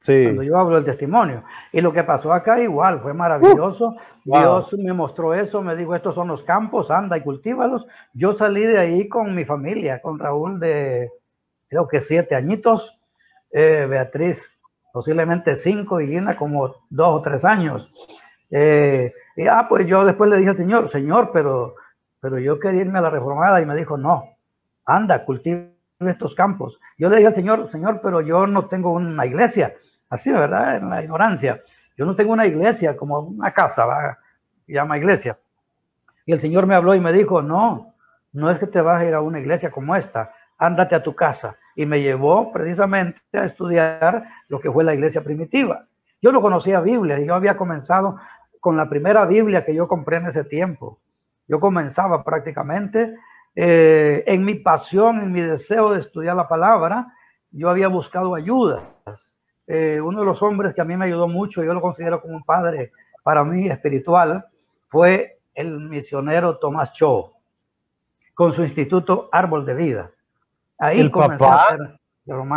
Sí. 0.00 0.24
Cuando 0.24 0.42
yo 0.42 0.56
hablo 0.56 0.76
del 0.76 0.84
testimonio. 0.84 1.42
Y 1.72 1.80
lo 1.80 1.92
que 1.92 2.04
pasó 2.04 2.32
acá 2.32 2.60
igual, 2.60 3.00
fue 3.00 3.14
maravilloso. 3.14 3.96
Uh, 4.24 4.38
Dios 4.38 4.74
me 4.78 4.92
mostró 4.92 5.34
eso, 5.34 5.62
me 5.62 5.74
dijo, 5.74 5.94
estos 5.94 6.14
son 6.14 6.28
los 6.28 6.42
campos, 6.42 6.90
anda 6.90 7.16
y 7.16 7.22
cultívalos. 7.22 7.86
Yo 8.12 8.32
salí 8.32 8.64
de 8.64 8.78
ahí 8.78 9.08
con 9.08 9.34
mi 9.34 9.44
familia, 9.44 10.00
con 10.00 10.18
Raúl 10.18 10.60
de, 10.60 11.10
creo 11.68 11.88
que 11.88 12.00
siete 12.00 12.34
añitos, 12.34 12.98
eh, 13.50 13.86
Beatriz 13.88 14.42
posiblemente 14.92 15.54
cinco 15.54 16.00
y 16.00 16.08
Gina 16.08 16.36
como 16.36 16.74
dos 16.90 17.14
o 17.14 17.22
tres 17.22 17.44
años. 17.44 17.92
Eh, 18.50 19.12
y 19.36 19.46
ah, 19.46 19.66
pues 19.68 19.86
yo 19.86 20.04
después 20.04 20.30
le 20.30 20.38
dije 20.38 20.50
al 20.50 20.56
Señor, 20.56 20.88
Señor, 20.88 21.30
pero, 21.32 21.74
pero 22.20 22.38
yo 22.38 22.58
quería 22.58 22.80
irme 22.80 22.98
a 22.98 23.02
la 23.02 23.10
reformada 23.10 23.60
y 23.60 23.66
me 23.66 23.76
dijo, 23.76 23.96
no, 23.96 24.24
anda, 24.84 25.24
cultiva 25.24 25.66
estos 26.00 26.34
campos. 26.34 26.80
Yo 26.96 27.08
le 27.08 27.16
dije 27.16 27.28
al 27.28 27.34
Señor, 27.34 27.68
Señor, 27.70 28.00
pero 28.02 28.20
yo 28.20 28.46
no 28.46 28.66
tengo 28.66 28.92
una 28.92 29.26
iglesia, 29.26 29.74
así, 30.08 30.32
¿verdad? 30.32 30.76
En 30.76 30.90
la 30.90 31.02
ignorancia. 31.02 31.62
Yo 31.96 32.06
no 32.06 32.14
tengo 32.14 32.32
una 32.32 32.46
iglesia 32.46 32.96
como 32.96 33.18
una 33.20 33.52
casa, 33.52 33.84
¿va? 33.84 34.18
llama 34.66 34.98
iglesia. 34.98 35.38
Y 36.26 36.32
el 36.32 36.40
Señor 36.40 36.66
me 36.66 36.74
habló 36.74 36.94
y 36.94 37.00
me 37.00 37.12
dijo, 37.12 37.42
no, 37.42 37.94
no 38.32 38.50
es 38.50 38.58
que 38.58 38.66
te 38.66 38.80
vas 38.80 39.00
a 39.00 39.04
ir 39.06 39.14
a 39.14 39.22
una 39.22 39.40
iglesia 39.40 39.70
como 39.70 39.96
esta, 39.96 40.32
ándate 40.58 40.94
a 40.94 41.02
tu 41.02 41.14
casa. 41.14 41.56
Y 41.74 41.86
me 41.86 42.00
llevó 42.00 42.52
precisamente 42.52 43.20
a 43.32 43.44
estudiar 43.44 44.24
lo 44.48 44.60
que 44.60 44.70
fue 44.70 44.84
la 44.84 44.94
iglesia 44.94 45.22
primitiva. 45.22 45.86
Yo 46.20 46.32
no 46.32 46.42
conocía 46.42 46.80
Biblia, 46.80 47.18
yo 47.20 47.34
había 47.34 47.56
comenzado 47.56 48.18
con 48.60 48.76
la 48.76 48.88
primera 48.88 49.24
Biblia 49.24 49.64
que 49.64 49.74
yo 49.74 49.88
compré 49.88 50.18
en 50.18 50.26
ese 50.26 50.44
tiempo. 50.44 51.00
Yo 51.46 51.60
comenzaba 51.60 52.24
prácticamente 52.24 53.14
eh, 53.54 54.24
en 54.26 54.44
mi 54.44 54.54
pasión, 54.54 55.20
en 55.20 55.32
mi 55.32 55.40
deseo 55.40 55.92
de 55.92 56.00
estudiar 56.00 56.36
la 56.36 56.48
palabra, 56.48 57.14
yo 57.50 57.70
había 57.70 57.88
buscado 57.88 58.34
ayuda. 58.34 58.82
Eh, 59.70 60.00
uno 60.02 60.20
de 60.20 60.24
los 60.24 60.42
hombres 60.42 60.72
que 60.72 60.80
a 60.80 60.84
mí 60.84 60.96
me 60.96 61.04
ayudó 61.04 61.28
mucho, 61.28 61.62
yo 61.62 61.74
lo 61.74 61.82
considero 61.82 62.22
como 62.22 62.34
un 62.34 62.42
padre 62.42 62.90
para 63.22 63.44
mí 63.44 63.68
espiritual, 63.68 64.46
fue 64.86 65.40
el 65.54 65.78
misionero 65.78 66.56
Tomás 66.56 66.94
Cho, 66.94 67.34
con 68.32 68.54
su 68.54 68.62
instituto 68.62 69.28
Árbol 69.30 69.66
de 69.66 69.74
Vida. 69.74 70.10
Ahí 70.78 71.00
el 71.00 71.10
papá 71.10 71.76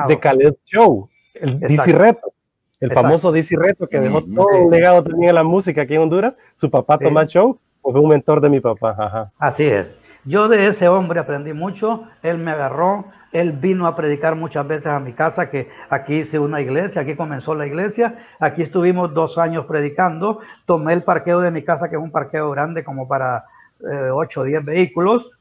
de 0.07 0.20
Caleb 0.20 0.57
Cho, 0.64 1.09
el 1.36 1.59
DC 1.59 1.91
Reto, 1.91 2.32
el 2.80 2.93
famoso 2.93 3.32
DC 3.34 3.57
Reto 3.57 3.88
que 3.88 3.99
dejó 3.99 4.22
todo 4.24 4.47
un 4.47 4.72
legado 4.72 5.03
también 5.03 5.30
en 5.30 5.36
la 5.36 5.43
música 5.43 5.82
aquí 5.82 5.95
en 5.95 6.03
Honduras. 6.03 6.38
Su 6.55 6.72
papá 6.72 6.97
Tomás 6.97 7.28
Cho 7.28 7.59
fue 7.82 7.99
un 7.99 8.07
mentor 8.07 8.39
de 8.39 8.49
mi 8.49 8.62
papá. 8.62 9.32
Así 9.38 9.66
es. 9.66 9.93
Yo 10.24 10.47
de 10.47 10.68
ese 10.68 10.88
hombre 10.88 11.20
aprendí 11.20 11.51
mucho, 11.51 12.03
él 12.22 12.38
me 12.38 12.51
agarró, 12.51 13.05
él 13.32 13.53
vino 13.53 13.88
a 13.88 13.95
predicar 13.95 14.36
muchas 14.36 14.67
veces 14.67 14.88
a 14.88 14.99
mi 14.99 15.13
casa, 15.13 15.49
que 15.49 15.69
aquí 15.89 16.15
hice 16.15 16.39
una 16.39 16.61
iglesia, 16.61 17.01
aquí 17.01 17.15
comenzó 17.15 17.55
la 17.55 17.65
iglesia, 17.65 18.15
aquí 18.39 18.61
estuvimos 18.61 19.13
dos 19.13 19.38
años 19.38 19.65
predicando, 19.65 20.39
tomé 20.65 20.93
el 20.93 21.03
parqueo 21.03 21.39
de 21.39 21.51
mi 21.51 21.63
casa, 21.63 21.89
que 21.89 21.95
es 21.95 22.01
un 22.01 22.11
parqueo 22.11 22.51
grande 22.51 22.84
como 22.84 23.07
para 23.07 23.45
8 23.79 24.41
o 24.41 24.43
10 24.43 24.65
vehículos, 24.65 25.32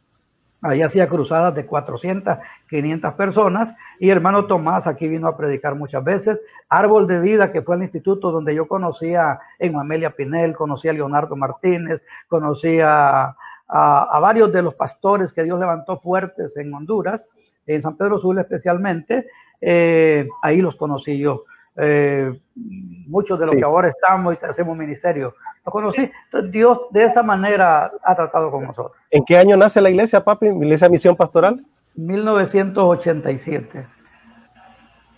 ahí 0.62 0.82
hacía 0.82 1.08
cruzadas 1.08 1.54
de 1.54 1.66
400, 1.66 2.38
500 2.68 3.14
personas, 3.14 3.74
y 3.98 4.10
hermano 4.10 4.46
Tomás 4.46 4.86
aquí 4.86 5.08
vino 5.08 5.26
a 5.26 5.36
predicar 5.36 5.74
muchas 5.74 6.04
veces, 6.04 6.40
Árbol 6.68 7.06
de 7.06 7.18
Vida, 7.18 7.50
que 7.50 7.62
fue 7.62 7.76
el 7.76 7.82
instituto 7.82 8.30
donde 8.30 8.54
yo 8.54 8.68
conocía 8.68 9.32
a 9.32 9.40
Amelia 9.60 10.10
Pinel, 10.10 10.54
conocí 10.54 10.88
a 10.88 10.92
Leonardo 10.92 11.34
Martínez, 11.34 12.04
conocí 12.28 12.78
a 12.80 13.34
a, 13.70 14.18
varios 14.20 14.52
de 14.52 14.62
los 14.62 14.74
pastores 14.74 15.32
que 15.32 15.44
Dios 15.44 15.58
levantó 15.58 15.98
fuertes 15.98 16.56
en 16.56 16.72
Honduras, 16.74 17.28
en 17.74 17.82
San 17.82 17.96
Pedro 17.96 18.18
Sula 18.18 18.42
especialmente, 18.42 19.26
eh, 19.60 20.26
ahí 20.42 20.60
los 20.60 20.76
conocí 20.76 21.18
yo. 21.18 21.44
Eh, 21.76 22.32
muchos 22.54 23.38
de 23.38 23.46
los 23.46 23.54
que 23.54 23.62
ahora 23.62 23.88
estamos 23.88 24.36
y 24.40 24.44
hacemos 24.44 24.76
ministerio, 24.76 25.34
lo 25.64 25.72
conocí. 25.72 26.10
Entonces, 26.24 26.50
Dios 26.50 26.78
de 26.90 27.04
esa 27.04 27.22
manera 27.22 27.90
ha 28.02 28.16
tratado 28.16 28.50
con 28.50 28.64
nosotros. 28.64 28.96
¿En 29.10 29.24
qué 29.24 29.38
año 29.38 29.56
nace 29.56 29.80
la 29.80 29.90
iglesia, 29.90 30.22
papi? 30.24 30.46
¿Iglesia 30.46 30.88
Misión 30.88 31.16
Pastoral? 31.16 31.64
1987. 31.94 33.86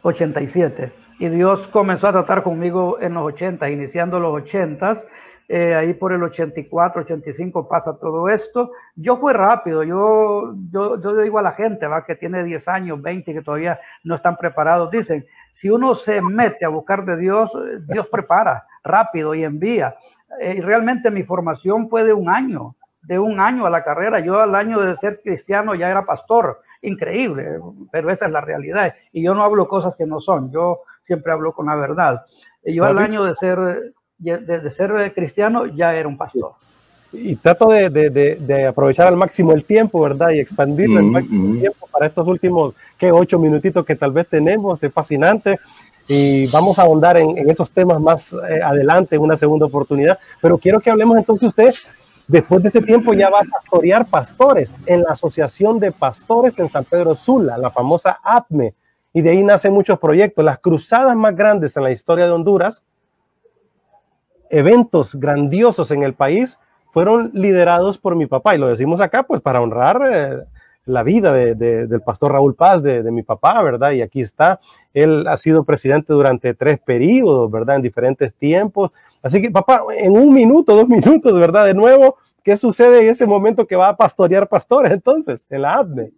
87. 0.03 0.93
Y 1.19 1.29
Dios 1.29 1.69
comenzó 1.69 2.09
a 2.09 2.13
tratar 2.13 2.43
conmigo 2.43 2.99
en 3.01 3.15
los 3.15 3.25
80, 3.25 3.71
iniciando 3.71 4.19
los 4.21 4.35
80 4.43 5.03
eh, 5.49 5.75
ahí 5.75 5.95
por 5.95 6.13
el 6.13 6.23
84, 6.23 7.03
85 7.03 7.69
pasa 7.69 7.99
todo 7.99 8.29
esto. 8.29 8.73
Yo 8.97 9.17
fui 9.19 9.33
rápido, 9.33 9.83
yo, 9.83 10.55
yo, 10.71 11.01
yo 11.01 11.15
digo 11.17 11.39
a 11.39 11.43
la 11.43 11.53
gente 11.53 11.87
¿va? 11.87 12.05
que 12.05 12.17
tiene 12.17 12.43
10 12.43 12.69
años, 12.69 13.03
20, 13.03 13.33
que 13.33 13.43
todavía 13.43 13.81
no 14.05 14.15
están 14.15 14.37
preparados, 14.37 14.91
dicen, 14.91 15.27
si 15.51 15.69
uno 15.69 15.95
se 15.95 16.23
mete 16.23 16.65
a 16.65 16.69
buscar 16.69 17.05
de 17.05 17.17
Dios, 17.17 17.53
Dios 17.87 18.07
prepara 18.09 18.67
rápido 18.83 19.35
y 19.35 19.45
envía. 19.45 19.97
Eh, 20.41 20.55
y 20.59 20.61
realmente 20.61 21.11
mi 21.11 21.23
formación 21.23 21.89
fue 21.89 22.05
de 22.05 22.13
un 22.13 22.29
año, 22.29 22.75
de 23.03 23.19
un 23.19 23.41
año 23.41 23.67
a 23.67 23.71
la 23.71 23.85
carrera. 23.85 24.21
Yo 24.21 24.41
al 24.41 24.55
año 24.55 24.81
de 24.81 24.97
ser 24.97 25.21
cristiano 25.23 25.75
ya 25.75 25.91
era 25.91 26.07
pastor. 26.07 26.61
Increíble, 26.81 27.61
pero 27.93 28.11
esa 28.11 28.27
es 28.27 28.33
la 28.33 28.41
realidad. 28.41 28.95
Y 29.13 29.23
yo 29.23 29.35
no 29.35 29.45
hablo 29.45 29.69
cosas 29.69 29.95
que 29.95 30.07
no 30.07 30.19
son, 30.19 30.51
yo 30.51 30.81
siempre 31.01 31.33
hablo 31.33 31.53
con 31.53 31.67
la 31.67 31.77
verdad. 31.77 32.25
Y 32.65 32.75
yo 32.75 32.85
al 32.85 32.99
año 32.99 33.25
de 33.25 33.35
ser 33.37 33.95
de, 34.23 34.71
ser 34.71 35.13
cristiano 35.15 35.67
ya 35.67 35.95
era 35.95 36.09
un 36.09 36.17
pastor. 36.17 36.53
Y 37.13 37.37
trato 37.37 37.69
de, 37.69 38.67
aprovechar 38.67 39.09
al 39.09 39.17
máximo 39.17 39.53
el 39.53 39.65
tiempo, 39.65 40.01
¿verdad? 40.01 40.31
Y 40.31 40.41
expandirlo 40.41 40.99
al 40.99 41.05
máximo 41.05 41.59
tiempo 41.59 41.87
para 41.93 42.07
estos 42.07 42.27
últimos, 42.27 42.75
¿qué? 42.97 43.13
Ocho 43.13 43.39
minutitos 43.39 43.85
que 43.85 43.97
tal 43.97 44.13
vez 44.13 44.29
tenemos. 44.29 44.83
Es 44.83 44.93
fascinante. 44.93 45.59
Y 46.09 46.47
vamos 46.51 46.79
a 46.79 46.83
ahondar 46.83 47.17
en, 47.19 47.51
esos 47.51 47.71
temas 47.71 48.01
más 48.01 48.33
eh, 48.33 48.61
adelante, 48.63 49.17
en 49.17 49.23
una 49.23 49.37
segunda 49.37 49.67
oportunidad. 49.67 50.19
Pero 50.41 50.57
quiero 50.57 50.81
que 50.81 50.91
hablemos 50.91 51.19
entonces 51.19 51.49
usted, 51.49 51.75
después 52.27 52.63
de 52.63 52.69
este 52.69 52.81
tiempo 52.81 53.13
ya 53.13 53.29
va 53.29 53.41
a 53.41 53.61
pastorear 53.61 54.07
pastores 54.07 54.77
en 54.87 55.03
la 55.03 55.11
Asociación 55.11 55.79
de 55.79 55.93
Pastores 55.93 56.59
en 56.59 56.71
San 56.71 56.85
Pedro 56.85 57.15
Sula, 57.15 57.59
la 57.59 57.71
famosa 57.71 58.19
APME. 58.25 58.75
Y 59.13 59.21
de 59.21 59.31
ahí 59.31 59.43
nacen 59.43 59.75
muchos 59.75 59.99
proyectos. 59.99 60.43
Las 60.43 60.59
cruzadas 60.59 61.15
más 61.15 61.37
grandes 61.37 61.77
en 61.77 61.85
la 61.85 61.91
historia 61.91 62.25
de 62.25 62.33
Honduras 62.33 62.85
eventos 64.53 65.17
grandiosos 65.17 65.91
en 65.91 66.05
el 66.05 66.15
país 66.15 66.61
fueron 66.91 67.31
liderados 67.33 67.99
por 67.99 68.15
mi 68.15 68.27
papá. 68.27 68.55
Y 68.55 68.59
lo 68.59 68.69
decimos 68.69 69.01
acá, 69.01 69.25
pues 69.25 69.41
para 69.41 69.61
honrar 69.61 70.01
eh, 70.13 70.45
la 70.85 71.03
vida 71.03 71.33
del 71.33 72.03
pastor 72.03 72.33
Raúl 72.33 72.55
Paz, 72.55 72.83
de, 72.83 73.03
mi 73.11 73.23
papá, 73.23 73.63
¿verdad? 73.63 73.93
Y 73.93 74.03
aquí 74.03 74.21
está. 74.21 74.61
Él 74.93 75.27
ha 75.27 75.39
sido 75.39 75.65
presidente 75.65 76.13
durante 76.13 76.53
tres 76.55 76.79
periodos, 76.79 77.51
¿verdad? 77.51 77.77
En 77.77 77.83
diferentes 77.83 78.35
tiempos. 78.35 78.91
Así 79.23 79.41
que, 79.41 79.51
papá, 79.51 79.83
en 79.97 80.17
un 80.17 80.33
minuto, 80.33 80.77
dos 80.77 80.89
minutos, 80.89 81.33
¿verdad? 81.39 81.65
De 81.67 81.75
nuevo, 81.75 82.17
¿qué 82.45 82.59
sucede 82.59 83.05
en 83.05 83.11
ese 83.11 83.27
momento 83.27 83.67
que 83.67 83.77
va 83.77 83.89
a 83.89 83.97
pastorear 83.97 84.49
pastores 84.49 84.93
entonces 84.93 85.47
en 85.51 85.63
la 85.63 85.77
ADME? 85.77 86.13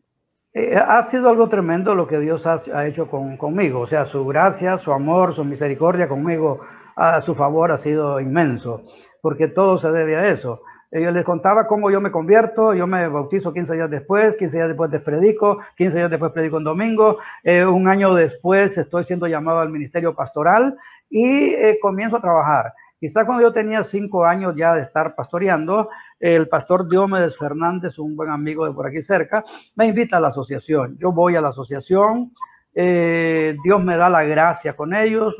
Eh, 0.55 0.76
ha 0.76 1.03
sido 1.05 1.28
algo 1.28 1.49
tremendo 1.49 1.95
lo 1.95 2.07
que 2.07 2.18
Dios 2.18 2.47
ha, 2.47 2.62
ha 2.72 2.87
hecho 2.87 3.09
con, 3.09 3.37
conmigo, 3.37 3.80
o 3.80 3.87
sea, 3.89 4.07
su 4.07 4.24
gracia, 4.24 4.78
su 4.78 4.93
amor, 4.93 5.35
su 5.35 5.45
misericordia 5.45 6.09
conmigo 6.09 6.61
a 6.97 7.20
su 7.20 7.34
favor 7.34 7.72
ha 7.72 7.78
sido 7.78 8.20
inmenso, 8.20 8.82
porque 9.20 9.49
todo 9.49 9.78
se 9.78 9.90
debe 9.90 10.16
a 10.16 10.28
eso. 10.28 10.62
Yo 10.92 11.11
les 11.11 11.24
contaba 11.24 11.66
cómo 11.66 11.90
yo 11.90 12.01
me 12.01 12.12
convierto, 12.12 12.72
yo 12.72 12.86
me 12.86 13.09
bautizo 13.09 13.53
15 13.53 13.74
días 13.74 13.90
después, 13.90 14.36
15 14.36 14.57
días 14.57 14.68
después 14.68 14.90
predico, 15.01 15.59
15 15.76 15.97
días 15.97 16.11
después 16.11 16.30
predico 16.30 16.59
en 16.59 16.64
domingo, 16.64 17.18
eh, 17.42 17.64
un 17.64 17.88
año 17.88 18.14
después 18.14 18.78
estoy 18.78 19.03
siendo 19.03 19.26
llamado 19.26 19.59
al 19.59 19.70
ministerio 19.70 20.14
pastoral 20.14 20.76
y 21.11 21.49
eh, 21.49 21.78
comienzo 21.82 22.18
a 22.18 22.20
trabajar. 22.20 22.72
Quizá 23.01 23.26
cuando 23.26 23.42
yo 23.42 23.53
tenía 23.53 23.82
cinco 23.82 24.24
años 24.24 24.55
ya 24.57 24.72
de 24.72 24.82
estar 24.82 25.16
pastoreando, 25.16 25.90
el 26.20 26.49
pastor 26.49 26.88
Diomedes 26.88 27.36
Fernández, 27.36 27.99
un 27.99 28.14
buen 28.14 28.30
amigo 28.30 28.64
de 28.64 28.72
por 28.72 28.86
aquí 28.86 29.03
cerca, 29.03 29.45
me 29.74 29.86
invita 29.86 30.18
a 30.18 30.20
la 30.20 30.28
asociación. 30.28 30.97
Yo 30.97 31.11
voy 31.11 31.34
a 31.34 31.40
la 31.40 31.49
asociación, 31.49 32.32
eh, 32.72 33.57
Dios 33.64 33.82
me 33.82 33.97
da 33.97 34.09
la 34.09 34.22
gracia 34.22 34.76
con 34.76 34.95
ellos, 34.95 35.34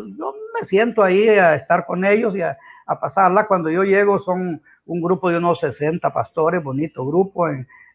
me 0.55 0.67
siento 0.67 1.03
ahí 1.03 1.29
a 1.29 1.55
estar 1.55 1.85
con 1.85 2.05
ellos 2.05 2.37
y 2.37 2.43
a, 2.43 2.57
pasarla. 3.01 3.47
Cuando 3.47 3.71
yo 3.71 3.83
llego 3.83 4.19
son 4.19 4.63
un 4.87 5.01
grupo 5.01 5.31
de 5.31 5.39
unos 5.39 5.61
60 5.61 6.13
pastores, 6.13 6.63
bonito 6.63 7.07
grupo, 7.07 7.47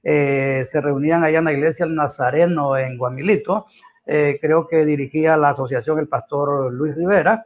eh, 0.04 0.64
se 0.66 0.82
reunían 0.82 1.24
allá 1.24 1.40
en 1.40 1.46
la 1.46 1.54
iglesia 1.54 1.86
El 1.86 1.96
Nazareno 1.96 2.76
en 2.76 2.98
Guamilito, 2.98 3.68
eh, 4.06 4.40
creo 4.42 4.68
que 4.68 4.86
dirigía 4.86 5.38
la 5.38 5.50
asociación 5.50 6.00
el 6.00 6.08
pastor 6.08 6.74
Luis 6.74 6.96
Rivera, 6.96 7.46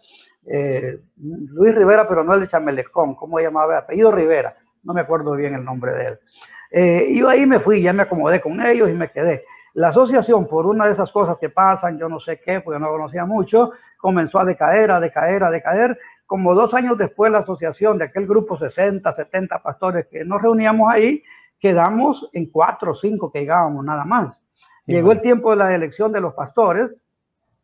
Luis 1.17 1.75
Rivera, 1.75 2.07
pero 2.07 2.23
no 2.23 2.33
el 2.33 2.41
de 2.41 2.47
Chamelecón, 2.47 3.15
¿cómo 3.15 3.39
llamaba? 3.39 3.77
Apellido 3.77 4.11
Rivera, 4.11 4.55
no 4.83 4.93
me 4.93 5.01
acuerdo 5.01 5.33
bien 5.33 5.55
el 5.55 5.63
nombre 5.65 5.91
de 5.93 6.07
él. 6.07 7.17
yo 7.17 7.27
ahí 7.27 7.45
me 7.45 7.59
fui, 7.59 7.81
ya 7.81 7.91
me 7.91 8.03
acomodé 8.03 8.39
con 8.39 8.59
ellos 8.65 8.89
y 8.89 8.93
me 8.93 9.11
quedé. 9.11 9.43
La 9.73 9.87
asociación, 9.87 10.47
por 10.47 10.67
una 10.67 10.85
de 10.85 10.91
esas 10.91 11.11
cosas 11.11 11.37
que 11.39 11.49
pasan, 11.49 11.97
yo 11.97 12.07
no 12.07 12.19
sé 12.19 12.39
qué, 12.39 12.61
porque 12.61 12.79
no 12.79 12.89
conocía 12.89 13.25
mucho, 13.25 13.71
comenzó 13.97 14.39
a 14.39 14.45
decaer, 14.45 14.91
a 14.91 14.99
decaer, 14.99 15.43
a 15.43 15.49
decaer. 15.49 15.97
Como 16.27 16.53
dos 16.53 16.75
años 16.75 16.95
después, 16.97 17.31
la 17.31 17.39
asociación 17.39 17.97
de 17.97 18.05
aquel 18.05 18.27
grupo 18.27 18.55
60, 18.55 19.11
70 19.11 19.63
pastores 19.63 20.05
que 20.07 20.23
nos 20.23 20.41
reuníamos 20.41 20.93
ahí, 20.93 21.23
quedamos 21.59 22.29
en 22.33 22.47
cuatro 22.51 22.91
o 22.91 22.95
cinco 22.95 23.31
que 23.31 23.39
llegábamos 23.39 23.83
nada 23.83 24.05
más. 24.05 24.37
Llegó 24.85 25.11
el 25.11 25.21
tiempo 25.21 25.51
de 25.51 25.55
la 25.55 25.73
elección 25.73 26.11
de 26.11 26.21
los 26.21 26.33
pastores 26.33 26.95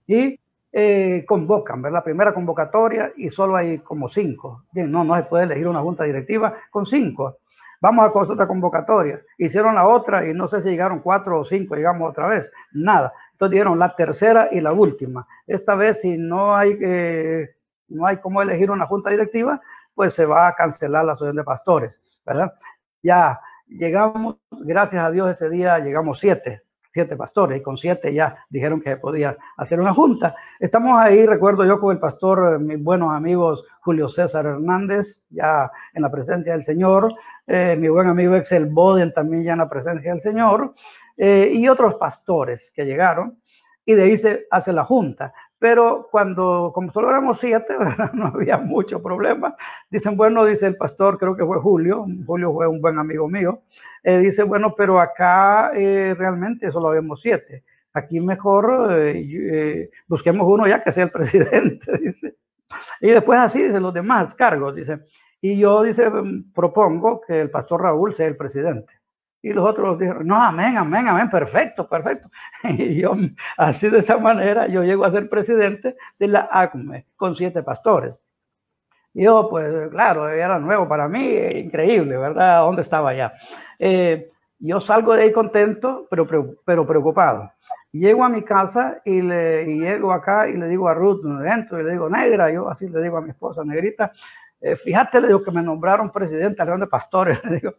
y 0.07 0.39
eh, 0.71 1.25
convocan, 1.27 1.81
¿verdad? 1.81 1.99
La 1.99 2.03
primera 2.03 2.33
convocatoria 2.33 3.11
y 3.17 3.29
solo 3.29 3.55
hay 3.55 3.79
como 3.79 4.07
cinco. 4.07 4.63
Bien, 4.71 4.89
no, 4.89 5.03
no 5.03 5.15
se 5.15 5.23
puede 5.23 5.43
elegir 5.43 5.67
una 5.67 5.81
junta 5.81 6.05
directiva 6.05 6.55
con 6.71 6.85
cinco 6.85 7.37
vamos 7.81 8.03
a 8.03 8.07
hacer 8.07 8.33
otra 8.33 8.47
convocatoria. 8.47 9.21
Hicieron 9.37 9.75
la 9.75 9.87
otra 9.87 10.27
y 10.27 10.33
no 10.33 10.47
sé 10.47 10.61
si 10.61 10.69
llegaron 10.69 10.99
cuatro 10.99 11.39
o 11.39 11.45
cinco, 11.45 11.75
llegamos 11.75 12.09
otra 12.09 12.27
vez, 12.27 12.51
nada. 12.71 13.13
Entonces 13.31 13.53
dieron 13.53 13.79
la 13.79 13.95
tercera 13.95 14.49
y 14.51 14.61
la 14.61 14.73
última. 14.73 15.27
Esta 15.47 15.75
vez 15.75 16.01
si 16.01 16.17
no 16.17 16.55
hay, 16.55 16.77
eh, 16.81 17.55
no 17.87 18.05
hay 18.05 18.17
cómo 18.17 18.41
elegir 18.41 18.71
una 18.71 18.85
junta 18.85 19.09
directiva, 19.09 19.61
pues 19.95 20.13
se 20.13 20.25
va 20.25 20.47
a 20.47 20.55
cancelar 20.55 21.05
la 21.05 21.13
asociación 21.13 21.37
de 21.37 21.43
pastores, 21.43 21.99
¿verdad? 22.25 22.53
Ya 23.01 23.39
llegamos, 23.67 24.37
gracias 24.49 25.03
a 25.03 25.11
Dios 25.11 25.29
ese 25.29 25.49
día 25.49 25.79
llegamos 25.79 26.19
siete, 26.19 26.63
siete 26.91 27.15
pastores 27.15 27.59
y 27.59 27.63
con 27.63 27.77
siete 27.77 28.13
ya 28.13 28.45
dijeron 28.49 28.81
que 28.81 28.97
podía 28.97 29.37
hacer 29.57 29.79
una 29.79 29.93
junta. 29.93 30.35
Estamos 30.59 30.99
ahí, 30.99 31.25
recuerdo 31.25 31.65
yo 31.65 31.79
con 31.79 31.93
el 31.93 31.99
pastor, 31.99 32.55
eh, 32.55 32.59
mis 32.59 32.83
buenos 32.83 33.13
amigos 33.13 33.65
Julio 33.81 34.07
César 34.09 34.45
Hernández, 34.45 35.17
ya 35.29 35.71
en 35.93 36.01
la 36.01 36.11
presencia 36.11 36.53
del 36.53 36.63
Señor, 36.63 37.13
eh, 37.49 37.75
mi 37.75 37.89
buen 37.89 38.07
amigo 38.07 38.35
Excel 38.35 38.67
Boden 38.67 39.11
también 39.11 39.43
ya 39.43 39.53
en 39.53 39.57
la 39.57 39.69
presencia 39.69 40.11
del 40.11 40.21
Señor, 40.21 40.75
eh, 41.17 41.51
y 41.53 41.67
otros 41.67 41.95
pastores 41.95 42.71
que 42.75 42.85
llegaron, 42.85 43.39
y 43.85 43.95
de 43.95 44.03
ahí 44.03 44.17
se 44.19 44.45
hace 44.51 44.71
la 44.71 44.85
junta. 44.85 45.33
Pero 45.57 46.07
cuando, 46.11 46.71
como 46.73 46.91
solo 46.91 47.09
éramos 47.09 47.39
siete, 47.39 47.73
no 48.13 48.27
había 48.27 48.57
mucho 48.57 49.01
problema. 49.01 49.55
Dicen, 49.89 50.15
bueno, 50.15 50.45
dice 50.45 50.67
el 50.67 50.77
pastor, 50.77 51.17
creo 51.17 51.35
que 51.35 51.43
fue 51.43 51.57
Julio, 51.57 52.05
Julio 52.25 52.53
fue 52.53 52.67
un 52.67 52.81
buen 52.81 52.99
amigo 52.99 53.27
mío, 53.27 53.63
eh, 54.03 54.19
dice, 54.19 54.43
bueno, 54.43 54.75
pero 54.77 54.99
acá 54.99 55.71
eh, 55.75 56.15
realmente 56.17 56.71
solo 56.71 56.89
habíamos 56.89 57.21
siete. 57.21 57.63
Aquí 57.93 58.21
mejor 58.21 58.87
busquemos 60.07 60.47
uno 60.47 60.67
ya 60.67 60.83
que 60.83 60.91
sea 60.91 61.05
el 61.05 61.11
presidente, 61.11 61.97
dice. 61.97 62.35
Y 63.01 63.09
después 63.09 63.39
así, 63.39 63.63
dice, 63.63 63.79
los 63.79 63.93
demás 63.93 64.35
cargos, 64.35 64.75
dice. 64.75 64.99
Y 65.41 65.57
yo, 65.57 65.83
dice, 65.83 66.11
propongo 66.53 67.21
que 67.21 67.39
el 67.39 67.49
pastor 67.49 67.83
Raúl 67.83 68.13
sea 68.13 68.27
el 68.27 68.35
presidente. 68.35 68.93
Y 69.41 69.53
los 69.53 69.65
otros 69.65 69.97
dijeron, 69.97 70.27
no, 70.27 70.35
amén, 70.35 70.77
amén, 70.77 71.07
amén, 71.07 71.29
perfecto, 71.29 71.87
perfecto. 71.87 72.29
Y 72.63 72.99
yo, 73.01 73.15
así 73.57 73.89
de 73.89 73.99
esa 73.99 74.17
manera, 74.17 74.67
yo 74.67 74.83
llego 74.83 75.05
a 75.05 75.11
ser 75.11 75.29
presidente 75.29 75.95
de 76.17 76.27
la 76.27 76.49
ACME 76.51 77.05
con 77.15 77.35
siete 77.35 77.63
pastores. 77.63 78.19
Y 79.13 79.23
yo, 79.23 79.47
pues 79.49 79.89
claro, 79.89 80.29
era 80.29 80.59
nuevo 80.59 80.87
para 80.87 81.07
mí, 81.07 81.25
increíble, 81.55 82.17
¿verdad? 82.17 82.61
¿Dónde 82.61 82.81
estaba 82.81 83.13
ya? 83.13 83.33
Eh, 83.79 84.29
yo 84.59 84.79
salgo 84.79 85.15
de 85.15 85.23
ahí 85.23 85.31
contento, 85.31 86.07
pero, 86.09 86.27
pero 86.65 86.85
preocupado. 86.85 87.51
Llego 87.91 88.23
a 88.23 88.29
mi 88.29 88.43
casa 88.43 89.01
y, 89.03 89.21
le, 89.21 89.65
llego 89.65 90.11
acá 90.11 90.47
y 90.47 90.53
le 90.53 90.67
digo 90.67 90.87
a 90.87 90.93
Ruth, 90.93 91.23
dentro, 91.23 91.79
y 91.79 91.83
le 91.83 91.91
digo, 91.93 92.07
negra, 92.07 92.51
yo 92.51 92.69
así 92.69 92.87
le 92.87 93.01
digo 93.01 93.17
a 93.17 93.21
mi 93.21 93.31
esposa, 93.31 93.63
negrita, 93.63 94.11
eh, 94.61 94.75
fíjate, 94.75 95.21
le 95.21 95.27
digo 95.27 95.43
que 95.43 95.51
me 95.51 95.61
nombraron 95.61 96.11
presidente 96.11 96.63
de 96.63 96.87
pastores, 96.87 97.43
le 97.45 97.55
digo, 97.55 97.73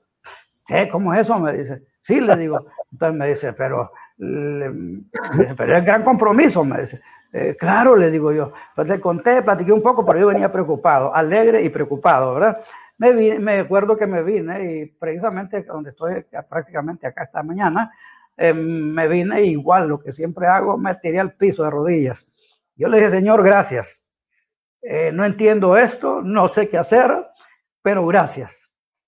¿qué? 0.66 0.88
¿Cómo 0.88 1.12
es 1.14 1.20
eso? 1.20 1.38
Me 1.38 1.52
dice, 1.52 1.82
sí, 2.00 2.20
le 2.20 2.36
digo. 2.36 2.66
Entonces 2.92 3.18
me 3.18 3.28
dice, 3.28 3.52
pero, 3.52 3.92
pero 4.18 5.76
es 5.76 5.84
gran 5.84 6.04
compromiso, 6.04 6.64
me 6.64 6.80
dice. 6.80 7.00
Eh, 7.32 7.56
claro, 7.58 7.96
le 7.96 8.10
digo 8.10 8.32
yo. 8.32 8.52
Pues 8.74 8.88
le 8.88 9.00
conté, 9.00 9.42
platiqué 9.42 9.72
un 9.72 9.82
poco, 9.82 10.04
pero 10.04 10.18
yo 10.18 10.26
venía 10.26 10.50
preocupado, 10.50 11.14
alegre 11.14 11.62
y 11.62 11.68
preocupado, 11.68 12.34
¿verdad? 12.34 12.60
Me, 12.98 13.38
me 13.38 13.60
acuerdo 13.60 13.96
que 13.96 14.06
me 14.06 14.22
vine 14.22 14.74
y 14.74 14.86
precisamente 14.86 15.62
donde 15.62 15.90
estoy 15.90 16.26
prácticamente 16.48 17.06
acá 17.06 17.22
esta 17.22 17.42
mañana, 17.42 17.90
eh, 18.36 18.52
me 18.52 19.06
vine 19.06 19.42
igual, 19.44 19.88
lo 19.88 20.00
que 20.00 20.12
siempre 20.12 20.46
hago, 20.46 20.76
me 20.76 20.94
tiré 20.96 21.20
al 21.20 21.34
piso 21.34 21.62
de 21.62 21.70
rodillas. 21.70 22.26
Yo 22.74 22.88
le 22.88 22.96
dije, 22.98 23.10
Señor, 23.10 23.42
gracias. 23.42 23.99
Eh, 24.82 25.12
no 25.12 25.24
entiendo 25.24 25.76
esto, 25.76 26.22
no 26.22 26.48
sé 26.48 26.68
qué 26.68 26.78
hacer, 26.78 27.26
pero 27.82 28.06
gracias 28.06 28.60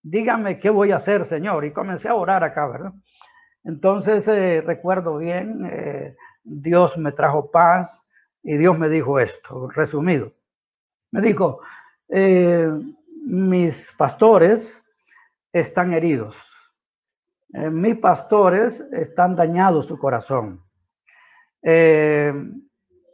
dígame 0.02 0.58
qué 0.58 0.70
voy 0.70 0.90
a 0.92 0.96
hacer, 0.96 1.24
Señor. 1.24 1.64
Y 1.64 1.72
comencé 1.72 2.08
a 2.08 2.14
orar 2.14 2.44
acá, 2.44 2.66
¿verdad? 2.66 2.92
Entonces 3.64 4.26
eh, 4.28 4.60
recuerdo 4.60 5.18
bien, 5.18 5.64
eh, 5.70 6.16
Dios 6.42 6.98
me 6.98 7.12
trajo 7.12 7.50
paz 7.50 8.04
y 8.42 8.56
Dios 8.56 8.78
me 8.78 8.88
dijo 8.88 9.20
esto, 9.20 9.68
resumido. 9.70 10.32
Me 11.12 11.20
dijo, 11.20 11.60
mis 13.26 13.92
pastores 13.98 14.82
están 15.52 15.92
heridos, 15.92 16.34
mis 17.50 17.96
pastores 17.98 18.82
están 18.92 19.36
dañados 19.36 19.86
su 19.86 19.98
corazón. 19.98 20.64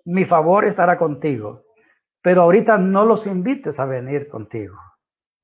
mi 0.04 0.24
favor 0.24 0.64
estará 0.64 0.96
contigo, 0.96 1.64
pero 2.28 2.42
ahorita 2.42 2.76
no 2.76 3.06
los 3.06 3.26
invites 3.26 3.80
a 3.80 3.86
venir 3.86 4.28
contigo. 4.28 4.76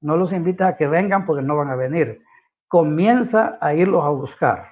No 0.02 0.18
los 0.18 0.34
invitas 0.34 0.68
a 0.68 0.76
que 0.76 0.86
vengan 0.86 1.24
porque 1.24 1.42
no 1.42 1.56
van 1.56 1.70
a 1.70 1.76
venir. 1.76 2.20
Comienza 2.68 3.56
a 3.58 3.72
irlos 3.72 4.04
a 4.04 4.10
buscar. 4.10 4.66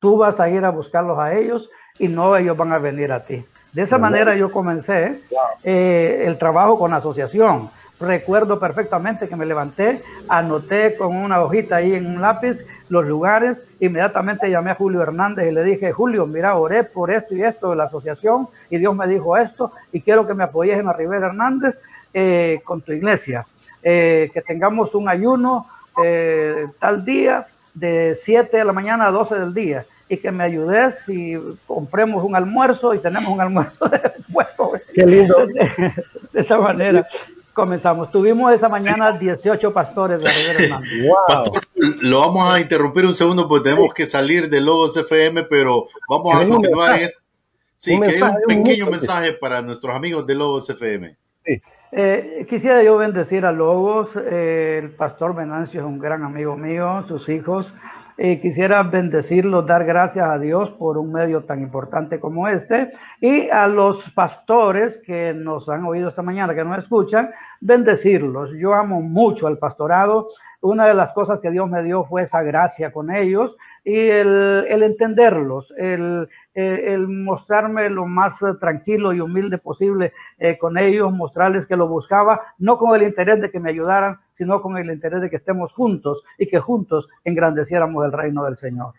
Tú 0.00 0.16
vas 0.16 0.40
a 0.40 0.48
ir 0.48 0.64
a 0.64 0.70
buscarlos 0.70 1.20
a 1.20 1.34
ellos 1.34 1.70
y 2.00 2.08
no 2.08 2.36
ellos 2.36 2.56
van 2.56 2.72
a 2.72 2.78
venir 2.78 3.12
a 3.12 3.24
ti. 3.24 3.44
De 3.72 3.82
esa 3.82 3.96
manera 3.96 4.34
yo 4.34 4.50
comencé 4.50 5.20
eh, 5.62 6.24
el 6.26 6.36
trabajo 6.36 6.80
con 6.80 6.90
la 6.90 6.96
asociación. 6.96 7.70
Recuerdo 8.00 8.58
perfectamente 8.58 9.28
que 9.28 9.36
me 9.36 9.46
levanté, 9.46 10.02
anoté 10.28 10.96
con 10.96 11.14
una 11.14 11.40
hojita 11.40 11.76
ahí 11.76 11.94
en 11.94 12.06
un 12.06 12.20
lápiz 12.20 12.66
los 12.88 13.04
lugares, 13.06 13.58
inmediatamente 13.80 14.50
llamé 14.50 14.70
a 14.70 14.74
Julio 14.74 15.02
Hernández 15.02 15.48
y 15.48 15.52
le 15.52 15.64
dije, 15.64 15.92
Julio, 15.92 16.26
mira, 16.26 16.56
oré 16.56 16.84
por 16.84 17.10
esto 17.10 17.34
y 17.34 17.42
esto 17.42 17.70
de 17.70 17.76
la 17.76 17.84
asociación 17.84 18.48
y 18.70 18.78
Dios 18.78 18.94
me 18.94 19.06
dijo 19.06 19.36
esto 19.36 19.72
y 19.92 20.00
quiero 20.00 20.26
que 20.26 20.34
me 20.34 20.44
apoyes 20.44 20.78
en 20.78 20.86
la 20.86 20.92
Rivera 20.92 21.26
Hernández 21.26 21.80
eh, 22.14 22.60
con 22.64 22.80
tu 22.80 22.92
iglesia. 22.92 23.46
Eh, 23.82 24.30
que 24.32 24.42
tengamos 24.42 24.94
un 24.94 25.08
ayuno 25.08 25.66
eh, 26.02 26.66
tal 26.78 27.04
día 27.04 27.46
de 27.74 28.14
7 28.14 28.56
de 28.56 28.64
la 28.64 28.72
mañana 28.72 29.06
a 29.06 29.10
12 29.10 29.34
del 29.36 29.54
día 29.54 29.84
y 30.08 30.16
que 30.16 30.30
me 30.30 30.44
ayudes 30.44 31.08
y 31.08 31.36
compremos 31.66 32.24
un 32.24 32.36
almuerzo 32.36 32.94
y 32.94 32.98
tenemos 32.98 33.28
un 33.28 33.40
almuerzo 33.40 33.88
de 33.90 34.00
puesto. 34.32 34.72
Qué 34.94 35.04
lindo. 35.06 35.46
De, 36.32 36.40
esa 36.40 36.58
manera 36.58 37.06
comenzamos. 37.52 38.10
Tuvimos 38.12 38.52
esa 38.52 38.68
mañana 38.68 39.12
18 39.12 39.72
pastores 39.72 40.22
de 40.22 40.30
Rivera 40.30 40.80
Pastor, 41.26 41.62
lo 42.00 42.20
vamos 42.20 42.52
a 42.52 42.60
interrumpir 42.60 43.06
un 43.06 43.16
segundo 43.16 43.48
porque 43.48 43.70
tenemos 43.70 43.94
que 43.94 44.06
salir 44.06 44.48
de 44.48 44.60
Logos 44.60 44.96
FM, 44.96 45.44
pero 45.44 45.86
vamos 46.08 46.34
a 46.34 46.48
continuar 46.48 46.98
en 46.98 47.04
esto. 47.04 47.20
Sí, 47.76 47.94
un, 47.94 48.02
que 48.02 48.22
un 48.22 48.62
pequeño 48.64 48.86
mensaje 48.86 49.32
para 49.32 49.60
nuestros 49.62 49.94
amigos 49.94 50.26
de 50.26 50.34
Logos 50.34 50.68
FM. 50.70 51.16
Sí. 51.44 51.62
Eh, 51.92 52.46
quisiera 52.48 52.82
yo 52.82 52.96
bendecir 52.96 53.46
a 53.46 53.52
Lobos, 53.52 54.10
eh, 54.16 54.80
el 54.82 54.90
pastor 54.90 55.34
Venancio 55.34 55.80
es 55.80 55.86
un 55.86 55.98
gran 55.98 56.24
amigo 56.24 56.56
mío, 56.56 57.04
sus 57.06 57.28
hijos. 57.28 57.72
Eh, 58.18 58.40
quisiera 58.40 58.82
bendecirlos, 58.82 59.66
dar 59.66 59.84
gracias 59.84 60.26
a 60.26 60.38
Dios 60.38 60.70
por 60.70 60.96
un 60.96 61.12
medio 61.12 61.44
tan 61.44 61.60
importante 61.60 62.18
como 62.18 62.48
este 62.48 62.92
y 63.20 63.50
a 63.50 63.66
los 63.66 64.10
pastores 64.10 64.98
que 65.04 65.34
nos 65.34 65.68
han 65.68 65.84
oído 65.84 66.08
esta 66.08 66.22
mañana, 66.22 66.54
que 66.54 66.64
nos 66.64 66.78
escuchan, 66.78 67.30
bendecirlos. 67.60 68.52
Yo 68.58 68.74
amo 68.74 69.02
mucho 69.02 69.46
al 69.46 69.58
pastorado. 69.58 70.28
Una 70.66 70.86
de 70.86 70.94
las 70.94 71.12
cosas 71.12 71.38
que 71.38 71.52
Dios 71.52 71.70
me 71.70 71.84
dio 71.84 72.02
fue 72.02 72.22
esa 72.22 72.42
gracia 72.42 72.90
con 72.90 73.14
ellos 73.14 73.56
y 73.84 73.94
el, 73.94 74.66
entenderlos, 74.68 75.72
el, 75.78 76.28
mostrarme 77.06 77.88
lo 77.88 78.04
más 78.06 78.40
tranquilo 78.58 79.12
y 79.12 79.20
humilde 79.20 79.58
posible 79.58 80.12
eh, 80.38 80.58
con 80.58 80.76
ellos, 80.76 81.12
mostrarles 81.12 81.66
que 81.66 81.76
lo 81.76 81.86
buscaba, 81.86 82.40
no 82.58 82.78
con 82.78 82.96
el 82.96 83.06
interés 83.06 83.40
de 83.40 83.52
que 83.52 83.60
me 83.60 83.70
ayudaran, 83.70 84.18
sino 84.32 84.60
con 84.60 84.76
el 84.76 84.90
interés 84.90 85.20
de 85.20 85.30
que 85.30 85.36
estemos 85.36 85.72
juntos 85.72 86.24
y 86.36 86.48
que 86.48 86.58
juntos 86.58 87.08
engrandeciéramos 87.22 88.04
el 88.04 88.10
reino 88.10 88.42
del 88.42 88.56
Señor. 88.56 88.94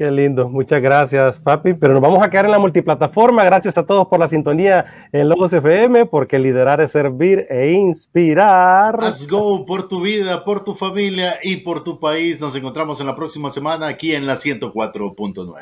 Qué 0.00 0.10
lindo, 0.10 0.48
muchas 0.48 0.80
gracias, 0.80 1.40
papi. 1.40 1.74
Pero 1.74 1.92
nos 1.92 2.00
vamos 2.00 2.22
a 2.22 2.30
quedar 2.30 2.46
en 2.46 2.52
la 2.52 2.58
multiplataforma. 2.58 3.44
Gracias 3.44 3.76
a 3.76 3.84
todos 3.84 4.08
por 4.08 4.18
la 4.18 4.28
sintonía 4.28 4.86
en 5.12 5.28
Logos 5.28 5.52
FM, 5.52 6.06
porque 6.06 6.38
liderar 6.38 6.80
es 6.80 6.92
servir 6.92 7.44
e 7.50 7.72
inspirar. 7.72 8.98
Let's 8.98 9.28
go 9.28 9.66
por 9.66 9.88
tu 9.88 10.00
vida, 10.00 10.42
por 10.42 10.64
tu 10.64 10.74
familia 10.74 11.34
y 11.42 11.58
por 11.58 11.84
tu 11.84 12.00
país. 12.00 12.40
Nos 12.40 12.54
encontramos 12.54 12.98
en 13.02 13.08
la 13.08 13.14
próxima 13.14 13.50
semana 13.50 13.88
aquí 13.88 14.14
en 14.14 14.26
la 14.26 14.36
104.9. 14.36 15.54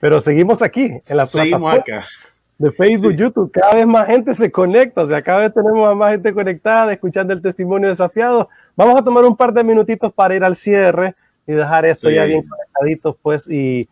Pero 0.00 0.20
seguimos 0.20 0.60
aquí, 0.60 0.86
en 0.86 1.16
la 1.16 1.26
seguimos 1.26 1.72
acá. 1.72 2.04
de 2.58 2.72
Facebook, 2.72 3.14
YouTube. 3.14 3.52
Cada 3.52 3.76
vez 3.76 3.86
más 3.86 4.08
gente 4.08 4.34
se 4.34 4.50
conecta, 4.50 5.02
o 5.02 5.06
sea, 5.06 5.22
cada 5.22 5.38
vez 5.42 5.54
tenemos 5.54 5.88
a 5.88 5.94
más 5.94 6.10
gente 6.10 6.34
conectada, 6.34 6.92
escuchando 6.92 7.32
el 7.34 7.40
testimonio 7.40 7.88
desafiado. 7.88 8.48
Vamos 8.74 8.98
a 8.98 9.04
tomar 9.04 9.24
un 9.24 9.36
par 9.36 9.52
de 9.52 9.62
minutitos 9.62 10.12
para 10.12 10.34
ir 10.34 10.42
al 10.42 10.56
cierre 10.56 11.14
y 11.46 11.52
dejar 11.52 11.86
esto 11.86 12.10
ya 12.10 12.24
bien 12.24 12.44
pues, 13.22 13.48
y, 13.48 13.88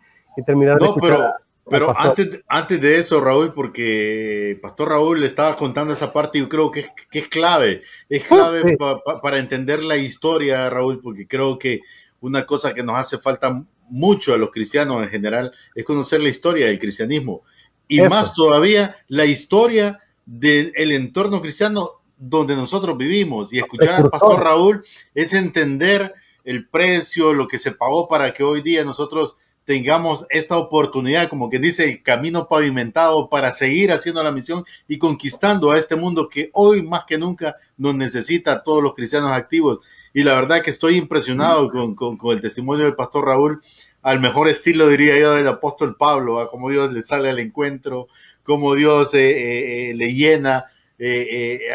terminar 0.47 0.81
no, 0.81 0.94
pero, 0.94 1.32
pero 1.69 1.93
antes, 1.98 2.43
antes 2.48 2.81
de 2.81 2.98
eso, 2.98 3.20
Raúl, 3.20 3.52
porque 3.52 4.59
Pastor 4.62 4.90
Raúl 4.90 5.20
le 5.20 5.27
estaba 5.27 5.56
contando 5.56 5.93
esa 5.93 6.12
parte 6.12 6.39
y 6.39 6.43
yo 6.43 6.48
creo 6.48 6.70
que 6.70 6.81
es, 6.81 6.90
que 7.10 7.19
es 7.20 7.28
clave, 7.28 7.82
es 8.09 8.27
clave 8.27 8.77
para 9.23 9.39
entender 9.39 9.82
la 9.82 9.97
historia, 9.97 10.70
Raúl, 10.70 11.01
porque 11.01 11.27
creo 11.27 11.59
que 11.59 11.81
una 12.20 12.47
cosa 12.47 12.73
que 12.73 12.82
nos 12.82 12.97
hace 12.97 13.19
falta 13.19 13.65
mucho 13.89 14.35
a 14.35 14.39
los 14.39 14.51
cristianos 14.51 15.02
en 15.02 15.09
general 15.09 15.52
es 15.74 15.85
conocer 15.85 16.20
la 16.20 16.28
historia 16.28 16.66
del 16.66 16.78
cristianismo. 16.78 17.43
Y 17.89 18.01
más 18.02 18.35
todavía 18.35 18.97
la 19.09 19.24
historia 19.24 20.01
del 20.27 20.93
entorno 20.93 21.40
cristiano 21.40 21.93
donde 22.19 22.55
nosotros 22.55 22.97
vivimos. 22.98 23.52
Y 23.52 23.59
escuchar 23.59 23.94
al 23.94 24.10
pastor 24.10 24.40
Raúl 24.43 24.85
es 25.15 25.32
entender 25.32 26.15
el 26.48 26.66
precio, 26.66 27.34
lo 27.34 27.46
que 27.46 27.58
se 27.58 27.72
pagó 27.72 28.08
para 28.08 28.32
que 28.32 28.42
hoy 28.42 28.62
día 28.62 28.82
nosotros 28.82 29.36
tengamos 29.66 30.24
esta 30.30 30.56
oportunidad, 30.56 31.28
como 31.28 31.50
que 31.50 31.58
dice, 31.58 32.02
camino 32.02 32.48
pavimentado 32.48 33.28
para 33.28 33.52
seguir 33.52 33.92
haciendo 33.92 34.22
la 34.22 34.32
misión 34.32 34.64
y 34.88 34.96
conquistando 34.96 35.70
a 35.70 35.76
este 35.76 35.94
mundo 35.94 36.30
que 36.30 36.48
hoy 36.54 36.82
más 36.82 37.04
que 37.06 37.18
nunca 37.18 37.56
nos 37.76 37.94
necesita 37.94 38.52
a 38.52 38.62
todos 38.62 38.82
los 38.82 38.94
cristianos 38.94 39.32
activos. 39.32 39.80
Y 40.14 40.22
la 40.22 40.32
verdad 40.40 40.62
que 40.62 40.70
estoy 40.70 40.96
impresionado 40.96 41.68
con, 41.68 41.94
con, 41.94 42.18
el 42.34 42.40
testimonio 42.40 42.86
del 42.86 42.96
pastor 42.96 43.26
Raúl, 43.26 43.60
al 44.00 44.18
mejor 44.18 44.48
estilo, 44.48 44.88
diría 44.88 45.18
yo, 45.18 45.34
del 45.34 45.48
apóstol 45.48 45.96
Pablo, 45.98 46.48
como 46.50 46.70
Dios 46.70 46.94
le 46.94 47.02
sale 47.02 47.28
al 47.28 47.40
encuentro, 47.40 48.08
como 48.42 48.74
Dios 48.74 49.12
eh, 49.12 49.28
eh, 49.28 49.90
eh, 49.90 49.94
le 49.94 50.14
llena. 50.14 50.64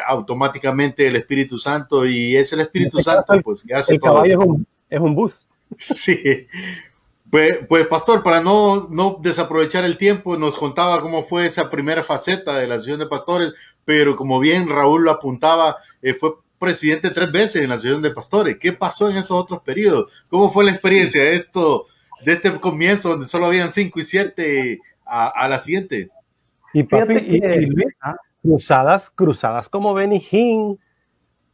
Automáticamente 0.07 1.07
el 1.07 1.15
Espíritu 1.15 1.57
Santo 1.57 2.05
y 2.05 2.35
es 2.35 2.51
el 2.53 2.59
Espíritu 2.59 3.01
Santo 3.01 3.33
pues 3.43 3.63
que 3.63 3.73
hace 3.73 3.93
el 3.93 3.99
todo 3.99 4.23
Es 4.25 4.35
un, 4.35 4.67
es 4.89 4.99
un 4.99 5.15
bus 5.15 5.47
sí 5.77 6.47
pues, 7.33 7.61
pues, 7.67 7.87
pastor, 7.87 8.21
para 8.21 8.41
no, 8.41 8.87
no 8.91 9.17
desaprovechar 9.19 9.83
el 9.85 9.97
tiempo, 9.97 10.37
nos 10.37 10.55
contaba 10.55 11.01
cómo 11.01 11.23
fue 11.23 11.47
esa 11.47 11.71
primera 11.71 12.03
faceta 12.03 12.59
de 12.59 12.67
la 12.67 12.75
Asociación 12.75 12.99
de 12.99 13.07
Pastores, 13.07 13.53
pero 13.85 14.15
como 14.15 14.39
bien 14.39 14.69
Raúl 14.69 15.05
lo 15.05 15.09
apuntaba, 15.09 15.77
eh, 16.03 16.13
fue 16.13 16.33
presidente 16.59 17.09
tres 17.09 17.31
veces 17.31 17.63
en 17.63 17.69
la 17.69 17.73
Asociación 17.73 18.03
de 18.03 18.11
Pastores. 18.11 18.57
¿Qué 18.59 18.71
pasó 18.71 19.09
en 19.09 19.17
esos 19.17 19.31
otros 19.31 19.63
periodos? 19.63 20.25
¿Cómo 20.29 20.51
fue 20.51 20.63
la 20.63 20.73
experiencia 20.73 21.23
de 21.23 21.33
esto, 21.33 21.87
de 22.23 22.33
este 22.33 22.51
comienzo 22.59 23.09
donde 23.09 23.25
solo 23.25 23.47
habían 23.47 23.71
cinco 23.71 23.99
y 23.99 24.03
siete 24.03 24.79
a, 25.03 25.47
la 25.49 25.57
siguiente? 25.57 26.09
Y 26.71 26.83
papi, 26.83 27.15
y, 27.15 27.39
Luis, 27.65 27.97
cruzadas, 28.43 29.09
cruzadas 29.09 29.69
como 29.69 29.95
Benny 29.95 30.23
Hinn, 30.29 30.79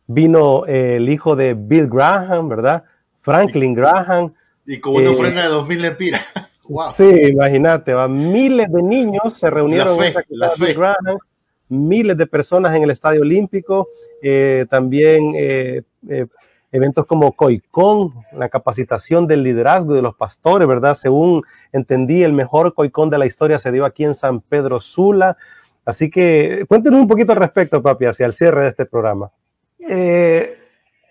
vino 0.08 0.66
eh, 0.66 0.98
el 0.98 1.08
hijo 1.08 1.36
de 1.36 1.54
Bill 1.54 1.88
Graham, 1.88 2.50
¿verdad? 2.50 2.84
Franklin 3.22 3.74
Graham 3.74 4.34
y 4.66 4.80
con 4.80 4.96
una 4.96 5.06
eh, 5.06 5.10
ofrenda 5.10 5.44
de 5.44 5.50
2.000 5.50 5.78
lempiras. 5.78 6.24
Wow. 6.70 6.92
Sí, 6.92 7.04
imagínate, 7.32 7.96
miles 8.08 8.72
de 8.72 8.84
niños 8.84 9.34
se 9.34 9.50
reunieron 9.50 9.98
en 10.04 10.04
esa 10.04 10.22
miles 11.68 12.16
de 12.16 12.28
personas 12.28 12.76
en 12.76 12.84
el 12.84 12.92
Estadio 12.92 13.22
Olímpico, 13.22 13.90
eh, 14.22 14.68
también 14.70 15.34
eh, 15.36 15.82
eventos 16.72 17.08
como 17.08 17.32
COICON, 17.32 18.14
la 18.34 18.50
capacitación 18.50 19.26
del 19.26 19.42
liderazgo 19.42 19.96
de 19.96 20.04
los 20.04 20.16
pastores, 20.16 20.68
¿verdad? 20.68 20.96
Según 20.96 21.44
entendí, 21.72 22.24
el 22.24 22.34
mejor 22.34 22.74
COICON 22.74 23.10
de 23.10 23.18
la 23.18 23.26
historia 23.26 23.58
se 23.58 23.72
dio 23.72 23.86
aquí 23.86 24.04
en 24.04 24.14
San 24.14 24.42
Pedro 24.42 24.80
Sula. 24.80 25.38
Así 25.90 26.10
que 26.10 26.66
cuéntenos 26.68 27.02
un 27.02 27.08
poquito 27.08 27.32
al 27.34 27.40
respecto, 27.40 27.82
papi, 27.82 28.06
hacia 28.06 28.26
el 28.26 28.34
cierre 28.34 28.64
de 28.64 28.70
este 28.70 28.86
programa. 28.86 29.30
Eh, 29.80 30.60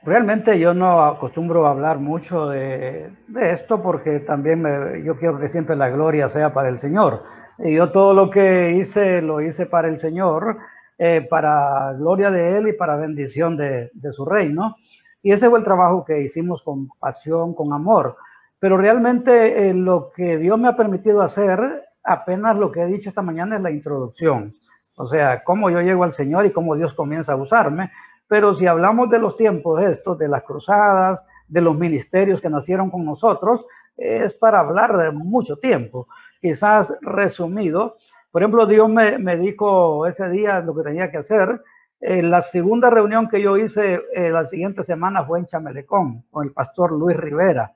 Realmente 0.09 0.59
yo 0.59 0.73
no 0.75 1.05
acostumbro 1.05 1.67
a 1.67 1.71
hablar 1.71 1.99
mucho 1.99 2.49
de, 2.49 3.11
esto 3.41 3.83
porque 3.83 4.21
también 4.21 4.65
yo 5.05 5.17
quiero 5.19 5.39
que 5.39 5.49
siempre 5.49 5.77
la 5.77 5.91
gloria 5.91 6.29
sea 6.29 6.53
para 6.55 6.69
el 6.69 6.79
Señor. 6.79 7.25
Y 7.59 7.75
yo 7.75 7.91
todo 7.91 8.15
lo 8.15 8.31
que 8.31 8.73
hice 8.73 9.21
lo 9.21 9.41
hice 9.41 9.67
para 9.67 9.89
el 9.89 9.99
Señor, 9.99 10.59
eh, 10.97 11.27
para 11.29 11.93
gloria 11.95 12.31
de 12.31 12.57
Él 12.57 12.69
y 12.69 12.73
para 12.73 12.97
bendición 12.97 13.57
de, 13.57 13.91
su 14.11 14.25
reino. 14.25 14.77
Y 15.23 15.33
ese 15.33 15.51
fue 15.51 15.59
el 15.59 15.65
trabajo 15.65 16.05
que 16.05 16.23
hicimos 16.23 16.63
con 16.63 16.89
pasión, 17.01 17.53
con 17.53 17.73
amor. 17.73 18.17
Pero 18.61 18.77
realmente 18.77 19.69
eh, 19.69 19.75
lo 19.75 20.11
que 20.17 20.39
Dios 20.39 20.59
me 20.59 20.69
ha 20.69 20.77
permitido 20.77 21.21
hacer, 21.23 21.83
apenas 22.05 22.57
lo 22.57 22.71
que 22.71 22.83
he 22.83 22.87
dicho 22.87 23.09
esta 23.09 23.23
mañana 23.23 23.57
es 23.57 23.63
la 23.63 23.73
introducción. 23.73 24.53
O 24.99 25.07
sea, 25.07 25.43
cómo 25.45 25.71
yo 25.71 25.81
llego 25.81 26.05
al 26.05 26.13
Señor 26.13 26.47
y 26.47 26.53
cómo 26.53 26.77
Dios 26.77 26.95
comienza 26.95 27.33
a 27.33 27.37
usarme. 27.37 27.91
Pero 28.27 28.53
si 28.53 28.67
hablamos 28.67 29.09
de 29.11 29.19
los 29.19 29.37
tiempos 29.37 29.81
estos, 29.81 30.19
de 30.19 30.29
las 30.29 30.43
cruzadas, 30.43 31.25
de 31.47 31.63
los 31.63 31.77
ministerios 31.77 32.41
que 32.41 32.51
nacieron 32.51 32.91
con 32.91 33.05
nosotros, 33.05 33.65
es 33.97 34.35
para 34.35 34.61
hablar 34.61 34.97
de 34.97 35.11
mucho 35.11 35.57
tiempo. 35.57 36.09
Quizás 36.41 36.95
resumido, 37.01 37.97
por 38.31 38.43
ejemplo, 38.43 38.67
Dios 38.67 38.89
me, 38.89 39.19
me 39.19 39.37
dijo 39.37 40.07
ese 40.07 40.29
día 40.29 40.61
lo 40.61 40.75
que 40.75 40.83
tenía 40.83 41.11
que 41.11 41.19
hacer. 41.19 41.63
Eh, 42.01 42.23
la 42.23 42.43
segunda 42.43 42.91
reunión 42.91 43.29
que 43.29 43.41
yo 43.41 43.57
hice 43.57 44.01
eh, 44.15 44.31
la 44.31 44.45
siguiente 44.45 44.85
semana 44.85 45.25
fue 45.25 45.41
en 45.41 45.47
Chamelecón 45.47 46.25
con 46.31 46.47
el 46.47 46.53
pastor 46.53 46.93
Luis 46.93 47.17
Rivera. 47.17 47.73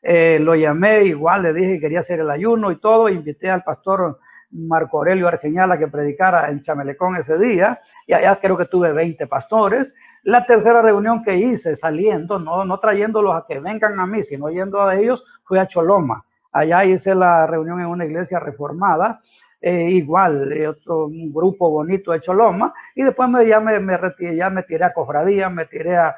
Eh, 0.00 0.38
lo 0.40 0.54
llamé, 0.54 1.04
igual 1.04 1.42
le 1.42 1.52
dije 1.54 1.72
que 1.72 1.80
quería 1.80 2.00
hacer 2.00 2.20
el 2.20 2.30
ayuno 2.30 2.70
y 2.70 2.78
todo, 2.78 3.08
invité 3.08 3.50
al 3.50 3.64
pastor 3.64 4.20
Marco 4.54 4.98
Aurelio 4.98 5.28
Argeñala 5.28 5.78
que 5.78 5.88
predicara 5.88 6.48
en 6.48 6.62
Chamelecón 6.62 7.16
ese 7.16 7.36
día, 7.38 7.80
y 8.06 8.12
allá 8.12 8.38
creo 8.40 8.56
que 8.56 8.66
tuve 8.66 8.92
20 8.92 9.26
pastores. 9.26 9.92
La 10.22 10.46
tercera 10.46 10.80
reunión 10.80 11.22
que 11.22 11.36
hice 11.36 11.76
saliendo, 11.76 12.38
no, 12.38 12.64
no 12.64 12.78
trayéndolos 12.78 13.34
a 13.34 13.44
que 13.46 13.58
vengan 13.58 13.98
a 14.00 14.06
mí, 14.06 14.22
sino 14.22 14.48
yendo 14.48 14.82
a 14.82 14.96
ellos, 14.96 15.24
fue 15.44 15.60
a 15.60 15.66
Choloma. 15.66 16.24
Allá 16.52 16.84
hice 16.84 17.14
la 17.14 17.46
reunión 17.46 17.80
en 17.80 17.86
una 17.86 18.06
iglesia 18.06 18.38
reformada, 18.38 19.20
eh, 19.60 19.90
igual, 19.90 20.52
otro 20.68 21.06
un 21.06 21.32
grupo 21.32 21.70
bonito 21.70 22.12
de 22.12 22.20
Choloma, 22.20 22.72
y 22.94 23.02
después 23.02 23.28
me, 23.28 23.46
ya, 23.46 23.60
me, 23.60 23.80
me 23.80 23.96
retiré, 23.96 24.36
ya 24.36 24.50
me 24.50 24.62
tiré 24.62 24.84
a 24.84 24.92
Cofradía, 24.92 25.48
me 25.48 25.64
tiré 25.66 25.96
a, 25.96 26.14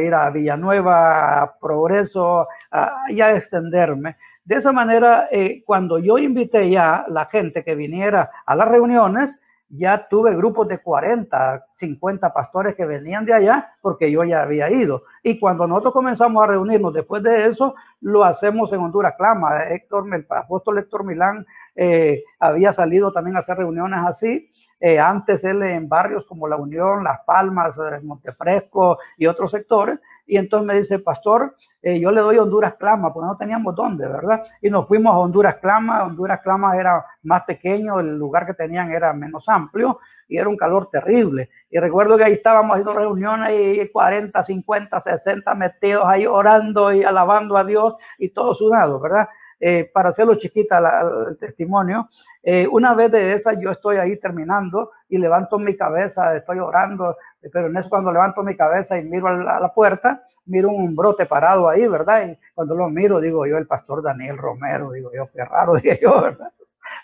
ir 0.00 0.14
a 0.14 0.30
Villanueva, 0.30 1.42
a 1.42 1.58
Progreso, 1.58 2.46
a, 2.70 2.92
ya 3.10 3.34
extenderme. 3.34 4.16
De 4.44 4.56
esa 4.56 4.72
manera, 4.72 5.28
eh, 5.30 5.62
cuando 5.64 5.98
yo 5.98 6.18
invité 6.18 6.68
ya 6.68 7.06
la 7.08 7.26
gente 7.26 7.64
que 7.64 7.74
viniera 7.74 8.30
a 8.44 8.54
las 8.54 8.68
reuniones, 8.68 9.38
ya 9.68 10.06
tuve 10.08 10.36
grupos 10.36 10.68
de 10.68 10.78
40, 10.78 11.66
50 11.72 12.32
pastores 12.32 12.74
que 12.74 12.84
venían 12.84 13.24
de 13.24 13.32
allá 13.32 13.72
porque 13.80 14.10
yo 14.10 14.22
ya 14.22 14.42
había 14.42 14.70
ido. 14.70 15.04
Y 15.22 15.38
cuando 15.38 15.66
nosotros 15.66 15.94
comenzamos 15.94 16.44
a 16.44 16.46
reunirnos 16.46 16.92
después 16.92 17.22
de 17.22 17.46
eso, 17.46 17.74
lo 18.00 18.24
hacemos 18.24 18.72
en 18.72 18.80
Honduras 18.80 19.14
Clama. 19.16 19.64
Héctor, 19.64 20.06
el 20.14 20.26
apóstol 20.28 20.78
Héctor 20.78 21.04
Milán 21.04 21.46
eh, 21.74 22.22
había 22.38 22.72
salido 22.72 23.12
también 23.12 23.36
a 23.36 23.40
hacer 23.40 23.56
reuniones 23.56 24.00
así. 24.06 24.50
Eh, 24.86 24.98
antes 24.98 25.42
él 25.44 25.62
en 25.62 25.88
barrios 25.88 26.26
como 26.26 26.46
La 26.46 26.56
Unión, 26.56 27.04
Las 27.04 27.20
Palmas, 27.24 27.80
Montefresco 28.02 28.98
y 29.16 29.24
otros 29.24 29.50
sectores. 29.50 29.98
Y 30.26 30.36
entonces 30.36 30.66
me 30.66 30.74
dice, 30.74 30.98
pastor, 30.98 31.56
eh, 31.80 31.98
yo 31.98 32.10
le 32.10 32.20
doy 32.20 32.36
Honduras 32.36 32.74
Clama, 32.74 33.10
porque 33.10 33.26
no 33.26 33.36
teníamos 33.38 33.74
dónde, 33.74 34.06
¿verdad? 34.06 34.44
Y 34.60 34.68
nos 34.68 34.86
fuimos 34.86 35.14
a 35.14 35.20
Honduras 35.20 35.56
Clama, 35.62 36.04
Honduras 36.04 36.38
Clama 36.42 36.76
era 36.76 37.02
más 37.22 37.44
pequeño, 37.44 37.98
el 37.98 38.18
lugar 38.18 38.44
que 38.44 38.52
tenían 38.52 38.90
era 38.90 39.14
menos 39.14 39.48
amplio 39.48 40.00
y 40.28 40.36
era 40.36 40.50
un 40.50 40.56
calor 40.58 40.90
terrible. 40.90 41.48
Y 41.70 41.78
recuerdo 41.78 42.18
que 42.18 42.24
ahí 42.24 42.32
estábamos 42.32 42.72
haciendo 42.72 42.92
reuniones 42.92 43.52
y 43.52 43.88
40, 43.88 44.42
50, 44.42 45.00
60 45.00 45.54
metidos 45.54 46.04
ahí 46.06 46.26
orando 46.26 46.92
y 46.92 47.04
alabando 47.04 47.56
a 47.56 47.64
Dios 47.64 47.94
y 48.18 48.28
todo 48.28 48.52
sudado, 48.52 49.00
¿verdad? 49.00 49.28
Eh, 49.66 49.90
para 49.90 50.10
hacerlo 50.10 50.34
chiquita 50.34 50.78
el 51.26 51.38
testimonio, 51.38 52.10
eh, 52.42 52.68
una 52.70 52.92
vez 52.92 53.10
de 53.10 53.32
esas 53.32 53.58
yo 53.58 53.70
estoy 53.70 53.96
ahí 53.96 54.18
terminando 54.18 54.90
y 55.08 55.16
levanto 55.16 55.58
mi 55.58 55.74
cabeza, 55.74 56.36
estoy 56.36 56.58
orando, 56.58 57.16
pero 57.50 57.68
en 57.68 57.76
eso 57.78 57.88
cuando 57.88 58.12
levanto 58.12 58.42
mi 58.42 58.58
cabeza 58.58 58.98
y 58.98 59.04
miro 59.04 59.26
a 59.26 59.60
la, 59.60 59.72
puerta, 59.72 60.22
miro 60.44 60.68
un 60.68 60.94
brote 60.94 61.24
parado 61.24 61.66
ahí, 61.66 61.88
¿verdad? 61.88 62.28
Y 62.28 62.38
cuando 62.54 62.74
lo 62.74 62.90
miro, 62.90 63.22
digo 63.22 63.46
yo, 63.46 63.56
el 63.56 63.66
pastor 63.66 64.02
Daniel 64.02 64.36
Romero, 64.36 64.92
digo 64.92 65.10
yo, 65.14 65.30
qué 65.32 65.42
raro, 65.42 65.76
dije 65.82 65.98
yo, 66.02 66.20
¿verdad? 66.20 66.52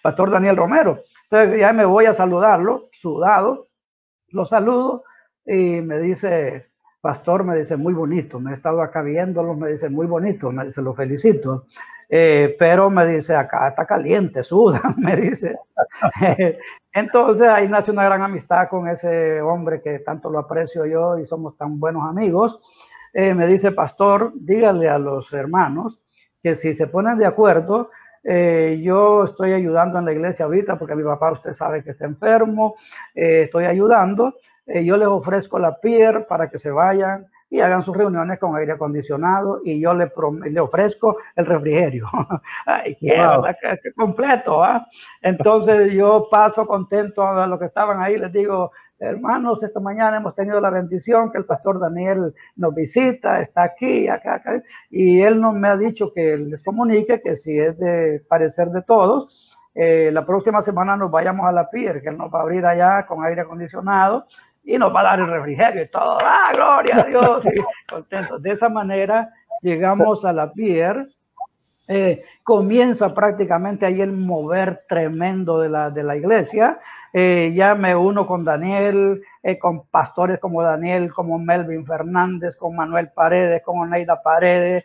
Pastor 0.03 0.31
Daniel 0.31 0.59
Romero. 0.59 0.99
Entonces 1.31 1.61
ya 1.61 1.73
me 1.73 1.87
voy 1.87 2.05
a 2.05 2.13
saludarlo, 2.13 2.91
sudado, 2.93 3.69
lo 4.29 4.45
saludo 4.45 5.05
y 5.47 5.81
me 5.81 5.99
dice, 5.99 6.67
pastor, 7.01 7.43
me 7.43 7.57
dice, 7.57 7.79
muy 7.79 7.95
bonito, 7.95 8.39
me 8.39 8.51
he 8.51 8.55
estado 8.55 8.83
acá 8.83 9.01
viéndolo, 9.01 9.55
me 9.55 9.71
dice, 9.71 9.89
muy 9.89 10.07
bonito, 10.07 10.53
me 10.53 10.67
dice, 10.67 10.83
lo 10.83 10.93
felicito. 10.93 11.65
Eh, 12.13 12.57
pero 12.59 12.91
me 12.91 13.07
dice, 13.07 13.37
acá 13.37 13.69
está 13.69 13.87
caliente, 13.87 14.43
suda, 14.43 14.83
me 14.97 15.15
dice. 15.15 15.57
Entonces 16.93 17.49
ahí 17.49 17.69
nace 17.69 17.93
una 17.93 18.05
gran 18.05 18.23
amistad 18.23 18.69
con 18.69 18.89
ese 18.89 19.41
hombre 19.41 19.81
que 19.81 20.01
tanto 20.01 20.29
lo 20.29 20.41
aprecio 20.41 20.85
yo 20.87 21.19
y 21.19 21.25
somos 21.25 21.57
tan 21.57 21.79
buenos 21.79 22.05
amigos. 22.09 22.61
Eh, 23.13 23.33
me 23.33 23.47
dice, 23.47 23.71
pastor, 23.71 24.33
dígale 24.35 24.89
a 24.89 24.99
los 24.99 25.33
hermanos 25.33 26.01
que 26.43 26.57
si 26.57 26.75
se 26.75 26.89
ponen 26.89 27.17
de 27.17 27.27
acuerdo, 27.27 27.91
eh, 28.25 28.81
yo 28.83 29.25
estoy 29.25 29.53
ayudando 29.53 30.01
en 30.01 30.07
la 30.07 30.13
iglesia 30.13 30.47
ahorita 30.47 30.79
porque 30.79 30.97
mi 30.97 31.05
papá, 31.05 31.31
usted 31.31 31.53
sabe 31.53 31.85
que 31.85 31.91
está 31.91 32.07
enfermo, 32.07 32.75
estoy 33.15 33.67
ayudando. 33.67 34.35
yo 34.67 34.97
les 34.97 35.09
ofrezco 35.09 35.59
la 35.59 35.79
pier 35.79 36.27
para 36.27 36.51
que 36.51 36.59
se 36.59 36.71
vayan 36.71 37.27
y 37.51 37.61
hagan 37.61 37.83
sus 37.83 37.97
reuniones 37.97 38.39
con 38.39 38.55
aire 38.57 38.73
acondicionado 38.73 39.61
y 39.65 39.81
yo 39.81 39.93
le, 39.93 40.11
le 40.49 40.61
ofrezco 40.61 41.19
el 41.35 41.47
refrigerio. 41.47 42.07
Ay, 42.67 42.97
qué, 43.01 43.19
completo. 43.97 44.63
¿ah? 44.63 44.87
Entonces 45.21 45.93
yo 45.93 46.29
paso 46.31 46.65
contento 46.65 47.27
a 47.27 47.47
los 47.49 47.59
que 47.59 47.67
estaban 47.67 48.01
ahí, 48.01 48.17
les 48.17 48.33
digo, 48.33 48.71
hermanos, 49.01 49.63
esta 49.65 49.81
mañana 49.81 50.19
hemos 50.19 50.35
tenido 50.35 50.61
la 50.61 50.71
bendición 50.71 51.33
que 51.33 51.39
el 51.39 51.45
pastor 51.45 51.81
Daniel 51.81 52.33
nos 52.55 52.73
visita, 52.73 53.41
está 53.41 53.65
aquí, 53.65 54.07
acá, 54.07 54.35
acá, 54.35 54.63
y 54.89 55.21
él 55.21 55.41
nos 55.41 55.55
me 55.55 55.69
ha 55.69 55.77
dicho 55.77 56.13
que 56.15 56.37
les 56.37 56.63
comunique 56.63 57.21
que 57.21 57.35
si 57.35 57.59
es 57.59 57.77
de 57.79 58.23
parecer 58.29 58.69
de 58.69 58.83
todos, 58.83 59.59
eh, 59.75 60.11
la 60.13 60.27
próxima 60.27 60.61
semana 60.61 60.97
nos 60.97 61.11
vayamos 61.11 61.47
a 61.47 61.53
la 61.53 61.71
pier, 61.71 62.03
que 62.03 62.11
él 62.11 62.19
nos 62.19 62.33
va 62.33 62.41
a 62.41 62.43
abrir 62.43 62.67
allá 62.67 63.07
con 63.07 63.25
aire 63.25 63.43
acondicionado 63.43 64.27
y 64.63 64.79
nos 64.79 64.95
va 64.95 65.01
a 65.01 65.05
dar 65.05 65.21
el 65.21 65.29
refrigerio 65.29 65.83
y 65.83 65.89
todo. 65.89 66.19
¡Ah, 66.23 66.51
gloria 66.55 66.97
a 66.97 67.05
Dios! 67.05 67.45
Contentos. 67.89 68.43
De 68.43 68.53
esa 68.53 68.69
manera 68.69 69.33
llegamos 69.63 70.25
a 70.25 70.33
la 70.33 70.51
pier 70.51 71.07
eh, 71.93 72.23
comienza 72.45 73.13
prácticamente 73.13 73.85
ahí 73.85 74.01
el 74.01 74.13
mover 74.13 74.85
tremendo 74.89 75.59
de 75.59 75.69
la, 75.69 75.91
de 75.91 76.05
la 76.05 76.15
iglesia. 76.15 76.79
Eh, 77.13 77.53
ya 77.57 77.75
me 77.75 77.97
uno 77.97 78.29
con 78.29 78.45
Daniel, 78.45 79.21
eh, 79.43 79.59
con 79.59 79.89
pastores 79.89 80.39
como 80.39 80.63
Daniel, 80.63 81.13
como 81.13 81.37
Melvin 81.41 81.85
Fernández, 81.85 82.55
con 82.55 82.77
Manuel 82.77 83.11
Paredes, 83.11 83.63
con 83.65 83.81
Oneida 83.81 84.23
Paredes, 84.23 84.85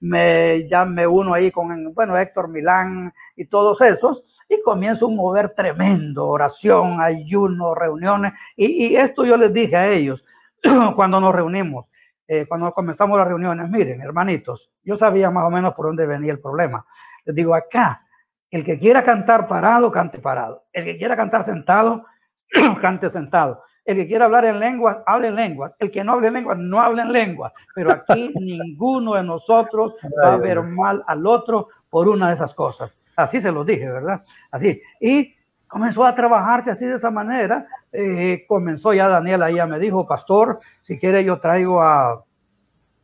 me, 0.00 0.66
ya 0.68 0.84
me 0.84 1.06
uno 1.06 1.32
ahí 1.32 1.50
con, 1.50 1.94
bueno, 1.94 2.18
Héctor 2.18 2.48
Milán 2.48 3.14
y 3.34 3.46
todos 3.46 3.80
esos, 3.80 4.22
y 4.54 4.62
comienza 4.62 5.06
un 5.06 5.16
mover 5.16 5.50
tremendo, 5.50 6.26
oración, 6.26 7.00
ayuno, 7.00 7.74
reuniones, 7.74 8.32
y, 8.56 8.86
y 8.86 8.96
esto 8.96 9.24
yo 9.24 9.36
les 9.36 9.52
dije 9.52 9.76
a 9.76 9.90
ellos 9.90 10.24
cuando 10.96 11.20
nos 11.20 11.34
reunimos, 11.34 11.86
eh, 12.26 12.46
cuando 12.46 12.72
comenzamos 12.72 13.18
las 13.18 13.28
reuniones, 13.28 13.68
miren, 13.68 14.00
hermanitos, 14.00 14.70
yo 14.82 14.96
sabía 14.96 15.30
más 15.30 15.44
o 15.44 15.50
menos 15.50 15.74
por 15.74 15.86
dónde 15.86 16.06
venía 16.06 16.32
el 16.32 16.40
problema. 16.40 16.86
Les 17.24 17.34
digo, 17.34 17.54
acá, 17.54 18.02
el 18.50 18.64
que 18.64 18.78
quiera 18.78 19.04
cantar 19.04 19.46
parado, 19.46 19.90
cante 19.92 20.18
parado. 20.18 20.64
El 20.72 20.84
que 20.84 20.96
quiera 20.96 21.16
cantar 21.16 21.44
sentado, 21.44 22.04
cante 22.80 23.10
sentado. 23.10 23.62
El 23.84 23.96
que 23.96 24.06
quiera 24.06 24.24
hablar 24.24 24.46
en 24.46 24.58
lenguas, 24.58 24.98
hable 25.04 25.28
en 25.28 25.34
lenguas. 25.34 25.72
El 25.78 25.90
que 25.90 26.02
no 26.02 26.12
hable 26.12 26.28
en 26.28 26.34
lenguas, 26.34 26.56
no 26.58 26.80
hable 26.80 27.02
en 27.02 27.12
lenguas. 27.12 27.52
Pero 27.74 27.92
aquí 27.92 28.32
ninguno 28.40 29.14
de 29.14 29.22
nosotros 29.22 29.96
va 30.22 30.34
a 30.34 30.36
ver 30.38 30.62
mal 30.62 31.04
al 31.06 31.26
otro 31.26 31.68
por 31.94 32.08
una 32.08 32.26
de 32.26 32.34
esas 32.34 32.52
cosas. 32.54 32.98
Así 33.14 33.40
se 33.40 33.52
lo 33.52 33.64
dije, 33.64 33.88
¿verdad? 33.88 34.20
Así. 34.50 34.82
Y 35.00 35.32
comenzó 35.68 36.04
a 36.04 36.12
trabajarse 36.12 36.72
así 36.72 36.84
de 36.84 36.96
esa 36.96 37.12
manera. 37.12 37.68
Eh, 37.92 38.44
comenzó 38.48 38.92
ya 38.92 39.06
Daniel, 39.06 39.44
ahí 39.44 39.54
ya 39.54 39.66
me 39.68 39.78
dijo, 39.78 40.04
pastor, 40.04 40.58
si 40.82 40.98
quiere 40.98 41.22
yo 41.22 41.38
traigo 41.38 41.80
a, 41.80 42.24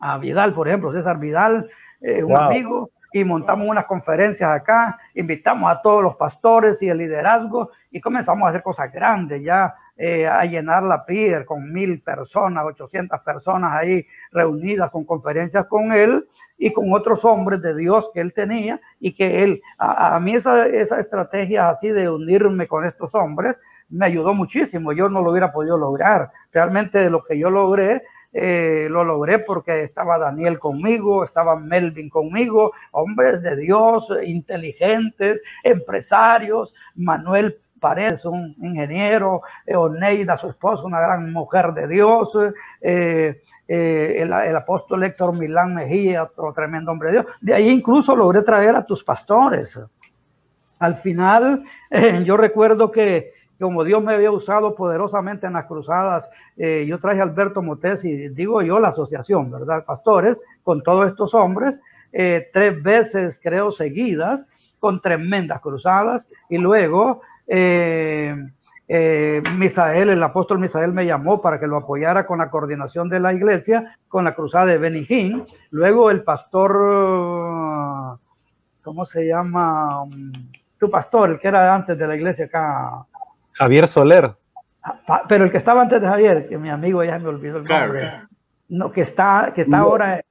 a 0.01 0.19
Vidal, 0.19 0.55
por 0.55 0.67
ejemplo, 0.67 0.91
César 0.91 1.21
Vidal, 1.21 1.71
eh, 2.01 2.25
un 2.25 2.35
amigo, 2.35 2.91
y 3.13 3.23
montamos 3.23 3.69
unas 3.69 3.85
conferencias 3.85 4.51
acá, 4.51 4.99
invitamos 5.15 5.71
a 5.71 5.81
todos 5.83 6.03
los 6.03 6.17
pastores 6.17 6.83
y 6.83 6.89
el 6.89 6.99
liderazgo 6.99 7.71
y 7.93 8.01
comenzamos 8.01 8.45
a 8.45 8.49
hacer 8.49 8.65
cosas 8.65 8.93
grandes 8.93 9.41
ya 9.41 9.73
eh, 10.03 10.27
a 10.27 10.47
llenar 10.47 10.83
la 10.83 11.05
pier 11.05 11.45
con 11.45 11.71
mil 11.71 12.01
personas, 12.01 12.65
800 12.65 13.21
personas 13.21 13.75
ahí 13.75 14.07
reunidas 14.33 14.91
con 14.91 15.05
conferencias 15.05 15.67
con 15.67 15.93
él 15.93 16.27
y 16.57 16.73
con 16.73 16.91
otros 16.91 17.23
hombres 17.27 17.61
de 17.61 17.77
Dios 17.77 18.11
que 18.15 18.21
él 18.21 18.33
tenía 18.33 18.81
y 18.99 19.15
que 19.15 19.45
él, 19.45 19.61
a, 19.77 20.19
mí 20.19 20.33
esa, 20.35 20.67
esa 20.69 21.01
estrategia 21.01 21.69
así 21.69 21.89
de 21.91 22.09
unirme 22.09 22.67
con 22.67 22.87
estos 22.87 23.15
hombres 23.15 23.61
me 23.91 24.07
ayudó 24.07 24.33
muchísimo, 24.33 24.93
yo 24.95 25.11
no 25.11 25.21
lo 25.21 25.33
hubiera 25.33 25.53
podido 25.53 25.77
lograr, 25.77 26.31
realmente 26.51 27.11
lo 27.11 27.23
que 27.23 27.39
yo 27.39 27.51
logré 27.51 28.03
eh, 28.33 28.87
lo 28.89 29.05
logré 29.05 29.41
porque 29.41 29.83
estaba 29.83 30.17
Daniel 30.17 30.59
conmigo, 30.59 31.25
estaba 31.25 31.57
Melvin 31.57 32.09
conmigo, 32.09 32.73
hombres 32.93 33.43
de 33.43 33.57
Dios, 33.57 34.09
inteligentes, 34.25 35.43
empresarios, 35.65 36.75
Manuel 36.95 37.59
Paredes, 37.81 38.25
un 38.25 38.55
ingeniero, 38.63 39.43
eh, 39.67 39.75
Oneida, 39.75 40.37
su 40.37 40.49
esposa, 40.49 40.85
una 40.85 41.01
gran 41.01 41.33
mujer 41.33 41.73
de 41.73 41.89
Dios, 41.89 42.39
eh, 42.81 43.41
eh, 43.67 44.17
el, 44.19 44.57
apóstol 44.57 45.03
Héctor 45.03 45.37
Milán 45.37 45.75
Mejía, 45.75 46.25
otro 46.25 46.53
tremendo 46.53 46.93
hombre 46.93 47.09
de 47.09 47.13
Dios. 47.15 47.27
De 47.41 47.55
ahí 47.55 47.69
incluso 47.69 48.15
logré 48.15 48.43
traer 48.43 48.77
a 48.77 48.85
tus 48.85 49.03
pastores. 49.03 49.81
Al 50.79 50.95
final, 50.95 51.65
yo 52.25 52.37
recuerdo 52.37 52.91
que 52.93 53.33
como 53.59 53.85
Dios 53.85 54.03
me 54.03 54.15
había 54.15 54.31
usado 54.31 54.75
poderosamente 54.75 55.47
en 55.47 55.53
las 55.53 55.67
cruzadas, 55.67 56.27
yo 56.57 56.99
traje 56.99 57.21
a 57.21 57.25
Alberto 57.25 57.61
Motés 57.61 58.03
y 58.07 58.31
digo 58.31 58.63
yo 58.63 58.81
la 58.81 58.89
asociación, 58.89 59.51
¿verdad? 59.51 59.85
Pastores, 59.85 60.41
con 60.63 60.83
todos 60.83 61.09
estos 61.09 61.35
hombres, 61.35 61.79
tres 62.11 62.83
veces 62.83 63.39
creo 63.43 63.71
seguidas, 63.71 64.49
con 64.79 65.03
tremendas 65.03 65.61
cruzadas, 65.61 66.27
y 66.49 66.57
luego 66.57 67.21
eh, 67.53 68.37
eh, 68.87 69.43
Misael, 69.57 70.11
el 70.11 70.23
apóstol 70.23 70.61
Misael 70.61 70.93
me 70.93 71.05
llamó 71.05 71.43
para 71.43 71.59
que 71.59 71.67
lo 71.67 71.79
apoyara 71.79 72.27
con 72.27 72.39
la 72.39 72.49
coordinación 72.49 73.09
de 73.09 73.19
la 73.19 73.33
iglesia, 73.33 73.99
con 74.07 74.25
la 74.25 74.37
cruzada 74.37 74.67
de 74.67 74.79
Benijín. 74.79 75.45
Luego 75.71 76.13
el 76.13 76.23
pastor, 76.23 78.19
¿cómo 78.83 79.05
se 79.05 79.27
llama? 79.27 80.05
Tu 80.79 80.89
pastor, 80.89 81.31
el 81.31 81.39
que 81.41 81.49
era 81.49 81.75
antes 81.75 81.99
de 81.99 82.07
la 82.07 82.15
iglesia 82.15 82.45
acá. 82.45 83.05
Javier 83.53 83.89
Soler. 83.89 84.33
Ah, 84.83 85.25
pero 85.29 85.45
el 85.45 85.51
que 85.51 85.59
estaba 85.59 85.83
antes 85.83 86.01
de 86.01 86.07
Javier, 86.07 86.49
que 86.49 86.57
mi 86.57 86.71
amigo 86.71 87.03
ya 87.03 87.19
me 87.19 87.29
olvidó 87.29 87.59
el 87.59 87.65
nombre. 87.65 88.23
No, 88.69 88.93
que 88.93 89.01
está, 89.01 89.53
que 89.53 89.63
está 89.63 89.79
ahora 89.79 90.25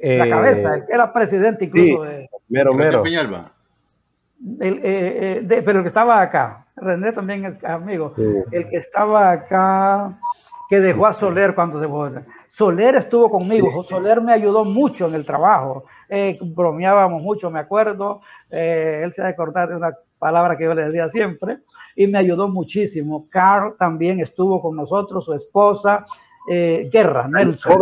en 0.00 0.18
la 0.18 0.28
cabeza, 0.28 0.74
el 0.74 0.86
que 0.86 0.92
era 0.92 1.12
presidente 1.14 1.64
incluso 1.64 2.02
de. 2.02 2.28
Mero, 2.48 2.74
mero. 2.74 3.02
El, 4.58 4.80
eh, 4.82 5.46
eh, 5.50 5.62
pero 5.64 5.78
el 5.78 5.82
que 5.82 5.88
estaba 5.88 6.20
acá, 6.20 6.64
René 6.76 7.12
también 7.12 7.44
es 7.44 7.64
amigo, 7.64 8.14
el 8.16 8.68
que 8.68 8.76
estaba 8.76 9.32
acá, 9.32 10.18
que 10.68 10.80
dejó 10.80 11.06
a 11.06 11.12
Soler 11.12 11.54
cuando 11.54 11.78
se 11.78 11.86
fue. 11.86 12.10
Soler 12.46 12.94
estuvo 12.96 13.30
conmigo, 13.30 13.84
Soler 13.84 14.22
me 14.22 14.32
ayudó 14.32 14.64
mucho 14.64 15.08
en 15.08 15.14
el 15.14 15.26
trabajo, 15.26 15.84
eh, 16.08 16.38
bromeábamos 16.40 17.20
mucho, 17.22 17.50
me 17.50 17.58
acuerdo, 17.58 18.22
él 18.48 19.12
se 19.12 19.20
ha 19.20 19.26
de 19.26 19.30
acordar 19.30 19.68
de 19.68 19.76
una 19.76 19.94
palabra 20.18 20.56
que 20.56 20.64
yo 20.64 20.74
le 20.74 20.84
decía 20.84 21.08
siempre, 21.10 21.58
y 21.94 22.06
me 22.06 22.16
ayudó 22.16 22.48
muchísimo. 22.48 23.26
Carl 23.28 23.74
también 23.78 24.20
estuvo 24.20 24.62
con 24.62 24.74
nosotros, 24.74 25.22
su 25.22 25.34
esposa, 25.34 26.06
Guerra, 26.48 27.28
Nelson. 27.28 27.78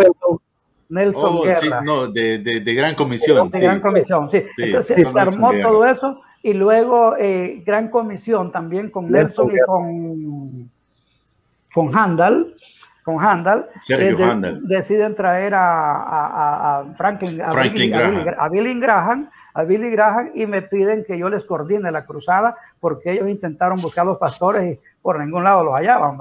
Nelson 0.89 1.37
oh, 1.37 1.43
Guerra. 1.43 1.83
no, 1.83 2.09
de, 2.09 2.39
de, 2.39 2.75
gran 2.75 2.95
comisión. 2.95 3.51
De 3.51 3.61
gran 3.61 3.81
comisión, 3.81 4.29
sí. 4.29 4.43
Entonces 4.57 4.97
se 4.97 5.21
armó 5.21 5.53
todo 5.63 5.87
eso 5.87 6.23
y 6.49 6.55
luego 6.55 7.15
eh, 7.19 7.63
Gran 7.67 7.89
Comisión 7.89 8.51
también 8.51 8.91
con 8.91 9.11
Nelson 9.11 9.53
y 9.53 9.59
con, 9.67 10.71
con 11.75 11.95
Handal. 11.95 12.55
Con 13.05 13.21
Handal, 13.21 13.69
eh, 13.91 14.15
deciden 14.63 15.15
traer 15.15 15.55
a, 15.55 16.85
Franklin, 16.95 17.41
a, 17.41 17.49
Billy, 17.51 17.89
Graham. 17.89 18.25
a, 18.39 18.49
Billy, 18.51 18.81
Graham, 18.81 19.31
a 19.55 19.65
Billy 19.65 19.91
Graham 19.91 20.31
y 20.35 20.45
me 20.45 20.61
piden 20.61 21.05
que 21.07 21.19
yo 21.19 21.31
les 21.31 21.45
coordine 21.47 21.91
la 21.91 22.05
cruzada 22.05 22.57
porque 22.81 23.13
ellos 23.13 23.29
intentaron 23.29 23.81
buscar 23.81 24.03
a 24.03 24.11
los 24.11 24.19
pastores 24.19 24.75
y 24.75 24.81
por 25.01 25.19
ningún 25.19 25.45
lado 25.45 25.65
los 25.65 25.73
hallaban, 25.73 26.19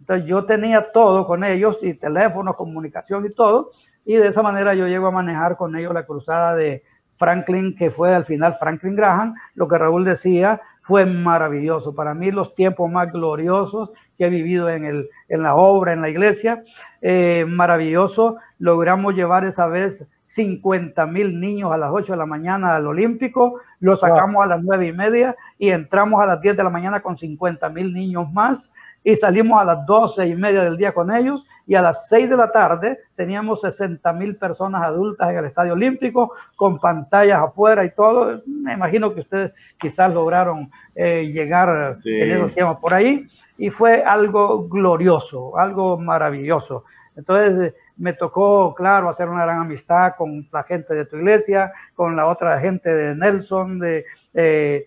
Entonces 0.00 0.26
yo 0.26 0.46
tenía 0.46 0.90
todo 0.90 1.26
con 1.26 1.44
ellos 1.44 1.78
y 1.82 1.92
teléfono, 1.94 2.56
comunicación 2.56 3.26
y 3.26 3.30
todo 3.30 3.72
y 4.06 4.16
de 4.16 4.28
esa 4.28 4.42
manera 4.42 4.72
yo 4.74 4.86
llego 4.86 5.08
a 5.08 5.10
manejar 5.12 5.58
con 5.58 5.76
ellos 5.76 5.92
la 5.92 6.06
cruzada 6.06 6.54
de, 6.54 6.82
Franklin, 7.22 7.76
que 7.76 7.92
fue 7.92 8.12
al 8.12 8.24
final 8.24 8.56
Franklin 8.58 8.96
Graham, 8.96 9.34
lo 9.54 9.68
que 9.68 9.78
Raúl 9.78 10.04
decía 10.04 10.60
fue 10.82 11.06
maravilloso. 11.06 11.94
Para 11.94 12.14
mí 12.14 12.32
los 12.32 12.56
tiempos 12.56 12.90
más 12.90 13.12
gloriosos 13.12 13.92
que 14.18 14.26
he 14.26 14.28
vivido 14.28 14.68
en, 14.68 14.84
el, 14.84 15.08
en 15.28 15.44
la 15.44 15.54
obra, 15.54 15.92
en 15.92 16.00
la 16.00 16.08
iglesia, 16.08 16.64
eh, 17.00 17.44
maravilloso. 17.46 18.38
Logramos 18.58 19.14
llevar 19.14 19.44
esa 19.44 19.68
vez 19.68 20.04
50 20.26 21.06
mil 21.06 21.38
niños 21.38 21.70
a 21.70 21.76
las 21.76 21.90
8 21.92 22.14
de 22.14 22.18
la 22.18 22.26
mañana 22.26 22.74
al 22.74 22.88
Olímpico, 22.88 23.60
lo 23.78 23.94
sacamos 23.94 24.42
a 24.42 24.48
las 24.48 24.62
9 24.64 24.88
y 24.88 24.92
media 24.92 25.36
y 25.58 25.68
entramos 25.68 26.20
a 26.20 26.26
las 26.26 26.40
10 26.40 26.56
de 26.56 26.64
la 26.64 26.70
mañana 26.70 27.02
con 27.02 27.16
50 27.16 27.68
mil 27.68 27.92
niños 27.92 28.32
más 28.32 28.68
y 29.04 29.16
salimos 29.16 29.60
a 29.60 29.64
las 29.64 29.86
12 29.86 30.26
y 30.28 30.34
media 30.34 30.62
del 30.62 30.76
día 30.76 30.92
con 30.92 31.14
ellos 31.14 31.46
y 31.66 31.74
a 31.74 31.82
las 31.82 32.08
6 32.08 32.30
de 32.30 32.36
la 32.36 32.52
tarde 32.52 32.98
teníamos 33.16 33.60
60 33.62 34.12
mil 34.12 34.36
personas 34.36 34.82
adultas 34.82 35.30
en 35.30 35.38
el 35.38 35.44
Estadio 35.44 35.72
Olímpico 35.72 36.32
con 36.56 36.78
pantallas 36.78 37.40
afuera 37.40 37.84
y 37.84 37.90
todo. 37.90 38.42
Me 38.46 38.74
imagino 38.74 39.12
que 39.12 39.20
ustedes 39.20 39.52
quizás 39.78 40.12
lograron 40.12 40.70
eh, 40.94 41.30
llegar 41.32 41.96
en 42.04 42.30
esos 42.30 42.54
tiempos 42.54 42.78
por 42.78 42.94
ahí 42.94 43.26
y 43.58 43.70
fue 43.70 44.02
algo 44.02 44.68
glorioso, 44.68 45.58
algo 45.58 45.98
maravilloso. 45.98 46.84
Entonces 47.16 47.74
me 47.96 48.14
tocó, 48.14 48.74
claro, 48.74 49.08
hacer 49.08 49.28
una 49.28 49.44
gran 49.44 49.60
amistad 49.60 50.14
con 50.16 50.48
la 50.52 50.62
gente 50.62 50.94
de 50.94 51.04
tu 51.04 51.16
iglesia, 51.16 51.72
con 51.94 52.16
la 52.16 52.26
otra 52.26 52.58
gente 52.60 52.92
de 52.94 53.14
Nelson, 53.14 53.78
de... 53.78 54.04
Eh, 54.34 54.86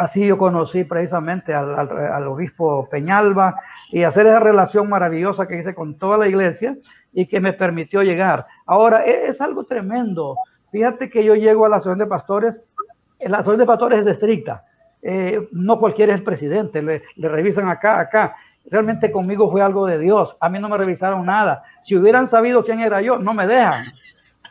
Así 0.00 0.26
yo 0.26 0.38
conocí 0.38 0.84
precisamente 0.84 1.52
al, 1.52 2.26
obispo 2.26 2.88
Peñalba 2.90 3.60
y 3.92 4.04
hacer 4.04 4.26
esa 4.26 4.40
relación 4.40 4.88
maravillosa 4.88 5.46
que 5.46 5.58
hice 5.58 5.74
con 5.74 5.98
toda 5.98 6.16
la 6.16 6.26
iglesia 6.26 6.74
y 7.12 7.26
que 7.26 7.38
me 7.38 7.52
permitió 7.52 8.02
llegar. 8.02 8.46
Ahora, 8.64 9.04
e, 9.04 9.26
es, 9.26 9.42
algo 9.42 9.64
tremendo. 9.64 10.38
Fíjate 10.72 11.10
que 11.10 11.22
yo 11.22 11.34
llego 11.34 11.66
a 11.66 11.68
la 11.68 11.76
asociación 11.76 11.98
de 11.98 12.06
pastores, 12.06 12.62
la 13.18 13.40
asociación 13.40 13.58
de 13.58 13.66
pastores 13.66 14.00
es 14.00 14.06
estricta. 14.06 14.64
Eh, 15.02 15.46
no 15.52 15.78
cualquiera 15.78 16.14
es 16.14 16.18
el 16.20 16.24
presidente, 16.24 16.80
le, 16.80 17.02
revisan 17.16 17.68
acá, 17.68 18.00
acá. 18.00 18.36
Realmente 18.70 19.12
conmigo 19.12 19.50
fue 19.50 19.60
algo 19.60 19.84
de 19.84 19.98
Dios. 19.98 20.34
A 20.40 20.48
mí 20.48 20.58
no 20.58 20.70
me 20.70 20.78
revisaron 20.78 21.26
nada. 21.26 21.62
Si 21.82 21.94
hubieran 21.94 22.26
sabido 22.26 22.64
quién 22.64 22.80
era 22.80 23.02
yo, 23.02 23.18
no 23.18 23.34
me 23.34 23.46
dejan. 23.46 23.84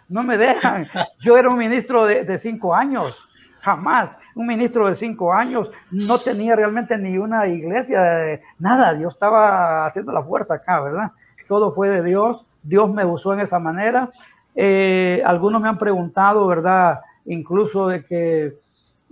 No 0.10 0.22
me 0.22 0.38
dejan. 0.38 0.86
Yo 1.20 1.40
era 1.40 1.50
un 1.50 1.58
ministro 1.58 2.06
de, 2.06 2.24
de 2.24 2.38
cinco 2.38 2.76
años 2.76 3.26
Jamás. 3.62 4.18
Un 4.36 4.48
ministro 4.48 4.88
de 4.88 4.96
cinco 4.96 5.34
años 5.34 5.72
no 5.92 6.20
tenía 6.20 6.56
realmente 6.56 6.98
ni 6.98 7.18
una 7.18 7.48
iglesia, 7.48 8.40
nada. 8.58 8.94
Dios 8.94 9.14
estaba 9.14 9.86
haciendo 9.86 10.12
la 10.12 10.24
fuerza 10.24 10.56
acá, 10.56 10.82
¿verdad? 10.82 11.12
Todo 11.48 11.72
fue 11.72 11.90
de 11.90 12.04
Dios. 12.04 12.46
Dios 12.64 12.92
me 12.92 13.06
usó 13.06 13.34
en 13.34 13.42
esa 13.42 13.60
manera. 13.60 14.12
Eh, 14.56 15.22
algunos 15.26 15.62
me 15.62 15.70
han 15.70 15.78
preguntado, 15.78 16.46
¿verdad? 16.48 17.02
Incluso 17.26 17.88
de 17.88 18.06
que, 18.06 18.58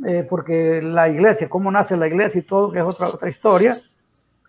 eh, 0.05 0.27
porque 0.29 0.81
la 0.81 1.09
iglesia, 1.09 1.49
cómo 1.49 1.71
nace 1.71 1.97
la 1.97 2.07
iglesia 2.07 2.39
y 2.39 2.43
todo, 2.43 2.71
que 2.71 2.79
es 2.79 2.85
otra, 2.85 3.07
otra 3.07 3.29
historia, 3.29 3.77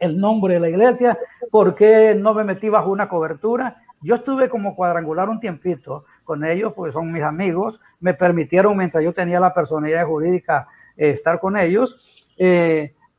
el 0.01 0.19
nombre 0.19 0.55
de 0.55 0.61
la 0.61 0.69
iglesia, 0.69 1.19
por 1.51 1.75
qué 1.75 2.15
no 2.15 2.35
me 2.35 2.45
metí 2.45 2.69
bajo 2.69 2.91
una 2.91 3.09
cobertura. 3.09 3.77
Yo 4.01 4.17
estuve 4.17 4.49
como 4.49 4.77
cuadrangular 4.77 5.29
un 5.29 5.41
tiempito 5.41 6.05
con 6.29 6.45
ellos, 6.45 6.75
porque 6.75 6.93
son 6.93 7.11
mis 7.11 7.23
amigos, 7.23 7.81
me 8.01 8.13
permitieron 8.13 8.77
mientras 8.77 9.03
yo 9.03 9.15
tenía 9.15 9.41
la 9.41 9.55
personalidad 9.55 10.07
jurídica 10.07 10.69
eh, 10.97 11.11
estar 11.11 11.41
con 11.41 11.57
ellos, 11.57 11.99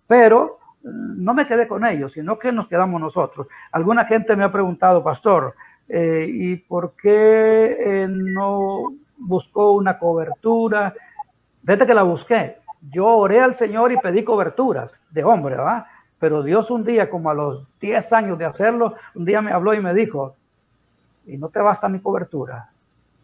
pero 0.07 0.60
no 0.84 1.34
me 1.34 1.48
quedé 1.48 1.68
con 1.68 1.84
ellos, 1.86 2.14
sino 2.14 2.38
que 2.38 2.52
nos 2.52 2.68
quedamos 2.68 3.02
nosotros. 3.02 3.48
Alguna 3.72 4.06
gente 4.06 4.36
me 4.36 4.44
ha 4.44 4.52
preguntado, 4.52 5.03
pastor, 5.03 5.56
eh, 5.88 6.27
¿y 6.30 6.56
por 6.56 6.94
qué 6.95 7.77
eh, 7.80 8.07
no 8.07 8.94
buscó 9.18 9.73
una 9.73 9.98
cobertura? 9.98 10.94
Vete 11.64 11.86
que 11.86 11.94
la 11.94 12.03
busqué. 12.03 12.57
Yo 12.91 13.07
oré 13.07 13.41
al 13.41 13.56
Señor 13.56 13.91
y 13.91 13.98
pedí 13.98 14.23
coberturas 14.23 14.94
de 15.10 15.23
hombre, 15.23 15.56
¿verdad? 15.56 15.86
Pero 16.19 16.44
Dios 16.44 16.69
un 16.69 16.84
día, 16.84 17.10
como 17.10 17.30
a 17.30 17.34
los 17.34 17.68
10 17.81 18.14
años 18.14 18.38
de 18.38 18.45
hacerlo, 18.45 18.95
un 19.15 19.26
día 19.26 19.41
me 19.41 19.52
habló 19.52 19.73
y 19.73 19.81
me 19.81 19.94
dijo, 19.94 20.36
y 21.26 21.38
no 21.38 21.49
te 21.49 21.60
basta 21.60 21.90
mi 21.90 21.99
cobertura. 21.99 22.69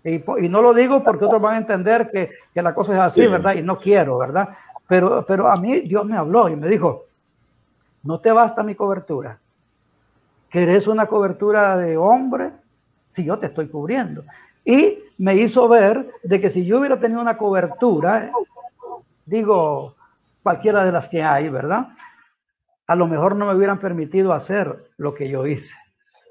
Y, 0.06 0.50
no 0.50 0.62
lo 0.62 0.74
digo 0.76 1.04
porque 1.04 1.26
otros 1.26 1.42
van 1.42 1.56
a 1.56 1.58
entender 1.58 2.12
que, 2.12 2.62
la 2.62 2.76
cosa 2.76 2.94
es 2.94 3.00
así, 3.00 3.26
¿verdad? 3.26 3.56
Y 3.56 3.64
no 3.64 3.80
quiero, 3.80 4.20
¿verdad? 4.20 4.50
Pero, 4.88 5.26
pero 5.28 5.48
a 5.48 5.56
mí 5.56 5.82
Dios 5.82 6.06
me 6.06 6.16
habló 6.16 6.48
y 6.48 6.56
me 6.56 6.68
dijo, 6.68 7.06
no 8.04 8.20
te 8.20 8.32
basta 8.32 8.62
mi 8.62 8.76
cobertura. 8.76 9.40
¿Querés 10.48 10.86
una 10.86 11.08
cobertura 11.08 11.76
de 11.76 11.98
hombre? 11.98 12.52
Si 13.14 13.26
yo 13.26 13.38
te 13.40 13.48
estoy 13.48 13.68
cubriendo. 13.68 14.24
Y 14.64 15.00
me 15.18 15.36
hizo 15.38 15.68
ver 15.68 16.12
de 16.22 16.40
que 16.40 16.52
si 16.52 16.66
yo 16.66 16.80
hubiera 16.80 17.00
tenido 17.00 17.20
una 17.20 17.38
cobertura, 17.38 18.32
digo, 19.26 19.96
cualquiera 20.44 20.86
de 20.86 20.92
las 20.92 21.08
que 21.08 21.24
hay, 21.24 21.50
¿verdad? 21.50 21.88
A 22.86 22.96
lo 22.96 23.08
mejor 23.08 23.36
no 23.36 23.48
me 23.48 23.56
hubieran 23.56 23.80
permitido 23.80 24.34
hacer 24.34 24.92
lo 24.98 25.16
que 25.16 25.30
yo 25.30 25.48
hice. 25.48 25.74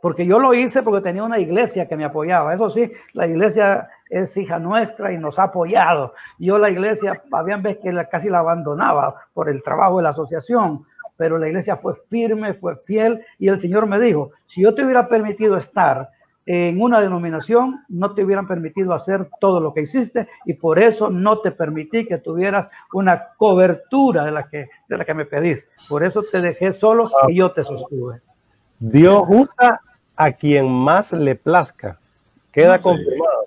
Porque 0.05 0.27
yo 0.27 0.39
lo 0.39 0.53
hice 0.53 0.83
porque 0.83 1.01
tenía 1.01 1.25
una 1.25 1.39
iglesia 1.39 1.89
que 1.89 1.97
me 1.97 2.05
apoyaba. 2.05 2.53
Eso 2.53 2.69
sí, 2.69 2.93
la 3.15 3.27
iglesia 3.27 3.89
es 4.11 4.37
hija 4.37 4.59
nuestra 4.59 5.11
y 5.11 5.17
nos 5.17 5.39
ha 5.39 5.45
apoyado. 5.45 6.13
Yo 6.39 6.59
la 6.59 6.69
iglesia, 6.69 7.23
habían 7.33 7.63
veces 7.63 7.83
que 7.83 8.09
casi 8.11 8.29
la 8.29 8.41
abandonaba 8.41 9.15
por 9.33 9.49
el 9.49 9.63
trabajo 9.63 9.97
de 9.97 10.03
la 10.03 10.11
asociación, 10.11 10.85
pero 11.17 11.39
la 11.39 11.49
iglesia 11.49 11.77
fue 11.77 11.95
firme, 11.95 12.53
fue 12.53 12.77
fiel 12.85 13.25
y 13.39 13.49
el 13.49 13.59
Señor 13.59 13.87
me 13.87 13.99
dijo, 13.99 14.33
si 14.45 14.61
yo 14.61 14.75
te 14.75 14.85
hubiera 14.85 15.09
permitido 15.09 15.57
estar 15.57 16.11
en 16.45 16.83
una 16.83 17.01
denominación, 17.01 17.83
no 17.89 18.13
te 18.13 18.25
hubieran 18.25 18.47
permitido 18.47 18.93
hacer 18.93 19.31
todo 19.41 19.59
lo 19.59 19.73
que 19.73 19.81
hiciste 19.81 20.29
y 20.45 20.53
por 20.53 20.79
eso 20.79 21.09
no 21.09 21.39
te 21.39 21.51
permití 21.51 22.05
que 22.05 22.19
tuvieras 22.19 22.69
una 22.93 23.29
cobertura 23.39 24.27
de 24.27 24.33
la 24.33 24.47
que, 24.51 24.69
de 24.87 24.99
la 24.99 25.07
que 25.07 25.15
me 25.15 25.25
pedís. 25.25 25.67
Por 25.89 26.05
eso 26.05 26.23
te 26.31 26.43
dejé 26.43 26.75
solo 26.75 27.09
y 27.27 27.37
yo 27.37 27.53
te 27.53 27.65
sostuve. 27.65 28.19
Dios 28.79 29.25
usa 29.29 29.81
a 30.17 30.33
quien 30.33 30.71
más 30.71 31.13
le 31.13 31.35
plazca. 31.35 31.99
Queda 32.53 32.79
confirmado. 32.79 33.47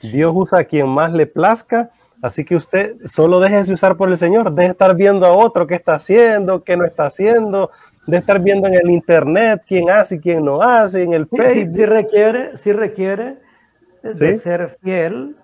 Dios 0.00 0.32
usa 0.34 0.60
a 0.60 0.64
quien 0.64 0.88
más 0.88 1.12
le 1.12 1.26
plazca 1.26 1.90
Así 2.24 2.42
que 2.42 2.56
usted 2.56 2.96
solo 3.04 3.38
déjese 3.38 3.74
usar 3.74 3.98
por 3.98 4.08
el 4.08 4.16
Señor, 4.16 4.50
deje 4.50 4.68
de 4.68 4.72
estar 4.72 4.96
viendo 4.96 5.26
a 5.26 5.32
otro 5.32 5.66
qué 5.66 5.74
está 5.74 5.96
haciendo, 5.96 6.64
qué 6.64 6.74
no 6.74 6.86
está 6.86 7.04
haciendo, 7.04 7.70
de 8.06 8.16
estar 8.16 8.40
viendo 8.40 8.66
en 8.66 8.76
el 8.76 8.90
internet 8.90 9.62
quién 9.68 9.90
hace 9.90 10.14
y 10.14 10.20
quién 10.20 10.42
no 10.42 10.62
hace, 10.62 11.02
en 11.02 11.12
el 11.12 11.26
Facebook. 11.26 11.74
Si, 11.74 11.84
requiere, 11.84 12.56
si 12.56 12.72
requiere 12.72 13.36
de 14.02 14.38
ser 14.38 14.74
fiel, 14.82 15.36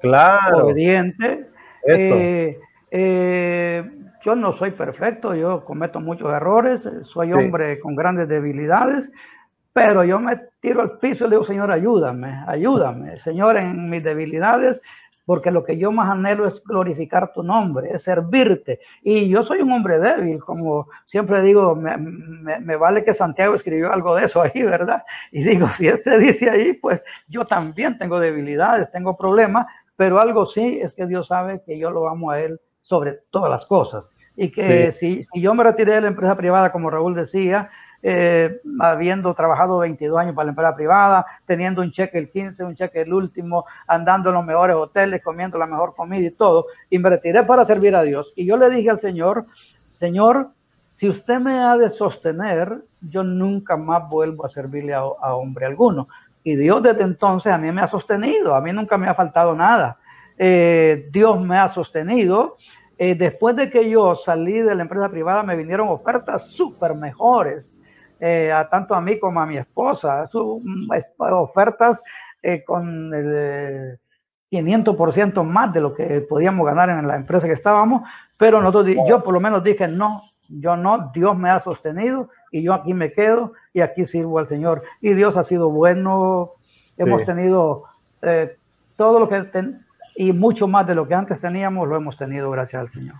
claro. 0.00 0.66
obediente. 0.66 1.48
Eh, 1.84 2.56
eh, 2.92 3.90
yo 4.22 4.36
no 4.36 4.52
soy 4.52 4.70
perfecto, 4.70 5.34
yo 5.34 5.64
cometo 5.64 5.98
muchos 5.98 6.32
errores, 6.32 6.88
soy 7.02 7.32
hombre 7.32 7.80
con 7.80 7.96
grandes 7.96 8.28
debilidades, 8.28 9.10
pero 9.72 10.04
yo 10.04 10.18
me 10.18 10.40
tiro 10.60 10.82
al 10.82 10.98
piso 10.98 11.26
y 11.26 11.28
le 11.28 11.36
digo, 11.36 11.44
Señor, 11.44 11.70
ayúdame, 11.70 12.42
ayúdame, 12.46 13.18
Señor, 13.18 13.56
en 13.56 13.88
mis 13.88 14.02
debilidades 14.02 14.80
porque 15.28 15.50
lo 15.50 15.62
que 15.62 15.76
yo 15.76 15.92
más 15.92 16.08
anhelo 16.08 16.46
es 16.46 16.64
glorificar 16.64 17.34
tu 17.34 17.42
nombre, 17.42 17.90
es 17.92 18.04
servirte. 18.04 18.80
Y 19.02 19.28
yo 19.28 19.42
soy 19.42 19.60
un 19.60 19.70
hombre 19.70 20.00
débil, 20.00 20.38
como 20.38 20.88
siempre 21.04 21.42
digo, 21.42 21.76
me, 21.76 22.76
vale 22.76 23.04
que 23.04 23.12
Santiago 23.12 23.54
escribió 23.54 23.92
algo 23.92 24.16
de 24.16 24.24
eso 24.24 24.40
ahí, 24.40 24.62
¿verdad? 24.62 25.04
Y 25.30 25.42
digo, 25.42 25.68
si 25.76 25.86
este 25.86 26.18
dice 26.18 26.48
ahí, 26.48 26.72
pues 26.72 27.02
yo 27.26 27.44
también 27.44 27.98
tengo 27.98 28.18
debilidades, 28.18 28.90
tengo 28.90 29.18
problemas, 29.18 29.66
pero 29.96 30.18
algo 30.18 30.46
sí 30.46 30.80
es 30.82 30.94
que 30.94 31.04
Dios 31.04 31.26
sabe 31.26 31.60
que 31.62 31.78
yo 31.78 31.90
lo 31.90 32.08
amo 32.08 32.30
a 32.30 32.40
Él 32.40 32.58
sobre 32.80 33.18
todas 33.30 33.50
las 33.50 33.66
cosas. 33.66 34.08
Y 34.34 34.50
que 34.50 34.92
si, 34.92 35.22
si 35.24 35.42
yo 35.42 35.52
me 35.52 35.62
retiré 35.62 35.96
de 35.96 36.00
la 36.00 36.08
empresa 36.08 36.38
privada, 36.38 36.72
como 36.72 36.88
Raúl 36.88 37.14
decía, 37.14 37.68
eh, 38.00 38.60
habiendo 38.78 39.34
trabajado 39.34 39.78
22 39.78 40.18
años 40.18 40.34
para 40.34 40.46
la 40.46 40.50
empresa 40.50 40.76
privada, 40.76 41.26
teniendo 41.46 41.82
un 41.82 41.90
cheque 41.90 42.18
el 42.18 42.30
15, 42.30 42.64
un 42.64 42.74
cheque 42.74 43.00
el 43.00 43.12
último, 43.12 43.64
andando 43.86 44.28
en 44.28 44.36
los 44.36 44.44
mejores 44.44 44.76
hoteles, 44.76 45.22
comiendo 45.22 45.58
la 45.58 45.66
mejor 45.66 45.94
comida 45.96 46.26
y 46.26 46.30
todo, 46.30 46.66
retiré 46.90 47.42
para 47.42 47.64
servir 47.64 47.96
a 47.96 48.02
Dios. 48.02 48.32
Y 48.36 48.46
yo 48.46 48.56
le 48.56 48.70
dije 48.70 48.90
al 48.90 49.00
Señor, 49.00 49.46
Señor, 49.84 50.50
si 50.86 51.08
usted 51.08 51.40
me 51.40 51.58
ha 51.58 51.76
de 51.76 51.90
sostener, 51.90 52.82
yo 53.00 53.24
nunca 53.24 53.76
más 53.76 54.08
vuelvo 54.08 54.44
a 54.44 54.48
servirle 54.48 54.94
a, 54.94 55.04
hombre 55.04 55.66
alguno. 55.66 56.08
Y 56.44 56.56
Dios 56.56 56.82
desde 56.82 57.02
entonces 57.02 57.52
a 57.52 57.58
mí 57.58 57.70
me 57.72 57.80
ha 57.80 57.86
sostenido, 57.86 58.54
a 58.54 58.60
mí 58.60 58.72
nunca 58.72 58.96
me 58.96 59.08
ha 59.08 59.14
faltado 59.14 59.54
nada. 59.54 59.96
Eh, 60.36 61.08
Dios 61.10 61.40
me 61.40 61.58
ha 61.58 61.68
sostenido. 61.68 62.56
Eh, 62.96 63.14
después 63.14 63.54
de 63.54 63.70
que 63.70 63.88
yo 63.88 64.14
salí 64.14 64.60
de 64.60 64.74
la 64.74 64.82
empresa 64.82 65.08
privada, 65.08 65.42
me 65.42 65.56
vinieron 65.56 65.88
ofertas 65.88 66.48
súper 66.48 66.94
mejores 66.94 67.77
eh, 68.20 68.52
a 68.52 68.68
tanto 68.68 68.94
a 68.94 69.00
mí 69.00 69.18
como 69.18 69.40
a 69.40 69.46
mi 69.46 69.56
esposa, 69.56 70.26
su, 70.26 70.60
mm, 70.64 70.90
ofertas 71.32 72.02
eh, 72.42 72.64
con 72.64 73.14
el 73.14 73.98
500% 74.50 75.44
más 75.44 75.72
de 75.72 75.80
lo 75.80 75.94
que 75.94 76.20
podíamos 76.22 76.66
ganar 76.66 76.90
en 76.90 77.06
la 77.06 77.16
empresa 77.16 77.46
que 77.46 77.52
estábamos, 77.52 78.08
pero 78.36 78.60
nosotros, 78.60 78.96
yo 79.08 79.22
por 79.22 79.34
lo 79.34 79.40
menos 79.40 79.62
dije, 79.62 79.88
no, 79.88 80.22
yo 80.48 80.76
no, 80.76 81.10
Dios 81.12 81.36
me 81.36 81.50
ha 81.50 81.60
sostenido 81.60 82.30
y 82.50 82.62
yo 82.62 82.72
aquí 82.72 82.94
me 82.94 83.12
quedo 83.12 83.52
y 83.72 83.80
aquí 83.80 84.06
sirvo 84.06 84.38
al 84.38 84.46
Señor. 84.46 84.82
Y 85.00 85.12
Dios 85.12 85.36
ha 85.36 85.44
sido 85.44 85.70
bueno, 85.70 86.52
hemos 86.96 87.24
tenido 87.24 87.84
eh, 88.22 88.56
todo 88.96 89.20
lo 89.20 89.28
que, 89.28 89.46
y 90.16 90.32
mucho 90.32 90.66
más 90.66 90.86
de 90.86 90.94
lo 90.94 91.06
que 91.06 91.14
antes 91.14 91.40
teníamos, 91.40 91.86
lo 91.86 91.96
hemos 91.96 92.16
tenido 92.16 92.50
gracias 92.50 92.80
al 92.80 92.88
Señor. 92.88 93.16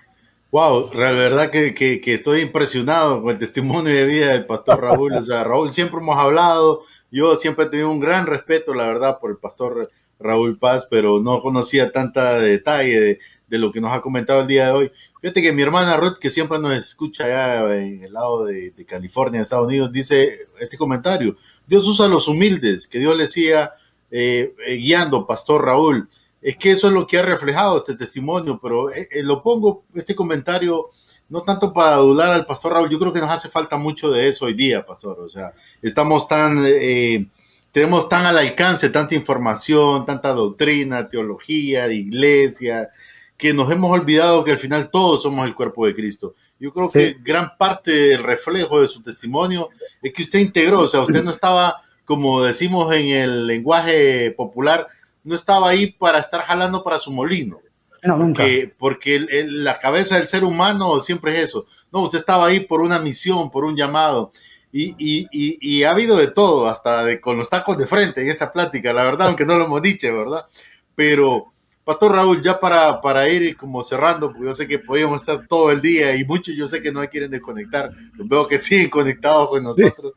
Wow, 0.50 0.94
la 0.94 1.12
verdad 1.12 1.50
que, 1.50 1.74
que, 1.74 2.14
estoy 2.14 2.40
impresionado 2.40 3.20
con 3.20 3.32
el 3.32 3.38
testimonio 3.38 3.92
de 3.92 4.06
vida 4.06 4.28
del 4.28 4.46
pastor 4.46 4.80
Raúl. 4.80 5.12
O 5.12 5.20
sea, 5.20 5.44
Raúl, 5.44 5.72
siempre 5.74 6.00
hemos 6.00 6.16
hablado, 6.16 6.84
yo 7.10 7.36
siempre 7.36 7.66
he 7.66 7.68
tenido 7.68 7.90
un 7.90 8.00
gran 8.00 8.26
respeto, 8.26 8.72
la 8.72 8.86
verdad, 8.86 9.18
por 9.20 9.30
el 9.30 9.36
pastor 9.36 9.90
Raúl 10.18 10.58
Paz, 10.58 10.86
pero 10.90 11.20
no 11.20 11.40
conocía 11.40 11.92
tanta 11.92 12.40
detalle 12.40 13.18
de, 13.48 13.58
lo 13.58 13.72
que 13.72 13.82
nos 13.82 13.92
ha 13.92 14.00
comentado 14.00 14.40
el 14.40 14.46
día 14.46 14.68
de 14.68 14.72
hoy. 14.72 14.92
Fíjate 15.20 15.42
que 15.42 15.52
mi 15.52 15.60
hermana 15.60 15.98
Ruth, 15.98 16.16
que 16.18 16.30
siempre 16.30 16.58
nos 16.58 16.74
escucha 16.74 17.26
allá 17.26 17.76
en 17.76 18.04
el 18.04 18.14
lado 18.14 18.46
de, 18.46 18.72
California, 18.86 19.42
Estados 19.42 19.66
Unidos, 19.66 19.92
dice 19.92 20.48
este 20.58 20.78
comentario, 20.78 21.36
Dios 21.66 21.86
usa 21.86 22.06
a 22.06 22.08
los 22.08 22.26
humildes, 22.26 22.88
que 22.88 22.98
Dios 22.98 23.14
le 23.18 23.26
siga 23.26 23.74
eh, 24.10 24.54
eh, 24.66 24.76
guiando, 24.76 25.26
pastor 25.26 25.66
Raúl 25.66 26.08
es 26.40 26.56
que 26.56 26.70
eso 26.70 26.89
es 26.89 26.93
lo 26.93 27.06
que 27.06 27.19
ha 27.19 27.23
reflejado 27.23 27.77
este 27.77 27.97
testimonio, 27.97 28.59
pero 28.62 28.90
eh, 28.90 29.09
eh, 29.10 29.23
lo 29.23 29.43
pongo, 29.43 29.85
este 29.94 30.15
comentario, 30.15 30.90
no 31.28 31.43
tanto 31.43 31.73
para 31.73 31.94
adular 31.94 32.32
al 32.32 32.47
pastor 32.47 32.73
Raúl, 32.73 32.90
yo 32.90 32.98
creo 32.98 33.12
que 33.12 33.20
nos 33.20 33.31
hace 33.31 33.48
falta 33.48 33.77
mucho 33.77 34.10
de 34.10 34.28
eso 34.28 34.47
hoy 34.47 34.55
día, 34.55 34.86
pastor, 34.86 35.20
o 35.20 35.28
sea, 35.28 35.52
estamos 35.82 36.28
tan, 36.28 36.65
eh, 36.65 37.27
tenemos 37.73 38.09
tan 38.09 38.24
al 38.24 38.39
alcance 38.39 38.89
tanta 38.90 39.15
información, 39.15 40.06
tanta 40.06 40.31
doctrina, 40.31 41.09
teología, 41.09 41.90
iglesia, 41.93 42.90
que 43.36 43.52
nos 43.52 43.70
hemos 43.70 43.93
olvidado 43.93 44.43
que 44.43 44.51
al 44.51 44.59
final 44.59 44.90
todos 44.90 45.23
somos 45.23 45.47
el 45.47 45.55
cuerpo 45.55 45.86
de 45.86 45.94
Cristo. 45.94 46.35
Yo 46.59 46.73
creo 46.73 46.89
que 46.89 47.16
gran 47.23 47.56
parte 47.56 47.93
del 47.93 48.24
reflejo 48.24 48.81
de 48.81 48.89
su 48.89 49.01
testimonio 49.01 49.69
es 50.02 50.12
que 50.12 50.23
usted 50.23 50.40
integró, 50.40 50.81
o 50.81 50.89
sea, 50.89 51.02
usted 51.02 51.23
no 51.23 51.31
estaba, 51.31 51.82
como 52.05 52.43
decimos 52.43 52.93
en 52.97 53.06
el 53.09 53.47
lenguaje 53.47 54.32
popular, 54.32 54.89
no 55.28 55.34
estaba 55.34 55.68
ahí 55.68 55.92
para 55.92 56.18
estar 56.18 56.40
jalando 56.42 56.82
para 56.82 56.98
su 56.98 57.12
molino. 57.12 57.60
No, 58.02 58.16
nunca. 58.16 58.44
Porque, 58.78 59.26
la 59.48 59.78
cabeza 59.78 60.16
del 60.16 60.28
ser 60.28 60.44
humano 60.44 61.00
siempre 61.00 61.34
es 61.34 61.50
eso. 61.50 61.66
No, 61.92 62.02
usted 62.02 62.18
estaba 62.18 62.46
ahí 62.46 62.60
por 62.60 62.80
una 62.80 62.98
misión, 62.98 63.50
por 63.50 63.64
un 63.64 63.76
llamado. 63.76 64.32
Y, 64.72 65.82
ha 65.82 65.90
habido 65.90 66.16
de 66.16 66.28
todo, 66.28 66.68
hasta 66.68 67.05
de, 67.05 67.20
con 67.20 67.36
los 67.36 67.50
tacos 67.50 67.76
de 67.76 67.86
frente 67.86 68.22
en 68.22 68.30
esta 68.30 68.52
plática, 68.52 68.92
la 68.92 69.05
verdad, 69.05 69.28
aunque 69.28 69.44
no 69.44 69.56
lo 69.56 69.64
hemos 69.64 69.82
dicho, 69.82 70.06
¿verdad? 70.16 70.46
Pero, 70.94 71.52
Pastor 71.84 72.12
Raúl, 72.12 72.42
ya 72.42 72.60
para, 72.60 73.00
para 73.00 73.28
ir 73.28 73.56
como 73.56 73.82
cerrando, 73.82 74.28
porque 74.30 74.46
yo 74.46 74.55
sé 74.55 74.68
que 74.68 74.78
podíamos 74.78 75.22
estar 75.22 75.46
todo 75.46 75.70
el 75.70 75.80
día 75.80 76.14
y 76.14 76.24
muchos 76.24 76.55
yo 76.55 76.68
sé 76.68 76.80
que 76.80 76.92
no 76.92 77.06
quieren 77.09 77.30
desconectar, 77.30 77.92
veo 78.14 78.46
que 78.46 78.60
siguen 78.62 78.90
conectados 78.90 79.48
con 79.48 79.62
nosotros. 79.62 80.12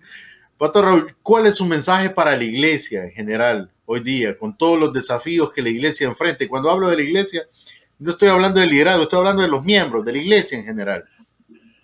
Pastor 0.58 0.86
Raúl, 0.86 1.16
¿cuál 1.24 1.48
es 1.48 1.56
su 1.56 1.66
mensaje 1.66 2.12
para 2.12 2.36
la 2.36 2.44
iglesia 2.44 3.06
en 3.06 3.12
general? 3.12 3.72
Hoy 3.92 4.00
día, 4.00 4.38
con 4.38 4.58
todos 4.58 4.80
los 4.80 4.94
desafíos 4.94 5.52
que 5.52 5.62
la 5.62 5.70
iglesia 5.70 6.08
enfrenta. 6.08 6.48
cuando 6.48 6.70
hablo 6.70 6.88
de 6.88 6.96
la 6.96 7.02
iglesia, 7.02 7.44
no 8.00 8.10
estoy 8.10 8.30
hablando 8.30 8.60
del 8.60 8.70
liderazgo, 8.70 9.04
estoy 9.04 9.20
hablando 9.20 9.42
de 9.42 9.50
los 9.50 9.64
miembros, 9.64 10.06
de 10.06 10.14
la 10.14 10.18
iglesia 10.18 10.58
en 10.58 10.66
general. 10.66 11.04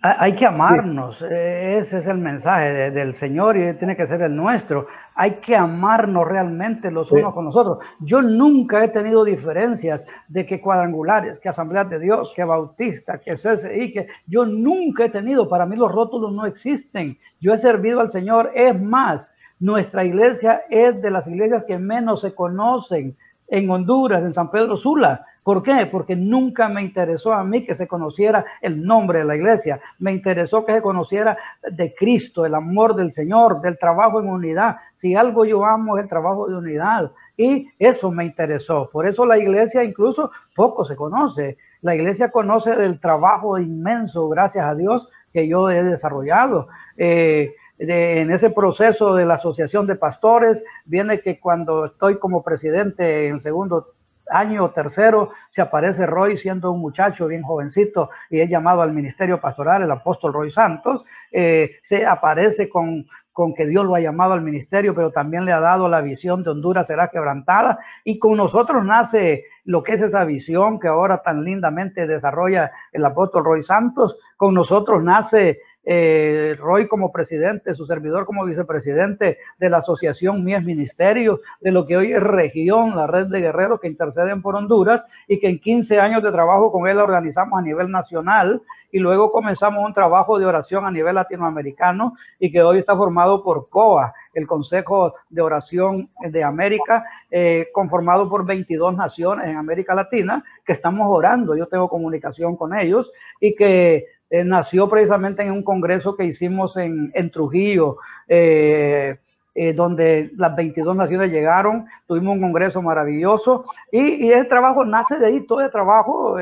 Hay 0.00 0.36
que 0.36 0.46
amarnos, 0.46 1.22
eh, 1.22 1.78
ese 1.78 1.98
es 1.98 2.06
el 2.06 2.18
mensaje 2.18 2.92
del 2.92 3.14
Señor 3.14 3.56
y 3.56 3.74
tiene 3.74 3.96
que 3.96 4.06
ser 4.06 4.22
el 4.22 4.34
nuestro. 4.34 4.86
Hay 5.16 5.40
que 5.40 5.56
amarnos 5.56 6.26
realmente 6.26 6.88
los 6.92 7.10
unos 7.10 7.34
con 7.34 7.44
los 7.44 7.56
otros. 7.56 7.78
Yo 7.98 8.22
nunca 8.22 8.84
he 8.84 8.88
tenido 8.88 9.24
diferencias 9.24 10.06
de 10.28 10.46
que 10.46 10.60
cuadrangulares, 10.60 11.40
que 11.40 11.48
asambleas 11.48 11.90
de 11.90 11.98
Dios, 11.98 12.32
que 12.34 12.44
bautista, 12.44 13.18
que 13.18 13.34
CCI, 13.34 13.92
que 13.92 14.06
yo 14.26 14.46
nunca 14.46 15.06
he 15.06 15.10
tenido. 15.10 15.48
Para 15.48 15.66
mí 15.66 15.74
los 15.74 15.90
rótulos 15.90 16.32
no 16.32 16.46
existen. 16.46 17.18
Yo 17.40 17.52
he 17.52 17.58
servido 17.58 17.98
al 18.00 18.12
Señor. 18.12 18.52
Es 18.54 18.80
más, 18.80 19.28
nuestra 19.60 20.04
iglesia 20.04 20.62
es 20.70 21.00
de 21.02 21.10
las 21.10 21.26
iglesias 21.26 21.64
que 21.64 21.78
menos 21.78 22.20
se 22.20 22.34
conocen 22.34 23.16
en 23.48 23.70
Honduras, 23.70 24.22
en 24.22 24.34
San 24.34 24.50
Pedro 24.50 24.76
Sula. 24.76 25.24
¿Por 25.42 25.62
qué? 25.62 25.88
Porque 25.90 26.14
nunca 26.14 26.68
me 26.68 26.82
interesó 26.82 27.32
a 27.32 27.42
mí 27.42 27.64
que 27.64 27.74
se 27.74 27.88
conociera 27.88 28.44
el 28.60 28.84
nombre 28.84 29.20
de 29.20 29.24
la 29.24 29.34
iglesia. 29.34 29.80
Me 29.98 30.12
interesó 30.12 30.66
que 30.66 30.74
se 30.74 30.82
conociera 30.82 31.38
de 31.70 31.94
Cristo, 31.94 32.44
el 32.44 32.54
amor 32.54 32.94
del 32.94 33.12
Señor, 33.12 33.62
del 33.62 33.78
trabajo 33.78 34.20
en 34.20 34.28
unidad. 34.28 34.76
Si 34.92 35.14
algo 35.14 35.46
yo 35.46 35.64
amo 35.64 35.96
es 35.96 36.02
el 36.02 36.08
trabajo 36.10 36.48
de 36.48 36.56
unidad. 36.56 37.12
Y 37.38 37.66
eso 37.78 38.10
me 38.10 38.26
interesó. 38.26 38.90
Por 38.92 39.06
eso 39.06 39.24
la 39.24 39.38
iglesia 39.38 39.82
incluso 39.82 40.30
poco 40.54 40.84
se 40.84 40.96
conoce. 40.96 41.56
La 41.80 41.94
iglesia 41.94 42.30
conoce 42.30 42.76
del 42.76 43.00
trabajo 43.00 43.58
inmenso, 43.58 44.28
gracias 44.28 44.66
a 44.66 44.74
Dios, 44.74 45.08
que 45.32 45.48
yo 45.48 45.70
he 45.70 45.82
desarrollado. 45.82 46.68
Eh, 46.98 47.54
en 47.78 48.30
ese 48.30 48.50
proceso 48.50 49.14
de 49.14 49.24
la 49.24 49.34
asociación 49.34 49.86
de 49.86 49.94
pastores, 49.94 50.64
viene 50.84 51.20
que 51.20 51.38
cuando 51.38 51.86
estoy 51.86 52.18
como 52.18 52.42
presidente 52.42 53.28
en 53.28 53.40
segundo 53.40 53.94
año 54.30 54.70
tercero 54.70 55.30
se 55.48 55.62
aparece 55.62 56.06
Roy 56.06 56.36
siendo 56.36 56.72
un 56.72 56.80
muchacho 56.80 57.26
bien 57.28 57.42
jovencito 57.42 58.10
y 58.28 58.40
es 58.40 58.50
llamado 58.50 58.82
al 58.82 58.92
ministerio 58.92 59.40
pastoral, 59.40 59.82
el 59.82 59.90
apóstol 59.90 60.32
Roy 60.32 60.50
Santos, 60.50 61.04
eh, 61.32 61.76
se 61.82 62.04
aparece 62.04 62.68
con, 62.68 63.06
con 63.38 63.54
que 63.54 63.66
Dios 63.66 63.86
lo 63.86 63.94
ha 63.94 64.00
llamado 64.00 64.32
al 64.32 64.42
ministerio, 64.42 64.94
pero 64.96 65.12
también 65.12 65.44
le 65.44 65.52
ha 65.52 65.60
dado 65.60 65.88
la 65.88 66.00
visión 66.00 66.42
de 66.42 66.50
Honduras 66.50 66.88
será 66.88 67.08
quebrantada. 67.08 67.78
Y 68.02 68.18
con 68.18 68.36
nosotros 68.36 68.84
nace 68.84 69.44
lo 69.64 69.84
que 69.84 69.92
es 69.92 70.00
esa 70.00 70.24
visión 70.24 70.80
que 70.80 70.88
ahora 70.88 71.22
tan 71.22 71.44
lindamente 71.44 72.06
desarrolla 72.06 72.72
el 72.90 73.04
apóstol 73.04 73.44
Roy 73.44 73.62
Santos, 73.62 74.16
con 74.36 74.54
nosotros 74.54 75.04
nace 75.04 75.60
eh, 75.90 76.54
Roy 76.58 76.86
como 76.86 77.10
presidente, 77.10 77.74
su 77.74 77.86
servidor 77.86 78.26
como 78.26 78.44
vicepresidente 78.44 79.38
de 79.58 79.70
la 79.70 79.78
asociación 79.78 80.44
Mies 80.44 80.62
Ministerio, 80.62 81.40
de 81.62 81.72
lo 81.72 81.86
que 81.86 81.96
hoy 81.96 82.12
es 82.12 82.22
región, 82.22 82.94
la 82.94 83.06
red 83.06 83.28
de 83.28 83.40
guerreros 83.40 83.80
que 83.80 83.88
interceden 83.88 84.42
por 84.42 84.54
Honduras 84.54 85.02
y 85.26 85.40
que 85.40 85.48
en 85.48 85.58
15 85.58 85.98
años 85.98 86.22
de 86.22 86.30
trabajo 86.30 86.70
con 86.70 86.86
él 86.88 86.98
organizamos 86.98 87.58
a 87.58 87.62
nivel 87.62 87.90
nacional 87.90 88.60
y 88.92 88.98
luego 88.98 89.32
comenzamos 89.32 89.82
un 89.82 89.94
trabajo 89.94 90.38
de 90.38 90.44
oración 90.44 90.84
a 90.84 90.90
nivel 90.90 91.14
latinoamericano 91.14 92.14
y 92.38 92.52
que 92.52 92.62
hoy 92.62 92.78
está 92.78 92.94
formado 92.94 93.42
por 93.42 93.70
COA, 93.70 94.12
el 94.34 94.46
Consejo 94.46 95.14
de 95.30 95.40
Oración 95.40 96.10
de 96.20 96.44
América, 96.44 97.04
eh, 97.30 97.68
conformado 97.72 98.28
por 98.28 98.44
22 98.44 98.94
naciones 98.94 99.48
en 99.48 99.56
América 99.56 99.94
Latina, 99.94 100.44
que 100.66 100.72
estamos 100.72 101.06
orando, 101.08 101.56
yo 101.56 101.66
tengo 101.66 101.88
comunicación 101.88 102.56
con 102.56 102.78
ellos 102.78 103.10
y 103.40 103.54
que 103.54 104.04
eh, 104.30 104.44
nació 104.44 104.88
precisamente 104.88 105.42
en 105.42 105.52
un 105.52 105.62
congreso 105.62 106.14
que 106.14 106.24
hicimos 106.24 106.76
en, 106.76 107.30
Trujillo, 107.30 107.96
eh, 108.26 109.16
eh, 109.54 109.72
donde 109.72 110.30
las 110.36 110.54
22 110.54 110.94
naciones 110.94 111.32
llegaron, 111.32 111.86
tuvimos 112.06 112.34
un 112.34 112.42
congreso 112.42 112.82
maravilloso 112.82 113.64
y, 113.90 114.26
y 114.26 114.30
ese 114.30 114.44
trabajo 114.44 114.84
nace 114.84 115.18
de 115.18 115.26
ahí, 115.26 115.46
todo 115.46 115.62
el 115.62 115.70
trabajo 115.70 116.36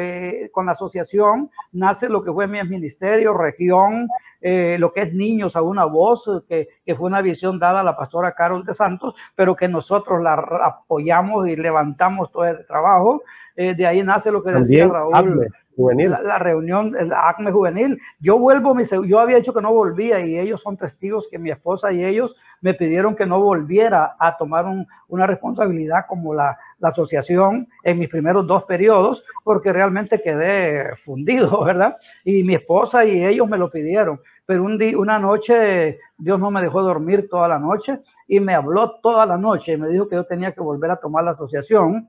con 0.51 0.67
la 0.67 0.73
asociación, 0.73 1.49
nace 1.73 2.09
lo 2.09 2.23
que 2.25 2.33
fue 2.33 2.49
mi 2.49 2.63
ministerio, 2.65 3.33
región, 3.33 4.09
lo 4.43 4.93
que 4.93 5.03
es 5.03 5.15
Niños 5.15 5.57
a 5.57 5.63
una 5.63 5.85
voz, 5.85 6.29
que, 6.49 6.69
que, 6.85 6.95
fue 6.95 7.07
una 7.07 7.23
visión 7.23 7.59
dada 7.59 7.81
a 7.81 7.85
la 7.85 7.97
pastora 7.97 8.35
Carol 8.35 8.65
de 8.65 8.75
Santos, 8.75 9.15
pero 9.35 9.57
que 9.57 9.69
nosotros 9.69 10.21
la 10.23 10.35
apoyamos 10.35 11.49
y 11.49 11.57
levantamos 11.57 12.31
todo 12.33 12.45
el 12.45 12.67
trabajo. 12.67 13.23
de 13.57 13.87
ahí 13.87 14.03
nace 14.03 14.31
lo 14.31 14.43
que 14.43 14.51
decía 14.51 14.89
Raúl 14.89 15.49
juvenil. 15.77 16.11
La, 16.11 16.39
reunión, 16.39 16.97
el 16.99 17.13
ACME 17.13 17.53
juvenil. 17.53 18.01
Yo 18.19 18.39
vuelvo, 18.39 18.75
yo 19.05 19.21
había 19.21 19.37
dicho 19.37 19.53
que 19.53 19.61
no 19.61 19.73
volvía 19.73 20.25
y 20.25 20.39
ellos 20.39 20.63
son 20.63 20.77
testigos 20.77 21.29
que 21.31 21.39
mi 21.39 21.51
esposa 21.51 21.93
y 21.93 22.05
ellos 22.05 22.35
me 22.63 22.75
pidieron 22.75 23.15
que 23.15 23.27
no 23.27 23.41
volviera 23.41 24.17
a 24.19 24.37
tomar 24.37 24.65
una 25.09 25.27
responsabilidad 25.27 26.07
como 26.09 26.35
la, 26.35 26.59
la, 26.79 26.89
asociación 26.89 27.69
en 27.85 27.99
mis 27.99 28.09
primeros 28.09 28.47
dos 28.47 28.65
periodos, 28.65 29.23
porque 29.45 29.73
realmente 29.73 30.23
quedé 30.23 30.97
fundido, 30.97 31.63
¿verdad? 31.65 31.97
Y 32.25 32.43
mi 32.43 32.55
esposa 32.55 33.05
y 33.05 33.25
ellos 33.25 33.49
me 33.49 33.59
lo 33.59 33.71
pidieron. 33.71 34.21
Pero 34.47 34.65
un 34.65 34.79
día, 34.79 34.97
una 34.99 35.19
noche 35.19 35.99
Dios 36.17 36.39
no 36.41 36.51
me 36.51 36.63
dejó 36.63 36.83
dormir 36.83 37.29
toda 37.29 37.49
la 37.49 37.59
noche 37.59 38.01
y 38.27 38.41
me 38.41 38.55
habló 38.55 38.99
toda 39.03 39.27
la 39.27 39.37
noche 39.37 39.73
y 39.73 39.77
me 39.77 39.89
dijo 39.89 40.09
que 40.09 40.17
yo 40.17 40.25
tenía 40.25 40.53
que 40.53 40.61
volver 40.61 40.91
a 40.91 40.97
tomar 40.97 41.25
la 41.25 41.33
asociación 41.33 42.09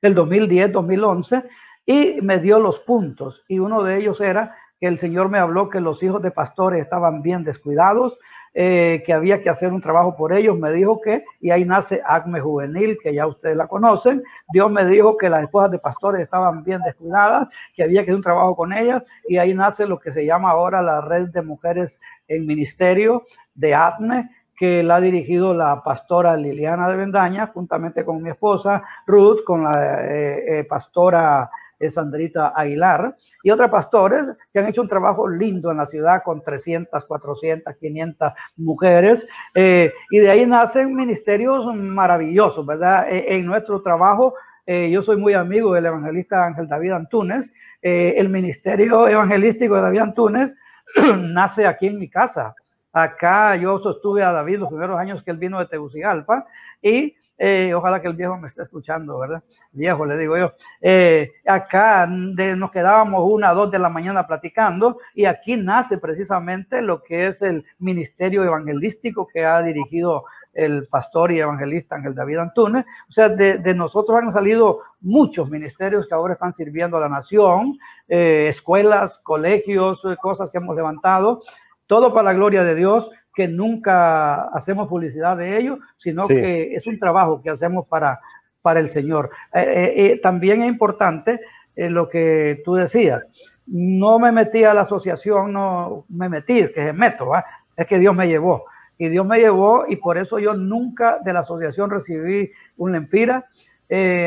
el 0.00 0.14
2010, 0.14 0.72
2011 0.72 1.42
y 1.88 2.20
me 2.20 2.38
dio 2.38 2.60
los 2.60 2.78
puntos 2.80 3.46
y 3.48 3.60
uno 3.60 3.82
de 3.82 3.96
ellos 3.96 4.20
era 4.20 4.54
que 4.78 4.86
el 4.86 4.98
Señor 4.98 5.30
me 5.30 5.38
habló 5.38 5.70
que 5.70 5.80
los 5.80 6.02
hijos 6.02 6.20
de 6.20 6.30
pastores 6.30 6.82
estaban 6.82 7.22
bien 7.22 7.44
descuidados, 7.44 8.18
eh, 8.52 9.02
que 9.06 9.14
había 9.14 9.40
que 9.40 9.48
hacer 9.48 9.72
un 9.72 9.80
trabajo 9.80 10.14
por 10.14 10.34
ellos. 10.34 10.58
Me 10.58 10.70
dijo 10.70 11.00
que, 11.00 11.24
y 11.40 11.50
ahí 11.50 11.64
nace 11.64 12.02
ACME 12.04 12.40
Juvenil, 12.40 12.98
que 13.02 13.14
ya 13.14 13.26
ustedes 13.26 13.56
la 13.56 13.68
conocen. 13.68 14.22
Dios 14.52 14.70
me 14.70 14.84
dijo 14.84 15.16
que 15.16 15.30
las 15.30 15.44
esposas 15.44 15.70
de 15.70 15.78
pastores 15.78 16.20
estaban 16.20 16.62
bien 16.62 16.82
descuidadas, 16.82 17.48
que 17.74 17.84
había 17.84 18.02
que 18.04 18.10
hacer 18.10 18.16
un 18.16 18.22
trabajo 18.22 18.54
con 18.54 18.74
ellas, 18.74 19.02
y 19.26 19.38
ahí 19.38 19.54
nace 19.54 19.86
lo 19.86 19.98
que 19.98 20.12
se 20.12 20.26
llama 20.26 20.50
ahora 20.50 20.82
la 20.82 21.00
red 21.00 21.28
de 21.30 21.40
mujeres 21.40 22.00
en 22.28 22.44
ministerio 22.44 23.24
de 23.54 23.74
ACME 23.74 24.28
que 24.54 24.82
la 24.82 24.96
ha 24.96 25.00
dirigido 25.00 25.54
la 25.54 25.82
pastora 25.84 26.36
Liliana 26.36 26.88
de 26.88 26.96
Vendaña, 26.96 27.46
juntamente 27.46 28.04
con 28.04 28.20
mi 28.20 28.28
esposa 28.28 28.82
Ruth, 29.06 29.44
con 29.44 29.62
la 29.62 30.04
eh, 30.04 30.58
eh, 30.58 30.64
pastora 30.64 31.48
Sandrita 31.88 32.52
Aguilar, 32.54 33.16
y 33.42 33.50
otros 33.50 33.70
pastores 33.70 34.26
que 34.52 34.58
han 34.58 34.66
hecho 34.66 34.82
un 34.82 34.88
trabajo 34.88 35.28
lindo 35.28 35.70
en 35.70 35.76
la 35.76 35.86
ciudad 35.86 36.22
con 36.24 36.42
300, 36.42 37.04
400, 37.04 37.76
500 37.76 38.32
mujeres, 38.56 39.26
eh, 39.54 39.92
y 40.10 40.18
de 40.18 40.30
ahí 40.30 40.46
nacen 40.46 40.94
ministerios 40.94 41.64
maravillosos, 41.74 42.66
¿verdad? 42.66 43.08
E, 43.08 43.36
en 43.36 43.46
nuestro 43.46 43.80
trabajo, 43.82 44.34
eh, 44.66 44.90
yo 44.90 45.00
soy 45.02 45.16
muy 45.16 45.34
amigo 45.34 45.72
del 45.72 45.86
evangelista 45.86 46.44
Ángel 46.44 46.68
David 46.68 46.92
Antunes, 46.92 47.52
eh, 47.80 48.14
el 48.18 48.28
ministerio 48.28 49.08
evangelístico 49.08 49.76
de 49.76 49.82
David 49.82 50.00
Antunes 50.00 50.52
nace 51.16 51.66
aquí 51.66 51.86
en 51.86 51.98
mi 51.98 52.10
casa. 52.10 52.54
Acá 52.92 53.54
yo 53.56 53.78
sostuve 53.78 54.22
a 54.22 54.32
David 54.32 54.58
los 54.58 54.68
primeros 54.68 54.98
años 54.98 55.22
que 55.22 55.30
él 55.30 55.36
vino 55.36 55.58
de 55.58 55.66
Tegucigalpa 55.66 56.46
y 56.82 57.14
eh, 57.38 57.72
ojalá 57.72 58.02
que 58.02 58.08
el 58.08 58.14
viejo 58.14 58.36
me 58.36 58.48
esté 58.48 58.62
escuchando, 58.62 59.18
¿verdad? 59.20 59.44
Viejo, 59.70 60.04
le 60.04 60.18
digo 60.18 60.36
yo. 60.36 60.52
Eh, 60.80 61.30
acá 61.46 62.06
nos 62.06 62.72
quedábamos 62.72 63.22
una, 63.30 63.54
dos 63.54 63.70
de 63.70 63.78
la 63.78 63.88
mañana 63.88 64.26
platicando 64.26 64.98
y 65.14 65.24
aquí 65.24 65.56
nace 65.56 65.98
precisamente 65.98 66.82
lo 66.82 67.02
que 67.02 67.28
es 67.28 67.40
el 67.42 67.64
ministerio 67.78 68.42
evangelístico 68.42 69.28
que 69.28 69.44
ha 69.44 69.62
dirigido 69.62 70.24
el 70.52 70.88
pastor 70.88 71.30
y 71.30 71.38
evangelista 71.38 71.94
Ángel 71.94 72.16
David 72.16 72.38
Antunes. 72.38 72.84
O 73.08 73.12
sea, 73.12 73.28
de, 73.28 73.74
nosotros 73.74 74.18
han 74.20 74.32
salido 74.32 74.80
muchos 75.00 75.48
ministerios 75.48 76.08
que 76.08 76.14
ahora 76.14 76.34
están 76.34 76.54
sirviendo 76.54 76.96
a 76.96 77.00
la 77.00 77.08
nación, 77.08 77.78
eh, 78.08 78.48
escuelas, 78.48 79.18
colegios, 79.22 80.02
cosas 80.20 80.50
que 80.50 80.58
hemos 80.58 80.74
levantado, 80.74 81.42
todo 81.86 82.12
para 82.12 82.24
la 82.24 82.32
gloria 82.32 82.64
de 82.64 82.74
Dios 82.74 83.08
que 83.38 83.46
nunca 83.46 84.48
hacemos 84.48 84.88
publicidad 84.88 85.36
de 85.36 85.56
ello, 85.58 85.78
sino 85.96 86.26
que 86.26 86.74
es 86.74 86.88
un 86.88 86.98
trabajo 86.98 87.40
que 87.40 87.50
hacemos 87.50 87.86
para, 87.86 88.18
para 88.62 88.80
el 88.80 88.90
Señor. 88.90 89.30
Eh, 89.54 89.60
eh, 89.62 89.92
eh, 90.06 90.20
también 90.20 90.62
es 90.62 90.68
importante 90.68 91.38
lo 91.76 92.08
que 92.08 92.60
tú 92.64 92.74
decías. 92.74 93.28
No 93.68 94.18
me 94.18 94.32
metí 94.32 94.64
a 94.64 94.74
la 94.74 94.80
asociación, 94.80 95.52
no 95.52 96.04
me 96.08 96.28
metí, 96.28 96.58
es 96.58 96.70
que 96.70 96.80
me 96.80 96.92
meto, 96.92 97.30
es 97.76 97.86
que 97.86 98.00
Dios 98.00 98.12
me 98.12 98.26
llevó. 98.26 98.64
Y 98.98 99.08
Dios 99.08 99.24
me 99.24 99.38
llevó 99.38 99.84
y 99.86 99.94
por 99.94 100.18
eso 100.18 100.40
yo 100.40 100.54
nunca 100.54 101.20
de 101.24 101.32
la 101.32 101.40
asociación 101.40 101.90
recibí 101.90 102.50
un 102.76 102.90
lempira. 102.90 103.46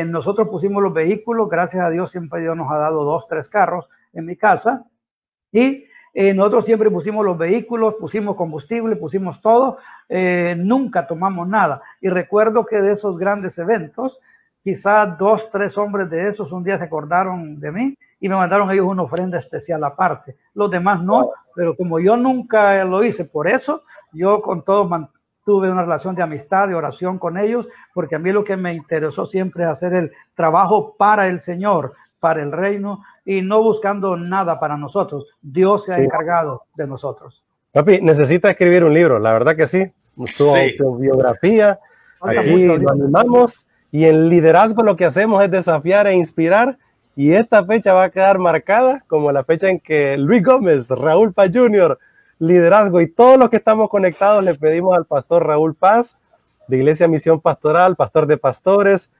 nosotros 0.06 0.48
pusimos 0.48 0.82
los 0.82 0.94
vehículos, 0.94 1.50
gracias 1.50 1.84
a 1.84 1.90
Dios 1.90 2.10
siempre 2.10 2.40
Dios 2.40 2.56
nos 2.56 2.72
ha 2.72 2.78
dado 2.78 3.04
dos, 3.04 3.26
tres 3.26 3.46
carros 3.46 3.90
en 4.14 4.24
mi 4.24 4.36
casa. 4.36 4.86
Y 5.52 5.84
eh, 6.14 6.34
nosotros 6.34 6.64
siempre 6.66 6.90
pusimos 6.90 7.24
los 7.24 7.38
vehículos, 7.38 7.94
pusimos 7.94 8.36
combustible, 8.36 8.96
pusimos 8.96 9.40
todo, 9.40 9.78
eh, 10.08 10.54
nunca 10.58 11.06
tomamos 11.06 11.48
nada. 11.48 11.82
Y 12.00 12.08
recuerdo 12.08 12.66
que 12.66 12.82
de 12.82 12.92
esos 12.92 13.18
grandes 13.18 13.58
eventos, 13.58 14.20
quizás 14.62 15.16
dos, 15.18 15.48
tres 15.50 15.76
hombres 15.78 16.10
de 16.10 16.28
esos 16.28 16.52
un 16.52 16.64
día 16.64 16.78
se 16.78 16.84
acordaron 16.84 17.58
de 17.58 17.72
mí 17.72 17.98
y 18.20 18.28
me 18.28 18.36
mandaron 18.36 18.70
ellos 18.70 18.86
una 18.86 19.02
ofrenda 19.02 19.38
especial 19.38 19.82
aparte. 19.84 20.36
Los 20.54 20.70
demás 20.70 21.02
no, 21.02 21.30
pero 21.54 21.74
como 21.74 21.98
yo 21.98 22.16
nunca 22.16 22.84
lo 22.84 23.02
hice 23.02 23.24
por 23.24 23.48
eso, 23.48 23.82
yo 24.12 24.42
con 24.42 24.62
todo 24.62 24.88
tuve 25.44 25.70
una 25.70 25.82
relación 25.82 26.14
de 26.14 26.22
amistad, 26.22 26.68
de 26.68 26.74
oración 26.74 27.18
con 27.18 27.36
ellos, 27.36 27.66
porque 27.94 28.14
a 28.16 28.18
mí 28.18 28.30
lo 28.30 28.44
que 28.44 28.56
me 28.56 28.74
interesó 28.74 29.26
siempre 29.26 29.64
es 29.64 29.70
hacer 29.70 29.94
el 29.94 30.12
trabajo 30.34 30.94
para 30.96 31.26
el 31.28 31.40
Señor, 31.40 31.94
para 32.22 32.40
el 32.40 32.52
reino 32.52 33.02
y 33.24 33.42
no 33.42 33.60
buscando 33.64 34.16
nada 34.16 34.60
para 34.60 34.76
nosotros. 34.76 35.26
Dios 35.42 35.86
se 35.86 35.92
ha 35.92 35.98
encargado 35.98 36.62
de 36.76 36.86
nosotros. 36.86 37.42
Papi, 37.72 38.00
necesita 38.00 38.48
escribir 38.48 38.84
un 38.84 38.94
libro, 38.94 39.18
la 39.18 39.32
verdad 39.32 39.56
que 39.56 39.66
sí. 39.66 39.90
Su 40.26 40.54
autobiografía, 40.54 41.80
aquí 42.20 42.64
lo 42.64 42.74
animamos 42.88 43.66
y 43.90 44.04
en 44.04 44.28
liderazgo 44.28 44.84
lo 44.84 44.94
que 44.94 45.04
hacemos 45.04 45.42
es 45.42 45.50
desafiar 45.50 46.06
e 46.06 46.14
inspirar 46.14 46.78
y 47.16 47.32
esta 47.32 47.64
fecha 47.64 47.92
va 47.92 48.04
a 48.04 48.10
quedar 48.10 48.38
marcada 48.38 49.02
como 49.08 49.32
la 49.32 49.42
fecha 49.42 49.68
en 49.68 49.80
que 49.80 50.16
Luis 50.16 50.44
Gómez, 50.44 50.90
Raúl 50.90 51.32
Paz 51.32 51.50
Jr., 51.52 51.98
liderazgo 52.38 53.00
y 53.00 53.08
todos 53.08 53.36
los 53.36 53.50
que 53.50 53.56
estamos 53.56 53.88
conectados 53.88 54.44
le 54.44 54.54
pedimos 54.54 54.96
al 54.96 55.06
pastor 55.06 55.44
Raúl 55.44 55.74
Paz 55.74 56.18
de 56.68 56.76
Iglesia 56.76 57.08
Misión 57.08 57.40
Pastoral, 57.40 57.96
pastor 57.96 58.28
de 58.28 58.36
pastores, 58.36 59.10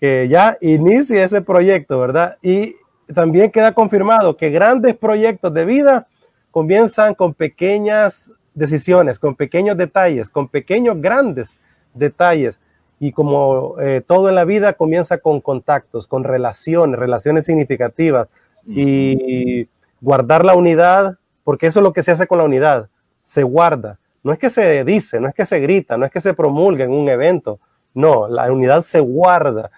que 0.00 0.28
ya 0.28 0.56
inicie 0.60 1.22
ese 1.22 1.42
proyecto, 1.42 1.98
¿verdad? 1.98 2.36
Y 2.42 2.76
también 3.12 3.50
queda 3.50 3.72
confirmado 3.72 4.36
que 4.36 4.50
grandes 4.50 4.96
proyectos 4.96 5.52
de 5.54 5.64
vida 5.64 6.06
comienzan 6.50 7.14
con 7.14 7.34
pequeñas 7.34 8.32
decisiones, 8.54 9.18
con 9.18 9.34
pequeños 9.34 9.76
detalles, 9.76 10.30
con 10.30 10.48
pequeños 10.48 11.00
grandes 11.00 11.58
detalles. 11.94 12.58
Y 13.00 13.12
como 13.12 13.76
eh, 13.80 14.02
todo 14.04 14.28
en 14.28 14.34
la 14.34 14.44
vida 14.44 14.72
comienza 14.72 15.18
con 15.18 15.40
contactos, 15.40 16.06
con 16.06 16.24
relaciones, 16.24 16.98
relaciones 16.98 17.46
significativas. 17.46 18.28
Y 18.66 19.66
guardar 20.00 20.44
la 20.44 20.54
unidad, 20.54 21.16
porque 21.44 21.68
eso 21.68 21.80
es 21.80 21.82
lo 21.82 21.92
que 21.92 22.02
se 22.02 22.10
hace 22.10 22.26
con 22.26 22.38
la 22.38 22.44
unidad, 22.44 22.88
se 23.22 23.42
guarda. 23.42 23.98
No 24.22 24.32
es 24.32 24.38
que 24.38 24.50
se 24.50 24.84
dice, 24.84 25.20
no 25.20 25.28
es 25.28 25.34
que 25.34 25.46
se 25.46 25.60
grita, 25.60 25.96
no 25.96 26.04
es 26.04 26.12
que 26.12 26.20
se 26.20 26.34
promulga 26.34 26.84
en 26.84 26.90
un 26.90 27.08
evento. 27.08 27.60
No, 27.94 28.28
la 28.28 28.52
unidad 28.52 28.82
se 28.82 29.00
guarda. 29.00 29.70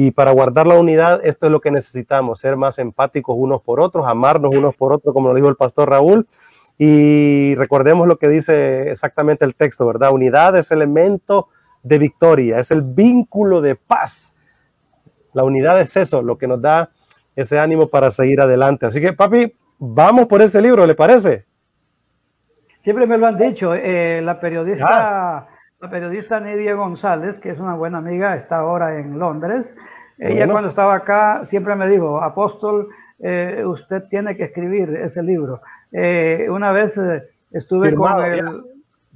Y 0.00 0.12
para 0.12 0.30
guardar 0.30 0.68
la 0.68 0.78
unidad, 0.78 1.26
esto 1.26 1.46
es 1.46 1.50
lo 1.50 1.60
que 1.60 1.72
necesitamos, 1.72 2.38
ser 2.38 2.56
más 2.56 2.78
empáticos 2.78 3.34
unos 3.36 3.62
por 3.62 3.80
otros, 3.80 4.06
amarnos 4.06 4.54
unos 4.54 4.76
por 4.76 4.92
otros, 4.92 5.12
como 5.12 5.26
lo 5.26 5.34
dijo 5.34 5.48
el 5.48 5.56
pastor 5.56 5.90
Raúl. 5.90 6.28
Y 6.78 7.56
recordemos 7.56 8.06
lo 8.06 8.16
que 8.16 8.28
dice 8.28 8.92
exactamente 8.92 9.44
el 9.44 9.56
texto, 9.56 9.84
¿verdad? 9.88 10.12
Unidad 10.12 10.56
es 10.56 10.70
elemento 10.70 11.48
de 11.82 11.98
victoria, 11.98 12.60
es 12.60 12.70
el 12.70 12.82
vínculo 12.82 13.60
de 13.60 13.74
paz. 13.74 14.34
La 15.32 15.42
unidad 15.42 15.80
es 15.80 15.96
eso, 15.96 16.22
lo 16.22 16.38
que 16.38 16.46
nos 16.46 16.62
da 16.62 16.90
ese 17.34 17.58
ánimo 17.58 17.88
para 17.88 18.12
seguir 18.12 18.40
adelante. 18.40 18.86
Así 18.86 19.00
que, 19.00 19.12
papi, 19.14 19.52
vamos 19.80 20.28
por 20.28 20.42
ese 20.42 20.62
libro, 20.62 20.86
¿le 20.86 20.94
parece? 20.94 21.44
Siempre 22.78 23.04
me 23.04 23.18
lo 23.18 23.26
han 23.26 23.36
dicho. 23.36 23.74
Eh, 23.74 24.20
la 24.22 24.38
periodista 24.38 25.48
la 25.80 25.88
periodista 25.88 26.40
Nidia 26.40 26.74
González, 26.74 27.38
que 27.38 27.50
es 27.50 27.60
una 27.60 27.74
buena 27.74 27.98
amiga, 27.98 28.34
está 28.34 28.58
ahora 28.58 28.98
en 28.98 29.18
Londres. 29.18 29.74
Ella 30.18 30.48
cuando 30.48 30.68
estaba 30.68 30.94
acá 30.94 31.44
siempre 31.44 31.76
me 31.76 31.88
dijo, 31.88 32.20
apóstol, 32.20 32.88
eh, 33.20 33.62
usted 33.64 34.02
tiene 34.10 34.36
que 34.36 34.44
escribir 34.44 34.90
ese 34.96 35.22
libro. 35.22 35.60
Eh, 35.92 36.48
una 36.50 36.72
vez 36.72 36.98
eh, 36.98 37.22
estuve 37.52 37.94
con 37.94 38.24
el, 38.24 38.64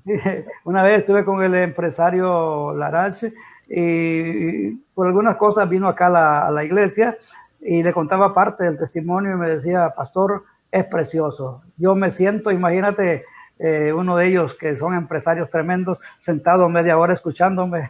una 0.64 0.84
vez 0.84 0.98
estuve 0.98 1.24
con 1.24 1.42
el 1.42 1.54
empresario 1.56 2.72
Larache 2.74 3.32
y, 3.68 4.76
por 4.94 5.08
algunas 5.08 5.36
cosas 5.36 5.68
vino 5.68 5.88
acá 5.88 6.06
a 6.46 6.50
la 6.52 6.64
iglesia 6.64 7.16
y 7.60 7.82
le 7.82 7.92
contaba 7.92 8.32
parte 8.32 8.62
del 8.62 8.78
testimonio 8.78 9.32
y 9.32 9.36
me 9.36 9.48
decía, 9.48 9.92
pastor, 9.96 10.44
es 10.70 10.84
precioso. 10.84 11.62
Yo 11.76 11.96
me 11.96 12.12
siento, 12.12 12.52
imagínate, 12.52 13.24
eh, 13.64 13.92
uno 13.92 14.16
de 14.16 14.26
ellos 14.26 14.56
que 14.56 14.76
son 14.76 14.92
empresarios 14.92 15.48
tremendos, 15.48 16.00
sentado 16.18 16.68
media 16.68 16.98
hora 16.98 17.12
escuchándome 17.12 17.88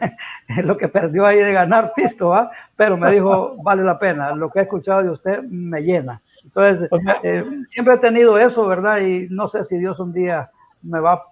lo 0.62 0.76
que 0.76 0.86
perdió 0.86 1.24
ahí 1.24 1.38
de 1.38 1.50
ganar 1.50 1.94
pisto, 1.96 2.50
pero 2.76 2.98
me 2.98 3.10
dijo, 3.10 3.56
vale 3.64 3.82
la 3.82 3.98
pena, 3.98 4.34
lo 4.34 4.50
que 4.50 4.58
he 4.58 4.62
escuchado 4.64 5.02
de 5.02 5.08
usted 5.08 5.42
me 5.44 5.80
llena. 5.80 6.20
Entonces, 6.44 6.90
eh, 7.22 7.42
siempre 7.70 7.94
he 7.94 7.98
tenido 7.98 8.36
eso, 8.36 8.66
¿verdad? 8.66 8.98
Y 8.98 9.28
no 9.30 9.48
sé 9.48 9.64
si 9.64 9.78
Dios 9.78 9.98
un 9.98 10.12
día 10.12 10.50
me 10.82 11.00
va 11.00 11.12
a 11.14 11.22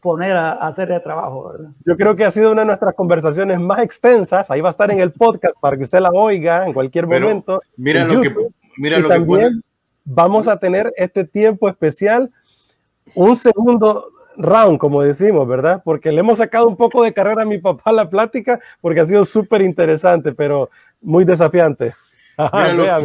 poner 0.00 0.32
a, 0.38 0.52
hacer 0.52 0.90
el 0.90 1.02
trabajo, 1.02 1.52
¿verdad? 1.52 1.70
Yo 1.84 1.94
creo 1.98 2.16
que 2.16 2.24
ha 2.24 2.30
sido 2.30 2.50
una 2.50 2.62
de 2.62 2.68
nuestras 2.68 2.94
conversaciones 2.94 3.60
más 3.60 3.80
extensas, 3.80 4.50
ahí 4.50 4.62
va 4.62 4.70
a 4.70 4.72
estar 4.72 4.90
en 4.90 5.00
el 5.00 5.12
podcast 5.12 5.54
para 5.60 5.76
que 5.76 5.82
usted 5.82 6.00
la 6.00 6.12
oiga 6.12 6.66
en 6.66 6.72
cualquier 6.72 7.06
momento. 7.06 7.60
Mira 7.76 8.06
lo 8.06 8.22
que... 8.22 8.34
Mira 8.78 8.98
lo 9.00 9.08
también 9.08 9.60
que 9.60 9.72
vamos 10.04 10.48
a 10.48 10.56
tener 10.56 10.92
este 10.96 11.24
tiempo 11.24 11.68
especial 11.68 12.30
un 13.14 13.36
segundo 13.36 14.04
round, 14.36 14.78
como 14.78 15.02
decimos, 15.02 15.46
¿verdad? 15.46 15.82
Porque 15.84 16.12
le 16.12 16.20
hemos 16.20 16.38
sacado 16.38 16.68
un 16.68 16.76
poco 16.76 17.02
de 17.02 17.12
carrera 17.12 17.42
a 17.42 17.46
mi 17.46 17.58
papá 17.58 17.92
la 17.92 18.08
plática, 18.08 18.60
porque 18.80 19.00
ha 19.00 19.06
sido 19.06 19.24
súper 19.24 19.62
interesante, 19.62 20.32
pero 20.32 20.70
muy 21.00 21.24
desafiante. 21.24 21.94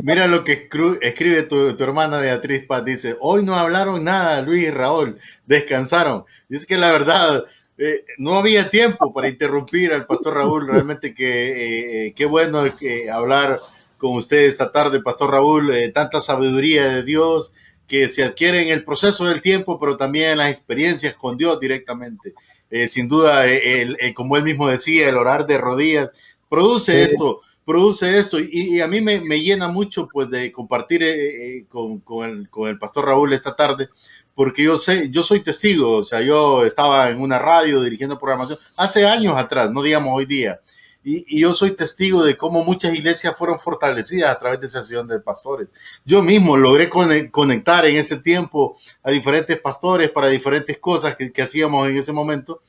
mira, 0.03 0.27
lo, 0.27 0.43
que 0.43 0.69
escribe 1.01 1.43
tu, 1.43 1.75
hermana 1.83 2.19
Beatriz 2.19 2.65
Paz. 2.65 2.85
Dice, 2.85 3.15
hoy 3.19 3.43
no 3.43 3.55
hablaron 3.55 4.03
nada 4.03 4.41
Luis 4.41 4.63
y 4.63 4.71
Raúl, 4.71 5.19
descansaron. 5.45 6.23
Dice 6.47 6.65
que 6.65 6.77
la 6.77 6.91
verdad, 6.91 7.45
eh, 7.77 8.05
no 8.17 8.35
había 8.35 8.69
tiempo 8.69 9.13
para 9.13 9.27
interrumpir 9.27 9.93
al 9.93 10.05
pastor 10.05 10.35
Raúl. 10.35 10.67
Realmente 10.67 11.13
que 11.13 11.27
eh, 11.27 12.07
eh, 12.07 12.13
qué 12.15 12.25
bueno 12.25 12.63
que 12.77 13.09
hablar 13.09 13.59
con 13.97 14.15
usted 14.15 14.45
esta 14.45 14.71
tarde, 14.71 15.01
pastor 15.01 15.31
Raúl. 15.31 15.71
tanta 15.93 16.21
sabiduría 16.21 16.87
de 16.87 17.03
Dios 17.03 17.53
que 17.87 18.09
se 18.09 18.23
adquiere 18.23 18.61
en 18.61 18.69
el 18.69 18.83
proceso 18.83 19.25
del 19.25 19.41
tiempo, 19.41 19.79
pero 19.79 19.97
también 19.97 20.31
en 20.31 20.37
las 20.39 20.51
experiencias 20.51 21.15
con 21.15 21.37
Dios 21.37 21.59
directamente. 21.59 22.33
Eh, 22.69 22.87
sin 22.87 23.07
duda, 23.07 23.47
eh, 23.47 23.81
el, 23.81 23.97
eh, 23.99 24.13
como 24.13 24.35
él 24.35 24.43
mismo 24.43 24.67
decía, 24.67 25.07
el 25.07 25.17
orar 25.17 25.47
de 25.47 25.57
rodillas 25.57 26.11
produce 26.49 27.03
esto, 27.03 27.41
produce 27.65 28.17
esto, 28.17 28.39
y, 28.39 28.81
a 28.81 28.87
mí 28.87 29.01
me, 29.01 29.19
llena 29.39 29.67
mucho 29.67 30.07
pues 30.11 30.29
de 30.29 30.51
compartir 30.51 31.65
con, 31.69 31.99
con, 31.99 32.29
el, 32.29 32.49
con 32.49 32.69
el 32.69 32.77
pastor 32.77 33.05
Raúl 33.05 33.33
esta 33.33 33.55
tarde, 33.55 33.89
porque 34.35 34.63
yo 34.63 34.77
sé, 34.77 35.09
yo 35.09 35.23
soy 35.23 35.43
testigo, 35.43 35.97
o 35.97 36.03
sea, 36.03 36.21
yo 36.21 36.65
estaba 36.65 37.09
en 37.09 37.21
una 37.21 37.39
radio 37.39 37.81
dirigiendo 37.81 38.19
programación 38.19 38.59
hace 38.77 39.05
años 39.05 39.33
atrás, 39.37 39.71
no 39.71 39.81
digamos 39.81 40.11
hoy 40.13 40.25
día, 40.25 40.59
y, 41.09 41.39
yo 41.39 41.53
soy 41.53 41.71
testigo 41.71 42.21
de 42.21 42.35
cómo 42.35 42.65
muchas 42.65 42.93
iglesias 42.93 43.33
fueron 43.37 43.59
fortalecidas 43.59 44.29
a 44.29 44.39
través 44.39 44.59
de 44.59 44.67
esa 44.67 44.81
sesión 44.81 45.07
de 45.07 45.21
pastores. 45.21 45.69
Yo 46.03 46.21
mismo 46.21 46.57
logré 46.57 46.89
conectar 46.89 47.85
en 47.85 47.95
ese 47.95 48.17
tiempo 48.17 48.77
a 49.03 49.11
diferentes 49.11 49.57
pastores 49.57 50.09
para 50.09 50.27
diferentes 50.27 50.77
cosas 50.79 51.15
que, 51.15 51.41
hacíamos 51.41 51.87
en 51.87 51.95
ese 51.95 52.11
momento, 52.11 52.61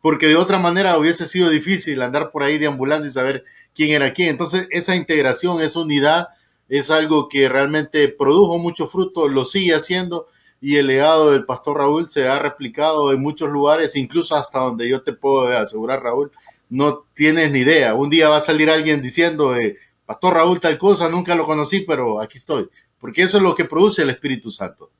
porque 0.00 0.26
de 0.26 0.36
otra 0.36 0.58
manera 0.58 0.96
hubiese 0.96 1.26
sido 1.26 1.50
difícil 1.50 2.00
andar 2.00 2.30
por 2.30 2.42
ahí 2.42 2.56
deambulando 2.56 3.06
y 3.06 3.10
saber 3.10 3.44
quién 3.74 3.90
era 3.90 4.14
quién. 4.14 4.30
Entonces, 4.30 4.68
esa 4.70 4.96
integración, 4.96 5.60
esa 5.60 5.80
unidad 5.80 6.28
es 6.70 6.90
algo 6.90 7.28
que 7.28 7.46
realmente 7.50 8.08
produjo 8.08 8.56
mucho 8.56 8.86
fruto, 8.86 9.28
lo 9.28 9.44
sigue 9.44 9.74
haciendo 9.74 10.28
y 10.62 10.76
el 10.76 10.86
legado 10.86 11.32
del 11.32 11.44
pastor 11.44 11.76
Raúl 11.76 12.08
se 12.08 12.26
ha 12.26 12.38
replicado 12.38 13.12
en 13.12 13.20
muchos 13.20 13.50
lugares, 13.50 13.96
incluso 13.96 14.34
hasta 14.34 14.60
donde 14.60 14.88
yo 14.88 15.02
te 15.02 15.12
puedo 15.12 15.48
asegurar, 15.48 16.02
Raúl, 16.02 16.30
no 16.72 17.04
tienes 17.12 17.52
ni 17.52 17.60
idea. 17.60 17.94
Un 17.94 18.08
día 18.08 18.30
va 18.30 18.38
a 18.38 18.40
salir 18.40 18.70
alguien 18.70 19.02
diciendo, 19.02 19.54
eh, 19.54 19.76
Pastor 20.06 20.34
Raúl 20.34 20.58
tal 20.58 20.78
cosa, 20.78 21.10
nunca 21.10 21.34
lo 21.34 21.44
conocí, 21.44 21.80
pero 21.80 22.18
aquí 22.18 22.38
estoy. 22.38 22.68
Porque 22.98 23.22
eso 23.22 23.36
es 23.36 23.42
lo 23.42 23.54
que 23.54 23.66
produce 23.66 24.02
el 24.02 24.08
Espíritu 24.08 24.50
Santo. 24.50 24.90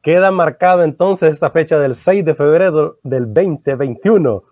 Queda 0.00 0.30
marcado 0.30 0.82
entonces 0.82 1.34
esta 1.34 1.50
fecha 1.50 1.78
del 1.78 1.94
6 1.94 2.24
de 2.24 2.34
febrero 2.34 2.98
del 3.02 3.34
2021, 3.34 4.44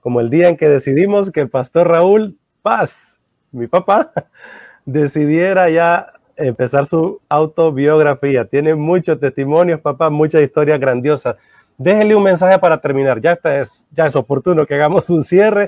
como 0.00 0.20
el 0.20 0.30
día 0.30 0.48
en 0.48 0.56
que 0.56 0.68
decidimos 0.68 1.30
que 1.30 1.40
el 1.40 1.50
Pastor 1.50 1.88
Raúl 1.88 2.38
Paz, 2.62 3.20
mi 3.50 3.66
papá, 3.66 4.12
decidiera 4.86 5.68
ya 5.68 6.10
empezar 6.36 6.86
su 6.86 7.20
autobiografía. 7.28 8.46
Tiene 8.46 8.74
muchos 8.74 9.20
testimonios, 9.20 9.80
papá, 9.80 10.08
muchas 10.08 10.40
historias 10.42 10.80
grandiosas 10.80 11.36
déjenle 11.82 12.14
un 12.14 12.22
mensaje 12.22 12.58
para 12.58 12.80
terminar. 12.80 13.20
Ya, 13.20 13.32
está 13.32 13.58
es, 13.58 13.86
ya 13.90 14.06
es 14.06 14.16
oportuno 14.16 14.66
que 14.66 14.74
hagamos 14.74 15.10
un 15.10 15.22
cierre. 15.22 15.66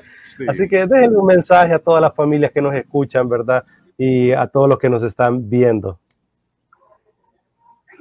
Así 0.48 0.68
que 0.68 0.86
déjenle 0.86 1.16
un 1.16 1.26
mensaje 1.26 1.74
a 1.74 1.78
todas 1.78 2.00
las 2.00 2.14
familias 2.14 2.52
que 2.52 2.62
nos 2.62 2.74
escuchan, 2.74 3.28
¿verdad? 3.28 3.64
Y 3.96 4.32
a 4.32 4.46
todos 4.46 4.68
los 4.68 4.78
que 4.78 4.90
nos 4.90 5.02
están 5.02 5.48
viendo. 5.48 5.98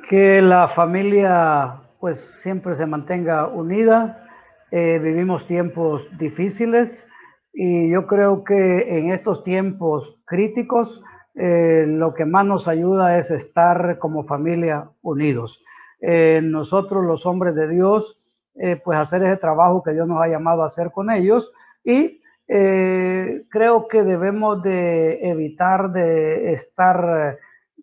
Que 0.07 0.41
la 0.41 0.67
familia 0.67 1.81
pues 1.99 2.19
siempre 2.41 2.75
se 2.75 2.85
mantenga 2.85 3.47
unida. 3.47 4.27
Eh, 4.71 4.99
vivimos 4.99 5.47
tiempos 5.47 6.07
difíciles 6.17 7.05
y 7.53 7.91
yo 7.91 8.07
creo 8.07 8.43
que 8.43 8.97
en 8.97 9.11
estos 9.11 9.43
tiempos 9.43 10.19
críticos 10.25 11.03
eh, 11.35 11.85
lo 11.87 12.13
que 12.13 12.25
más 12.25 12.45
nos 12.45 12.67
ayuda 12.67 13.17
es 13.17 13.31
estar 13.31 13.99
como 13.99 14.23
familia 14.23 14.89
unidos. 15.01 15.62
Eh, 16.05 16.41
nosotros 16.43 17.05
los 17.05 17.25
hombres 17.25 17.55
de 17.55 17.69
Dios, 17.69 18.19
eh, 18.55 18.75
pues 18.75 18.99
hacer 18.99 19.23
ese 19.23 19.37
trabajo 19.37 19.81
que 19.81 19.93
Dios 19.93 20.05
nos 20.05 20.21
ha 20.21 20.27
llamado 20.27 20.61
a 20.61 20.65
hacer 20.65 20.91
con 20.91 21.09
ellos 21.09 21.53
y 21.81 22.19
eh, 22.49 23.45
creo 23.49 23.87
que 23.87 24.03
debemos 24.03 24.61
de 24.63 25.29
evitar 25.29 25.93
de 25.93 26.51
estar 26.51 27.37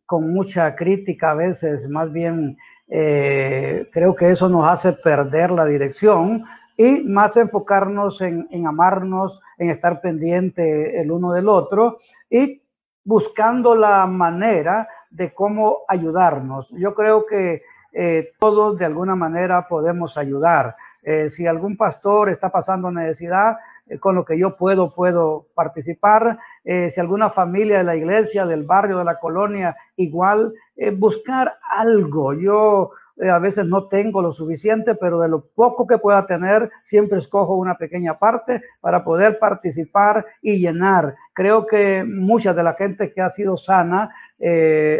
con 0.05 0.35
mucha 0.35 0.77
crítica 0.77 1.31
a 1.31 1.35
veces, 1.35 1.89
más 1.89 2.13
bien 2.13 2.59
creo 2.87 4.17
que 4.17 4.31
eso 4.31 4.49
nos 4.49 4.67
hace 4.67 4.93
perder 4.93 5.53
la 5.53 5.65
dirección 5.65 6.45
y 6.77 7.01
más 7.05 7.37
enfocarnos 7.37 8.21
en, 8.21 8.49
en 8.51 8.67
amarnos, 8.67 9.41
en 9.59 9.71
estar 9.71 10.01
pendiente 10.01 11.01
el 11.01 11.13
uno 11.13 11.33
del 11.33 11.49
otro 11.49 11.99
y 12.29 12.61
buscando 13.05 13.77
la 13.77 14.07
manera 14.07 14.89
de 15.09 15.33
cómo 15.33 15.85
ayudarnos. 15.89 16.71
Yo 16.71 16.95
creo 16.95 17.25
que 17.27 17.63
eh, 17.93 18.33
todos 18.39 18.79
de 18.79 18.85
alguna 18.85 19.17
manera 19.17 19.67
podemos 19.69 20.17
ayudar. 20.17 20.77
Eh, 21.03 21.31
si 21.31 21.47
algún 21.47 21.77
pastor 21.77 22.29
está 22.31 22.51
pasando 22.51 22.91
necesidad, 22.91 23.57
con 23.99 24.15
lo 24.15 24.25
que 24.25 24.39
yo 24.39 24.57
puedo, 24.57 24.95
puedo 24.95 25.47
participar. 25.55 26.39
si 26.65 27.01
alguna 27.01 27.31
familia 27.31 27.79
de 27.79 27.85
la 27.85 27.97
iglesia, 27.97 28.47
del 28.47 28.65
barrio, 28.65 28.99
de 28.99 29.05
la 29.05 29.19
colonia, 29.19 29.77
igual, 29.97 30.53
buscar 30.99 31.59
algo. 31.69 32.35
Yo 32.35 32.91
a 33.29 33.39
veces 33.39 33.67
no 33.67 33.89
tengo 33.89 34.23
lo 34.23 34.33
suficiente, 34.33 34.95
pero 34.95 35.21
de 35.21 35.29
lo 35.29 35.45
poco 35.45 35.87
que 35.87 35.99
pueda 35.99 36.27
tener, 36.27 36.71
siempre 36.83 37.19
escojo 37.19 37.57
una 37.57 37.77
pequeña 37.77 38.19
parte 38.19 38.63
para 38.81 39.05
poder 39.05 39.39
participar 39.39 40.25
y 40.41 40.59
llenar. 40.59 41.17
Creo 41.35 41.67
que 41.67 42.05
mucha 42.05 42.55
de 42.55 42.63
la 42.63 42.75
gente 42.75 43.13
que 43.13 43.21
ha 43.21 43.29
sido 43.29 43.57
sana, 43.57 44.15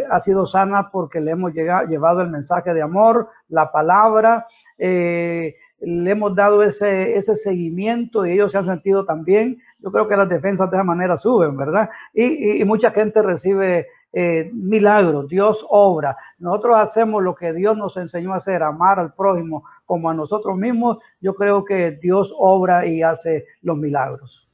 ha 0.09 0.19
sido 0.19 0.45
sana 0.45 0.89
porque 0.91 1.19
le 1.19 1.31
hemos 1.31 1.53
llegado, 1.53 1.87
llevado 1.87 2.21
el 2.21 2.29
mensaje 2.29 2.73
de 2.73 2.81
amor, 2.81 3.29
la 3.49 3.71
palabra. 3.71 4.45
Eh, 4.77 5.55
le 5.81 6.11
hemos 6.11 6.35
dado 6.35 6.61
ese, 6.63 7.17
ese 7.17 7.35
seguimiento 7.35 8.25
y 8.25 8.33
ellos 8.33 8.51
se 8.51 8.59
han 8.59 8.65
sentido 8.65 9.03
también. 9.03 9.61
Yo 9.79 9.91
creo 9.91 10.07
que 10.07 10.15
las 10.15 10.29
defensas 10.29 10.69
de 10.69 10.77
esa 10.77 10.83
manera 10.83 11.17
suben, 11.17 11.57
¿verdad? 11.57 11.89
Y, 12.13 12.63
mucha 12.65 12.91
gente 12.91 13.21
recibe 13.21 13.87
eh, 14.13 14.51
milagros, 14.53 15.27
Dios 15.27 15.65
obra. 15.69 16.15
Nosotros 16.37 16.77
hacemos 16.77 17.23
lo 17.23 17.35
que 17.35 17.51
Dios 17.53 17.75
nos 17.75 17.97
enseñó 17.97 18.33
a 18.33 18.37
hacer, 18.37 18.61
amar 18.61 18.99
al 18.99 19.13
prójimo 19.13 19.63
como 19.85 20.09
a 20.09 20.13
nosotros 20.13 20.55
mismos. 20.55 20.99
Yo 21.19 21.33
creo 21.33 21.65
que 21.65 21.91
Dios 21.91 22.33
obra 22.37 22.85
y 22.85 23.01
hace 23.01 23.45
los 23.63 23.77
milagros. 23.77 24.47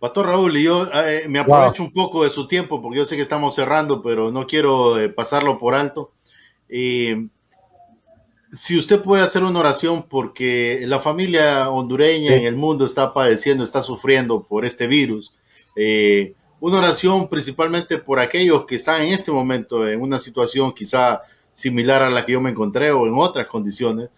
Pastor 0.00 0.26
Raúl, 0.26 0.56
y 0.56 0.64
yo 0.64 0.86
eh, 0.92 1.26
me 1.28 1.38
aprovecho 1.38 1.82
un 1.82 1.92
poco 1.92 2.24
de 2.24 2.30
su 2.30 2.46
tiempo 2.48 2.82
porque 2.82 2.98
yo 2.98 3.04
sé 3.04 3.16
que 3.16 3.22
estamos 3.22 3.54
cerrando, 3.54 4.02
pero 4.02 4.32
no 4.32 4.46
quiero 4.46 4.98
eh, 4.98 5.08
pasarlo 5.08 5.58
por 5.58 5.74
alto. 5.74 6.12
Y 6.68 7.30
si 8.54 8.78
usted 8.78 9.02
puede 9.02 9.22
hacer 9.22 9.42
una 9.42 9.60
oración 9.60 10.04
porque 10.08 10.82
la 10.86 11.00
familia 11.00 11.70
hondureña 11.70 12.34
en 12.34 12.44
el 12.44 12.56
mundo 12.56 12.84
está 12.84 13.12
padeciendo, 13.12 13.64
está 13.64 13.82
sufriendo 13.82 14.44
por 14.44 14.64
este 14.64 14.86
virus, 14.86 15.34
eh, 15.76 16.34
una 16.60 16.78
oración 16.78 17.28
principalmente 17.28 17.98
por 17.98 18.20
aquellos 18.20 18.64
que 18.64 18.76
están 18.76 19.02
en 19.02 19.08
este 19.08 19.32
momento 19.32 19.88
en 19.88 20.00
una 20.00 20.18
situación 20.18 20.72
quizá 20.72 21.20
similar 21.52 22.02
a 22.02 22.10
la 22.10 22.24
que 22.24 22.32
yo 22.32 22.40
me 22.40 22.50
encontré 22.50 22.92
o 22.92 23.06
en 23.06 23.14
otras 23.16 23.48
condiciones, 23.48 24.08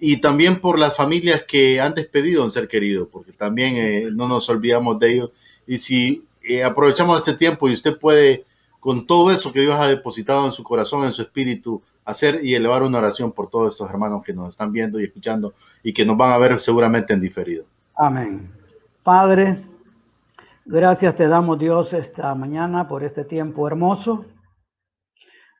y 0.00 0.20
también 0.20 0.60
por 0.60 0.78
las 0.78 0.96
familias 0.96 1.44
que 1.46 1.80
han 1.80 1.94
despedido 1.94 2.42
a 2.42 2.44
un 2.44 2.50
ser 2.50 2.68
querido, 2.68 3.08
porque 3.08 3.32
también 3.32 3.76
eh, 3.76 4.08
no 4.12 4.28
nos 4.28 4.48
olvidamos 4.48 4.98
de 4.98 5.12
ellos. 5.12 5.30
Y 5.66 5.78
si 5.78 6.24
eh, 6.42 6.62
aprovechamos 6.62 7.18
este 7.18 7.34
tiempo 7.34 7.68
y 7.68 7.74
usted 7.74 7.98
puede, 7.98 8.44
con 8.78 9.06
todo 9.06 9.32
eso 9.32 9.52
que 9.52 9.60
Dios 9.60 9.74
ha 9.74 9.88
depositado 9.88 10.44
en 10.44 10.52
su 10.52 10.62
corazón, 10.62 11.04
en 11.04 11.12
su 11.12 11.22
espíritu, 11.22 11.82
hacer 12.08 12.42
y 12.42 12.54
elevar 12.54 12.82
una 12.82 12.98
oración 12.98 13.32
por 13.32 13.50
todos 13.50 13.74
estos 13.74 13.90
hermanos 13.90 14.22
que 14.24 14.32
nos 14.32 14.48
están 14.48 14.72
viendo 14.72 14.98
y 14.98 15.04
escuchando 15.04 15.52
y 15.82 15.92
que 15.92 16.06
nos 16.06 16.16
van 16.16 16.32
a 16.32 16.38
ver 16.38 16.58
seguramente 16.58 17.12
en 17.12 17.20
diferido. 17.20 17.64
Amén. 17.94 18.50
Padre, 19.02 19.62
gracias 20.64 21.14
te 21.16 21.28
damos 21.28 21.58
Dios 21.58 21.92
esta 21.92 22.34
mañana 22.34 22.88
por 22.88 23.04
este 23.04 23.26
tiempo 23.26 23.68
hermoso. 23.68 24.24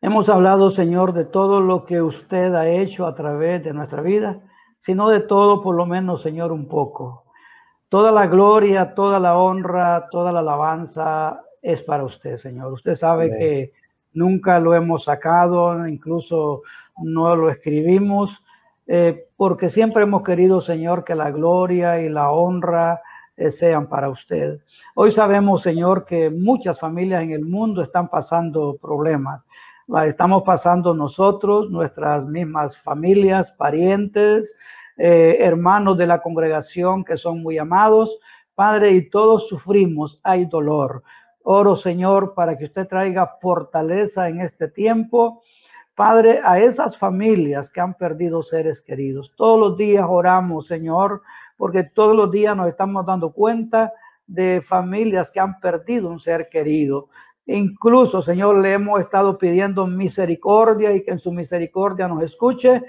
Hemos 0.01 0.31
hablado, 0.31 0.71
Señor, 0.71 1.13
de 1.13 1.27
todo 1.27 1.61
lo 1.61 1.85
que 1.85 2.01
usted 2.01 2.55
ha 2.55 2.67
hecho 2.67 3.07
a 3.07 3.15
través 3.15 3.63
de 3.63 3.75
nuestra 3.75 4.01
vida, 4.01 4.41
sino 4.79 5.11
de 5.11 5.21
todo, 5.21 5.63
por 5.63 5.75
lo 5.75 5.85
menos, 5.85 6.23
Señor, 6.23 6.51
un 6.53 6.67
poco. 6.67 7.25
Toda 7.91 8.11
la 8.11 8.27
gloria, 8.27 8.95
toda 8.95 9.19
la 9.19 9.37
honra, 9.37 10.09
toda 10.11 10.33
la 10.33 10.41
alabanza 10.41 11.43
es 11.61 11.83
para 11.83 12.05
usted, 12.05 12.39
Señor. 12.39 12.73
Usted 12.73 12.95
sabe 12.95 13.37
que 13.39 13.73
nunca 14.13 14.59
lo 14.59 14.75
hemos 14.75 15.05
sacado, 15.05 15.87
incluso 15.87 16.63
no 17.03 17.35
lo 17.37 17.51
escribimos, 17.51 18.43
eh, 18.87 19.27
porque 19.37 19.69
siempre 19.69 20.03
hemos 20.03 20.23
querido, 20.23 20.61
Señor, 20.61 21.05
que 21.05 21.15
la 21.15 21.31
gloria 21.31 22.01
y 22.01 22.09
la 22.09 22.31
honra 22.31 23.01
eh, 23.37 23.51
sean 23.51 23.89
para 23.89 24.09
usted. 24.09 24.61
Hoy 24.95 25.11
sabemos, 25.11 25.63
Señor, 25.63 26.05
que 26.05 26.31
muchas 26.31 26.81
familias 26.81 27.23
en 27.23 27.33
el 27.33 27.45
mundo 27.45 27.83
están 27.83 28.09
pasando 28.09 28.77
problemas. 28.81 29.43
La 29.87 30.07
estamos 30.07 30.43
pasando 30.43 30.93
nosotros, 30.93 31.71
nuestras 31.71 32.25
mismas 32.25 32.77
familias, 32.79 33.51
parientes, 33.53 34.55
eh, 34.97 35.37
hermanos 35.41 35.97
de 35.97 36.07
la 36.07 36.21
congregación 36.21 37.05
que 37.05 37.17
son 37.17 37.43
muy 37.43 37.59
amados. 37.59 38.19
Padre, 38.55 38.91
y 38.93 39.09
todos 39.09 39.49
sufrimos, 39.49 40.19
hay 40.25 40.47
dolor. 40.47 41.05
Oro, 41.43 41.77
Señor, 41.77 42.35
para 42.35 42.57
que 42.59 42.65
usted 42.65 42.87
traiga 42.87 43.39
fortaleza 43.41 44.29
en 44.29 44.41
este 44.41 44.69
tiempo. 44.69 45.43
Padre, 45.95 46.41
a 46.45 46.61
esas 46.61 46.97
familias 46.97 47.71
que 47.71 47.81
han 47.81 47.95
perdido 47.95 48.43
seres 48.43 48.81
queridos. 48.81 49.35
Todos 49.37 49.59
los 49.59 49.77
días 49.77 50.07
oramos, 50.09 50.69
Señor, 50.69 51.23
porque 51.57 51.83
todos 51.83 52.15
los 52.15 52.31
días 52.31 52.57
nos 52.57 52.69
estamos 52.69 53.05
dando 53.05 53.33
cuenta 53.33 53.93
de 54.27 54.63
familias 54.65 55.31
que 55.31 55.41
han 55.41 55.59
perdido 55.59 56.09
un 56.09 56.21
ser 56.21 56.49
querido. 56.49 57.09
Incluso, 57.47 58.21
Señor, 58.23 58.59
le 58.59 58.75
hemos 58.75 59.01
estado 59.01 59.39
pidiendo 59.39 59.87
misericordia 59.87 60.93
y 60.93 61.03
que 61.03 61.13
en 61.13 61.19
su 61.19 61.33
misericordia 61.33 62.07
nos 62.07 62.23
escuche 62.23 62.83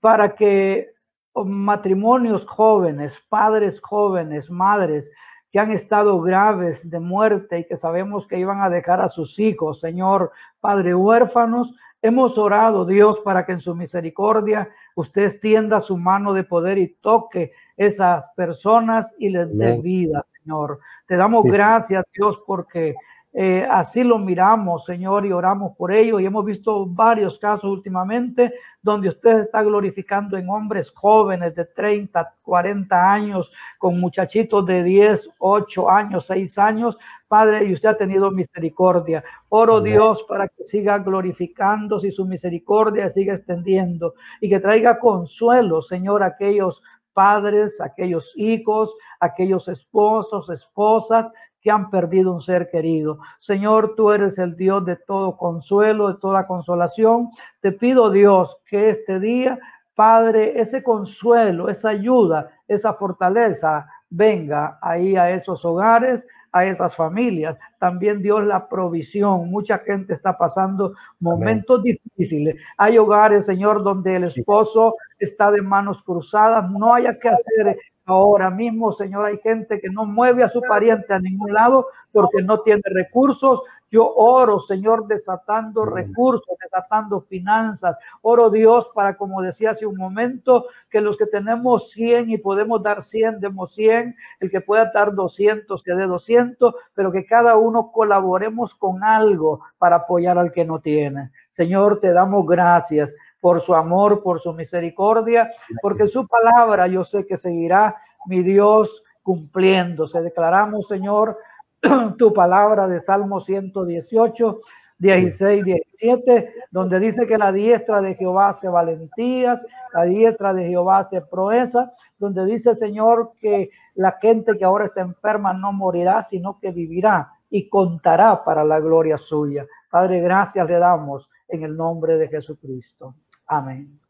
para 0.00 0.34
que 0.34 0.94
matrimonios 1.34 2.46
jóvenes, 2.46 3.16
padres 3.28 3.80
jóvenes, 3.80 4.50
madres 4.50 5.10
que 5.56 5.60
han 5.60 5.72
estado 5.72 6.20
graves 6.20 6.90
de 6.90 7.00
muerte 7.00 7.60
y 7.60 7.64
que 7.64 7.76
sabemos 7.76 8.26
que 8.26 8.38
iban 8.38 8.60
a 8.60 8.68
dejar 8.68 9.00
a 9.00 9.08
sus 9.08 9.38
hijos, 9.38 9.80
Señor, 9.80 10.30
Padre 10.60 10.94
huérfanos. 10.94 11.74
Hemos 12.02 12.36
orado, 12.36 12.84
Dios, 12.84 13.20
para 13.20 13.46
que 13.46 13.52
en 13.52 13.60
su 13.60 13.74
misericordia 13.74 14.68
usted 14.96 15.22
extienda 15.22 15.80
su 15.80 15.96
mano 15.96 16.34
de 16.34 16.44
poder 16.44 16.76
y 16.76 16.88
toque 17.00 17.52
esas 17.74 18.28
personas 18.36 19.14
y 19.18 19.30
les 19.30 19.56
dé 19.56 19.80
vida, 19.80 20.26
Señor. 20.42 20.78
Te 21.06 21.16
damos 21.16 21.44
gracias, 21.44 22.04
Dios, 22.12 22.38
porque 22.46 22.94
eh, 23.38 23.68
así 23.70 24.02
lo 24.02 24.18
miramos, 24.18 24.86
Señor, 24.86 25.26
y 25.26 25.32
oramos 25.32 25.76
por 25.76 25.92
ello. 25.92 26.18
Y 26.18 26.24
hemos 26.24 26.42
visto 26.42 26.86
varios 26.86 27.38
casos 27.38 27.70
últimamente 27.70 28.54
donde 28.80 29.10
usted 29.10 29.40
está 29.40 29.62
glorificando 29.62 30.38
en 30.38 30.48
hombres 30.48 30.90
jóvenes 30.90 31.54
de 31.54 31.66
30, 31.66 32.32
40 32.40 33.12
años, 33.12 33.52
con 33.76 34.00
muchachitos 34.00 34.64
de 34.64 34.82
10, 34.82 35.28
8 35.38 35.90
años, 35.90 36.24
6 36.28 36.56
años. 36.56 36.96
Padre, 37.28 37.66
y 37.66 37.74
usted 37.74 37.90
ha 37.90 37.98
tenido 37.98 38.30
misericordia. 38.30 39.22
Oro 39.50 39.82
Dios 39.82 40.24
para 40.26 40.48
que 40.48 40.64
siga 40.64 40.96
glorificándose 40.96 42.06
y 42.06 42.12
su 42.12 42.24
misericordia 42.24 43.10
siga 43.10 43.34
extendiendo 43.34 44.14
y 44.40 44.48
que 44.48 44.60
traiga 44.60 44.98
consuelo, 44.98 45.82
Señor, 45.82 46.22
a 46.22 46.28
aquellos 46.28 46.82
padres, 47.12 47.80
aquellos 47.80 48.32
hijos, 48.36 48.94
aquellos 49.20 49.68
esposos, 49.68 50.50
esposas 50.50 51.30
que 51.60 51.70
han 51.70 51.90
perdido 51.90 52.32
un 52.32 52.40
ser 52.40 52.70
querido. 52.70 53.18
Señor, 53.38 53.94
tú 53.96 54.10
eres 54.12 54.38
el 54.38 54.56
Dios 54.56 54.84
de 54.84 54.96
todo 54.96 55.36
consuelo, 55.36 56.08
de 56.08 56.18
toda 56.20 56.46
consolación. 56.46 57.30
Te 57.60 57.72
pido, 57.72 58.10
Dios, 58.10 58.58
que 58.68 58.90
este 58.90 59.18
día, 59.20 59.58
Padre, 59.94 60.60
ese 60.60 60.82
consuelo, 60.82 61.68
esa 61.68 61.88
ayuda, 61.90 62.50
esa 62.68 62.94
fortaleza 62.94 63.86
venga 64.10 64.78
ahí 64.82 65.16
a 65.16 65.30
esos 65.30 65.64
hogares, 65.64 66.26
a 66.52 66.64
esas 66.64 66.94
familias. 66.94 67.56
También 67.78 68.22
Dios 68.22 68.44
la 68.44 68.68
provisión. 68.68 69.50
Mucha 69.50 69.78
gente 69.78 70.14
está 70.14 70.38
pasando 70.38 70.94
momentos 71.20 71.82
difíciles. 71.82 72.56
Hay 72.78 72.96
hogares, 72.96 73.46
Señor, 73.46 73.82
donde 73.82 74.16
el 74.16 74.24
esposo 74.24 74.96
está 75.18 75.50
de 75.50 75.60
manos 75.60 76.02
cruzadas. 76.02 76.70
No 76.70 76.94
haya 76.94 77.18
que 77.18 77.28
hacer 77.28 77.76
Ahora 78.08 78.50
mismo, 78.50 78.92
Señor, 78.92 79.24
hay 79.26 79.38
gente 79.38 79.80
que 79.80 79.90
no 79.90 80.06
mueve 80.06 80.44
a 80.44 80.48
su 80.48 80.60
pariente 80.60 81.12
a 81.12 81.18
ningún 81.18 81.52
lado 81.52 81.88
porque 82.12 82.40
no 82.40 82.60
tiene 82.60 82.82
recursos. 82.84 83.62
Yo 83.88 84.14
oro, 84.14 84.60
Señor, 84.60 85.08
desatando 85.08 85.84
recursos, 85.84 86.56
desatando 86.62 87.20
finanzas. 87.22 87.96
Oro 88.22 88.48
Dios 88.48 88.88
para, 88.94 89.16
como 89.16 89.42
decía 89.42 89.72
hace 89.72 89.86
un 89.86 89.96
momento, 89.96 90.66
que 90.88 91.00
los 91.00 91.16
que 91.16 91.26
tenemos 91.26 91.90
100 91.90 92.30
y 92.30 92.38
podemos 92.38 92.80
dar 92.80 93.02
100, 93.02 93.40
demos 93.40 93.74
100. 93.74 94.14
El 94.38 94.50
que 94.52 94.60
pueda 94.60 94.88
dar 94.94 95.12
200, 95.12 95.82
que 95.82 95.94
dé 95.94 96.06
200, 96.06 96.76
pero 96.94 97.10
que 97.10 97.26
cada 97.26 97.56
uno 97.56 97.90
colaboremos 97.90 98.76
con 98.76 99.02
algo 99.02 99.62
para 99.78 99.96
apoyar 99.96 100.38
al 100.38 100.52
que 100.52 100.64
no 100.64 100.78
tiene. 100.78 101.32
Señor, 101.50 101.98
te 101.98 102.12
damos 102.12 102.46
gracias 102.46 103.12
por 103.46 103.60
su 103.60 103.76
amor, 103.76 104.24
por 104.24 104.40
su 104.40 104.52
misericordia, 104.52 105.52
porque 105.80 106.08
su 106.08 106.26
palabra 106.26 106.88
yo 106.88 107.04
sé 107.04 107.24
que 107.24 107.36
seguirá, 107.36 107.94
mi 108.26 108.42
Dios, 108.42 109.04
cumpliéndose. 109.22 110.20
Declaramos, 110.20 110.88
Señor, 110.88 111.38
tu 112.18 112.32
palabra 112.32 112.88
de 112.88 112.98
Salmo 112.98 113.38
118, 113.38 114.60
16, 114.98 115.64
17, 115.64 116.54
donde 116.72 116.98
dice 116.98 117.24
que 117.28 117.38
la 117.38 117.52
diestra 117.52 118.02
de 118.02 118.16
Jehová 118.16 118.48
hace 118.48 118.68
valentías, 118.68 119.64
la 119.94 120.02
diestra 120.02 120.52
de 120.52 120.66
Jehová 120.66 120.98
hace 120.98 121.20
proeza, 121.20 121.92
donde 122.18 122.46
dice 122.46 122.74
Señor 122.74 123.30
que 123.40 123.70
la 123.94 124.18
gente 124.20 124.58
que 124.58 124.64
ahora 124.64 124.86
está 124.86 125.02
enferma 125.02 125.52
no 125.52 125.72
morirá, 125.72 126.20
sino 126.22 126.58
que 126.58 126.72
vivirá 126.72 127.30
y 127.48 127.68
contará 127.68 128.42
para 128.42 128.64
la 128.64 128.80
gloria 128.80 129.16
suya. 129.16 129.64
Padre, 129.88 130.18
gracias 130.18 130.68
le 130.68 130.80
damos 130.80 131.30
en 131.48 131.62
el 131.62 131.76
nombre 131.76 132.16
de 132.16 132.26
Jesucristo. 132.26 133.14
Amén. 133.48 134.00